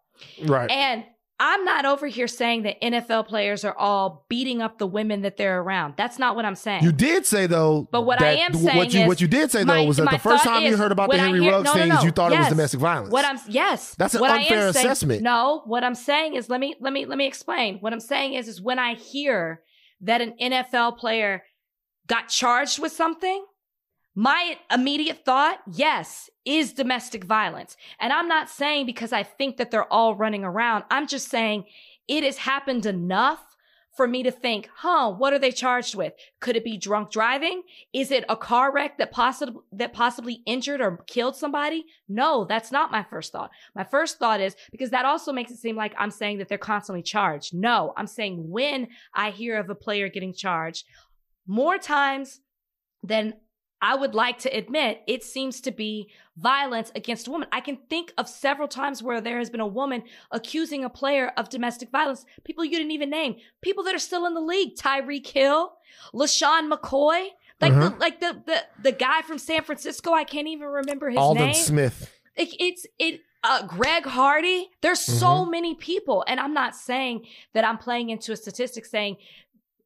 Right. 0.46 0.72
And 0.72 1.04
I'm 1.40 1.64
not 1.66 1.86
over 1.86 2.08
here 2.08 2.28
saying 2.28 2.64
that 2.64 2.82
NFL 2.82 3.28
players 3.28 3.64
are 3.64 3.78
all 3.78 4.26
beating 4.28 4.60
up 4.60 4.80
the 4.80 4.88
women 4.88 5.22
that 5.22 5.38
they're 5.38 5.62
around. 5.62 5.94
That's 5.96 6.18
not 6.18 6.36
what 6.36 6.46
I'm 6.46 6.56
saying. 6.56 6.84
You 6.84 6.92
did 6.92 7.28
say 7.28 7.46
though, 7.46 7.88
But 7.92 8.02
what 8.04 8.20
I 8.22 8.32
am 8.38 8.54
what 8.54 8.62
saying 8.74 8.92
you 8.92 9.00
is 9.02 9.08
what 9.08 9.22
you 9.22 9.28
did 9.28 9.52
say 9.52 9.60
though 9.60 9.76
my- 9.76 9.86
was 9.86 9.98
that 9.98 10.10
the 10.10 10.18
first 10.18 10.44
time 10.44 10.64
you 10.64 10.76
heard 10.76 10.92
about 10.92 11.12
the 11.12 11.18
Henry 11.20 11.42
hear- 11.42 11.52
Ruggs 11.52 11.66
no, 11.66 11.74
no, 11.74 11.80
things, 11.80 11.94
no. 11.94 12.02
you 12.02 12.10
thought 12.12 12.32
it 12.34 12.40
was 12.40 12.48
domestic 12.48 12.80
violence. 12.80 13.12
What 13.12 13.24
I'm 13.26 13.38
yes, 13.48 13.94
That's 14.00 14.16
an 14.16 14.22
what 14.22 14.32
unfair 14.32 14.68
am 14.68 14.74
saying- 14.74 14.86
assessment. 14.88 15.22
No, 15.22 15.62
what 15.66 15.84
I'm 15.84 15.94
saying 15.96 16.34
is 16.34 16.50
let 16.50 16.60
me 16.60 16.76
let 16.80 16.92
me 16.92 17.06
let 17.06 17.20
me 17.20 17.28
explain. 17.28 17.78
What 17.82 17.94
I'm 17.94 18.00
saying 18.00 18.34
is 18.34 18.48
is 18.48 18.60
when 18.60 18.80
I 18.80 18.96
hear 18.96 19.62
that 20.02 20.22
an 20.22 20.34
NFL 20.42 20.98
player 20.98 21.44
got 22.08 22.30
charged 22.30 22.80
with 22.80 22.92
something, 22.94 23.46
my 24.20 24.58
immediate 24.72 25.24
thought, 25.26 25.60
yes, 25.72 26.28
is 26.44 26.74
domestic 26.74 27.24
violence. 27.24 27.78
And 28.00 28.12
I'm 28.12 28.28
not 28.28 28.50
saying 28.50 28.88
because 28.88 29.14
I 29.14 29.22
think 29.22 29.58
that 29.58 29.70
they're 29.70 29.94
all 29.94 30.16
running 30.16 30.44
around. 30.44 30.86
I'm 30.90 31.06
just 31.06 31.30
saying 31.30 31.66
it 32.08 32.24
has 32.24 32.38
happened 32.38 32.88
enough 32.88 33.56
for 33.96 34.08
me 34.08 34.24
to 34.24 34.32
think, 34.32 34.70
huh, 34.78 35.12
what 35.12 35.34
are 35.34 35.40
they 35.40 35.52
charged 35.52 35.94
with? 35.94 36.14
Could 36.40 36.56
it 36.56 36.64
be 36.64 36.78
drunk 36.78 37.12
driving? 37.12 37.62
Is 37.94 38.10
it 38.10 38.26
a 38.28 38.36
car 38.36 38.74
wreck 38.74 38.98
that 38.98 39.12
possibly 39.12 39.62
that 39.74 39.94
possibly 39.94 40.42
injured 40.48 40.82
or 40.82 40.98
killed 41.06 41.36
somebody? 41.36 41.86
No, 42.10 42.44
that's 42.44 42.72
not 42.72 42.92
my 42.92 43.04
first 43.04 43.32
thought. 43.32 43.52
My 43.76 43.84
first 43.84 44.18
thought 44.18 44.42
is 44.42 44.56
because 44.72 44.90
that 44.90 45.06
also 45.06 45.32
makes 45.32 45.52
it 45.52 45.58
seem 45.58 45.76
like 45.76 45.94
I'm 45.96 46.10
saying 46.10 46.40
that 46.40 46.50
they're 46.50 46.58
constantly 46.58 47.04
charged. 47.04 47.54
No, 47.54 47.94
I'm 47.96 48.08
saying 48.08 48.50
when 48.50 48.88
I 49.14 49.30
hear 49.30 49.60
of 49.60 49.70
a 49.70 49.76
player 49.76 50.10
getting 50.10 50.34
charged, 50.34 50.86
more 51.46 51.78
times 51.78 52.42
than 53.04 53.36
I 53.82 53.96
would 53.96 54.16
like 54.16 54.40
to 54.40 54.50
admit, 54.50 55.02
it 55.08 55.24
seems 55.24 55.62
to 55.62 55.72
be 55.72 56.10
violence 56.36 56.92
against 56.96 57.28
a 57.28 57.32
woman. 57.32 57.48
I 57.52 57.62
can 57.62 57.78
think 57.90 58.12
of 58.18 58.28
several 58.28 58.68
times 58.68 59.04
where 59.04 59.22
there 59.22 59.38
has 59.38 59.50
been 59.50 59.60
a 59.60 59.68
woman 59.68 60.04
accusing 60.32 60.84
a 60.84 60.90
player 60.90 61.32
of 61.38 61.50
domestic 61.50 61.90
violence. 61.92 62.26
People 62.44 62.66
you 62.66 62.72
didn't 62.78 62.92
even 62.92 63.10
name. 63.10 63.36
People 63.62 63.84
that 63.84 63.94
are 63.96 64.00
still 64.00 64.26
in 64.26 64.34
the 64.34 64.42
league. 64.42 64.76
Tyreek 64.76 65.28
Hill, 65.28 65.74
LeSean 66.14 66.72
McCoy. 66.72 67.28
Like 67.60 67.74
Uh-huh. 67.74 67.90
the 67.90 67.96
like 68.00 68.20
the, 68.20 68.42
the 68.46 68.64
the 68.84 68.92
guy 68.92 69.22
from 69.24 69.38
San 69.40 69.64
Francisco, 69.64 70.14
I 70.14 70.24
can't 70.24 70.48
even 70.48 70.68
remember 70.68 71.10
his 71.10 71.18
Aldon 71.18 71.42
name. 71.42 71.50
Aldon 71.50 71.64
Smith. 71.66 72.12
It, 72.36 72.50
it's 72.60 72.86
it 73.00 73.22
uh 73.44 73.66
Greg 73.66 74.06
Hardy. 74.06 74.70
There's 74.82 75.00
so 75.00 75.28
Mm-hmm. 75.42 75.52
many 75.52 75.74
people, 75.76 76.24
and 76.28 76.40
I'm 76.40 76.54
not 76.54 76.76
saying 76.76 77.26
that 77.54 77.64
I'm 77.66 77.80
playing 77.80 78.10
into 78.12 78.32
a 78.32 78.36
statistic 78.36 78.86
saying 78.86 79.18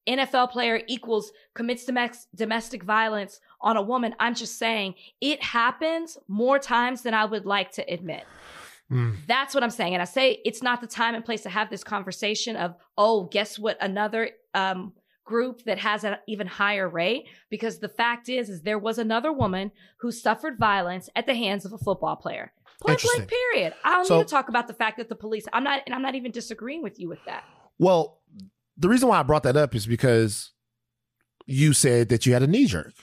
NFL 0.07 0.51
player 0.51 0.81
equals 0.87 1.31
commits 1.53 1.85
domes- 1.85 2.27
domestic 2.33 2.83
violence 2.83 3.39
on 3.61 3.77
a 3.77 3.81
woman. 3.81 4.15
I'm 4.19 4.33
just 4.35 4.57
saying 4.57 4.95
it 5.19 5.43
happens 5.43 6.17
more 6.27 6.57
times 6.59 7.03
than 7.03 7.13
I 7.13 7.25
would 7.25 7.45
like 7.45 7.71
to 7.73 7.83
admit. 7.93 8.23
Mm. 8.91 9.15
That's 9.27 9.53
what 9.53 9.63
I'm 9.63 9.69
saying. 9.69 9.93
And 9.93 10.01
I 10.01 10.05
say 10.05 10.41
it's 10.43 10.61
not 10.61 10.81
the 10.81 10.87
time 10.87 11.15
and 11.15 11.23
place 11.23 11.43
to 11.43 11.49
have 11.49 11.69
this 11.69 11.83
conversation 11.83 12.55
of, 12.55 12.75
oh, 12.97 13.25
guess 13.25 13.57
what? 13.57 13.77
Another 13.79 14.31
um, 14.53 14.93
group 15.23 15.63
that 15.63 15.77
has 15.79 16.03
an 16.03 16.15
even 16.27 16.47
higher 16.47 16.89
rate. 16.89 17.27
Because 17.49 17.79
the 17.79 17.87
fact 17.87 18.27
is, 18.27 18.49
is 18.49 18.63
there 18.63 18.79
was 18.79 18.97
another 18.97 19.31
woman 19.31 19.71
who 19.99 20.11
suffered 20.11 20.57
violence 20.57 21.09
at 21.15 21.25
the 21.25 21.35
hands 21.35 21.63
of 21.63 21.71
a 21.73 21.77
football 21.77 22.15
player. 22.17 22.51
Point 22.81 23.01
blank, 23.15 23.29
period. 23.29 23.73
I 23.83 23.91
don't 23.91 24.05
So- 24.07 24.17
need 24.17 24.27
to 24.27 24.31
talk 24.31 24.49
about 24.49 24.67
the 24.67 24.73
fact 24.73 24.97
that 24.97 25.07
the 25.07 25.15
police. 25.15 25.45
I'm 25.53 25.63
not, 25.63 25.83
and 25.85 25.93
I'm 25.95 26.01
not 26.01 26.15
even 26.15 26.31
disagreeing 26.31 26.81
with 26.81 26.99
you 26.99 27.07
with 27.07 27.23
that. 27.25 27.43
Well, 27.77 28.17
the 28.77 28.89
reason 28.89 29.09
why 29.09 29.19
I 29.19 29.23
brought 29.23 29.43
that 29.43 29.57
up 29.57 29.75
is 29.75 29.85
because 29.87 30.51
you 31.45 31.73
said 31.73 32.09
that 32.09 32.25
you 32.25 32.33
had 32.33 32.43
a 32.43 32.47
knee 32.47 32.65
jerk. 32.65 32.93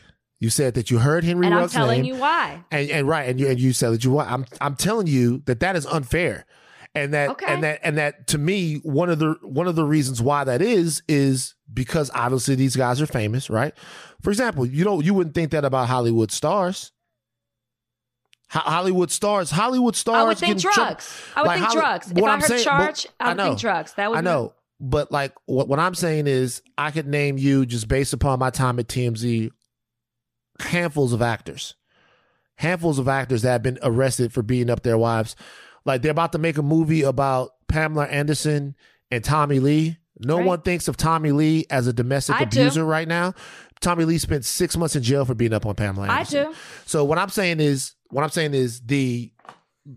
You 0.41 0.51
said 0.51 0.75
that 0.75 0.91
you 0.91 0.99
heard 0.99 1.25
Henry 1.25 1.47
and 1.47 1.55
I'm 1.55 1.69
telling 1.69 2.03
name, 2.03 2.15
you 2.15 2.21
why. 2.21 2.63
and, 2.71 2.89
and 2.91 3.09
right, 3.09 3.29
and 3.29 3.41
you 3.41 3.49
and 3.49 3.59
you 3.59 3.73
said 3.73 3.91
that 3.91 4.05
you 4.05 4.13
want. 4.13 4.31
I'm 4.31 4.47
I'm 4.61 4.77
telling 4.77 5.09
you 5.09 5.43
that 5.47 5.59
that 5.61 5.75
is 5.75 5.85
unfair, 5.87 6.47
and 6.95 7.13
that 7.13 7.31
Okay. 7.31 7.47
and 7.53 7.65
that 7.65 7.81
and 7.83 7.99
that 7.99 8.29
to 8.29 8.39
me 8.39 8.77
one 8.85 9.11
of 9.11 9.19
the 9.19 9.35
one 9.43 9.67
of 9.67 9.75
the 9.75 9.85
reasons 9.85 10.23
why 10.23 10.45
that 10.45 10.63
is 10.63 11.03
is 11.09 11.57
because 11.75 12.09
obviously 12.15 12.55
these 12.55 12.77
guys 12.77 13.01
are 13.01 13.07
famous, 13.07 13.51
right? 13.51 13.75
For 14.23 14.31
example, 14.31 14.65
you 14.65 14.85
know 14.85 15.01
you 15.01 15.13
wouldn't 15.13 15.35
think 15.35 15.51
that 15.51 15.65
about 15.65 15.89
Hollywood 15.89 16.31
stars. 16.31 16.93
Ho- 18.51 18.61
Hollywood 18.61 19.11
stars, 19.11 19.51
Hollywood 19.51 19.95
stars. 19.97 20.17
I 20.19 20.23
would 20.25 20.39
think 20.39 20.57
get 20.59 20.65
in 20.67 20.73
trouble. 20.73 20.85
drugs. 20.93 21.23
I 21.37 21.41
would 21.43 21.47
Like 21.49 21.57
think 21.59 21.69
Holly- 21.69 21.81
drugs. 21.81 22.11
If 22.13 22.25
I 22.25 22.31
heard 22.35 22.43
saying- 22.45 22.65
charge, 22.65 23.07
I 23.21 23.29
would 23.33 23.41
I 23.41 23.45
think 23.49 23.59
drugs. 23.61 23.93
That 23.95 24.09
would 24.11 24.19
I 24.19 24.23
know, 24.23 24.55
but 24.81 25.11
like 25.13 25.33
what 25.47 25.69
what 25.69 25.79
I'm 25.79 25.95
saying 25.95 26.27
is, 26.27 26.63
I 26.77 26.91
could 26.91 27.07
name 27.07 27.39
you 27.39 27.67
just 27.67 27.89
based 27.89 28.13
upon 28.13 28.39
my 28.39 28.51
time 28.51 28.79
at 28.79 28.89
TMZ, 28.89 29.51
handfuls 30.61 31.13
of 31.13 31.23
actors, 31.23 31.75
handfuls 32.57 32.99
of 32.99 33.09
actors 33.09 33.43
that 33.43 33.53
have 33.53 33.63
been 33.63 33.79
arrested 33.83 34.33
for 34.33 34.43
beating 34.43 34.71
up 34.71 34.83
their 34.83 34.99
wives. 34.99 35.37
Like 35.85 36.03
they're 36.03 36.11
about 36.13 36.33
to 36.33 36.39
make 36.39 36.59
a 36.59 36.63
movie 36.63 37.03
about 37.03 37.51
Pamela 37.69 38.07
Anderson 38.07 38.75
and 39.11 39.23
Tommy 39.25 39.61
Lee. 39.61 39.97
No 40.21 40.39
Right. 40.39 40.47
one 40.47 40.61
thinks 40.63 40.89
of 40.89 40.97
Tommy 40.97 41.31
Lee 41.31 41.65
as 41.71 41.87
a 41.87 41.93
domestic 41.93 42.37
I 42.37 42.45
do. 42.45 42.61
abuser 42.61 42.85
right 42.85 43.07
now. 43.07 43.35
Tommy 43.81 44.05
Lee 44.05 44.19
spent 44.19 44.45
six 44.45 44.77
months 44.77 44.97
in 44.97 45.03
jail 45.05 45.25
for 45.25 45.35
beating 45.35 45.55
up 45.55 45.65
on 45.65 45.77
Pamela 45.77 46.09
Anderson. 46.09 46.41
I 46.41 46.45
do. 46.51 46.55
So 46.87 47.05
what 47.05 47.19
I'm 47.19 47.29
saying 47.29 47.61
is, 47.61 47.95
what 48.11 48.25
I'm 48.25 48.31
saying 48.31 48.53
is 48.55 48.81
the 48.81 49.33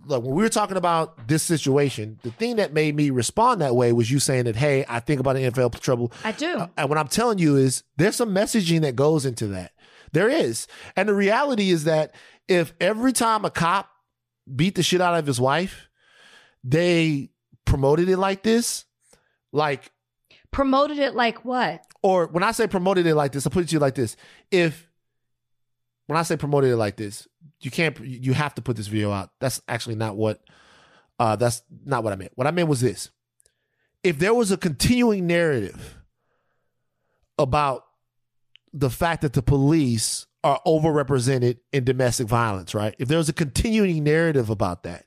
like 0.05 0.21
when 0.23 0.33
we 0.33 0.41
were 0.43 0.49
talking 0.49 0.77
about 0.77 1.27
this 1.27 1.43
situation, 1.43 2.19
the 2.23 2.31
thing 2.31 2.55
that 2.57 2.73
made 2.73 2.95
me 2.95 3.09
respond 3.09 3.61
that 3.61 3.75
way 3.75 3.91
was 3.91 4.09
you 4.09 4.19
saying 4.19 4.45
that, 4.45 4.55
hey, 4.55 4.85
I 4.87 4.99
think 4.99 5.19
about 5.19 5.33
the 5.35 5.41
NFL 5.41 5.79
trouble. 5.79 6.11
I 6.23 6.31
do. 6.31 6.55
Uh, 6.55 6.67
and 6.77 6.89
what 6.89 6.97
I'm 6.97 7.07
telling 7.07 7.39
you 7.39 7.57
is 7.57 7.83
there's 7.97 8.15
some 8.15 8.33
messaging 8.33 8.81
that 8.81 8.95
goes 8.95 9.25
into 9.25 9.47
that. 9.47 9.73
There 10.13 10.29
is. 10.29 10.67
And 10.95 11.09
the 11.09 11.13
reality 11.13 11.71
is 11.71 11.85
that 11.85 12.13
if 12.47 12.73
every 12.79 13.13
time 13.13 13.45
a 13.45 13.49
cop 13.49 13.89
beat 14.53 14.75
the 14.75 14.83
shit 14.83 15.01
out 15.01 15.17
of 15.17 15.25
his 15.27 15.39
wife, 15.39 15.89
they 16.63 17.29
promoted 17.65 18.07
it 18.09 18.17
like 18.17 18.43
this, 18.43 18.85
like 19.51 19.91
Promoted 20.51 20.99
it 20.99 21.15
like 21.15 21.45
what? 21.45 21.81
or 22.03 22.27
when 22.27 22.43
I 22.43 22.51
say 22.51 22.67
promoted 22.67 23.05
it 23.05 23.15
like 23.15 23.31
this, 23.31 23.45
I 23.45 23.49
put 23.49 23.63
it 23.63 23.69
to 23.69 23.73
you 23.73 23.79
like 23.79 23.95
this. 23.95 24.15
If 24.49 24.89
when 26.07 26.17
I 26.17 26.23
say 26.23 26.35
promoted 26.35 26.71
it 26.71 26.77
like 26.77 26.97
this, 26.97 27.27
you 27.61 27.71
can't 27.71 27.99
you 27.99 28.33
have 28.33 28.55
to 28.55 28.61
put 28.61 28.75
this 28.75 28.87
video 28.87 29.11
out. 29.11 29.31
That's 29.39 29.61
actually 29.67 29.95
not 29.95 30.15
what 30.15 30.41
uh 31.19 31.35
that's 31.35 31.61
not 31.85 32.03
what 32.03 32.13
I 32.13 32.15
meant. 32.15 32.31
What 32.35 32.47
I 32.47 32.51
meant 32.51 32.67
was 32.69 32.81
this. 32.81 33.09
If 34.03 34.17
there 34.19 34.33
was 34.33 34.51
a 34.51 34.57
continuing 34.57 35.27
narrative 35.27 35.97
about 37.37 37.85
the 38.73 38.89
fact 38.89 39.21
that 39.21 39.33
the 39.33 39.41
police 39.41 40.25
are 40.43 40.59
overrepresented 40.65 41.59
in 41.71 41.83
domestic 41.83 42.27
violence, 42.27 42.73
right? 42.73 42.95
If 42.97 43.07
there 43.07 43.17
was 43.17 43.29
a 43.29 43.33
continuing 43.33 44.03
narrative 44.03 44.49
about 44.49 44.83
that, 44.83 45.05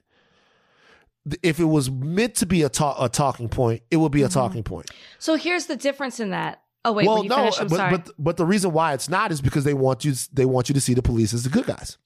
if 1.43 1.59
it 1.59 1.65
was 1.65 1.91
meant 1.91 2.37
to 2.37 2.47
be 2.47 2.63
a, 2.63 2.69
ta- 2.69 3.03
a 3.03 3.09
talking 3.09 3.49
point, 3.49 3.83
it 3.91 3.97
would 3.97 4.13
be 4.13 4.23
a 4.23 4.29
Mhm. 4.29 4.33
talking 4.35 4.63
point 4.63 4.91
So 5.19 5.35
here's 5.37 5.67
the 5.67 5.77
difference 5.77 6.21
in 6.21 6.31
that. 6.31 6.61
Oh 6.85 6.93
wait, 6.93 7.07
well, 7.09 7.25
no, 7.25 7.37
finish, 7.37 7.59
I'm 7.61 7.69
but, 7.69 7.77
sorry. 7.77 7.91
but 7.97 8.11
but 8.19 8.37
the 8.37 8.45
reason 8.45 8.73
why 8.73 8.93
it's 8.93 9.09
not 9.09 9.33
is 9.33 9.41
because 9.41 9.65
they 9.65 9.73
want 9.73 10.05
you 10.05 10.13
they 10.35 10.45
want 10.45 10.69
you 10.69 10.75
to 10.75 10.81
see 10.83 10.93
the 10.93 11.01
police 11.03 11.33
as 11.33 11.43
the 11.43 11.49
good 11.49 11.65
guys. 11.65 11.97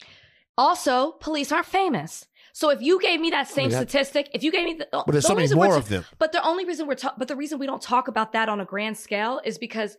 Also, 0.56 1.12
police 1.12 1.52
aren't 1.52 1.66
famous. 1.66 2.26
So 2.52 2.70
if 2.70 2.80
you 2.82 3.00
gave 3.00 3.20
me 3.20 3.30
that 3.30 3.48
same 3.48 3.70
that- 3.70 3.88
statistic, 3.88 4.30
if 4.34 4.42
you 4.42 4.50
gave 4.50 4.64
me 4.64 4.74
the, 4.74 4.88
But 4.90 5.06
there's 5.12 5.24
the 5.24 5.28
so 5.28 5.34
many 5.36 5.54
more 5.54 5.76
of 5.76 5.88
them. 5.88 6.04
But 6.18 6.32
the 6.32 6.44
only 6.44 6.64
reason 6.64 6.86
we're 6.88 6.96
ta- 6.96 7.14
but 7.16 7.28
the 7.28 7.36
reason 7.36 7.58
we 7.58 7.66
don't 7.66 7.80
talk 7.82 8.08
about 8.08 8.32
that 8.32 8.48
on 8.48 8.60
a 8.60 8.64
grand 8.64 8.96
scale 8.98 9.40
is 9.44 9.58
because 9.58 9.96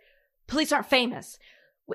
police 0.47 0.71
aren't 0.73 0.88
famous. 0.89 1.39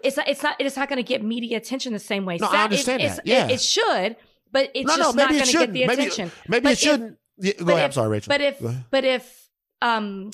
It's 0.02 0.16
not. 0.16 0.26
It's 0.28 0.42
not. 0.42 0.56
It's 0.58 0.76
not 0.76 0.88
going 0.88 0.96
to 0.96 1.02
get 1.06 1.22
media 1.22 1.56
attention 1.58 1.92
the 1.92 1.98
same 1.98 2.24
way. 2.24 2.38
No, 2.40 2.48
I 2.48 2.64
understand 2.64 3.02
it's- 3.02 3.16
that. 3.16 3.26
Yeah. 3.26 3.48
it, 3.48 3.60
should, 3.60 4.16
but 4.50 4.70
it's 4.74 4.86
no, 4.88 4.96
no, 4.96 5.02
just 5.04 5.16
not 5.16 5.30
going 5.30 5.42
to 5.44 5.52
get 5.52 5.72
the 5.72 5.82
attention. 5.84 6.32
maybe 6.48 6.62
But 6.64 6.72
it 6.72 6.78
shouldn't. 6.78 7.18
Yeah, 7.38 7.52
go 7.62 7.72
ahead. 7.74 7.84
I'm 7.84 7.92
sorry, 7.92 8.08
Rachel. 8.08 8.30
But 8.30 8.40
if 8.40 8.62
but 8.90 9.04
if 9.04 9.50
um 9.82 10.30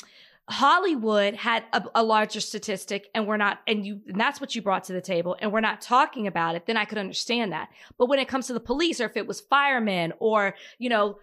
Hollywood 0.51 1.35
had 1.35 1.65
a, 1.73 1.83
a, 1.95 2.03
larger 2.03 2.41
statistic 2.41 3.09
and 3.15 3.27
we're 3.27 3.37
not, 3.37 3.61
and 3.67 3.87
you, 3.87 4.01
and 4.09 4.21
that's 4.21 4.41
what 4.41 4.55
you 4.55 4.63
brought 4.63 4.85
to 4.85 4.93
the 4.93 5.01
table 5.01 5.37
and 5.41 5.53
we're 5.53 5.61
not 5.61 5.81
talking 5.81 6.27
about 6.27 6.57
it, 6.57 6.67
then 6.67 6.77
I 6.77 6.85
could 6.85 6.99
understand 6.99 7.53
that. 7.53 7.69
But 7.99 8.09
when 8.09 8.19
it 8.19 8.27
comes 8.27 8.49
to 8.49 8.53
the 8.53 8.61
police 8.61 9.01
or 9.01 9.05
if 9.05 9.17
it 9.17 9.27
was 9.27 9.41
firemen 9.41 10.13
or, 10.19 10.55
you 10.79 10.91
know, 10.91 11.19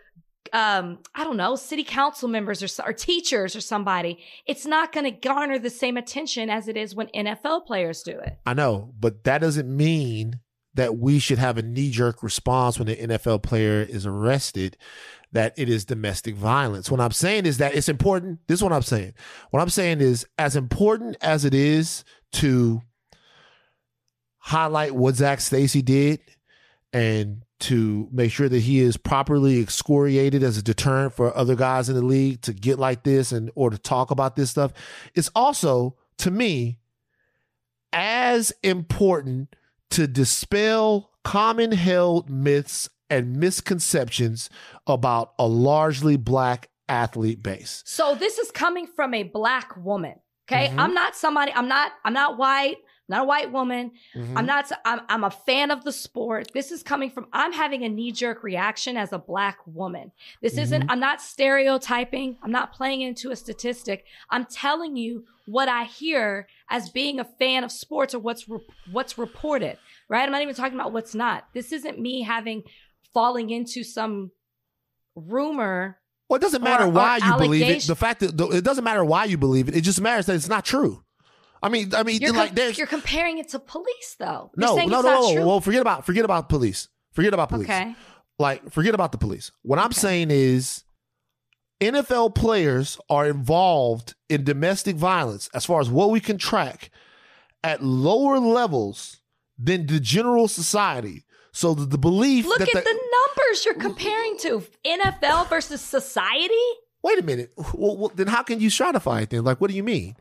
um, 0.53 0.99
I 1.13 1.25
don't 1.25 1.35
know, 1.35 1.55
city 1.57 1.83
council 1.83 2.29
members 2.29 2.63
or, 2.63 2.83
or 2.85 2.93
teachers 2.93 3.53
or 3.53 3.61
somebody, 3.61 4.19
it's 4.45 4.65
not 4.65 4.93
going 4.93 5.03
to 5.03 5.11
garner 5.11 5.59
the 5.59 5.69
same 5.69 5.97
attention 5.97 6.49
as 6.49 6.69
it 6.69 6.77
is 6.77 6.95
when 6.95 7.07
NFL 7.07 7.65
players 7.65 8.03
do 8.03 8.17
it. 8.17 8.39
I 8.45 8.53
know, 8.53 8.93
but 8.97 9.25
that 9.25 9.39
doesn't 9.39 9.75
mean 9.75 10.39
that 10.73 10.97
we 10.97 11.19
should 11.19 11.39
have 11.39 11.57
a 11.57 11.63
knee 11.63 11.89
jerk 11.91 12.23
response 12.23 12.79
when 12.79 12.87
an 12.87 13.09
NFL 13.09 13.43
player 13.43 13.81
is 13.81 14.05
arrested 14.05 14.77
that 15.31 15.53
it 15.57 15.69
is 15.69 15.85
domestic 15.85 16.35
violence. 16.35 16.89
What 16.89 17.01
I'm 17.01 17.11
saying 17.11 17.45
is 17.45 17.57
that 17.57 17.75
it's 17.75 17.89
important. 17.89 18.39
This 18.47 18.59
is 18.59 18.63
what 18.63 18.73
I'm 18.73 18.81
saying. 18.81 19.13
What 19.51 19.61
I'm 19.61 19.69
saying 19.69 20.01
is 20.01 20.25
as 20.37 20.55
important 20.55 21.17
as 21.21 21.45
it 21.45 21.53
is 21.53 22.03
to 22.33 22.81
highlight 24.37 24.95
what 24.95 25.15
Zac 25.15 25.41
Stacy 25.41 25.81
did 25.81 26.21
and 26.93 27.43
to 27.59 28.07
make 28.11 28.31
sure 28.31 28.47
that 28.47 28.59
he 28.59 28.79
is 28.79 28.97
properly 28.97 29.59
excoriated 29.59 30.43
as 30.43 30.57
a 30.57 30.63
deterrent 30.63 31.13
for 31.13 31.35
other 31.35 31.55
guys 31.55 31.89
in 31.89 31.95
the 31.95 32.05
league 32.05 32.41
to 32.43 32.53
get 32.53 32.79
like 32.79 33.03
this 33.03 33.31
and 33.31 33.51
or 33.55 33.69
to 33.69 33.77
talk 33.77 34.11
about 34.11 34.35
this 34.35 34.49
stuff. 34.49 34.71
It's 35.15 35.29
also, 35.35 35.95
to 36.19 36.31
me, 36.31 36.79
as 37.91 38.53
important 38.63 39.55
to 39.89 40.07
dispel 40.07 41.11
common 41.23 41.71
held 41.71 42.29
myths 42.29 42.89
and 43.09 43.37
misconceptions 43.37 44.49
about 44.85 45.33
a 45.39 45.47
largely 45.47 46.17
black 46.17 46.69
athlete 46.89 47.43
base. 47.43 47.83
So 47.85 48.15
this 48.15 48.37
is 48.37 48.51
coming 48.51 48.87
from 48.87 49.13
a 49.13 49.23
black 49.23 49.75
woman. 49.77 50.15
Okay. 50.49 50.67
Mm-hmm. 50.67 50.79
I'm 50.79 50.93
not 50.93 51.15
somebody, 51.15 51.51
I'm 51.53 51.67
not, 51.67 51.91
I'm 52.05 52.13
not 52.13 52.37
white 52.37 52.77
not 53.09 53.21
a 53.21 53.25
white 53.25 53.51
woman. 53.51 53.91
Mm-hmm. 54.15 54.37
I'm 54.37 54.45
not, 54.45 54.71
I'm, 54.85 55.01
I'm 55.07 55.23
a 55.23 55.31
fan 55.31 55.71
of 55.71 55.83
the 55.83 55.91
sport. 55.91 56.51
This 56.53 56.71
is 56.71 56.83
coming 56.83 57.09
from, 57.09 57.27
I'm 57.31 57.53
having 57.53 57.83
a 57.83 57.89
knee 57.89 58.11
jerk 58.11 58.43
reaction 58.43 58.97
as 58.97 59.13
a 59.13 59.19
black 59.19 59.59
woman. 59.65 60.11
This 60.41 60.53
mm-hmm. 60.53 60.63
isn't, 60.63 60.89
I'm 60.89 60.99
not 60.99 61.21
stereotyping. 61.21 62.37
I'm 62.43 62.51
not 62.51 62.73
playing 62.73 63.01
into 63.01 63.31
a 63.31 63.35
statistic. 63.35 64.05
I'm 64.29 64.45
telling 64.45 64.97
you 64.97 65.25
what 65.45 65.69
I 65.69 65.85
hear 65.85 66.47
as 66.69 66.89
being 66.89 67.19
a 67.19 67.23
fan 67.23 67.63
of 67.63 67.71
sports 67.71 68.13
or 68.13 68.19
what's, 68.19 68.49
re- 68.49 68.59
what's 68.91 69.17
reported, 69.17 69.77
right? 70.09 70.23
I'm 70.23 70.31
not 70.31 70.41
even 70.41 70.55
talking 70.55 70.77
about 70.77 70.91
what's 70.91 71.15
not. 71.15 71.47
This 71.53 71.71
isn't 71.71 71.99
me 71.99 72.23
having 72.23 72.63
falling 73.17 73.49
into 73.49 73.83
some 73.83 74.29
rumor 75.15 75.97
well, 76.29 76.37
it 76.37 76.41
doesn't 76.41 76.61
matter 76.61 76.83
or, 76.83 76.89
why 76.89 77.17
or 77.17 77.25
you 77.25 77.37
believe 77.37 77.69
it. 77.69 77.83
The 77.87 77.95
fact 77.95 78.19
that 78.19 78.39
it 78.53 78.63
doesn't 78.63 78.83
matter 78.83 79.03
why 79.03 79.25
you 79.25 79.37
believe 79.37 79.69
it. 79.69 79.75
It 79.75 79.81
just 79.81 79.99
matters 79.99 80.27
that 80.27 80.35
it's 80.35 80.49
not 80.49 80.65
true. 80.65 81.03
I 81.63 81.69
mean, 81.69 81.95
I 81.95 82.03
mean, 82.03 82.21
you're 82.21 82.33
like 82.33 82.55
com- 82.55 82.73
you're 82.75 82.85
comparing 82.85 83.39
it 83.39 83.49
to 83.49 83.59
police, 83.59 84.15
though. 84.19 84.51
You're 84.55 84.67
no, 84.67 84.85
no, 84.85 85.01
no, 85.01 85.33
no. 85.33 85.47
Well, 85.47 85.61
forget 85.61 85.81
about 85.81 86.05
forget 86.05 86.25
about 86.25 86.49
police. 86.49 86.89
Forget 87.13 87.33
about 87.33 87.49
police. 87.49 87.67
Okay. 87.67 87.95
Like, 88.37 88.69
forget 88.69 88.93
about 88.93 89.13
the 89.13 89.17
police. 89.17 89.51
What 89.63 89.79
I'm 89.79 89.93
saying 89.93 90.27
is, 90.29 90.83
NFL 91.81 92.35
players 92.35 92.99
are 93.09 93.25
involved 93.25 94.13
in 94.29 94.43
domestic 94.43 94.97
violence, 94.97 95.49
as 95.55 95.65
far 95.65 95.79
as 95.79 95.89
what 95.89 96.11
we 96.11 96.19
can 96.19 96.37
track, 96.37 96.91
at 97.63 97.81
lower 97.81 98.37
levels 98.37 99.21
than 99.57 99.87
the 99.87 99.99
general 99.99 100.47
society. 100.47 101.23
So 101.57 101.73
the, 101.73 101.85
the 101.85 101.97
belief. 101.97 102.45
Look 102.45 102.61
at 102.61 102.67
the, 102.67 102.81
the 102.81 102.93
numbers 102.93 103.65
you're 103.65 103.73
comparing 103.73 104.37
to 104.41 104.63
NFL 104.85 105.49
versus 105.49 105.81
society. 105.81 106.53
Wait 107.01 107.17
a 107.17 107.23
minute. 107.23 107.51
Well, 107.73 107.97
well, 107.97 108.11
then 108.13 108.27
how 108.27 108.43
can 108.43 108.59
you 108.59 108.69
stratify 108.69 109.23
it? 109.23 109.31
Then, 109.31 109.43
like, 109.43 109.59
what 109.59 109.71
do 109.71 109.75
you 109.75 109.81
mean? 109.81 110.15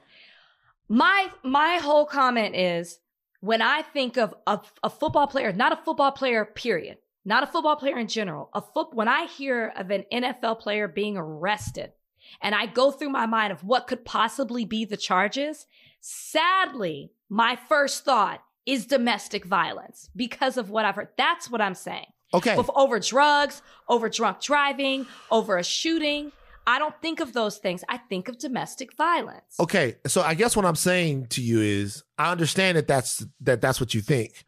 My 0.88 1.28
my 1.42 1.76
whole 1.76 2.06
comment 2.06 2.56
is 2.56 3.00
when 3.40 3.60
I 3.60 3.82
think 3.82 4.16
of 4.16 4.34
a, 4.46 4.60
a 4.82 4.88
football 4.88 5.26
player, 5.26 5.52
not 5.52 5.74
a 5.74 5.76
football 5.84 6.10
player, 6.10 6.46
period, 6.46 6.96
not 7.26 7.42
a 7.42 7.46
football 7.46 7.76
player 7.76 7.98
in 7.98 8.08
general. 8.08 8.48
A 8.54 8.62
foot 8.62 8.94
when 8.94 9.06
I 9.06 9.26
hear 9.26 9.74
of 9.76 9.90
an 9.90 10.06
NFL 10.10 10.60
player 10.60 10.88
being 10.88 11.18
arrested, 11.18 11.92
and 12.40 12.54
I 12.54 12.64
go 12.64 12.90
through 12.90 13.10
my 13.10 13.26
mind 13.26 13.52
of 13.52 13.62
what 13.62 13.86
could 13.86 14.06
possibly 14.06 14.64
be 14.64 14.86
the 14.86 14.96
charges, 14.96 15.66
sadly, 16.00 17.12
my 17.28 17.58
first 17.68 18.06
thought 18.06 18.42
is 18.66 18.86
domestic 18.86 19.44
violence 19.44 20.10
because 20.14 20.56
of 20.56 20.68
what 20.70 20.84
I've 20.84 20.96
heard. 20.96 21.08
That's 21.16 21.50
what 21.50 21.60
I'm 21.60 21.74
saying. 21.74 22.06
Okay. 22.34 22.56
With 22.56 22.68
over 22.74 22.98
drugs, 22.98 23.62
over 23.88 24.08
drunk 24.08 24.42
driving, 24.42 25.06
over 25.30 25.56
a 25.56 25.64
shooting. 25.64 26.32
I 26.66 26.80
don't 26.80 27.00
think 27.00 27.20
of 27.20 27.32
those 27.32 27.58
things. 27.58 27.84
I 27.88 27.98
think 27.98 28.28
of 28.28 28.38
domestic 28.38 28.92
violence. 28.96 29.54
Okay, 29.60 29.96
so 30.08 30.20
I 30.20 30.34
guess 30.34 30.56
what 30.56 30.64
I'm 30.64 30.74
saying 30.74 31.28
to 31.28 31.40
you 31.40 31.60
is 31.60 32.02
I 32.18 32.32
understand 32.32 32.76
that 32.76 32.88
that's 32.88 33.24
that 33.42 33.60
that's 33.60 33.80
what 33.80 33.94
you 33.94 34.00
think. 34.00 34.44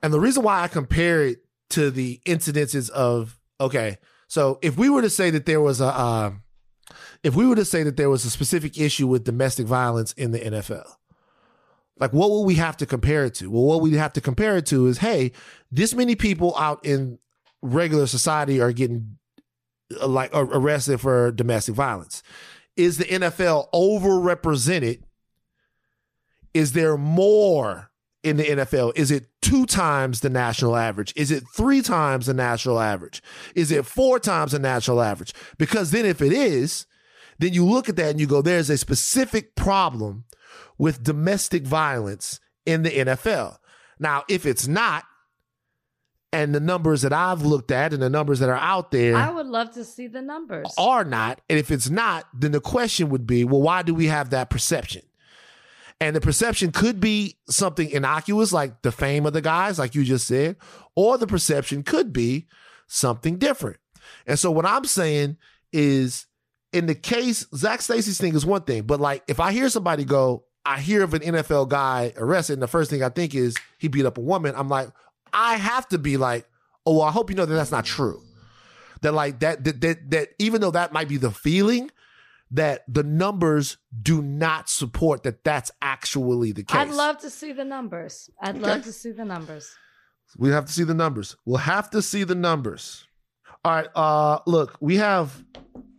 And 0.00 0.12
the 0.12 0.20
reason 0.20 0.44
why 0.44 0.62
I 0.62 0.68
compare 0.68 1.24
it 1.24 1.38
to 1.70 1.90
the 1.90 2.20
incidences 2.24 2.88
of 2.90 3.36
okay, 3.60 3.98
so 4.28 4.60
if 4.62 4.76
we 4.76 4.88
were 4.88 5.02
to 5.02 5.10
say 5.10 5.30
that 5.30 5.44
there 5.44 5.60
was 5.60 5.80
a 5.80 6.00
um, 6.00 6.44
if 7.24 7.34
we 7.34 7.46
were 7.46 7.56
to 7.56 7.64
say 7.64 7.82
that 7.82 7.96
there 7.96 8.10
was 8.10 8.24
a 8.24 8.30
specific 8.30 8.78
issue 8.78 9.08
with 9.08 9.24
domestic 9.24 9.66
violence 9.66 10.12
in 10.12 10.30
the 10.30 10.38
NFL, 10.38 10.86
like 11.98 12.12
what 12.12 12.30
would 12.30 12.42
we 12.42 12.56
have 12.56 12.76
to 12.78 12.86
compare 12.86 13.24
it 13.24 13.34
to? 13.36 13.50
Well, 13.50 13.62
what 13.62 13.80
we 13.80 13.92
have 13.94 14.12
to 14.14 14.20
compare 14.20 14.56
it 14.56 14.66
to 14.66 14.86
is, 14.86 14.98
hey, 14.98 15.32
this 15.70 15.94
many 15.94 16.16
people 16.16 16.56
out 16.56 16.84
in 16.84 17.18
regular 17.62 18.06
society 18.06 18.60
are 18.60 18.72
getting 18.72 19.16
uh, 20.00 20.08
like 20.08 20.30
arrested 20.32 21.00
for 21.00 21.30
domestic 21.30 21.74
violence. 21.74 22.22
Is 22.76 22.98
the 22.98 23.04
NFL 23.04 23.70
overrepresented? 23.72 25.02
Is 26.52 26.72
there 26.72 26.96
more 26.96 27.90
in 28.22 28.36
the 28.36 28.44
NFL? 28.44 28.92
Is 28.96 29.10
it 29.10 29.26
two 29.42 29.66
times 29.66 30.20
the 30.20 30.30
national 30.30 30.76
average? 30.76 31.12
Is 31.16 31.30
it 31.30 31.44
three 31.54 31.82
times 31.82 32.26
the 32.26 32.34
national 32.34 32.80
average? 32.80 33.22
Is 33.54 33.70
it 33.70 33.86
four 33.86 34.18
times 34.18 34.52
the 34.52 34.58
national 34.58 35.00
average? 35.00 35.32
Because 35.58 35.90
then 35.90 36.06
if 36.06 36.20
it 36.20 36.32
is, 36.32 36.86
then 37.38 37.52
you 37.52 37.64
look 37.64 37.88
at 37.88 37.96
that 37.96 38.10
and 38.10 38.20
you 38.20 38.26
go, 38.26 38.42
there's 38.42 38.70
a 38.70 38.78
specific 38.78 39.54
problem 39.54 40.24
with 40.78 41.02
domestic 41.02 41.64
violence 41.64 42.40
in 42.66 42.82
the 42.82 42.90
NFL. 42.90 43.58
Now, 43.98 44.24
if 44.28 44.46
it's 44.46 44.66
not, 44.66 45.04
and 46.32 46.52
the 46.52 46.60
numbers 46.60 47.02
that 47.02 47.12
I've 47.12 47.42
looked 47.42 47.70
at 47.70 47.92
and 47.92 48.02
the 48.02 48.10
numbers 48.10 48.40
that 48.40 48.48
are 48.48 48.56
out 48.56 48.90
there 48.90 49.14
I 49.14 49.30
would 49.30 49.46
love 49.46 49.70
to 49.74 49.84
see 49.84 50.08
the 50.08 50.20
numbers. 50.20 50.66
Are 50.76 51.04
not. 51.04 51.40
And 51.48 51.60
if 51.60 51.70
it's 51.70 51.88
not, 51.88 52.26
then 52.34 52.50
the 52.50 52.60
question 52.60 53.08
would 53.10 53.24
be, 53.24 53.44
well, 53.44 53.62
why 53.62 53.82
do 53.82 53.94
we 53.94 54.06
have 54.06 54.30
that 54.30 54.50
perception? 54.50 55.02
And 56.00 56.16
the 56.16 56.20
perception 56.20 56.72
could 56.72 56.98
be 56.98 57.38
something 57.48 57.88
innocuous 57.88 58.52
like 58.52 58.82
the 58.82 58.90
fame 58.90 59.26
of 59.26 59.32
the 59.32 59.40
guys 59.40 59.78
like 59.78 59.94
you 59.94 60.02
just 60.02 60.26
said, 60.26 60.56
or 60.96 61.18
the 61.18 61.26
perception 61.28 61.84
could 61.84 62.12
be 62.12 62.48
something 62.88 63.38
different. 63.38 63.78
And 64.26 64.36
so 64.36 64.50
what 64.50 64.66
I'm 64.66 64.84
saying 64.84 65.36
is 65.72 66.26
in 66.72 66.86
the 66.86 66.96
case 66.96 67.46
Zac 67.54 67.80
Stacy's 67.80 68.18
thing 68.18 68.34
is 68.34 68.44
one 68.44 68.62
thing, 68.62 68.82
but 68.82 69.00
like 69.00 69.22
if 69.28 69.38
I 69.38 69.52
hear 69.52 69.68
somebody 69.68 70.04
go, 70.04 70.44
I 70.66 70.80
hear 70.80 71.02
of 71.02 71.14
an 71.14 71.22
NFL 71.22 71.68
guy 71.68 72.12
arrested, 72.16 72.54
and 72.54 72.62
the 72.62 72.68
first 72.68 72.90
thing 72.90 73.02
I 73.02 73.10
think 73.10 73.34
is 73.34 73.56
he 73.78 73.88
beat 73.88 74.06
up 74.06 74.18
a 74.18 74.22
woman. 74.22 74.54
I'm 74.56 74.68
like, 74.68 74.88
I 75.32 75.56
have 75.56 75.88
to 75.88 75.98
be 75.98 76.16
like, 76.16 76.48
oh, 76.86 76.98
well, 76.98 77.02
I 77.02 77.10
hope 77.10 77.30
you 77.30 77.36
know 77.36 77.44
that 77.44 77.54
that's 77.54 77.70
not 77.70 77.84
true. 77.84 78.22
That 79.02 79.12
like 79.12 79.40
that, 79.40 79.64
that 79.64 79.80
that 79.82 80.10
that 80.10 80.28
even 80.38 80.60
though 80.60 80.70
that 80.70 80.92
might 80.92 81.08
be 81.08 81.18
the 81.18 81.30
feeling, 81.30 81.90
that 82.50 82.84
the 82.88 83.02
numbers 83.02 83.76
do 84.00 84.22
not 84.22 84.68
support 84.68 85.24
that 85.24 85.44
that's 85.44 85.70
actually 85.82 86.52
the 86.52 86.62
case. 86.62 86.76
I'd 86.76 86.90
love 86.90 87.18
to 87.18 87.30
see 87.30 87.52
the 87.52 87.64
numbers. 87.64 88.30
I'd 88.40 88.56
okay. 88.56 88.64
love 88.64 88.82
to 88.84 88.92
see 88.92 89.10
the 89.10 89.24
numbers. 89.24 89.74
We 90.38 90.50
have 90.50 90.66
to 90.66 90.72
see 90.72 90.84
the 90.84 90.94
numbers. 90.94 91.36
We'll 91.44 91.58
have 91.58 91.90
to 91.90 92.00
see 92.00 92.24
the 92.24 92.34
numbers. 92.34 93.06
All 93.64 93.72
right. 93.72 93.88
Uh 93.94 94.38
look, 94.46 94.76
we 94.80 94.96
have 94.96 95.44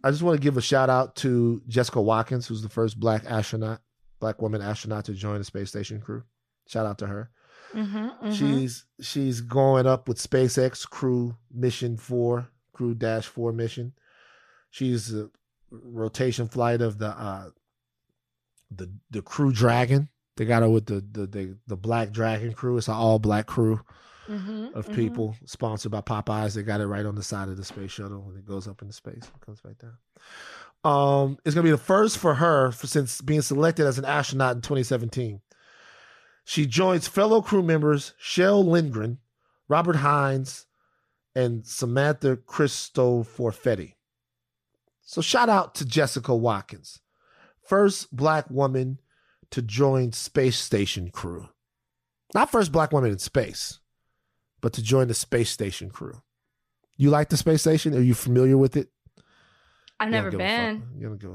I 0.03 0.11
just 0.11 0.23
want 0.23 0.37
to 0.37 0.41
give 0.41 0.55
a 0.55 0.61
shout 0.61 0.89
out 0.89 1.15
to 1.17 1.61
Jessica 1.67 2.01
Watkins, 2.01 2.47
who's 2.47 2.61
the 2.61 2.69
first 2.69 2.99
black 2.99 3.23
astronaut, 3.27 3.81
black 4.19 4.41
woman 4.41 4.61
astronaut 4.61 5.05
to 5.05 5.13
join 5.13 5.39
the 5.39 5.43
space 5.43 5.69
station 5.69 6.01
crew. 6.01 6.23
Shout 6.67 6.85
out 6.85 6.97
to 6.99 7.07
her. 7.07 7.29
Mm-hmm, 7.73 7.97
mm-hmm. 7.97 8.31
She's 8.31 8.85
she's 9.01 9.41
going 9.41 9.85
up 9.85 10.07
with 10.07 10.17
SpaceX 10.17 10.87
Crew 10.87 11.35
Mission 11.51 11.97
Four, 11.97 12.49
Crew 12.73 12.93
Dash 12.93 13.25
Four 13.25 13.51
mission. 13.51 13.93
She's 14.69 15.13
a 15.13 15.29
rotation 15.71 16.47
flight 16.47 16.81
of 16.81 16.97
the 16.97 17.09
uh, 17.09 17.49
the 18.71 18.91
the 19.11 19.21
Crew 19.21 19.51
Dragon. 19.51 20.09
They 20.37 20.45
got 20.45 20.63
her 20.63 20.69
with 20.69 20.85
the 20.85 21.03
the 21.11 21.27
the, 21.27 21.57
the 21.67 21.77
Black 21.77 22.11
Dragon 22.11 22.53
crew. 22.53 22.77
It's 22.77 22.87
an 22.87 22.93
all 22.93 23.19
black 23.19 23.45
crew 23.45 23.81
mm-hmm, 24.27 24.67
of 24.73 24.85
mm-hmm. 24.85 24.95
people 24.95 25.35
sponsored 25.45 25.91
by 25.91 26.01
Popeyes. 26.01 26.55
They 26.55 26.63
got 26.63 26.81
it 26.81 26.87
right 26.87 27.05
on 27.05 27.15
the 27.15 27.23
side 27.23 27.49
of 27.49 27.57
the 27.57 27.65
space 27.65 27.91
shuttle 27.91 28.21
when 28.21 28.37
it 28.37 28.45
goes 28.45 28.67
up 28.67 28.81
into 28.81 28.93
space. 28.93 29.23
It 29.23 29.45
comes 29.45 29.59
right 29.63 29.77
down. 29.77 29.97
Um, 30.85 31.39
it's 31.43 31.55
gonna 31.55 31.63
be 31.63 31.71
the 31.71 31.77
first 31.77 32.17
for 32.17 32.35
her 32.35 32.71
for, 32.71 32.87
since 32.87 33.19
being 33.19 33.41
selected 33.41 33.87
as 33.87 33.97
an 33.97 34.05
astronaut 34.05 34.55
in 34.55 34.61
2017. 34.61 35.41
She 36.45 36.67
joins 36.67 37.07
fellow 37.07 37.41
crew 37.41 37.63
members 37.63 38.13
Kjell 38.21 38.63
Lindgren, 38.63 39.17
Robert 39.67 39.97
Hines, 39.97 40.67
and 41.33 41.65
Samantha 41.65 42.37
Cristoforetti. 42.37 43.93
So 45.01 45.21
shout 45.21 45.49
out 45.49 45.75
to 45.75 45.85
Jessica 45.85 46.35
Watkins 46.35 46.99
first 47.65 48.15
black 48.15 48.49
woman 48.49 48.99
to 49.51 49.61
join 49.61 50.11
space 50.11 50.57
station 50.57 51.09
crew. 51.09 51.49
Not 52.33 52.51
first 52.51 52.71
black 52.71 52.91
woman 52.91 53.11
in 53.11 53.19
space, 53.19 53.79
but 54.61 54.73
to 54.73 54.83
join 54.83 55.07
the 55.07 55.13
space 55.13 55.49
station 55.49 55.89
crew. 55.89 56.21
You 56.97 57.09
like 57.09 57.29
the 57.29 57.37
space 57.37 57.61
station? 57.61 57.95
Are 57.95 58.01
you 58.01 58.13
familiar 58.13 58.57
with 58.57 58.77
it? 58.77 58.89
I've 59.99 60.09
never 60.09 60.29
been. 60.29 60.83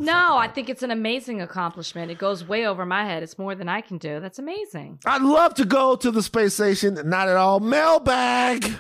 No, 0.01 0.37
I 0.37 0.49
think 0.49 0.69
it's 0.69 0.83
an 0.83 0.91
amazing 0.91 1.41
accomplishment. 1.41 2.11
It 2.11 2.19
goes 2.19 2.47
way 2.47 2.67
over 2.67 2.85
my 2.85 3.05
head. 3.05 3.23
It's 3.23 3.39
more 3.39 3.55
than 3.55 3.69
I 3.69 3.81
can 3.81 3.97
do. 3.97 4.21
That's 4.21 4.39
amazing. 4.39 4.99
I'd 5.07 5.23
love 5.23 5.55
to 5.55 5.65
go 5.65 5.97
to 5.97 6.11
the 6.11 6.23
space 6.23 6.55
station. 6.55 6.99
Not 7.05 7.29
at 7.29 7.37
all. 7.37 7.61
Mailbag. 7.61 8.71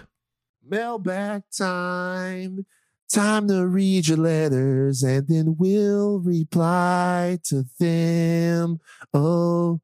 Mailbag 0.66 1.44
time. 1.56 2.66
Time 3.12 3.48
to 3.48 3.66
read 3.66 4.06
your 4.06 4.18
letters 4.18 5.02
and 5.02 5.26
then 5.26 5.56
we'll 5.58 6.20
reply 6.20 7.38
to 7.44 7.64
them. 7.80 8.78
Oh, 9.12 9.80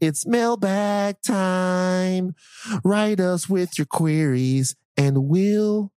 it's 0.00 0.26
mailbag 0.26 1.16
time. 1.22 2.36
Write 2.84 3.18
us 3.18 3.48
with 3.48 3.78
your 3.78 3.86
queries 3.86 4.76
and 4.96 5.24
we'll 5.24 5.92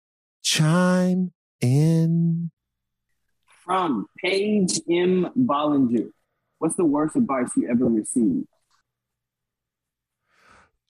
chime 0.42 1.32
in. 1.60 2.50
From 3.68 4.06
Paige 4.16 4.80
M. 4.90 5.28
Bollinger. 5.36 6.10
What's 6.58 6.76
the 6.76 6.86
worst 6.86 7.16
advice 7.16 7.50
you 7.54 7.68
ever 7.68 7.84
received? 7.84 8.46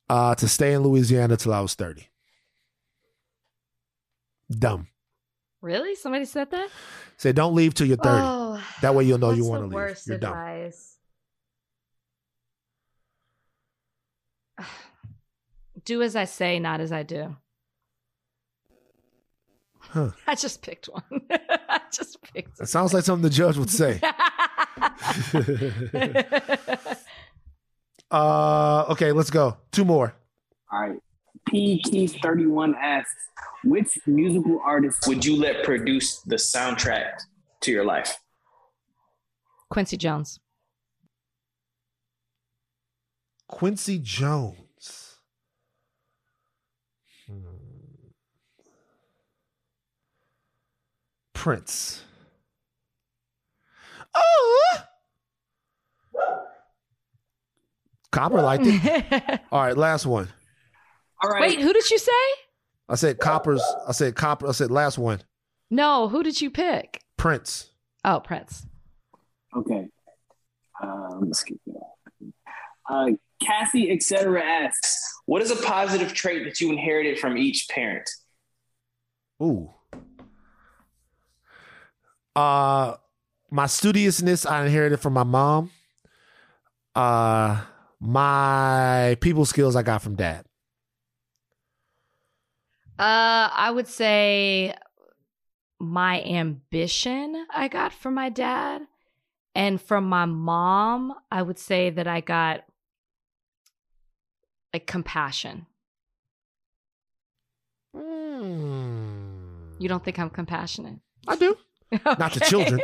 Uh, 0.09 0.37
to 0.37 0.47
stay 0.47 0.75
in 0.75 0.85
Louisiana 0.85 1.37
till 1.37 1.53
I 1.53 1.61
was 1.61 1.75
30. 1.75 2.07
Dumb. 4.49 4.87
Really? 5.61 5.97
Somebody 5.97 6.25
said 6.25 6.53
that? 6.53 6.69
Say 7.17 7.33
don't 7.33 7.57
leave 7.57 7.75
till 7.75 7.89
you're 7.89 7.97
30. 7.97 8.09
Oh, 8.11 8.63
that 8.81 8.95
way 8.95 9.03
you'll 9.03 9.19
know 9.19 9.33
you 9.33 9.45
want 9.45 9.63
to 9.63 9.67
leave. 9.67 9.75
Worst 9.75 10.07
you're 10.07 10.15
advice? 10.17 10.99
dumb. 14.57 14.67
Do 15.85 16.01
as 16.03 16.15
I 16.15 16.27
say, 16.27 16.61
not 16.61 16.81
as 16.81 16.93
I 16.93 17.03
do. 17.03 17.35
Huh. 19.91 20.11
I 20.27 20.35
just 20.35 20.63
picked 20.63 20.87
one. 20.87 21.03
I 21.31 21.81
just 21.93 22.23
picked. 22.23 22.61
It 22.61 22.69
sounds 22.69 22.93
like 22.93 23.05
something 23.05 23.23
the 23.23 23.31
judge 23.31 23.57
would 23.57 23.71
say. 23.71 24.01
uh, 28.11 28.85
okay, 28.91 29.13
let's 29.13 29.31
go. 29.31 29.57
Two 29.73 29.85
more. 29.85 30.15
All 30.71 30.81
right. 30.81 30.99
P 31.49 31.83
Keith 31.83 32.19
31 32.23 32.75
asks, 32.75 33.15
which 33.65 33.97
musical 34.07 34.61
artist 34.63 34.99
would 35.07 35.25
you 35.25 35.37
let 35.37 35.65
produce 35.65 36.21
the 36.23 36.37
soundtrack 36.37 37.13
to 37.63 37.73
your 37.73 37.85
life? 37.85 38.19
Quincy 39.71 39.97
Jones. 39.97 40.39
Quincy 43.49 43.99
Jones. 43.99 44.59
Prince. 51.39 52.03
Oh! 54.13 54.77
Copper 58.11 58.43
liked 58.43 58.65
it. 58.67 59.41
All 59.53 59.63
right, 59.63 59.77
last 59.77 60.05
one. 60.05 60.29
All 61.23 61.31
right. 61.31 61.43
Wait, 61.43 61.61
who 61.61 61.73
did 61.73 61.89
you 61.93 61.99
say? 61.99 62.11
I 62.89 62.97
said 62.97 63.21
Copper's. 63.21 63.63
I 63.87 63.93
said 63.93 64.17
Copper. 64.17 64.49
I 64.49 64.51
said 64.51 64.73
last 64.73 64.99
one. 64.99 65.21
No, 65.71 66.09
who 66.09 66.25
did 66.25 66.41
you 66.41 66.51
pick? 66.51 67.03
Prince. 67.17 67.71
Oh, 68.05 68.19
Prince. 68.19 68.67
Okay. 69.57 69.87
Um, 70.83 71.21
let's 71.21 71.45
get 71.45 71.61
that. 71.67 72.33
Uh, 72.91 73.11
Cassie, 73.41 73.93
etc. 73.93 74.43
asks, 74.43 75.01
"What 75.27 75.41
is 75.41 75.53
a 75.53 75.57
positive 75.63 76.13
trait 76.13 76.45
that 76.47 76.61
you 76.61 76.73
inherited 76.73 77.21
from 77.21 77.39
each 77.39 77.69
parent?" 77.69 78.11
Ooh. 79.41 79.73
Uh, 82.39 82.97
my 83.51 83.67
studiousness 83.67 84.49
I 84.49 84.65
inherited 84.65 84.99
from 84.99 85.15
my 85.15 85.25
mom. 85.25 85.73
Uh, 86.95 87.63
my 87.99 89.17
people 89.21 89.45
skills 89.45 89.75
I 89.75 89.83
got 89.83 90.03
from 90.03 90.15
dad. 90.15 90.45
Uh, 92.97 93.51
I 93.53 93.73
would 93.75 93.89
say 93.89 94.73
my 95.81 96.23
ambition 96.23 97.45
I 97.53 97.67
got 97.67 97.93
from 97.93 98.15
my 98.15 98.29
dad. 98.29 98.83
And 99.57 99.83
from 99.83 100.09
my 100.09 100.25
mom, 100.25 101.15
I 101.33 101.43
would 101.43 101.59
say 101.59 101.91
that 101.91 102.07
I 102.07 102.21
got 102.21 102.61
like 104.73 104.87
compassion. 104.87 105.67
Mm. 107.97 109.81
You 109.81 109.89
don't 109.89 110.05
think 110.05 110.21
I'm 110.21 110.31
compassionate? 110.31 111.01
I 111.27 111.35
do. 111.35 111.57
Okay. 111.93 112.03
Not 112.19 112.35
the 112.35 112.41
children. 112.41 112.81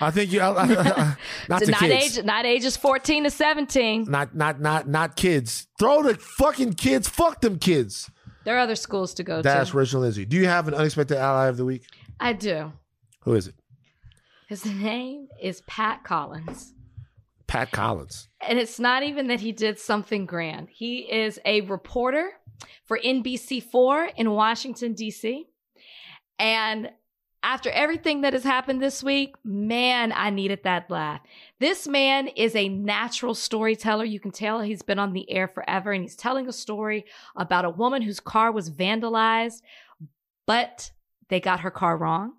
I 0.00 0.10
think 0.10 0.30
you. 0.30 0.40
I, 0.40 0.50
I, 0.50 0.62
I, 0.64 1.16
not 1.48 1.64
so 1.64 1.70
not 1.70 1.80
kids. 1.80 2.18
age. 2.18 2.24
Not 2.24 2.44
ages 2.44 2.76
fourteen 2.76 3.24
to 3.24 3.30
seventeen. 3.30 4.04
Not 4.10 4.34
not 4.34 4.60
not 4.60 4.86
not 4.86 5.16
kids. 5.16 5.66
Throw 5.78 6.02
the 6.02 6.14
fucking 6.16 6.74
kids. 6.74 7.08
Fuck 7.08 7.40
them 7.40 7.58
kids. 7.58 8.10
There 8.44 8.54
are 8.54 8.60
other 8.60 8.76
schools 8.76 9.14
to 9.14 9.24
go 9.24 9.40
That's 9.40 9.70
to. 9.70 9.76
Rachel 9.78 10.02
Lindsay. 10.02 10.26
Do 10.26 10.36
you 10.36 10.46
have 10.46 10.68
an 10.68 10.74
unexpected 10.74 11.16
ally 11.16 11.46
of 11.46 11.56
the 11.56 11.64
week? 11.64 11.86
I 12.20 12.34
do. 12.34 12.72
Who 13.22 13.34
is 13.34 13.48
it? 13.48 13.54
His 14.48 14.64
name 14.66 15.28
is 15.42 15.62
Pat 15.66 16.04
Collins. 16.04 16.74
Pat 17.46 17.70
Collins. 17.70 18.28
And 18.40 18.58
it's 18.58 18.78
not 18.78 19.02
even 19.02 19.28
that 19.28 19.40
he 19.40 19.52
did 19.52 19.78
something 19.78 20.26
grand. 20.26 20.68
He 20.70 20.98
is 20.98 21.40
a 21.44 21.62
reporter 21.62 22.30
for 22.84 22.98
NBC4 22.98 24.12
in 24.16 24.30
Washington, 24.30 24.92
D.C. 24.92 25.46
And 26.38 26.90
after 27.42 27.70
everything 27.70 28.22
that 28.22 28.32
has 28.32 28.44
happened 28.44 28.82
this 28.82 29.02
week, 29.02 29.34
man, 29.44 30.12
I 30.12 30.30
needed 30.30 30.60
that 30.64 30.90
laugh. 30.90 31.20
This 31.60 31.86
man 31.86 32.28
is 32.28 32.56
a 32.56 32.68
natural 32.68 33.34
storyteller. 33.34 34.04
You 34.04 34.18
can 34.18 34.32
tell 34.32 34.60
he's 34.60 34.82
been 34.82 34.98
on 34.98 35.12
the 35.12 35.30
air 35.30 35.46
forever 35.46 35.92
and 35.92 36.02
he's 36.02 36.16
telling 36.16 36.48
a 36.48 36.52
story 36.52 37.04
about 37.36 37.64
a 37.64 37.70
woman 37.70 38.02
whose 38.02 38.20
car 38.20 38.50
was 38.50 38.70
vandalized, 38.70 39.62
but 40.46 40.90
they 41.28 41.40
got 41.40 41.60
her 41.60 41.70
car 41.70 41.96
wrong. 41.96 42.32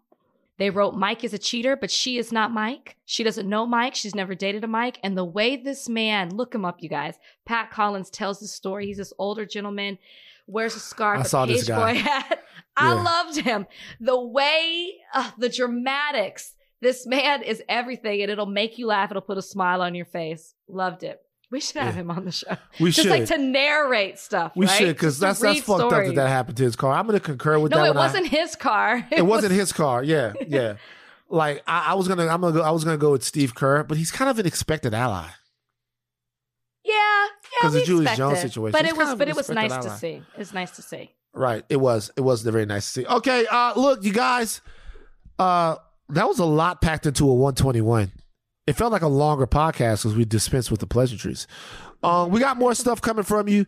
They 0.58 0.72
wrote 0.72 0.96
Mike 0.96 1.24
is 1.24 1.34
a 1.34 1.38
cheater, 1.38 1.76
but 1.76 1.92
she 1.92 2.18
is 2.18 2.32
not 2.32 2.52
Mike. 2.52 2.98
She 3.06 3.24
doesn't 3.24 3.48
know 3.48 3.66
Mike. 3.66 3.94
She's 3.96 4.16
never 4.16 4.34
dated 4.34 4.64
a 4.64 4.68
Mike. 4.68 5.00
And 5.04 5.16
the 5.16 5.24
way 5.24 5.56
this 5.56 5.88
man, 5.88 6.36
look 6.36 6.54
him 6.54 6.66
up, 6.66 6.82
you 6.82 6.90
guys, 6.90 7.16
Pat 7.46 7.70
Collins 7.70 8.10
tells 8.10 8.40
the 8.40 8.48
story. 8.48 8.88
He's 8.88 8.98
this 8.98 9.14
older 9.20 9.46
gentleman, 9.46 10.00
wears 10.48 10.76
a 10.76 10.80
scarf, 10.80 11.20
I 11.20 11.24
saw 11.24 11.44
a 11.44 11.48
page 11.48 11.68
boy 11.68 11.94
hat. 11.96 12.44
I 12.78 12.94
loved 12.94 13.38
him. 13.38 13.68
The 14.00 14.20
way, 14.20 14.94
uh, 15.14 15.32
the 15.38 15.50
dramatics. 15.50 16.54
This 16.80 17.08
man 17.08 17.42
is 17.42 17.64
everything, 17.68 18.22
and 18.22 18.32
it'll 18.32 18.46
make 18.46 18.78
you 18.78 18.88
laugh. 18.88 19.10
It'll 19.10 19.22
put 19.22 19.38
a 19.38 19.42
smile 19.42 19.82
on 19.82 19.96
your 19.96 20.06
face. 20.06 20.54
Loved 20.68 21.04
it. 21.04 21.20
We 21.50 21.62
should 21.62 21.78
have 21.78 21.96
yeah. 21.96 22.02
him 22.02 22.12
on 22.12 22.26
the 22.26 22.32
show. 22.32 22.58
We 22.80 22.92
Just 22.92 23.08
should. 23.08 23.10
like 23.10 23.28
to 23.28 23.38
narrate 23.38 24.20
stuff. 24.20 24.52
We 24.56 24.66
right? 24.66 24.78
should 24.78 24.96
because 24.96 25.18
that's 25.18 25.40
that's 25.40 25.62
fucked 25.62 25.80
stories. 25.80 26.10
up 26.10 26.16
that 26.16 26.24
that 26.24 26.28
happened 26.28 26.58
to 26.58 26.64
his 26.64 26.76
car. 26.76 26.92
I'm 26.92 27.08
going 27.08 27.18
to 27.18 27.24
concur 27.24 27.58
with 27.58 27.72
no, 27.72 27.78
that. 27.78 27.84
No, 27.84 27.90
it 27.92 27.96
wasn't 27.96 28.26
I, 28.26 28.30
his 28.30 28.56
car. 28.56 29.08
It, 29.10 29.20
it 29.20 29.26
was, 29.26 29.44
not 29.44 29.52
his 29.52 29.72
car. 29.72 30.04
Yeah, 30.04 30.34
yeah. 30.48 30.76
like 31.30 31.64
I, 31.66 31.92
I, 31.92 31.94
was 31.94 32.08
gonna, 32.08 32.28
I'm 32.28 32.42
gonna 32.42 32.54
go. 32.54 32.62
I 32.62 32.72
was 32.72 32.84
gonna 32.84 32.98
go 32.98 33.12
with 33.12 33.24
Steve 33.24 33.56
Kerr, 33.56 33.84
but 33.84 33.98
he's 33.98 34.12
kind 34.12 34.30
of 34.30 34.40
an 34.40 34.46
expected 34.46 34.94
ally. 34.94 35.28
Yeah, 36.84 36.94
yeah. 36.94 37.28
Because 37.62 37.74
the 37.74 37.84
Julius 37.86 38.18
Jones 38.18 38.42
situation, 38.42 38.72
but 38.74 38.86
it 38.86 38.98
was, 38.98 39.16
but 39.16 39.30
it 39.30 39.36
was 39.36 39.50
nice 39.50 39.72
ally. 39.72 39.84
to 39.84 39.98
see. 39.98 40.22
It's 40.38 40.54
nice 40.54 40.72
to 40.72 40.82
see. 40.82 41.12
Right. 41.38 41.64
It 41.70 41.78
was. 41.78 42.12
It 42.18 42.22
was 42.22 42.42
very 42.42 42.66
nice 42.66 42.86
to 42.94 43.02
see. 43.02 43.06
Okay. 43.08 43.46
Uh, 43.50 43.74
look, 43.76 44.04
you 44.04 44.12
guys. 44.12 44.62
Uh, 45.38 45.76
that 46.10 46.28
was 46.28 46.40
a 46.40 46.46
lot 46.46 46.82
packed 46.82 47.06
into 47.06 47.30
a 47.30 47.34
121. 47.34 48.12
It 48.66 48.74
felt 48.74 48.92
like 48.92 49.02
a 49.02 49.08
longer 49.08 49.46
podcast 49.46 50.04
because 50.04 50.16
we 50.16 50.26
dispensed 50.26 50.72
with 50.72 50.80
the 50.80 50.88
pleasantries. 50.88 51.48
Um, 52.04 52.32
we 52.32 52.40
got 52.40 52.58
more 52.58 52.74
stuff 52.74 53.02
coming 53.02 53.24
from 53.24 53.48
you. 53.48 53.66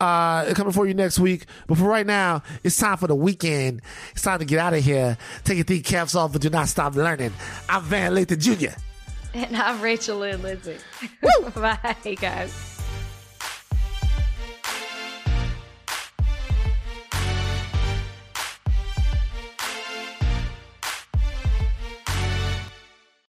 Uh, 0.00 0.54
coming 0.54 0.72
for 0.72 0.86
you 0.86 0.94
next 0.94 1.18
week. 1.18 1.44
But 1.66 1.76
for 1.76 1.84
right 1.84 2.06
now, 2.06 2.42
it's 2.64 2.76
time 2.76 2.96
for 2.96 3.06
the 3.06 3.14
weekend. 3.14 3.82
It's 4.12 4.22
time 4.22 4.38
to 4.38 4.46
get 4.46 4.58
out 4.58 4.72
of 4.72 4.82
here. 4.82 5.18
Take 5.44 5.56
your 5.56 5.64
three 5.64 5.82
caps 5.82 6.14
off, 6.14 6.32
but 6.32 6.40
do 6.40 6.48
not 6.48 6.68
stop 6.68 6.94
learning. 6.94 7.34
I'm 7.68 7.82
Van 7.82 8.12
Lathan 8.12 8.38
Jr. 8.38 8.74
And 9.34 9.54
I'm 9.56 9.80
Rachel 9.82 10.18
Lynn 10.18 10.40
Lindsay. 10.42 10.78
Bye, 11.54 11.96
guys. 12.18 12.69